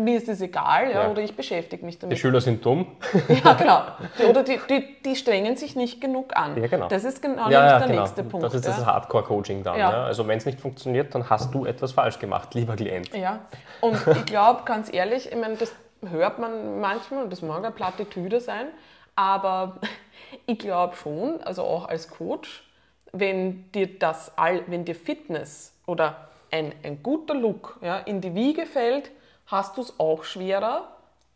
mir 0.00 0.18
ist 0.18 0.28
es 0.28 0.40
egal, 0.40 0.90
ja, 0.90 1.04
ja. 1.04 1.10
oder 1.10 1.22
ich 1.22 1.36
beschäftige 1.36 1.84
mich 1.84 1.98
damit. 1.98 2.16
Die 2.16 2.20
Schüler 2.20 2.40
sind 2.40 2.64
dumm. 2.64 2.86
Ja, 3.44 3.54
genau. 3.54 3.82
Oder 4.28 4.42
die, 4.42 4.58
die, 4.68 5.02
die 5.02 5.16
strengen 5.16 5.56
sich 5.56 5.76
nicht 5.76 6.00
genug 6.00 6.36
an. 6.36 6.60
Ja, 6.60 6.68
genau. 6.68 6.88
Das 6.88 7.04
ist 7.04 7.20
genau 7.20 7.50
ja, 7.50 7.78
der 7.78 7.88
genau. 7.88 8.00
nächste 8.00 8.22
Punkt. 8.22 8.44
Das 8.44 8.54
ist 8.54 8.66
das 8.66 8.84
Hardcore-Coaching 8.84 9.62
dann. 9.62 9.78
Ja. 9.78 10.04
Also 10.04 10.26
wenn 10.26 10.38
es 10.38 10.46
nicht 10.46 10.60
funktioniert, 10.60 11.14
dann 11.14 11.28
hast 11.28 11.52
du 11.54 11.66
etwas 11.66 11.92
falsch 11.92 12.18
gemacht, 12.18 12.54
lieber 12.54 12.76
Klient. 12.76 13.14
Ja, 13.14 13.40
und 13.80 13.98
ich 14.06 14.24
glaube, 14.26 14.62
ganz 14.64 14.92
ehrlich, 14.92 15.30
ich 15.30 15.36
meine, 15.36 15.56
das 15.56 15.72
hört 16.08 16.38
man 16.38 16.80
manchmal 16.80 17.24
und 17.24 17.32
das 17.32 17.42
mag 17.42 17.58
eine 17.58 17.70
Plattitüde 17.70 18.40
sein, 18.40 18.66
aber 19.14 19.78
ich 20.46 20.58
glaube 20.58 20.96
schon, 20.96 21.42
also 21.42 21.62
auch 21.62 21.88
als 21.88 22.08
Coach, 22.08 22.64
wenn 23.12 23.70
dir 23.72 23.98
das 23.98 24.36
all, 24.36 24.62
wenn 24.66 24.84
dir 24.84 24.94
Fitness 24.94 25.74
oder 25.86 26.28
ein, 26.50 26.72
ein 26.82 27.02
guter 27.02 27.34
Look 27.34 27.78
ja, 27.82 27.98
in 27.98 28.20
die 28.20 28.34
Wiege 28.34 28.66
fällt, 28.66 29.10
hast 29.46 29.76
du 29.76 29.82
es 29.82 29.98
auch 29.98 30.24
schwerer 30.24 30.88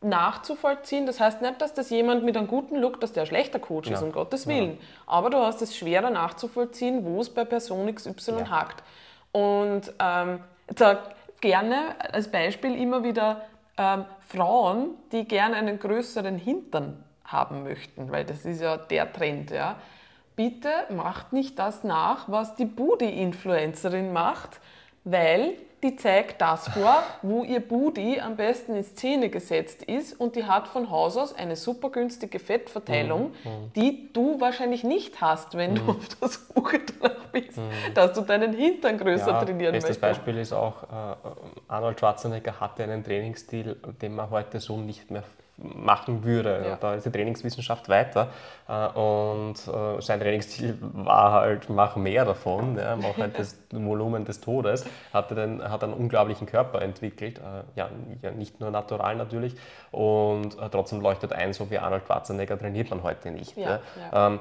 nachzuvollziehen. 0.03 1.07
Das 1.07 1.21
heißt 1.21 1.43
nicht, 1.43 1.61
dass 1.61 1.75
das 1.75 1.91
jemand 1.91 2.25
mit 2.25 2.37
einem 2.37 2.47
guten 2.47 2.77
Look, 2.77 3.01
dass 3.01 3.13
der 3.13 3.25
ein 3.25 3.27
schlechter 3.27 3.59
Coach 3.59 3.89
ja. 3.89 3.97
ist, 3.97 4.03
um 4.03 4.13
Gottes 4.13 4.47
Willen. 4.47 4.73
Ja. 4.73 4.87
Aber 5.07 5.31
du 5.31 5.39
hast 5.39 5.63
es 5.63 5.77
schwerer 5.77 6.11
nachzuvollziehen, 6.11 7.05
wo 7.05 7.21
es 7.21 7.31
bei 7.31 7.45
Person 7.45 7.95
XY 7.95 8.31
ja. 8.31 8.51
hakt. 8.51 8.83
Und 9.33 9.93
ähm, 9.99 10.41
da 10.75 11.03
gerne 11.41 11.95
als 12.13 12.31
Beispiel 12.31 12.81
immer 12.81 13.05
wieder 13.05 13.43
ähm, 13.77 14.05
Frauen, 14.29 14.95
die 15.13 15.25
gerne 15.25 15.57
einen 15.57 15.79
größeren 15.79 16.37
Hintern 16.37 17.05
haben 17.25 17.63
möchten, 17.63 18.11
weil 18.11 18.25
das 18.25 18.45
ist 18.45 18.61
ja 18.61 18.77
der 18.77 19.13
Trend. 19.13 19.51
Ja. 19.51 19.77
Bitte 20.35 20.71
macht 20.91 21.33
nicht 21.33 21.59
das 21.59 21.85
nach, 21.85 22.29
was 22.29 22.57
die 22.57 22.65
Booty-Influencerin 22.65 24.13
macht, 24.13 24.61
weil 25.05 25.55
die 25.83 25.97
zeigt 25.97 26.41
das 26.41 26.69
vor, 26.69 27.03
wo 27.23 27.43
ihr 27.43 27.61
Booty 27.61 28.21
am 28.21 28.37
besten 28.37 28.75
in 28.75 28.85
Szene 28.85 29.31
gesetzt 29.31 29.83
ist 29.83 30.19
und 30.19 30.37
die 30.37 30.45
hat 30.45 30.69
von 30.69 30.91
Haus 30.91 31.17
aus 31.17 31.35
eine 31.35 31.57
super 31.57 31.91
günstige 31.91 32.39
Fettverteilung, 32.39 33.33
mhm. 33.45 33.51
mhm. 33.51 33.73
die 33.75 34.13
du 34.13 34.41
wahrscheinlich 34.41 34.85
nicht 34.85 35.21
hast, 35.21 35.57
wenn 35.57 35.73
mhm. 35.73 35.77
du 35.77 35.91
auf 35.93 36.09
der 36.21 36.29
Suche 36.29 36.81
danach 37.01 37.25
bist, 37.27 37.57
mhm. 37.57 37.95
dass 37.95 38.13
du 38.13 38.21
deinen 38.21 38.53
Hintern 38.53 38.99
größer 38.99 39.31
ja, 39.31 39.43
trainieren 39.43 39.73
möchtest. 39.73 40.03
Das 40.03 40.17
Beispiel 40.17 40.39
ist 40.39 40.53
auch, 40.53 40.83
äh, 40.83 41.17
Arnold 41.69 41.99
Schwarzenegger 41.99 42.61
hatte 42.61 42.83
einen 42.83 43.03
Trainingsstil, 43.03 43.77
den 44.03 44.15
man 44.15 44.31
heute 44.31 44.61
so 44.61 44.77
nicht 44.77 45.11
mehr 45.11 45.25
machen 45.63 46.25
würde. 46.25 46.63
Ja. 46.65 46.77
Da 46.77 46.95
ist 46.95 47.07
die 47.07 47.11
Trainingswissenschaft 47.11 47.89
weiter 47.89 48.29
äh, 48.69 48.87
und 48.99 49.55
äh, 49.69 50.01
sein 50.01 50.21
Trainingsziel 50.21 50.79
war 50.81 51.33
halt, 51.33 51.69
mach 51.69 51.97
mehr 51.97 52.25
davon, 52.25 52.77
ja, 52.77 52.97
mach 52.97 53.17
halt 53.17 53.39
das 53.39 53.59
Volumen 53.71 54.25
des 54.25 54.41
Todes, 54.41 54.85
hatte 55.13 55.35
den, 55.35 55.63
hat 55.63 55.85
einen 55.85 55.93
unglaublichen 55.93 56.47
Körper 56.47 56.83
entwickelt, 56.83 57.39
äh, 57.39 57.63
ja, 57.79 57.89
ja, 58.23 58.31
nicht 58.31 58.61
nur 58.61 58.71
natural 58.71 59.17
natürlich 59.17 59.55
und 59.91 60.57
trotzdem 60.71 61.01
leuchtet 61.01 61.33
ein, 61.33 61.53
so 61.53 61.71
wie 61.71 61.79
Arnold 61.79 62.07
Schwarzenegger 62.07 62.59
trainiert 62.59 62.91
man 62.91 63.03
heute 63.03 63.31
nicht. 63.31 63.57
Ja, 63.57 63.81
ähm, 64.13 64.41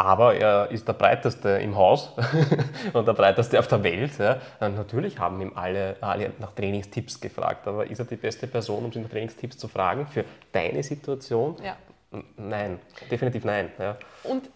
aber 0.00 0.34
er 0.34 0.70
ist 0.70 0.88
der 0.88 0.94
breiteste 0.94 1.50
im 1.50 1.76
Haus 1.76 2.12
und 2.94 3.06
der 3.06 3.12
breiteste 3.12 3.58
auf 3.58 3.68
der 3.68 3.82
Welt. 3.82 4.12
Ja. 4.18 4.38
Natürlich 4.60 5.18
haben 5.18 5.40
ihm 5.42 5.52
alle, 5.54 5.96
alle 6.00 6.32
nach 6.38 6.52
Trainingstipps 6.52 7.20
gefragt, 7.20 7.68
aber 7.68 7.90
ist 7.90 7.98
er 7.98 8.06
die 8.06 8.16
beste 8.16 8.46
Person, 8.46 8.86
um 8.86 8.92
sich 8.92 9.02
nach 9.02 9.10
Trainingstipps 9.10 9.58
zu 9.58 9.68
fragen 9.68 10.06
für 10.06 10.24
deine 10.52 10.82
Situation? 10.82 11.56
Ja. 11.62 11.76
Nein, 12.38 12.80
definitiv 13.10 13.44
nein. 13.44 13.70
Ja. 13.78 13.96
Und 14.24 14.48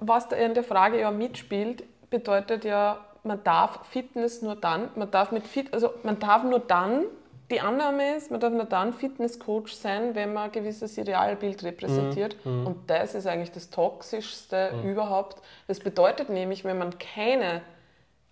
was 0.00 0.28
da 0.28 0.34
in 0.34 0.54
der 0.54 0.64
Frage 0.64 1.00
ja 1.00 1.12
mitspielt, 1.12 1.84
bedeutet 2.10 2.64
ja, 2.64 2.98
man 3.22 3.44
darf 3.44 3.78
Fitness 3.90 4.42
nur 4.42 4.56
dann, 4.56 4.88
man 4.96 5.08
darf 5.08 5.30
mit 5.30 5.46
Fit, 5.46 5.72
also 5.72 5.94
man 6.02 6.18
darf 6.18 6.42
nur 6.42 6.58
dann 6.58 7.04
die 7.50 7.60
Annahme 7.60 8.16
ist, 8.16 8.30
man 8.30 8.40
darf 8.40 8.52
nur 8.52 8.64
dann 8.64 8.92
Fitnesscoach 8.92 9.68
sein, 9.68 10.14
wenn 10.14 10.32
man 10.32 10.44
ein 10.44 10.52
gewisses 10.52 10.96
Idealbild 10.96 11.62
repräsentiert. 11.62 12.36
Mhm. 12.44 12.60
mhm. 12.60 12.66
Und 12.66 12.90
das 12.90 13.14
ist 13.14 13.26
eigentlich 13.26 13.52
das 13.52 13.70
Toxischste 13.70 14.72
mhm. 14.72 14.90
überhaupt. 14.90 15.42
Das 15.66 15.80
bedeutet 15.80 16.30
nämlich, 16.30 16.64
wenn 16.64 16.78
man 16.78 16.98
keine 16.98 17.62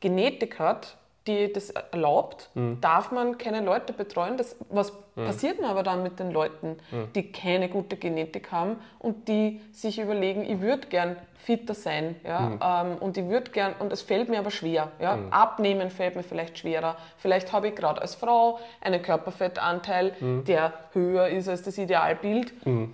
Genetik 0.00 0.58
hat, 0.58 0.96
die 1.26 1.52
das 1.52 1.70
erlaubt, 1.70 2.50
mhm. 2.54 2.80
darf 2.80 3.12
man 3.12 3.38
keine 3.38 3.60
Leute 3.60 3.92
betreuen. 3.92 4.36
Das, 4.36 4.56
was 4.70 4.92
mhm. 5.14 5.26
passiert 5.26 5.58
denn 5.58 5.64
aber 5.64 5.82
dann 5.82 6.02
mit 6.02 6.18
den 6.18 6.32
Leuten, 6.32 6.78
mhm. 6.90 7.12
die 7.14 7.30
keine 7.30 7.68
gute 7.68 7.96
Genetik 7.96 8.50
haben 8.50 8.76
und 8.98 9.28
die 9.28 9.60
sich 9.70 10.00
überlegen, 10.00 10.44
ich 10.44 10.60
würde 10.60 10.88
gern 10.88 11.16
fitter 11.36 11.74
sein 11.74 12.16
ja, 12.24 12.40
mhm. 12.40 12.60
ähm, 12.62 12.98
und 12.98 13.16
ich 13.16 13.28
würde 13.28 13.50
gern, 13.50 13.74
und 13.78 13.92
es 13.92 14.02
fällt 14.02 14.28
mir 14.28 14.40
aber 14.40 14.50
schwer. 14.50 14.90
Ja? 15.00 15.16
Mhm. 15.16 15.32
Abnehmen 15.32 15.90
fällt 15.90 16.16
mir 16.16 16.22
vielleicht 16.22 16.58
schwerer. 16.58 16.96
Vielleicht 17.18 17.52
habe 17.52 17.68
ich 17.68 17.76
gerade 17.76 18.00
als 18.00 18.14
Frau 18.14 18.58
einen 18.80 19.02
Körperfettanteil, 19.02 20.14
mhm. 20.18 20.44
der 20.44 20.72
höher 20.92 21.28
ist 21.28 21.48
als 21.48 21.62
das 21.62 21.78
Idealbild. 21.78 22.52
Ähm, 22.64 22.90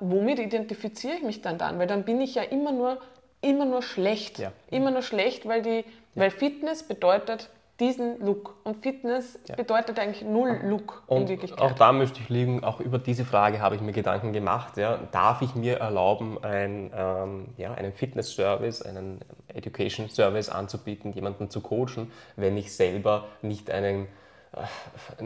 womit 0.00 0.38
identifiziere 0.38 1.14
ich 1.14 1.22
mich 1.22 1.42
dann 1.42 1.58
dann? 1.58 1.78
Weil 1.78 1.86
dann 1.86 2.04
bin 2.04 2.20
ich 2.20 2.34
ja 2.34 2.42
immer 2.42 2.72
nur, 2.72 2.98
immer 3.40 3.64
nur 3.64 3.82
schlecht. 3.82 4.38
Ja. 4.38 4.52
Immer 4.70 4.90
nur 4.90 5.02
schlecht, 5.02 5.46
weil, 5.46 5.62
die, 5.62 5.84
weil 6.14 6.30
Fitness 6.30 6.82
bedeutet, 6.82 7.50
diesen 7.80 8.20
Look. 8.24 8.56
Und 8.64 8.82
Fitness 8.82 9.38
ja. 9.48 9.54
bedeutet 9.54 9.98
eigentlich 9.98 10.22
null 10.22 10.60
Look 10.64 11.02
und 11.06 11.22
in 11.22 11.28
Wirklichkeit. 11.28 11.60
Auch 11.60 11.72
da 11.72 11.92
müsste 11.92 12.20
ich 12.20 12.28
liegen, 12.28 12.64
auch 12.64 12.80
über 12.80 12.98
diese 12.98 13.24
Frage 13.24 13.60
habe 13.60 13.74
ich 13.74 13.80
mir 13.80 13.92
Gedanken 13.92 14.32
gemacht. 14.32 14.76
Ja. 14.76 14.98
Darf 15.12 15.42
ich 15.42 15.54
mir 15.54 15.78
erlauben, 15.78 16.42
ein, 16.42 16.90
ähm, 16.94 17.48
ja, 17.56 17.74
einen 17.74 17.92
Fitness-Service, 17.92 18.82
einen 18.82 19.20
Education-Service 19.48 20.48
anzubieten, 20.48 21.12
jemanden 21.12 21.50
zu 21.50 21.60
coachen, 21.60 22.10
wenn 22.36 22.56
ich 22.56 22.74
selber 22.74 23.24
nicht 23.42 23.70
einen 23.70 24.08
äh, 24.52 25.24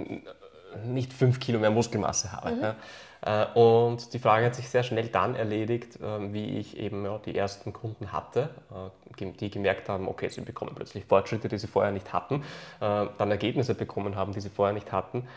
nicht 0.85 1.13
fünf 1.13 1.41
Kilo 1.41 1.59
mehr 1.59 1.71
Muskelmasse 1.71 2.33
habe. 2.33 2.53
Mhm. 2.53 2.63
Ja. 2.63 2.77
Äh, 3.23 3.47
und 3.55 4.13
die 4.15 4.19
Frage 4.19 4.47
hat 4.47 4.55
sich 4.55 4.69
sehr 4.69 4.83
schnell 4.83 5.09
dann 5.09 5.35
erledigt, 5.35 5.99
ähm, 6.03 6.33
wie 6.33 6.59
ich 6.59 6.79
eben 6.79 7.07
die 7.25 7.37
ersten 7.37 7.73
Kunden 7.73 8.13
hatte, 8.13 8.51
äh, 8.71 9.31
die 9.33 9.51
gemerkt 9.51 9.89
haben, 9.89 10.09
okay, 10.09 10.29
sie 10.29 10.41
bekommen 10.41 10.73
plötzlich 10.75 11.05
Fortschritte, 11.05 11.49
die 11.49 11.59
sie 11.59 11.67
vorher 11.67 11.93
nicht 11.93 12.13
hatten, 12.13 12.43
äh, 12.81 13.07
dann 13.19 13.31
Ergebnisse 13.31 13.75
bekommen 13.75 14.17
haben, 14.17 14.33
die 14.33 14.41
sie 14.41 14.49
vorher 14.49 14.73
nicht 14.73 14.93
hatten. 14.93 15.29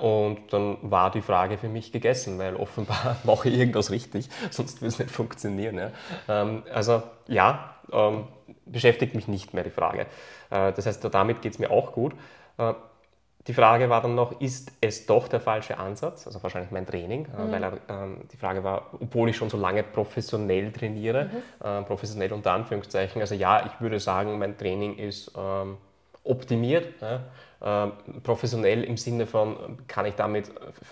Und 0.00 0.52
dann 0.52 0.78
war 0.82 1.10
die 1.10 1.22
Frage 1.22 1.56
für 1.56 1.68
mich 1.68 1.92
gegessen, 1.92 2.38
weil 2.38 2.56
offenbar 2.56 3.16
mache 3.24 3.48
ich 3.48 3.58
irgendwas 3.58 3.90
richtig, 3.90 4.28
sonst 4.50 4.82
würde 4.82 4.88
es 4.88 4.98
nicht 4.98 5.10
funktionieren. 5.10 5.92
Ähm, 6.28 6.62
also 6.72 7.02
ja, 7.28 7.76
ähm, 7.92 8.24
beschäftigt 8.66 9.14
mich 9.14 9.28
nicht 9.28 9.54
mehr 9.54 9.64
die 9.64 9.70
Frage. 9.70 10.06
Das 10.50 10.84
heißt, 10.84 11.06
damit 11.12 11.42
geht 11.42 11.52
es 11.54 11.58
mir 11.58 11.70
auch 11.70 11.92
gut. 11.92 12.14
Die 13.46 13.54
Frage 13.54 13.88
war 13.88 14.02
dann 14.02 14.14
noch, 14.14 14.40
ist 14.40 14.72
es 14.82 15.06
doch 15.06 15.26
der 15.26 15.40
falsche 15.40 15.78
Ansatz? 15.78 16.26
Also 16.26 16.42
wahrscheinlich 16.42 16.70
mein 16.70 16.86
Training, 16.86 17.26
äh, 17.26 17.42
mhm. 17.42 17.52
weil 17.52 17.80
ähm, 17.88 18.16
die 18.30 18.36
Frage 18.36 18.62
war, 18.62 18.90
obwohl 19.00 19.30
ich 19.30 19.36
schon 19.36 19.48
so 19.48 19.56
lange 19.56 19.82
professionell 19.82 20.72
trainiere, 20.72 21.24
mhm. 21.24 21.66
äh, 21.66 21.82
professionell 21.82 22.32
unter 22.32 22.52
Anführungszeichen, 22.52 23.20
also 23.20 23.34
ja, 23.34 23.64
ich 23.66 23.80
würde 23.80 23.98
sagen, 23.98 24.38
mein 24.38 24.58
Training 24.58 24.96
ist 24.96 25.32
ähm, 25.38 25.78
optimiert. 26.24 27.00
Ja? 27.00 27.20
Ähm, 27.62 27.92
professionell 28.22 28.84
im 28.84 28.96
Sinne 28.96 29.26
von, 29.26 29.78
kann 29.86 30.06
ich 30.06 30.14
damit 30.14 30.50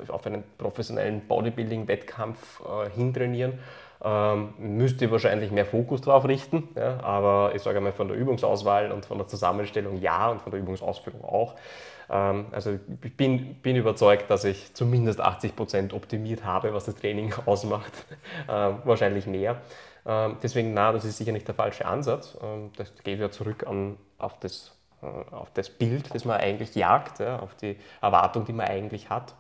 auf 0.09 0.27
einen 0.27 0.45
professionellen 0.59 1.27
Bodybuilding-Wettkampf 1.27 2.61
äh, 2.61 2.91
hintrainieren? 2.91 3.59
Ähm, 4.03 4.55
müsste 4.59 5.07
ich 5.07 5.11
wahrscheinlich 5.11 5.51
mehr 5.51 5.67
Fokus 5.67 6.03
drauf 6.03 6.25
richten, 6.29 6.69
ja, 6.77 7.01
aber 7.03 7.53
ich 7.57 7.63
sage 7.63 7.81
mal 7.81 7.91
von 7.93 8.07
der 8.07 8.17
Übungsauswahl 8.17 8.93
und 8.93 9.05
von 9.07 9.19
der 9.19 9.27
Zusammenstellung 9.27 10.01
ja 10.01 10.29
und 10.29 10.41
von 10.41 10.53
der 10.53 10.61
Übungsausführung 10.61 11.25
auch. 11.25 11.57
Ähm, 12.11 12.47
also 12.53 12.79
ich 13.03 13.17
bin, 13.17 13.57
bin 13.57 13.77
überzeugt, 13.77 14.31
dass 14.31 14.45
ich 14.45 14.75
zumindest 14.75 15.21
80 15.21 15.57
Prozent 15.57 15.93
optimiert 15.93 16.45
habe, 16.45 16.73
was 16.75 16.85
das 16.85 16.95
Training 16.97 17.35
ausmacht, 17.47 17.93
ähm, 18.49 18.79
wahrscheinlich 18.85 19.27
mehr. 19.27 19.61
Ähm, 20.07 20.37
deswegen, 20.43 20.75
na, 20.75 20.93
das 20.93 21.05
ist 21.05 21.19
sicher 21.19 21.33
nicht 21.33 21.47
der 21.47 21.55
falsche 21.55 21.87
Ansatz. 21.87 22.37
Das 22.77 22.95
geht 23.05 23.19
ja 23.21 23.31
zurück 23.31 23.67
an, 23.67 23.97
auf 24.19 24.39
das 24.41 24.79
äh, 25.03 25.07
auf 25.35 25.51
das 25.53 25.71
Bild, 25.71 26.13
das 26.15 26.25
man 26.25 26.41
eigentlich 26.41 26.75
jagt, 26.75 27.21
ja, 27.21 27.39
auf 27.39 27.55
die 27.55 27.77
Erwartung, 28.01 28.45
die 28.45 28.53
man 28.53 28.67
eigentlich 28.67 29.11
hat. 29.11 29.35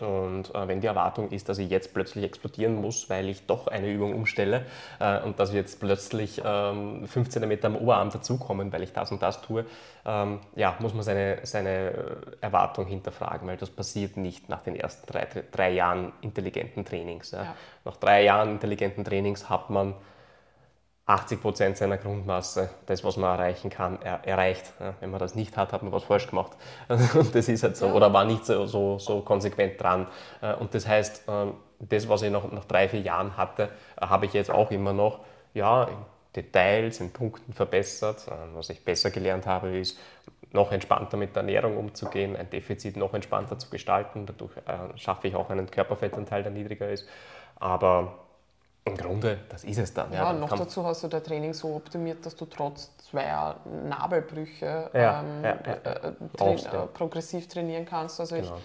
Und 0.00 0.54
äh, 0.54 0.68
wenn 0.68 0.80
die 0.80 0.86
Erwartung 0.86 1.30
ist, 1.30 1.50
dass 1.50 1.58
ich 1.58 1.68
jetzt 1.68 1.92
plötzlich 1.92 2.24
explodieren 2.24 2.76
muss, 2.76 3.10
weil 3.10 3.28
ich 3.28 3.46
doch 3.46 3.66
eine 3.66 3.92
Übung 3.92 4.14
umstelle 4.14 4.64
äh, 4.98 5.20
und 5.20 5.38
dass 5.38 5.52
jetzt 5.52 5.80
plötzlich 5.80 6.40
ähm, 6.42 7.06
5 7.06 7.28
cm 7.28 7.58
am 7.62 7.76
Oberarm 7.76 8.10
dazukommen, 8.10 8.72
weil 8.72 8.82
ich 8.82 8.94
das 8.94 9.12
und 9.12 9.20
das 9.20 9.42
tue, 9.42 9.66
ähm, 10.06 10.40
ja, 10.56 10.76
muss 10.78 10.94
man 10.94 11.02
seine, 11.02 11.40
seine 11.42 11.92
Erwartung 12.40 12.86
hinterfragen, 12.86 13.46
weil 13.46 13.58
das 13.58 13.68
passiert 13.68 14.16
nicht 14.16 14.48
nach 14.48 14.62
den 14.62 14.76
ersten 14.76 15.06
drei, 15.06 15.28
drei 15.50 15.70
Jahren 15.72 16.12
intelligenten 16.22 16.86
Trainings. 16.86 17.32
Ja. 17.32 17.42
Ja. 17.44 17.56
Nach 17.84 17.96
drei 17.96 18.24
Jahren 18.24 18.52
intelligenten 18.52 19.04
Trainings 19.04 19.50
hat 19.50 19.68
man 19.68 19.94
80 21.06 21.40
Prozent 21.40 21.76
seiner 21.76 21.96
Grundmasse, 21.98 22.70
das, 22.86 23.02
was 23.02 23.16
man 23.16 23.30
erreichen 23.30 23.70
kann, 23.70 24.00
er, 24.02 24.24
erreicht. 24.24 24.72
Ja, 24.78 24.94
wenn 25.00 25.10
man 25.10 25.18
das 25.18 25.34
nicht 25.34 25.56
hat, 25.56 25.72
hat 25.72 25.82
man 25.82 25.90
was 25.90 26.04
falsch 26.04 26.28
gemacht. 26.28 26.52
Und 26.88 27.34
das 27.34 27.48
ist 27.48 27.64
halt 27.64 27.76
so, 27.76 27.86
ja. 27.86 27.92
oder 27.92 28.12
war 28.12 28.24
nicht 28.24 28.46
so, 28.46 28.66
so, 28.66 28.98
so, 28.98 29.20
konsequent 29.20 29.80
dran. 29.80 30.06
Äh, 30.40 30.54
und 30.54 30.74
das 30.74 30.86
heißt, 30.86 31.24
ähm, 31.28 31.54
das, 31.80 32.08
was 32.08 32.22
ich 32.22 32.30
noch 32.30 32.50
nach 32.52 32.64
drei, 32.66 32.88
vier 32.88 33.00
Jahren 33.00 33.36
hatte, 33.36 33.70
äh, 34.00 34.06
habe 34.06 34.26
ich 34.26 34.32
jetzt 34.32 34.50
auch 34.50 34.70
immer 34.70 34.92
noch, 34.92 35.20
ja, 35.54 35.84
in 35.84 35.96
Details, 36.36 37.00
in 37.00 37.12
Punkten 37.12 37.52
verbessert. 37.52 38.28
Äh, 38.28 38.54
was 38.54 38.70
ich 38.70 38.84
besser 38.84 39.10
gelernt 39.10 39.46
habe, 39.46 39.76
ist, 39.76 39.98
noch 40.52 40.70
entspannter 40.70 41.16
mit 41.16 41.34
der 41.34 41.40
Ernährung 41.40 41.78
umzugehen, 41.78 42.36
ein 42.36 42.48
Defizit 42.50 42.96
noch 42.96 43.14
entspannter 43.14 43.58
zu 43.58 43.70
gestalten. 43.70 44.26
Dadurch 44.26 44.52
schaffe 44.96 45.26
ich 45.26 45.34
auch 45.34 45.48
einen 45.48 45.70
Körperfettanteil, 45.70 46.42
der 46.42 46.52
niedriger 46.52 46.90
ist. 46.90 47.08
Aber 47.56 48.18
im 48.84 48.96
Grunde, 48.96 49.38
das 49.48 49.62
ist 49.64 49.78
es 49.78 49.94
dann. 49.94 50.12
Ja, 50.12 50.24
ja 50.24 50.32
noch 50.32 50.56
dazu 50.56 50.84
hast 50.84 51.04
du 51.04 51.08
dein 51.08 51.22
Training 51.22 51.54
so 51.54 51.74
optimiert, 51.76 52.26
dass 52.26 52.34
du 52.34 52.46
trotz 52.46 52.90
zweier 52.98 53.60
Nabelbrüche 53.88 54.90
ja, 54.92 55.20
ähm, 55.20 55.44
ja, 55.44 55.52
äh, 55.52 56.12
Brauchst, 56.32 56.66
äh, 56.66 56.86
progressiv 56.92 57.46
trainieren 57.46 57.84
kannst. 57.84 58.18
Also 58.18 58.34
genau. 58.34 58.56
ich, 58.56 58.62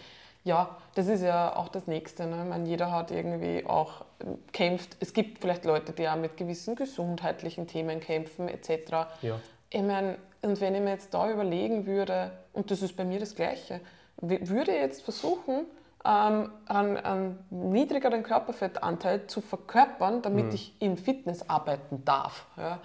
ja, 0.47 0.75
das 0.95 1.07
ist 1.07 1.21
ja 1.21 1.55
auch 1.55 1.67
das 1.67 1.85
Nächste. 1.85 2.25
Ne? 2.25 2.41
Ich 2.43 2.49
meine, 2.49 2.67
jeder 2.67 2.91
hat 2.91 3.11
irgendwie 3.11 3.65
auch 3.67 4.05
kämpft. 4.53 4.97
Es 4.99 5.13
gibt 5.13 5.39
vielleicht 5.39 5.65
Leute, 5.65 5.91
die 5.91 6.07
auch 6.09 6.15
mit 6.15 6.35
gewissen 6.35 6.75
gesundheitlichen 6.75 7.67
Themen 7.67 7.99
kämpfen 7.99 8.47
etc. 8.47 8.91
Ja. 9.21 9.39
Ich 9.69 9.81
meine, 9.81 10.17
und 10.41 10.59
wenn 10.61 10.73
ich 10.73 10.81
mir 10.81 10.91
jetzt 10.91 11.13
da 11.13 11.29
überlegen 11.29 11.85
würde, 11.85 12.31
und 12.53 12.71
das 12.71 12.81
ist 12.81 12.95
bei 12.95 13.05
mir 13.05 13.19
das 13.19 13.35
Gleiche, 13.35 13.81
würde 14.21 14.71
ich 14.71 14.81
jetzt 14.81 15.03
versuchen, 15.03 15.65
ähm, 16.07 16.51
einen, 16.67 16.97
einen, 16.97 17.45
niedrigeren 17.49 18.23
Körperfettanteil 18.23 19.27
zu 19.27 19.41
verkörpern, 19.41 20.21
damit 20.21 20.45
mhm. 20.45 20.53
ich 20.53 20.73
in 20.79 20.97
Fitness 20.97 21.49
arbeiten 21.49 22.03
darf. 22.05 22.45
Ja, 22.55 22.79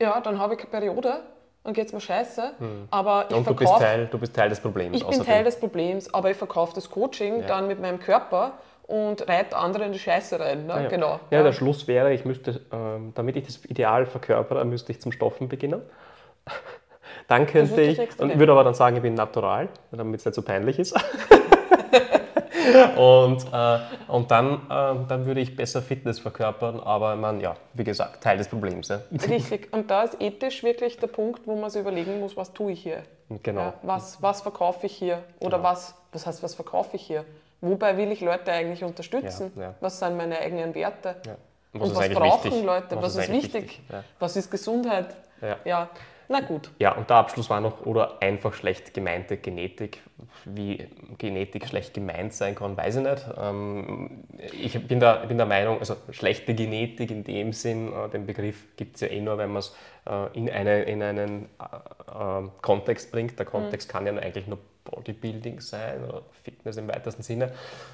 ja 0.00 0.20
dann 0.20 0.38
habe 0.38 0.54
ich 0.54 0.60
eine 0.60 0.68
Periode 0.68 1.20
und 1.62 1.72
geht 1.72 1.86
es 1.86 1.92
mir 1.94 2.00
scheiße. 2.00 2.52
Mhm. 2.58 2.88
Aber 2.90 3.26
ich 3.30 3.36
und 3.36 3.48
du, 3.48 3.54
bist 3.54 3.72
Teil, 3.78 4.06
du 4.06 4.18
bist 4.18 4.36
Teil 4.36 4.50
des 4.50 4.60
Problems. 4.60 4.96
Ich 4.96 5.06
bin 5.06 5.24
Teil 5.24 5.44
des 5.44 5.58
Problems, 5.58 6.12
aber 6.12 6.30
ich 6.30 6.36
verkaufe 6.36 6.74
das 6.74 6.90
Coaching 6.90 7.40
ja. 7.40 7.46
dann 7.46 7.66
mit 7.66 7.80
meinem 7.80 7.98
Körper 7.98 8.52
und 8.86 9.26
reite 9.26 9.56
andere 9.56 9.86
in 9.86 9.92
die 9.92 9.98
Scheiße 9.98 10.38
rein. 10.38 10.66
Ne? 10.66 10.74
Ah, 10.74 10.82
ja. 10.82 10.88
Genau. 10.88 11.20
Ja, 11.30 11.42
der 11.42 11.52
Schluss 11.52 11.88
wäre, 11.88 12.12
ich 12.12 12.26
müsste, 12.26 12.60
ähm, 12.70 13.12
damit 13.14 13.36
ich 13.36 13.46
das 13.46 13.64
Ideal 13.64 14.04
verkörpere, 14.04 14.66
müsste 14.66 14.92
ich 14.92 15.00
zum 15.00 15.12
Stoffen 15.12 15.48
beginnen. 15.48 15.80
dann 17.28 17.46
könnte 17.46 17.80
ich, 17.80 17.98
und 18.20 18.38
würde 18.38 18.52
aber 18.52 18.64
dann 18.64 18.74
sagen, 18.74 18.96
ich 18.96 19.02
bin 19.02 19.14
natural, 19.14 19.70
damit 19.90 20.20
es 20.20 20.26
nicht 20.26 20.34
so 20.34 20.42
peinlich 20.42 20.78
ist. 20.78 20.94
und, 22.96 23.46
äh, 23.52 23.78
und 24.08 24.30
dann, 24.30 24.54
äh, 24.54 25.06
dann 25.08 25.26
würde 25.26 25.40
ich 25.40 25.54
besser 25.54 25.82
Fitness 25.82 26.18
verkörpern, 26.18 26.80
aber 26.80 27.16
man, 27.16 27.40
ja, 27.40 27.56
wie 27.74 27.84
gesagt, 27.84 28.22
Teil 28.22 28.38
des 28.38 28.48
Problems. 28.48 28.88
Ja. 28.88 29.00
Richtig, 29.28 29.72
und 29.72 29.90
da 29.90 30.02
ist 30.02 30.20
ethisch 30.20 30.62
wirklich 30.62 30.98
der 30.98 31.08
Punkt, 31.08 31.46
wo 31.46 31.56
man 31.56 31.70
sich 31.70 31.80
überlegen 31.80 32.20
muss, 32.20 32.36
was 32.36 32.52
tue 32.52 32.72
ich 32.72 32.82
hier? 32.82 33.02
Genau. 33.42 33.60
Ja, 33.60 33.74
was, 33.82 34.22
was 34.22 34.42
verkaufe 34.42 34.86
ich 34.86 34.94
hier? 34.94 35.22
Oder 35.40 35.58
genau. 35.58 35.70
was, 35.70 35.94
was 36.12 36.26
heißt, 36.26 36.42
was 36.42 36.54
verkaufe 36.54 36.96
ich 36.96 37.02
hier? 37.02 37.24
Wobei 37.60 37.96
will 37.96 38.12
ich 38.12 38.20
Leute 38.20 38.52
eigentlich 38.52 38.84
unterstützen? 38.84 39.52
Ja. 39.56 39.74
Was 39.80 39.98
sind 39.98 40.16
meine 40.16 40.38
eigenen 40.38 40.74
Werte? 40.74 41.16
Was 41.72 41.88
und 41.88 41.96
was 41.96 42.08
brauchen 42.10 42.44
wichtig? 42.44 42.64
Leute? 42.64 42.96
Was, 42.96 43.02
was 43.02 43.16
ist, 43.16 43.22
ist 43.22 43.32
wichtig? 43.32 43.62
wichtig? 43.62 43.82
Was 44.18 44.36
ist 44.36 44.50
Gesundheit? 44.50 45.16
ja. 45.64 45.88
Na 46.28 46.40
gut. 46.40 46.70
Ja, 46.78 46.92
und 46.92 47.10
der 47.10 47.16
Abschluss 47.16 47.50
war 47.50 47.60
noch, 47.60 47.84
oder 47.84 48.22
einfach 48.22 48.54
schlecht 48.54 48.94
gemeinte 48.94 49.36
Genetik. 49.36 50.00
Wie 50.44 50.86
Genetik 51.18 51.68
schlecht 51.68 51.94
gemeint 51.94 52.32
sein 52.32 52.54
kann, 52.54 52.76
weiß 52.76 52.96
ich 52.96 53.02
nicht. 53.02 53.26
Ähm, 53.38 54.24
ich 54.52 54.86
bin 54.86 55.00
der, 55.00 55.26
bin 55.26 55.36
der 55.36 55.46
Meinung, 55.46 55.78
also 55.78 55.96
schlechte 56.10 56.54
Genetik 56.54 57.10
in 57.10 57.24
dem 57.24 57.52
Sinn, 57.52 57.92
äh, 57.92 58.08
den 58.08 58.26
Begriff 58.26 58.76
gibt 58.76 58.96
es 58.96 59.02
ja 59.02 59.08
eh 59.08 59.20
nur, 59.20 59.36
wenn 59.38 59.50
man 59.50 59.60
es 59.60 59.76
äh, 60.06 60.36
in, 60.38 60.48
eine, 60.48 60.82
in 60.84 61.02
einen 61.02 61.48
äh, 61.58 62.48
Kontext 62.62 63.12
bringt. 63.12 63.38
Der 63.38 63.46
Kontext 63.46 63.88
mhm. 63.88 63.92
kann 63.92 64.06
ja 64.06 64.14
eigentlich 64.14 64.46
nur 64.46 64.58
Bodybuilding 64.84 65.60
sein 65.60 66.04
oder 66.04 66.22
Fitness 66.42 66.76
im 66.76 66.88
weitesten 66.88 67.22
Sinne. 67.22 67.52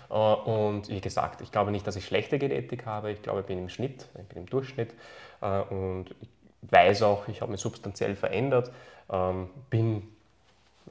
Und 0.08 0.88
wie 0.88 1.00
gesagt, 1.00 1.40
ich 1.40 1.52
glaube 1.52 1.70
nicht, 1.70 1.86
dass 1.86 1.94
ich 1.94 2.04
schlechte 2.04 2.36
Genetik 2.36 2.84
habe. 2.84 3.12
Ich 3.12 3.22
glaube, 3.22 3.40
ich 3.40 3.46
bin 3.46 3.58
im 3.58 3.68
Schnitt, 3.68 4.08
ich 4.20 4.26
bin 4.26 4.38
im 4.38 4.46
Durchschnitt. 4.46 4.92
Und 5.40 6.06
ich 6.20 6.28
weiß 6.62 7.02
auch, 7.02 7.28
ich 7.28 7.40
habe 7.40 7.52
mich 7.52 7.60
substanziell 7.60 8.16
verändert, 8.16 8.70
ähm, 9.10 9.50
bin 9.70 10.08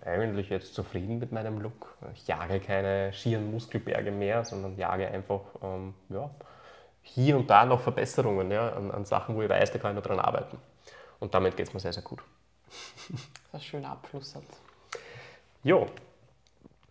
eigentlich 0.05 0.49
jetzt 0.49 0.73
zufrieden 0.73 1.19
mit 1.19 1.31
meinem 1.31 1.59
Look. 1.59 1.93
Ich 2.13 2.27
jage 2.27 2.59
keine 2.59 3.11
schieren 3.13 3.51
Muskelberge 3.51 4.11
mehr, 4.11 4.45
sondern 4.45 4.77
jage 4.77 5.07
einfach 5.07 5.41
ähm, 5.61 5.93
ja, 6.09 6.29
hier 7.01 7.37
und 7.37 7.49
da 7.49 7.65
noch 7.65 7.81
Verbesserungen 7.81 8.51
ja, 8.51 8.69
an, 8.69 8.91
an, 8.91 9.05
Sachen, 9.05 9.35
wo 9.35 9.41
ich 9.41 9.49
weiß, 9.49 9.71
da 9.71 9.79
kann 9.79 9.91
ich 9.91 9.95
noch 9.95 10.07
dran 10.07 10.19
arbeiten. 10.19 10.57
Und 11.19 11.33
damit 11.33 11.57
geht 11.57 11.67
es 11.67 11.73
mir 11.73 11.79
sehr, 11.79 11.93
sehr 11.93 12.03
gut. 12.03 12.23
Das 13.09 13.19
ist 13.19 13.27
ein 13.53 13.61
schöner 13.61 13.89
Abschlusssatz. 13.91 14.61
Jo, 15.63 15.87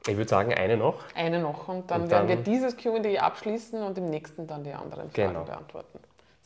ich 0.07 0.17
würde 0.17 0.29
sagen, 0.29 0.53
eine 0.53 0.77
noch. 0.77 1.05
Eine 1.15 1.41
noch 1.41 1.69
und 1.69 1.91
dann, 1.91 2.03
und 2.03 2.13
dann 2.13 2.29
werden 2.29 2.29
wir 2.29 2.45
dieses 2.45 2.77
QA 2.77 3.21
abschließen 3.21 3.83
und 3.83 3.97
im 3.97 4.11
nächsten 4.11 4.47
dann 4.47 4.65
die 4.65 4.73
anderen 4.73 5.11
Fragen 5.11 5.29
genau. 5.29 5.45
beantworten. 5.45 6.01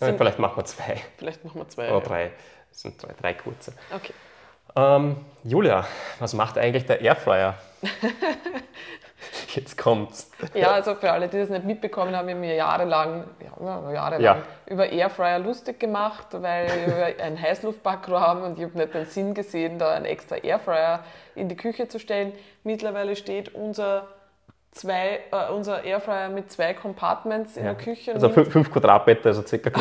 Sind, 0.07 0.19
vielleicht 0.19 0.39
machen 0.39 0.57
wir 0.57 0.65
zwei. 0.65 0.97
Vielleicht 1.19 1.45
machen 1.45 1.61
wir 1.61 1.69
zwei. 1.69 1.91
Oder 1.91 2.07
drei. 2.07 2.31
Das 2.71 2.81
sind 2.81 3.03
drei, 3.03 3.15
drei 3.21 3.35
kurze. 3.35 3.73
Okay. 3.95 4.13
Ähm, 4.75 5.17
Julia, 5.45 5.87
was 6.19 6.33
macht 6.33 6.57
eigentlich 6.57 6.87
der 6.87 7.01
Airfryer? 7.01 7.55
Jetzt 9.55 9.77
kommt's. 9.77 10.31
Ja, 10.55 10.73
also 10.73 10.95
für 10.95 11.13
alle, 11.13 11.29
die 11.29 11.39
das 11.39 11.51
nicht 11.51 11.65
mitbekommen 11.65 12.17
haben, 12.17 12.29
haben 12.29 12.43
wir 12.43 12.55
jahrelang, 12.55 13.25
ja, 13.41 13.93
jahrelang 13.93 14.21
ja. 14.21 14.43
über 14.67 14.89
Airfryer 14.91 15.39
lustig 15.39 15.79
gemacht, 15.79 16.29
weil 16.31 16.69
wir 16.87 17.07
ein 17.25 17.41
Heißluftbakro 17.41 18.19
haben 18.19 18.43
und 18.43 18.59
ich 18.59 18.65
habe 18.65 18.79
nicht 18.79 18.95
den 18.95 19.05
Sinn 19.07 19.35
gesehen, 19.35 19.79
da 19.79 19.93
einen 19.93 20.07
extra 20.07 20.37
Airfryer 20.37 21.05
in 21.35 21.49
die 21.49 21.57
Küche 21.57 21.89
zu 21.89 21.99
stellen. 21.99 22.33
Mittlerweile 22.65 23.15
steht 23.15 23.55
unser 23.55 24.09
zwei, 24.73 25.21
äh, 25.31 25.53
unser 25.53 25.85
Airfryer 25.85 26.29
mit 26.29 26.51
zwei 26.51 26.75
Compartments 26.75 27.57
in 27.57 27.65
ja. 27.65 27.75
der 27.75 27.83
Küche. 27.83 28.13
Also 28.13 28.29
fünf, 28.31 28.51
fünf 28.51 28.71
Quadratmeter, 28.71 29.27
also 29.27 29.43
circa. 29.43 29.71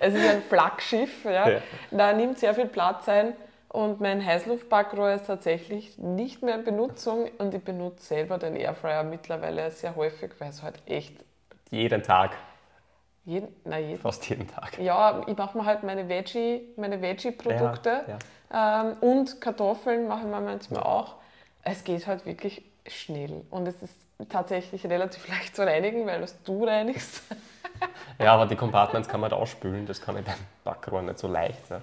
es 0.00 0.14
ist 0.14 0.28
ein 0.28 0.42
Flaggschiff, 0.42 1.24
ja. 1.24 1.48
ja. 1.48 1.60
Da 1.90 2.12
nimmt 2.12 2.38
sehr 2.38 2.54
viel 2.54 2.66
Platz 2.66 3.08
ein 3.08 3.34
und 3.68 4.00
mein 4.00 4.24
Heißluftbackrohr 4.24 5.12
ist 5.12 5.26
tatsächlich 5.26 5.98
nicht 5.98 6.42
mehr 6.42 6.56
in 6.56 6.64
Benutzung 6.64 7.28
und 7.38 7.52
ich 7.54 7.62
benutze 7.62 8.06
selber 8.06 8.38
den 8.38 8.56
Airfryer 8.56 9.02
mittlerweile 9.02 9.70
sehr 9.70 9.96
häufig, 9.96 10.30
weil 10.38 10.50
es 10.50 10.62
halt 10.62 10.80
echt... 10.86 11.14
Jeden 11.70 12.02
Tag. 12.02 12.30
Jeden, 13.24 13.48
na, 13.64 13.78
jeden, 13.78 14.00
Fast 14.00 14.26
jeden 14.30 14.48
Tag. 14.48 14.78
Ja, 14.78 15.20
ich 15.26 15.36
mache 15.36 15.58
mir 15.58 15.66
halt 15.66 15.82
meine 15.82 16.08
Veggie, 16.08 16.62
meine 16.76 17.02
Veggie-Produkte 17.02 18.04
ja, 18.06 18.18
ja. 18.50 18.80
ähm, 18.80 18.96
und 19.02 19.38
Kartoffeln 19.42 20.08
mache 20.08 20.20
ich 20.20 20.30
mir 20.30 20.40
manchmal 20.40 20.82
auch. 20.82 21.16
Es 21.62 21.84
geht 21.84 22.06
halt 22.06 22.24
wirklich 22.24 22.62
schnell 22.90 23.42
und 23.50 23.66
es 23.66 23.82
ist 23.82 23.94
tatsächlich 24.28 24.84
relativ 24.86 25.28
leicht 25.28 25.54
zu 25.54 25.62
reinigen, 25.62 26.06
weil 26.06 26.20
das 26.20 26.42
du 26.42 26.64
reinigst. 26.64 27.22
ja, 28.18 28.34
aber 28.34 28.46
die 28.46 28.56
Compartments 28.56 29.08
kann 29.08 29.20
man 29.20 29.30
halt 29.30 29.40
ausspülen, 29.40 29.86
das 29.86 30.00
kann 30.00 30.16
ich 30.16 30.24
beim 30.24 30.34
Backrohr 30.64 31.02
nicht 31.02 31.18
so 31.18 31.28
leicht. 31.28 31.70
Ne? 31.70 31.80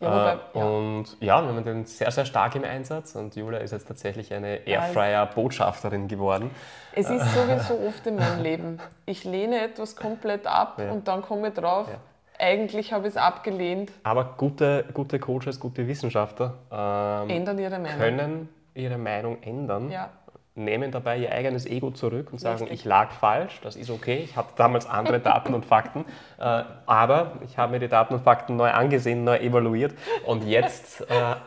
Ja, 0.00 0.10
wobei, 0.10 0.60
äh, 0.60 0.64
und 0.64 1.04
ja. 1.20 1.38
ja, 1.38 1.42
wir 1.42 1.54
haben 1.54 1.64
den 1.64 1.86
sehr, 1.86 2.10
sehr 2.10 2.24
stark 2.24 2.56
im 2.56 2.64
Einsatz 2.64 3.14
und 3.14 3.36
Julia 3.36 3.60
ist 3.60 3.70
jetzt 3.70 3.86
tatsächlich 3.86 4.34
eine 4.34 4.66
Airfryer-Botschafterin 4.66 6.08
geworden. 6.08 6.50
Es 6.94 7.08
ist 7.08 7.24
so 7.32 7.48
wie 7.48 7.60
so 7.60 7.78
oft 7.86 8.04
in 8.06 8.16
meinem 8.16 8.42
Leben. 8.42 8.80
Ich 9.06 9.22
lehne 9.24 9.60
etwas 9.60 9.94
komplett 9.94 10.46
ab 10.46 10.78
ja. 10.78 10.90
und 10.90 11.06
dann 11.06 11.22
komme 11.22 11.48
ich 11.48 11.54
drauf, 11.54 11.88
eigentlich 12.36 12.92
habe 12.92 13.06
ich 13.06 13.14
es 13.14 13.16
abgelehnt. 13.16 13.92
Aber 14.02 14.34
gute, 14.36 14.84
gute 14.92 15.20
Coaches, 15.20 15.60
gute 15.60 15.86
Wissenschaftler 15.86 16.54
ähm, 16.72 17.30
ändern 17.30 17.58
ihre 17.60 17.78
Meinung. 17.78 17.98
können 17.98 18.48
ihre 18.74 18.98
Meinung 18.98 19.40
ändern. 19.42 19.88
Ja 19.90 20.10
nehmen 20.54 20.90
dabei 20.90 21.16
ihr 21.16 21.32
eigenes 21.32 21.64
Ego 21.64 21.90
zurück 21.90 22.28
und 22.30 22.38
sagen, 22.38 22.60
Richtig. 22.60 22.80
ich 22.80 22.84
lag 22.84 23.10
falsch, 23.12 23.60
das 23.62 23.74
ist 23.74 23.88
okay, 23.88 24.18
ich 24.22 24.36
hatte 24.36 24.52
damals 24.56 24.86
andere 24.86 25.18
Daten 25.20 25.54
und 25.54 25.64
Fakten, 25.64 26.04
äh, 26.38 26.62
aber 26.86 27.38
ich 27.44 27.56
habe 27.56 27.72
mir 27.72 27.78
die 27.78 27.88
Daten 27.88 28.14
und 28.14 28.22
Fakten 28.22 28.56
neu 28.56 28.70
angesehen, 28.70 29.24
neu 29.24 29.38
evaluiert 29.38 29.94
und 30.26 30.46
jetzt 30.46 31.00
äh, 31.02 31.04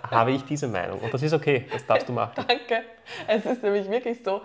habe 0.10 0.32
ich 0.32 0.44
diese 0.45 0.68
Meinung 0.68 0.99
und 0.99 1.14
das 1.14 1.22
ist 1.22 1.34
okay, 1.34 1.68
das 1.72 1.86
darfst 1.86 2.10
du 2.10 2.14
machen. 2.14 2.34
Danke. 2.48 2.84
Es 3.27 3.45
ist 3.45 3.61
nämlich 3.61 3.90
wirklich 3.90 4.23
so, 4.23 4.41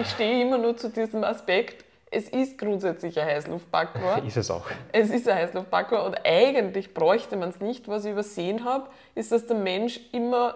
ich 0.00 0.08
stehe 0.08 0.42
immer 0.42 0.58
nur 0.58 0.76
zu 0.76 0.90
diesem 0.90 1.24
Aspekt, 1.24 1.84
es 2.14 2.28
ist 2.28 2.58
grundsätzlich 2.58 3.18
ein 3.18 3.26
Heißluftparkour. 3.26 4.22
Ist 4.24 4.36
es 4.36 4.48
auch. 4.48 4.66
Es 4.92 5.10
ist 5.10 5.28
ein 5.28 5.36
Heißluftparkour 5.36 6.04
und 6.04 6.16
eigentlich 6.24 6.94
bräuchte 6.94 7.36
man 7.36 7.48
es 7.48 7.58
nicht. 7.58 7.88
Was 7.88 8.04
ich 8.04 8.12
übersehen 8.12 8.64
habe, 8.64 8.88
ist, 9.16 9.32
dass 9.32 9.46
der 9.46 9.56
Mensch 9.56 9.98
immer 10.12 10.54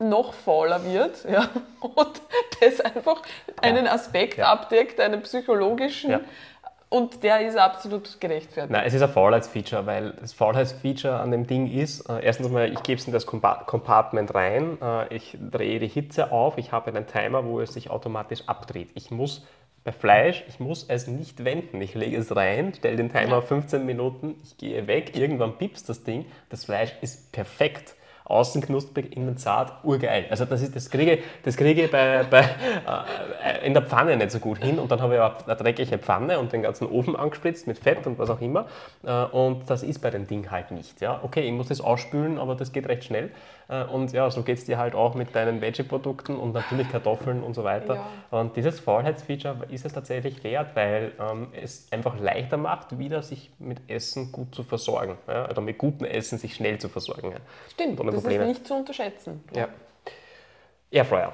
noch 0.00 0.32
fauler 0.32 0.84
wird 0.84 1.24
ja, 1.30 1.48
und 1.80 2.22
das 2.60 2.80
einfach 2.80 3.22
einen 3.60 3.86
Aspekt 3.86 4.38
ja. 4.38 4.52
abdeckt, 4.52 5.00
einen 5.00 5.22
psychologischen. 5.22 6.10
Ja. 6.10 6.20
Und 6.88 7.22
der 7.22 7.46
ist 7.46 7.56
absolut 7.56 8.20
gerechtfertigt. 8.20 8.72
Nein, 8.72 8.82
es 8.84 8.94
ist 8.94 9.02
ein 9.02 9.10
Faulheitsfeature, 9.10 9.86
weil 9.86 10.10
das 10.20 10.32
Faulheitsfeature 10.32 11.20
an 11.20 11.30
dem 11.30 11.46
Ding 11.46 11.70
ist, 11.70 12.08
äh, 12.10 12.20
erstens 12.20 12.48
mal, 12.48 12.72
ich 12.72 12.82
gebe 12.82 13.00
es 13.00 13.06
in 13.06 13.12
das 13.12 13.26
Compartment 13.26 14.34
rein, 14.34 14.76
äh, 14.82 15.14
ich 15.14 15.38
drehe 15.40 15.78
die 15.78 15.86
Hitze 15.86 16.32
auf, 16.32 16.58
ich 16.58 16.72
habe 16.72 16.90
einen 16.90 17.06
Timer, 17.06 17.44
wo 17.44 17.60
es 17.60 17.74
sich 17.74 17.90
automatisch 17.90 18.42
abdreht. 18.48 18.88
Ich 18.94 19.12
muss 19.12 19.46
bei 19.84 19.92
Fleisch, 19.92 20.44
ich 20.48 20.58
muss 20.58 20.84
es 20.88 21.06
nicht 21.06 21.44
wenden. 21.44 21.80
Ich 21.80 21.94
lege 21.94 22.16
es 22.16 22.34
rein, 22.34 22.74
stelle 22.74 22.96
den 22.96 23.12
Timer 23.12 23.38
auf 23.38 23.46
15 23.46 23.86
Minuten, 23.86 24.34
ich 24.42 24.56
gehe 24.58 24.88
weg, 24.88 25.16
irgendwann 25.16 25.56
piepst 25.58 25.88
das 25.88 26.02
Ding, 26.02 26.26
das 26.48 26.64
Fleisch 26.64 26.92
ist 27.02 27.30
perfekt 27.30 27.94
außen 28.30 28.62
knusprig, 28.62 29.16
innen 29.16 29.36
zart, 29.36 29.72
urgeil. 29.84 30.26
Also 30.30 30.44
das, 30.44 30.62
ist, 30.62 30.76
das 30.76 30.90
kriege, 30.90 31.18
das 31.42 31.56
kriege 31.56 31.84
ich 31.84 31.90
bei, 31.90 32.24
bei, 32.24 32.40
äh, 32.40 33.66
in 33.66 33.74
der 33.74 33.82
Pfanne 33.82 34.16
nicht 34.16 34.30
so 34.30 34.38
gut 34.38 34.58
hin 34.58 34.78
und 34.78 34.90
dann 34.90 35.00
habe 35.02 35.14
ich 35.14 35.20
auch 35.20 35.46
eine 35.46 35.56
dreckige 35.56 35.98
Pfanne 35.98 36.38
und 36.38 36.52
den 36.52 36.62
ganzen 36.62 36.88
Ofen 36.88 37.16
angespritzt 37.16 37.66
mit 37.66 37.78
Fett 37.78 38.06
und 38.06 38.18
was 38.18 38.30
auch 38.30 38.40
immer 38.40 38.66
äh, 39.04 39.24
und 39.24 39.68
das 39.68 39.82
ist 39.82 40.00
bei 40.00 40.10
dem 40.10 40.26
Ding 40.26 40.50
halt 40.50 40.70
nicht. 40.70 41.00
Ja? 41.00 41.20
Okay, 41.22 41.42
ich 41.42 41.52
muss 41.52 41.68
das 41.68 41.80
ausspülen, 41.80 42.38
aber 42.38 42.54
das 42.54 42.72
geht 42.72 42.88
recht 42.88 43.04
schnell 43.04 43.30
und 43.92 44.12
ja, 44.12 44.28
so 44.30 44.42
geht 44.42 44.58
es 44.58 44.64
dir 44.64 44.78
halt 44.78 44.94
auch 44.94 45.14
mit 45.14 45.34
deinen 45.34 45.60
Veggie-Produkten 45.60 46.36
und 46.36 46.52
natürlich 46.52 46.90
Kartoffeln 46.90 47.42
und 47.42 47.54
so 47.54 47.62
weiter. 47.62 47.94
Ja. 47.94 48.40
Und 48.40 48.56
dieses 48.56 48.80
Faulheitsfeature 48.80 49.66
ist 49.70 49.84
es 49.84 49.92
tatsächlich 49.92 50.42
wert, 50.42 50.74
weil 50.74 51.12
ähm, 51.20 51.48
es 51.52 51.86
einfach 51.92 52.18
leichter 52.18 52.56
macht, 52.56 52.98
wieder 52.98 53.22
sich 53.22 53.50
mit 53.58 53.78
Essen 53.88 54.32
gut 54.32 54.54
zu 54.54 54.64
versorgen. 54.64 55.18
Ja? 55.28 55.48
Oder 55.48 55.60
mit 55.60 55.78
gutem 55.78 56.06
Essen 56.06 56.38
sich 56.38 56.54
schnell 56.54 56.78
zu 56.78 56.88
versorgen. 56.88 57.30
Ja? 57.30 57.38
Stimmt, 57.72 58.00
das 58.00 58.14
Probleme. 58.14 58.44
ist 58.44 58.48
nicht 58.48 58.66
zu 58.66 58.74
unterschätzen. 58.74 59.44
Ja. 59.54 59.68
Airfryer. 60.90 61.32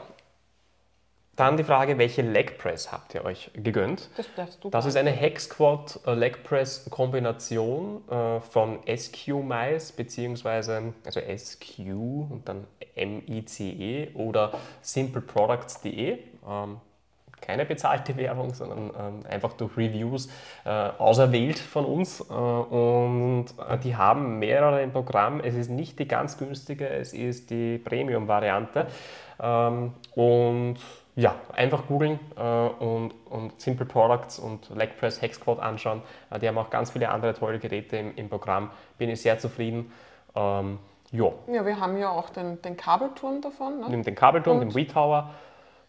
Dann 1.37 1.59
die 1.59 1.65
Frage, 1.65 1.99
welche 1.99 2.23
Leg 2.23 2.57
Press 2.57 2.91
habt 2.91 3.15
ihr 3.15 3.25
euch 3.25 3.51
gegönnt? 3.53 4.09
Das 4.17 4.27
darfst 4.35 4.65
du. 4.65 4.71
Das 4.71 4.87
ist 4.87 4.97
eine 4.97 5.11
Hex 5.11 5.45
Squad 5.45 6.01
äh, 6.07 6.15
Leg 6.15 6.43
Press 6.43 6.89
Kombination 6.91 8.03
äh, 8.09 8.41
von 8.41 8.79
SQ 8.87 9.29
Mice 9.45 9.93
beziehungsweise 9.93 10.95
also 11.05 11.21
SQ 11.21 11.79
und 11.91 12.43
dann 12.47 12.67
MICE 12.97 14.15
oder 14.15 14.53
simpleproducts.de. 14.81 16.19
Ähm, 16.49 16.81
keine 17.43 17.67
bezahlte 17.67 18.17
Werbung, 18.17 18.55
sondern 18.55 18.91
ähm, 18.99 19.21
einfach 19.29 19.53
durch 19.53 19.77
Reviews 19.77 20.29
äh, 20.65 20.71
auserwählt 20.71 21.59
von 21.59 21.85
uns. 21.85 22.21
Äh, 22.21 22.33
und 22.33 23.47
äh, 23.69 23.77
die 23.79 23.95
haben 23.95 24.39
mehrere 24.39 24.83
im 24.83 24.93
Programm. 24.93 25.41
Es 25.41 25.55
ist 25.55 25.71
nicht 25.71 25.99
die 25.99 26.09
ganz 26.09 26.39
günstige, 26.39 26.89
es 26.89 27.13
ist 27.13 27.51
die 27.51 27.77
Premium-Variante. 27.77 28.87
Ähm, 29.39 29.93
und 30.15 30.79
ja, 31.17 31.35
einfach 31.55 31.87
googeln 31.87 32.21
äh, 32.37 32.41
und, 32.41 33.13
und 33.31 33.59
Simple 33.59 33.87
Products 33.87 34.39
und 34.39 34.69
Legpress 34.69 35.23
Hexquad 35.23 35.59
anschauen. 35.59 36.03
Äh, 36.31 36.39
die 36.39 36.47
haben 36.47 36.59
auch 36.59 36.71
ganz 36.71 36.91
viele 36.91 37.09
andere 37.09 37.33
tolle 37.33 37.59
Geräte 37.59 37.97
im, 37.97 38.15
im 38.17 38.29
Programm. 38.29 38.71
Bin 38.99 39.09
ich 39.09 39.23
sehr 39.23 39.39
zufrieden. 39.39 39.91
Ähm, 40.35 40.79
ja. 41.13 41.33
ja, 41.51 41.65
wir 41.65 41.81
haben 41.81 41.97
ja 41.97 42.11
auch 42.11 42.29
den, 42.29 42.61
den 42.61 42.77
Kabelturm 42.77 43.41
davon. 43.41 43.81
Ne? 43.81 44.03
Den 44.03 44.15
Kabelturm, 44.15 44.59
und 44.59 44.69
den 44.69 44.75
WeTower 44.75 45.31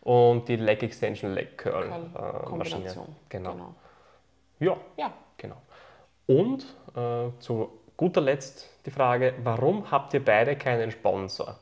und 0.02 0.48
die 0.48 0.56
Leg 0.56 0.82
Extension 0.84 1.34
Leg 1.34 1.58
Curl, 1.58 1.90
Curl 2.14 2.54
äh, 2.54 2.56
Maschine. 2.56 2.94
Genau. 3.28 3.52
genau. 3.52 3.76
Ja, 4.60 4.78
ja, 4.96 5.12
genau. 5.36 5.58
Und 6.28 6.64
äh, 6.96 7.38
zu 7.40 7.70
guter 7.98 8.22
Letzt 8.22 8.70
die 8.86 8.92
Frage, 8.92 9.34
warum 9.44 9.92
habt 9.92 10.14
ihr 10.14 10.24
beide 10.24 10.56
keinen 10.56 10.92
Sponsor? 10.92 11.58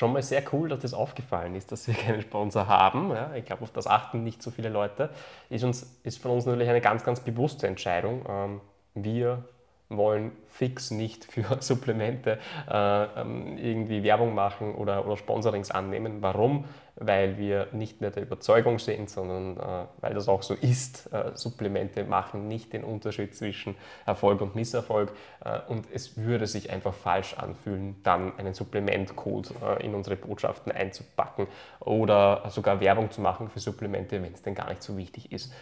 Schon 0.00 0.14
mal 0.14 0.22
sehr 0.22 0.42
cool, 0.54 0.70
dass 0.70 0.80
das 0.80 0.94
aufgefallen 0.94 1.54
ist, 1.54 1.72
dass 1.72 1.86
wir 1.86 1.94
keinen 2.06 2.22
Sponsor 2.22 2.66
haben. 2.66 3.10
Ja, 3.10 3.34
ich 3.34 3.44
glaube, 3.44 3.62
auf 3.62 3.70
das 3.70 3.86
achten 3.86 4.24
nicht 4.24 4.42
so 4.42 4.50
viele 4.50 4.70
Leute. 4.70 5.10
Ist, 5.50 5.62
uns, 5.62 6.00
ist 6.04 6.22
von 6.22 6.30
uns 6.30 6.46
natürlich 6.46 6.70
eine 6.70 6.80
ganz, 6.80 7.04
ganz 7.04 7.20
bewusste 7.20 7.66
Entscheidung. 7.66 8.24
Ähm, 8.26 8.60
wir 8.94 9.44
wollen 9.90 10.32
fix 10.46 10.90
nicht 10.90 11.24
für 11.24 11.44
Supplemente 11.60 12.38
äh, 12.70 13.04
ähm, 13.20 13.58
irgendwie 13.58 14.02
Werbung 14.02 14.34
machen 14.34 14.74
oder, 14.74 15.04
oder 15.06 15.16
Sponsorings 15.16 15.70
annehmen. 15.70 16.18
Warum? 16.20 16.64
Weil 16.96 17.38
wir 17.38 17.68
nicht 17.72 18.00
nur 18.00 18.10
der 18.10 18.22
Überzeugung 18.22 18.78
sind, 18.78 19.08
sondern 19.08 19.56
äh, 19.56 19.86
weil 20.00 20.14
das 20.14 20.28
auch 20.28 20.42
so 20.42 20.54
ist. 20.54 21.12
Äh, 21.12 21.30
Supplemente 21.34 22.04
machen 22.04 22.46
nicht 22.46 22.72
den 22.72 22.84
Unterschied 22.84 23.34
zwischen 23.34 23.74
Erfolg 24.06 24.40
und 24.42 24.54
Misserfolg 24.54 25.12
äh, 25.44 25.60
und 25.68 25.86
es 25.92 26.16
würde 26.16 26.46
sich 26.46 26.70
einfach 26.70 26.94
falsch 26.94 27.34
anfühlen, 27.34 27.96
dann 28.02 28.38
einen 28.38 28.54
Supplementcode 28.54 29.52
äh, 29.62 29.84
in 29.84 29.94
unsere 29.94 30.16
Botschaften 30.16 30.72
einzupacken 30.72 31.46
oder 31.80 32.44
sogar 32.50 32.80
Werbung 32.80 33.10
zu 33.10 33.20
machen 33.20 33.48
für 33.48 33.60
Supplemente, 33.60 34.22
wenn 34.22 34.34
es 34.34 34.42
denn 34.42 34.54
gar 34.54 34.68
nicht 34.68 34.82
so 34.82 34.96
wichtig 34.96 35.32
ist. 35.32 35.52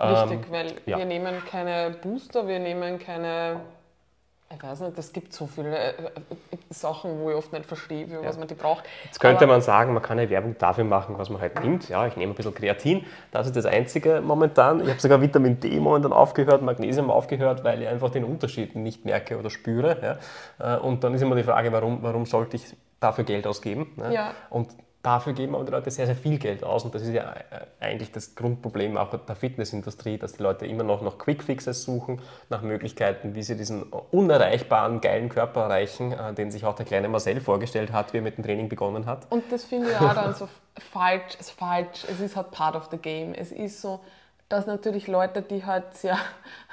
Richtig, 0.00 0.46
ähm, 0.46 0.52
weil 0.52 0.74
ja. 0.86 0.98
wir 0.98 1.04
nehmen 1.04 1.44
keine 1.44 1.90
Booster, 1.90 2.46
wir 2.46 2.58
nehmen 2.60 2.98
keine 2.98 3.60
ich 4.54 4.62
weiß 4.62 4.80
nicht, 4.80 4.98
es 4.98 5.12
gibt 5.12 5.32
so 5.32 5.46
viele 5.46 5.76
äh, 5.76 5.90
äh, 5.90 6.10
Sachen, 6.70 7.20
wo 7.20 7.30
ich 7.30 7.36
oft 7.36 7.52
nicht 7.52 7.66
verstehe, 7.66 8.06
ja. 8.06 8.24
was 8.24 8.38
man 8.38 8.48
die 8.48 8.54
braucht. 8.54 8.84
Jetzt 9.04 9.20
könnte 9.20 9.44
Aber 9.44 9.52
man 9.52 9.60
sagen, 9.60 9.92
man 9.92 10.02
kann 10.02 10.18
eine 10.18 10.30
Werbung 10.30 10.56
dafür 10.58 10.84
machen, 10.84 11.18
was 11.18 11.28
man 11.28 11.40
halt 11.40 11.62
nimmt. 11.62 11.88
Ja, 11.88 12.06
ich 12.06 12.16
nehme 12.16 12.32
ein 12.32 12.34
bisschen 12.34 12.54
Kreatin, 12.54 13.04
das 13.30 13.46
ist 13.46 13.56
das 13.56 13.66
Einzige 13.66 14.22
momentan. 14.22 14.80
Ich 14.80 14.88
habe 14.88 15.00
sogar 15.00 15.20
Vitamin 15.20 15.60
D 15.60 15.78
momentan 15.78 16.12
aufgehört, 16.12 16.62
Magnesium 16.62 17.10
aufgehört, 17.10 17.62
weil 17.62 17.82
ich 17.82 17.88
einfach 17.88 18.10
den 18.10 18.24
Unterschied 18.24 18.74
nicht 18.74 19.04
merke 19.04 19.38
oder 19.38 19.50
spüre. 19.50 20.18
Ja. 20.58 20.76
Äh, 20.76 20.78
und 20.78 21.04
dann 21.04 21.14
ist 21.14 21.20
immer 21.20 21.36
die 21.36 21.44
Frage, 21.44 21.70
warum, 21.72 22.02
warum 22.02 22.24
sollte 22.24 22.56
ich 22.56 22.74
dafür 23.00 23.24
Geld 23.24 23.46
ausgeben? 23.46 23.92
Ja. 24.10 24.32
Und 24.48 24.70
dafür 25.02 25.32
geben 25.32 25.54
aber 25.54 25.64
die 25.64 25.70
Leute 25.70 25.90
sehr, 25.90 26.06
sehr 26.06 26.16
viel 26.16 26.38
Geld 26.38 26.64
aus 26.64 26.84
und 26.84 26.94
das 26.94 27.02
ist 27.02 27.12
ja 27.12 27.32
äh, 27.32 27.66
eigentlich 27.80 28.10
das 28.10 28.34
Grundproblem 28.34 28.96
auch 28.96 29.10
der 29.10 29.36
Fitnessindustrie, 29.36 30.18
dass 30.18 30.34
die 30.34 30.42
Leute 30.42 30.66
immer 30.66 30.82
noch 30.82 31.02
nach 31.02 31.18
Quickfixes 31.18 31.84
suchen, 31.84 32.20
nach 32.48 32.62
Möglichkeiten, 32.62 33.34
wie 33.34 33.42
sie 33.42 33.56
diesen 33.56 33.84
unerreichbaren, 33.84 35.00
geilen 35.00 35.28
Körper 35.28 35.62
erreichen, 35.62 36.12
äh, 36.12 36.34
den 36.34 36.50
sich 36.50 36.64
auch 36.64 36.74
der 36.74 36.84
kleine 36.84 37.08
Marcel 37.08 37.40
vorgestellt 37.40 37.92
hat, 37.92 38.12
wie 38.12 38.18
er 38.18 38.22
mit 38.22 38.38
dem 38.38 38.44
Training 38.44 38.68
begonnen 38.68 39.06
hat. 39.06 39.26
Und 39.30 39.44
das 39.52 39.64
finde 39.64 39.90
ich 39.90 39.96
auch 39.96 40.14
dann 40.14 40.34
so 40.34 40.48
falsch, 40.92 41.36
ist 41.38 41.50
falsch, 41.52 42.04
es 42.10 42.20
ist 42.20 42.36
halt 42.36 42.50
part 42.50 42.74
of 42.74 42.88
the 42.90 42.98
game. 42.98 43.34
Es 43.34 43.52
ist 43.52 43.80
so, 43.80 44.00
dass 44.48 44.66
natürlich 44.66 45.06
Leute, 45.06 45.42
die 45.42 45.64
halt 45.64 45.94
sehr, 45.94 46.18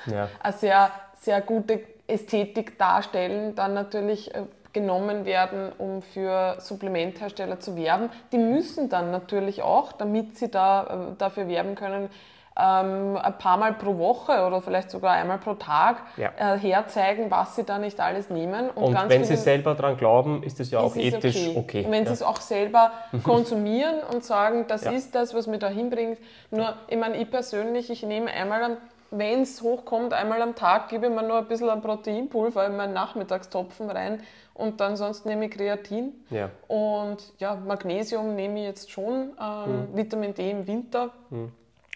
ja. 0.08 0.30
eine 0.40 0.54
sehr, 0.58 0.92
sehr 1.20 1.42
gute 1.42 1.82
Ästhetik 2.08 2.78
darstellen, 2.78 3.56
dann 3.56 3.74
natürlich 3.74 4.34
äh, 4.34 4.44
genommen 4.76 5.26
werden, 5.26 5.72
um 5.80 6.04
für 6.04 6.58
Supplementhersteller 6.60 7.60
zu 7.60 7.76
werben. 7.76 8.10
Die 8.32 8.38
müssen 8.38 8.90
dann 8.90 9.10
natürlich 9.10 9.64
auch, 9.64 9.94
damit 9.94 10.38
sie 10.38 10.52
da, 10.52 10.84
äh, 10.84 11.16
dafür 11.18 11.48
werben 11.48 11.74
können, 11.74 12.10
ähm, 12.58 13.18
ein 13.18 13.38
paar 13.38 13.58
Mal 13.58 13.74
pro 13.74 13.98
Woche 13.98 14.46
oder 14.46 14.62
vielleicht 14.62 14.92
sogar 14.92 15.14
einmal 15.14 15.38
pro 15.40 15.56
Tag 15.56 15.98
ja. 16.18 16.32
äh, 16.38 16.58
herzeigen, 16.58 17.32
was 17.32 17.56
sie 17.56 17.64
da 17.64 17.80
nicht 17.80 18.00
alles 18.00 18.30
nehmen. 18.30 18.70
Und, 18.70 18.96
und 18.96 19.10
wenn 19.10 19.24
sie 19.24 19.36
selber 19.36 19.76
daran 19.76 19.98
glauben, 19.98 20.44
ist 20.44 20.60
das 20.60 20.72
ja 20.72 20.80
auch 20.80 20.96
ethisch 20.96 21.50
okay. 21.50 21.58
okay. 21.58 21.86
Und 21.86 21.92
wenn 21.92 22.04
ja. 22.04 22.08
sie 22.08 22.14
es 22.14 22.22
auch 22.22 22.40
selber 22.40 22.92
konsumieren 23.24 23.96
und 24.14 24.24
sagen, 24.24 24.66
das 24.68 24.84
ja. 24.84 24.92
ist 24.92 25.16
das, 25.16 25.34
was 25.34 25.48
mir 25.48 25.60
da 25.60 25.68
hinbringt. 25.68 26.18
Nur, 26.52 26.76
ich 26.88 26.98
meine, 26.98 27.18
ich 27.18 27.30
persönlich, 27.30 27.90
ich 27.90 28.04
nehme 28.04 28.30
einmal 28.32 28.64
am 28.64 28.78
wenn 29.12 29.42
es 29.42 29.62
hochkommt, 29.62 30.14
einmal 30.14 30.42
am 30.42 30.56
Tag 30.56 30.90
gebe 30.90 31.08
ich 31.08 31.12
mir 31.12 31.24
nur 31.24 31.38
ein 31.38 31.48
bisschen 31.48 31.70
ein 31.70 31.82
Proteinpulver 31.82 32.66
in 32.66 32.76
meinen 32.76 32.94
Nachmittagstopfen 32.94 33.90
rein 33.90 34.22
und 34.56 34.80
dann 34.80 34.96
sonst 34.96 35.26
nehme 35.26 35.46
ich 35.46 35.52
Kreatin. 35.52 36.14
Ja. 36.32 36.50
Und 36.68 37.18
ja, 37.40 37.56
Magnesium 37.56 38.36
nehme 38.36 38.60
ich 38.60 38.66
jetzt 38.66 38.90
schon, 38.90 39.34
ähm, 39.40 39.92
mhm. 39.92 39.98
Vitamin 39.98 40.34
D 40.34 40.50
im 40.50 40.66
Winter. 40.66 41.12
Mhm. 41.30 41.52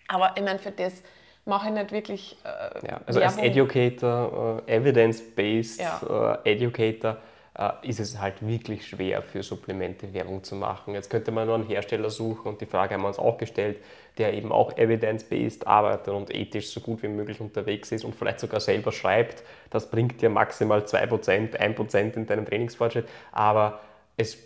Aber 0.07 0.33
ich 0.35 0.43
meine, 0.43 0.59
für 0.59 0.71
das 0.71 1.01
mache 1.45 1.69
ich 1.69 1.73
nicht 1.73 1.91
wirklich. 1.91 2.37
Äh, 2.43 2.87
ja, 2.87 3.01
also 3.05 3.19
Werbung. 3.19 3.39
als 3.39 3.47
Educator, 3.47 4.61
uh, 4.67 4.69
Evidence-Based 4.69 5.81
ja. 5.81 6.01
uh, 6.03 6.37
Educator, 6.43 7.17
äh, 7.57 7.71
ist 7.83 8.01
es 8.01 8.19
halt 8.19 8.45
wirklich 8.45 8.85
schwer 8.85 9.21
für 9.21 9.41
Supplemente 9.41 10.13
Werbung 10.13 10.43
zu 10.43 10.55
machen. 10.55 10.93
Jetzt 10.93 11.09
könnte 11.09 11.31
man 11.31 11.47
nur 11.47 11.55
einen 11.55 11.65
Hersteller 11.65 12.09
suchen 12.09 12.49
und 12.49 12.61
die 12.61 12.65
Frage 12.65 12.93
haben 12.93 13.01
wir 13.01 13.07
uns 13.07 13.19
auch 13.19 13.37
gestellt, 13.37 13.77
der 14.19 14.33
eben 14.33 14.51
auch 14.51 14.77
evidence-based 14.77 15.65
arbeitet 15.65 16.09
und 16.09 16.33
ethisch 16.33 16.69
so 16.69 16.81
gut 16.81 17.01
wie 17.01 17.07
möglich 17.07 17.39
unterwegs 17.41 17.91
ist 17.91 18.03
und 18.05 18.13
vielleicht 18.13 18.39
sogar 18.39 18.59
selber 18.59 18.91
schreibt, 18.91 19.43
das 19.69 19.89
bringt 19.89 20.21
dir 20.21 20.29
maximal 20.29 20.81
2%, 20.81 21.57
1% 21.57 22.15
in 22.15 22.27
deinem 22.27 22.45
Trainingsfortschritt, 22.45 23.07
aber 23.31 23.79
es 24.17 24.37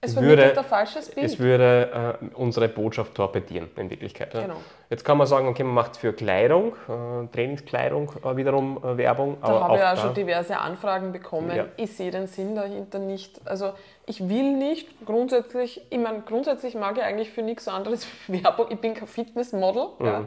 es 0.00 0.14
würde, 0.14 0.56
ein 0.56 0.64
falsches 0.64 1.10
Bild. 1.10 1.26
Es 1.26 1.38
würde 1.40 2.18
äh, 2.20 2.24
unsere 2.34 2.68
Botschaft 2.68 3.16
torpedieren 3.16 3.68
in 3.76 3.90
Wirklichkeit. 3.90 4.30
Genau. 4.30 4.56
Jetzt 4.90 5.04
kann 5.04 5.18
man 5.18 5.26
sagen, 5.26 5.48
okay, 5.48 5.64
man 5.64 5.74
macht 5.74 5.96
für 5.96 6.12
Kleidung, 6.12 6.74
äh, 6.88 7.26
Trainingskleidung 7.34 8.12
äh, 8.24 8.36
wiederum 8.36 8.78
äh, 8.78 8.96
Werbung. 8.96 9.38
Da 9.42 9.60
habe 9.60 9.74
ich 9.74 9.80
ja 9.80 9.96
schon 9.96 10.14
diverse 10.14 10.56
Anfragen 10.56 11.10
bekommen. 11.10 11.54
Ja. 11.54 11.66
Ich 11.76 11.96
sehe 11.96 12.12
den 12.12 12.28
Sinn 12.28 12.54
dahinter 12.54 13.00
nicht. 13.00 13.40
Also 13.44 13.72
ich 14.06 14.28
will 14.28 14.56
nicht 14.56 14.88
grundsätzlich, 15.04 15.82
ich 15.90 15.98
meine, 15.98 16.20
grundsätzlich 16.20 16.76
mag 16.76 16.96
ich 16.96 17.02
eigentlich 17.02 17.30
für 17.30 17.42
nichts 17.42 17.66
anderes 17.66 18.06
Werbung. 18.28 18.66
Ich 18.70 18.78
bin 18.78 18.94
kein 18.94 19.08
Fitnessmodel. 19.08 19.88
Mhm, 19.98 20.06
ja. 20.06 20.20
Mhm. 20.20 20.26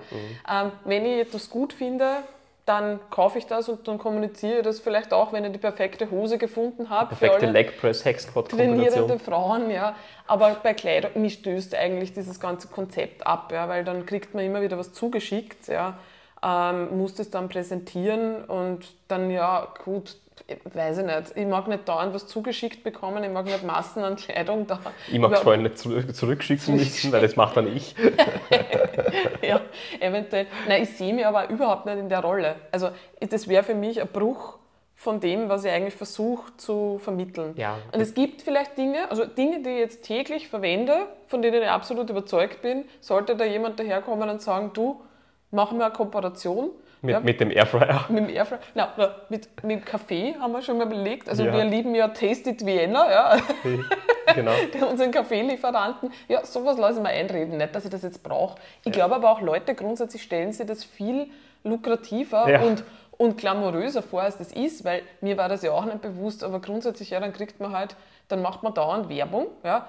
Ähm, 0.52 0.72
wenn 0.84 1.06
ich 1.06 1.22
etwas 1.22 1.50
gut 1.50 1.72
finde, 1.72 2.18
dann 2.66 3.00
kaufe 3.10 3.38
ich 3.38 3.48
das 3.48 3.70
und 3.70 3.88
dann 3.88 3.98
kommuniziere 3.98 4.58
ich 4.60 4.64
das 4.64 4.80
vielleicht 4.80 5.14
auch, 5.14 5.34
wenn 5.34 5.44
ich 5.44 5.52
die 5.52 5.58
perfekte 5.58 6.12
Hose 6.12 6.38
gefunden 6.38 6.90
habe. 6.90 7.16
Perfekte 7.16 7.48
Leg 7.48 7.80
Press 7.80 8.06
Hexquad 8.06 8.50
Trainierende 8.50 9.18
Frauen, 9.18 9.72
ja. 9.72 9.96
Aber 10.28 10.56
bei 10.62 10.74
Kleidung, 10.74 11.22
mich 11.22 11.34
stößt 11.36 11.76
eigentlich 11.76 12.14
dieses 12.14 12.40
ganze 12.40 12.68
Konzept 12.68 13.26
ab, 13.26 13.52
ja, 13.52 13.68
weil 13.68 13.84
dann 13.84 14.06
kriegt 14.06 14.34
man 14.34 14.46
immer 14.46 14.62
wieder 14.62 14.78
was 14.78 14.94
zugeschickt, 14.94 15.68
ja, 15.68 15.98
ähm, 16.44 16.98
muss 16.98 17.16
das 17.16 17.30
dann 17.30 17.50
präsentieren 17.50 18.46
und 18.46 18.86
dann, 19.08 19.32
ja, 19.32 19.68
gut, 19.84 20.18
weiß 20.74 21.00
ich 21.00 21.06
nicht, 21.06 21.36
ich 21.36 21.46
mag 21.46 21.68
nicht 21.68 21.88
dauernd 21.88 22.14
was 22.14 22.28
zugeschickt 22.28 22.84
bekommen, 22.84 23.24
ich 23.24 23.30
mag 23.30 23.46
nicht 23.46 23.64
Massen 23.64 24.04
an 24.04 24.16
Kleidung 24.16 24.68
da. 24.68 24.80
Ich 25.12 25.20
mag 25.20 25.32
es 25.32 25.40
vor 25.40 25.54
allem 25.54 25.64
nicht 25.64 25.78
zurückschicken 25.78 26.76
müssen, 26.76 27.12
weil 27.12 27.22
das 27.22 27.36
macht 27.36 27.58
dann 27.58 27.68
ich. 27.68 27.96
ja, 29.42 29.62
eventuell. 30.00 30.48
Nein, 30.68 30.84
ich 30.84 30.90
sehe 30.90 31.14
mich 31.14 31.26
aber 31.26 31.50
überhaupt 31.50 31.86
nicht 31.86 31.98
in 31.98 32.10
der 32.10 32.20
Rolle. 32.20 32.56
Also 32.72 32.90
das 33.20 33.48
wäre 33.48 33.64
für 33.64 33.76
mich 33.76 34.02
ein 34.02 34.08
Bruch 34.08 34.58
von 35.02 35.20
dem, 35.20 35.50
was 35.50 35.66
ich 35.66 35.72
eigentlich 35.72 35.96
versuche 35.96 36.56
zu 36.58 37.00
vermitteln. 37.00 37.56
Ja. 37.58 37.80
Und 37.92 38.02
es 38.02 38.14
gibt 38.14 38.44
vielleicht 38.44 38.78
Dinge, 38.78 39.10
also 39.10 39.26
Dinge, 39.26 39.64
die 39.64 39.70
ich 39.70 39.80
jetzt 39.80 40.04
täglich 40.04 40.48
verwende, 40.48 41.08
von 41.26 41.42
denen 41.42 41.64
ich 41.64 41.70
absolut 41.70 42.10
überzeugt 42.12 42.62
bin, 42.62 42.86
sollte 43.00 43.36
da 43.36 43.44
jemand 43.44 43.80
daherkommen 43.80 44.30
und 44.30 44.44
sagen, 44.44 44.70
du, 44.74 45.02
machen 45.50 45.80
wir 45.80 45.86
eine 45.86 45.94
Kooperation, 45.94 46.70
mit, 47.02 47.14
ja, 47.14 47.20
mit 47.20 47.40
dem 47.40 47.52
Airfryer? 47.52 48.06
Mit 48.10 48.20
dem 48.20 48.30
Airfryer. 48.30 48.60
Nein, 48.76 48.88
mit, 49.30 49.64
mit 49.64 49.86
Kaffee 49.86 50.36
haben 50.40 50.52
wir 50.52 50.62
schon 50.62 50.78
mal 50.78 50.86
belegt. 50.86 51.28
Also 51.28 51.44
ja. 51.44 51.54
wir 51.54 51.66
lieben 51.66 51.96
ja 51.96 52.10
Tasted 52.10 52.64
Vienna, 52.64 53.10
ja. 53.10 53.38
genau. 54.36 54.52
unseren 54.90 55.12
Kaffeelieferanten. 55.12 56.12
Ja, 56.28 56.46
sowas 56.46 56.78
lasse 56.78 57.00
ich 57.00 57.04
mir 57.04 57.10
einreden. 57.10 57.58
Nicht, 57.58 57.74
dass 57.74 57.86
ich 57.86 57.92
das 57.92 58.04
jetzt 58.04 58.22
brauche. 58.22 58.60
Ich 58.82 58.88
ja. 58.88 58.92
glaube 58.92 59.16
aber 59.16 59.32
auch 59.32 59.42
Leute 59.42 59.74
grundsätzlich 59.74 60.22
stellen 60.22 60.54
sich 60.54 60.68
das 60.68 60.84
viel 60.84 61.28
lukrativer 61.64 62.62
und, 62.64 62.84
und 63.18 63.38
glamouröser 63.38 64.02
vor, 64.02 64.22
als 64.22 64.38
das 64.38 64.52
ist, 64.52 64.84
weil 64.84 65.02
mir 65.22 65.38
war 65.38 65.50
das 65.50 65.62
ja 65.64 65.72
auch 65.72 65.86
nicht 65.86 66.02
bewusst, 66.02 66.44
aber 66.44 66.60
grundsätzlich, 66.60 67.12
ja, 67.12 67.20
dann 67.20 67.34
kriegt 67.34 67.60
man 67.60 67.72
halt, 67.72 67.96
dann 68.28 68.42
macht 68.42 68.64
man 68.64 68.74
dauernd 68.74 69.10
Werbung, 69.10 69.48
ja, 69.64 69.88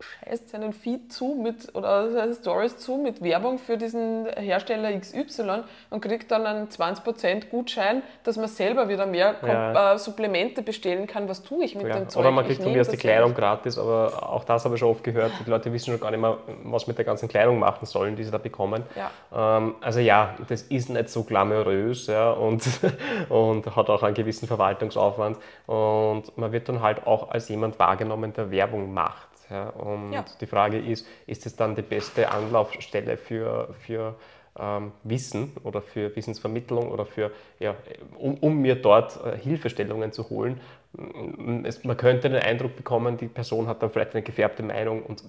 scheißt 0.00 0.48
seinen 0.50 0.72
Feed 0.72 1.12
zu 1.12 1.36
mit 1.40 1.74
oder 1.74 2.10
seine 2.10 2.34
Stories 2.34 2.78
zu 2.78 2.96
mit 2.96 3.22
Werbung 3.22 3.58
für 3.58 3.76
diesen 3.76 4.26
Hersteller 4.36 4.98
XY 4.98 5.62
und 5.90 6.00
kriegt 6.00 6.30
dann 6.30 6.46
einen 6.46 6.68
20% 6.68 7.48
Gutschein, 7.48 8.02
dass 8.24 8.36
man 8.36 8.48
selber 8.48 8.88
wieder 8.88 9.06
mehr 9.06 9.36
ja. 9.46 9.94
äh, 9.94 9.98
Supplemente 9.98 10.62
bestellen 10.62 11.06
kann. 11.06 11.28
Was 11.28 11.42
tue 11.42 11.64
ich 11.64 11.74
mit 11.74 11.86
ja. 11.86 11.94
dem 11.94 12.08
Zeug? 12.08 12.20
Oder 12.20 12.30
man 12.32 12.44
kriegt 12.44 12.62
von 12.62 12.72
mir 12.72 12.80
aus 12.80 12.88
die 12.88 12.96
Kleidung 12.96 13.34
gratis, 13.34 13.78
aber 13.78 14.30
auch 14.30 14.44
das 14.44 14.64
habe 14.64 14.74
ich 14.74 14.80
schon 14.80 14.90
oft 14.90 15.04
gehört. 15.04 15.32
Die 15.44 15.50
Leute 15.50 15.72
wissen 15.72 15.92
schon 15.92 16.00
gar 16.00 16.10
nicht 16.10 16.20
mehr, 16.20 16.38
was 16.64 16.86
mit 16.86 16.98
der 16.98 17.04
ganzen 17.04 17.28
Kleidung 17.28 17.58
machen 17.58 17.86
sollen, 17.86 18.16
die 18.16 18.24
sie 18.24 18.30
da 18.30 18.38
bekommen. 18.38 18.82
Ja. 18.96 19.58
Ähm, 19.58 19.76
also 19.80 20.00
ja, 20.00 20.34
das 20.48 20.62
ist 20.62 20.90
nicht 20.90 21.08
so 21.08 21.22
glamourös 21.22 22.08
ja, 22.08 22.30
und, 22.30 22.66
und 23.28 23.76
hat 23.76 23.90
auch 23.90 24.02
einen 24.02 24.14
gewissen 24.14 24.48
Verwaltungsaufwand 24.48 25.38
und 25.66 26.36
man 26.36 26.52
wird 26.52 26.68
dann 26.68 26.82
halt 26.82 27.06
auch 27.06 27.30
als 27.30 27.48
jemand 27.48 27.78
wahrgenommen, 27.78 28.32
der 28.32 28.50
Werbung 28.50 28.92
macht. 28.92 29.33
Ja, 29.50 29.68
und 29.70 30.12
ja. 30.12 30.24
die 30.40 30.46
Frage 30.46 30.78
ist, 30.78 31.06
ist 31.26 31.46
es 31.46 31.56
dann 31.56 31.74
die 31.74 31.82
beste 31.82 32.30
Anlaufstelle 32.30 33.16
für, 33.16 33.74
für 33.80 34.16
ähm, 34.58 34.92
Wissen 35.02 35.52
oder 35.64 35.82
für 35.82 36.14
Wissensvermittlung 36.14 36.90
oder 36.90 37.06
für, 37.06 37.30
ja, 37.58 37.74
um, 38.18 38.34
um 38.38 38.60
mir 38.60 38.76
dort 38.76 39.18
äh, 39.24 39.36
Hilfestellungen 39.36 40.12
zu 40.12 40.30
holen? 40.30 40.60
Mm, 40.92 41.64
es, 41.64 41.84
man 41.84 41.96
könnte 41.96 42.30
den 42.30 42.42
Eindruck 42.42 42.76
bekommen, 42.76 43.16
die 43.16 43.26
Person 43.26 43.66
hat 43.66 43.82
dann 43.82 43.90
vielleicht 43.90 44.14
eine 44.14 44.22
gefärbte 44.22 44.62
Meinung 44.62 45.02
und 45.02 45.24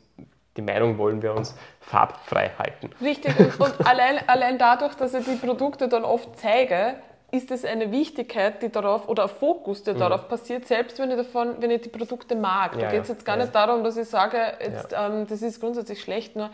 die 0.58 0.62
Meinung 0.62 0.98
wollen 0.98 1.22
wir 1.22 1.34
uns 1.34 1.56
farbfrei 1.82 2.52
halten. 2.58 2.92
Richtig, 3.02 3.38
und, 3.40 3.60
und 3.60 3.88
allein, 3.88 4.20
allein 4.28 4.58
dadurch, 4.58 4.96
dass 4.96 5.14
ich 5.14 5.26
die 5.26 5.36
Produkte 5.36 5.90
dann 5.90 6.06
oft 6.06 6.40
zeige, 6.40 6.96
ist 7.32 7.52
es 7.52 7.66
eine 7.66 7.92
Wichtigkeit, 7.92 8.62
die 8.62 8.70
darauf, 8.70 9.08
oder 9.10 9.24
ein 9.24 9.30
Fokus, 9.30 9.84
der 9.84 9.96
mhm. 9.96 10.00
darauf 10.00 10.28
passiert, 10.28 10.68
selbst 10.68 11.00
wenn 11.00 11.12
ich, 11.12 11.18
davon, 11.18 11.62
wenn 11.62 11.72
ich 11.72 11.82
die 11.82 11.90
Produkte 11.90 12.36
mag. 12.36 12.76
Ja, 12.76 12.82
da 12.82 12.92
geht 12.92 13.04
es 13.04 13.10
jetzt 13.10 13.26
gar 13.26 13.38
ja. 13.38 13.44
nicht 13.44 13.56
darum, 13.56 13.84
dass 13.84 13.98
ich 13.98 14.08
sage, 14.08 14.38
jetzt, 14.60 14.92
ja. 14.92 15.08
ähm, 15.08 15.28
das 15.28 15.42
ist 15.42 15.60
grundsätzlich 15.60 16.02
schlecht, 16.02 16.36
nur 16.36 16.50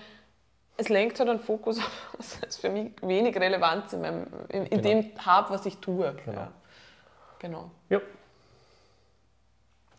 es 0.78 0.90
lenkt 0.90 1.20
halt 1.20 1.30
einen 1.30 1.40
Fokus 1.40 1.78
auf, 2.18 2.42
was 2.42 2.58
für 2.58 2.70
mich 2.70 2.92
wenig 3.02 3.36
Relevanz 3.36 3.94
in, 3.94 4.02
meinem, 4.02 4.28
in, 4.50 4.66
in 4.66 4.82
genau. 4.82 5.02
dem 5.02 5.26
habe, 5.26 5.50
was 5.52 5.66
ich 5.66 5.78
tue. 5.78 6.16
Genau. 6.26 6.48
genau. 7.40 7.72
Ja. 7.90 8.00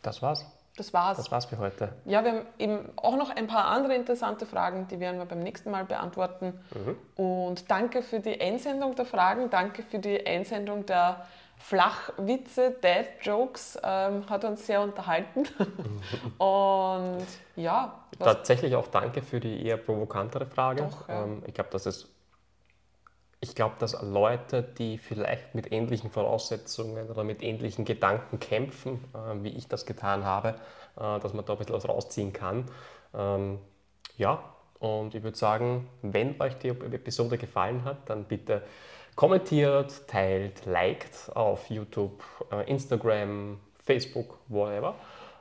Das 0.02 0.20
war's. 0.22 0.44
Das 0.76 0.94
war's. 0.94 1.18
Das 1.18 1.30
war's 1.30 1.44
für 1.44 1.58
heute. 1.58 1.92
Ja, 2.06 2.24
wir 2.24 2.32
haben 2.32 2.46
eben 2.58 2.88
auch 2.96 3.16
noch 3.16 3.28
ein 3.28 3.46
paar 3.46 3.66
andere 3.66 3.94
interessante 3.94 4.46
Fragen, 4.46 4.88
die 4.88 5.00
werden 5.00 5.18
wir 5.18 5.26
beim 5.26 5.40
nächsten 5.40 5.70
Mal 5.70 5.84
beantworten. 5.84 6.58
Mhm. 6.74 6.96
Und 7.22 7.70
danke 7.70 8.02
für 8.02 8.20
die 8.20 8.40
Einsendung 8.40 8.94
der 8.94 9.04
Fragen, 9.04 9.50
danke 9.50 9.82
für 9.82 9.98
die 9.98 10.26
Einsendung 10.26 10.86
der 10.86 11.26
Flachwitze, 11.58 12.74
Dad 12.80 13.06
Jokes, 13.20 13.78
ähm, 13.84 14.28
hat 14.28 14.44
uns 14.44 14.66
sehr 14.66 14.80
unterhalten. 14.80 15.44
Und 16.38 17.26
ja. 17.54 18.00
Tatsächlich 18.18 18.74
auch 18.74 18.88
danke 18.88 19.22
für 19.22 19.40
die 19.40 19.64
eher 19.64 19.76
provokantere 19.76 20.46
Frage. 20.46 20.82
Doch, 20.82 21.08
ja. 21.08 21.24
ähm, 21.24 21.42
ich 21.46 21.54
glaube, 21.54 21.70
dass 21.70 21.86
es 21.86 22.08
ich 23.42 23.56
glaube, 23.56 23.74
dass 23.80 24.00
Leute, 24.02 24.62
die 24.62 24.98
vielleicht 24.98 25.56
mit 25.56 25.72
ähnlichen 25.72 26.10
Voraussetzungen 26.10 27.10
oder 27.10 27.24
mit 27.24 27.42
ähnlichen 27.42 27.84
Gedanken 27.84 28.38
kämpfen, 28.38 29.04
äh, 29.14 29.42
wie 29.42 29.48
ich 29.48 29.66
das 29.66 29.84
getan 29.84 30.24
habe, 30.24 30.54
äh, 30.96 31.18
dass 31.18 31.34
man 31.34 31.44
da 31.44 31.54
ein 31.54 31.58
bisschen 31.58 31.74
was 31.74 31.88
rausziehen 31.88 32.32
kann. 32.32 32.66
Ähm, 33.12 33.58
ja, 34.16 34.44
und 34.78 35.16
ich 35.16 35.24
würde 35.24 35.36
sagen, 35.36 35.88
wenn 36.02 36.40
euch 36.40 36.56
die 36.58 36.68
Episode 36.68 37.36
gefallen 37.36 37.84
hat, 37.84 38.08
dann 38.08 38.24
bitte 38.24 38.62
kommentiert, 39.16 40.06
teilt, 40.06 40.64
liked 40.64 41.34
auf 41.34 41.68
YouTube, 41.68 42.22
äh, 42.52 42.70
Instagram, 42.70 43.58
Facebook, 43.82 44.38
whatever. 44.46 44.94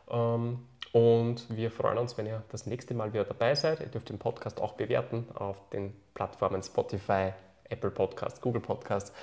Ähm, 0.10 0.68
und 0.92 1.56
wir 1.56 1.70
freuen 1.70 2.00
uns, 2.00 2.18
wenn 2.18 2.26
ihr 2.26 2.44
das 2.50 2.66
nächste 2.66 2.96
Mal 2.96 3.14
wieder 3.14 3.26
dabei 3.26 3.54
seid. 3.54 3.80
Ihr 3.80 3.88
dürft 3.88 4.10
den 4.10 4.18
Podcast 4.18 4.60
auch 4.60 4.74
bewerten 4.74 5.28
auf 5.36 5.70
den 5.70 5.94
Plattformen 6.16 6.64
Spotify, 6.64 7.34
Apple 7.72 7.92
Podcast, 7.92 8.42
Google 8.42 8.62
Podcast. 8.62 9.14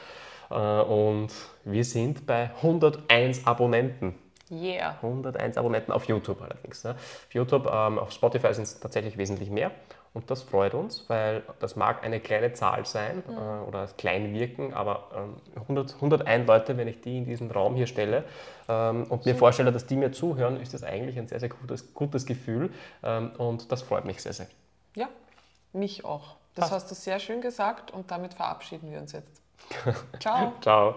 Äh, 0.50 0.54
und 0.54 1.28
wir 1.64 1.84
sind 1.84 2.26
bei 2.26 2.50
101 2.62 3.46
Abonnenten. 3.46 4.14
Yeah. 4.50 4.96
101 5.02 5.58
Abonnenten 5.58 5.92
auf 5.92 6.04
YouTube 6.04 6.40
allerdings. 6.40 6.84
Auf 6.86 6.96
YouTube, 7.30 7.66
ähm, 7.66 7.98
auf 7.98 8.12
Spotify 8.12 8.54
sind 8.54 8.64
es 8.64 8.80
tatsächlich 8.80 9.18
wesentlich 9.18 9.50
mehr. 9.50 9.70
Und 10.14 10.30
das 10.30 10.42
freut 10.42 10.74
uns, 10.74 11.04
weil 11.08 11.42
das 11.60 11.76
mag 11.76 12.02
eine 12.02 12.18
kleine 12.18 12.52
Zahl 12.52 12.86
sein 12.86 13.22
mhm. 13.26 13.36
äh, 13.36 13.68
oder 13.68 13.86
klein 13.98 14.32
wirken, 14.32 14.72
aber 14.72 15.10
ähm, 15.14 15.36
100, 15.54 15.94
101 15.96 16.46
Leute, 16.46 16.76
wenn 16.76 16.88
ich 16.88 17.00
die 17.00 17.18
in 17.18 17.24
diesen 17.26 17.50
Raum 17.50 17.76
hier 17.76 17.86
stelle 17.86 18.24
ähm, 18.68 19.04
und 19.04 19.26
mir 19.26 19.34
vorstelle, 19.34 19.70
dass 19.70 19.86
die 19.86 19.96
mir 19.96 20.10
zuhören, 20.10 20.60
ist 20.60 20.72
das 20.72 20.82
eigentlich 20.82 21.18
ein 21.18 21.28
sehr, 21.28 21.40
sehr 21.40 21.50
gutes, 21.50 21.92
gutes 21.92 22.24
Gefühl 22.24 22.70
ähm, 23.02 23.32
und 23.36 23.70
das 23.70 23.82
freut 23.82 24.06
mich 24.06 24.22
sehr, 24.22 24.32
sehr. 24.32 24.46
Ja, 24.96 25.08
mich 25.72 26.04
auch. 26.04 26.37
Das 26.58 26.70
Passt. 26.70 26.86
hast 26.86 26.90
du 26.90 26.94
sehr 26.96 27.20
schön 27.20 27.40
gesagt 27.40 27.92
und 27.92 28.10
damit 28.10 28.34
verabschieden 28.34 28.90
wir 28.90 28.98
uns 28.98 29.12
jetzt. 29.12 29.40
Ciao. 30.20 30.52
Ciao. 30.60 30.96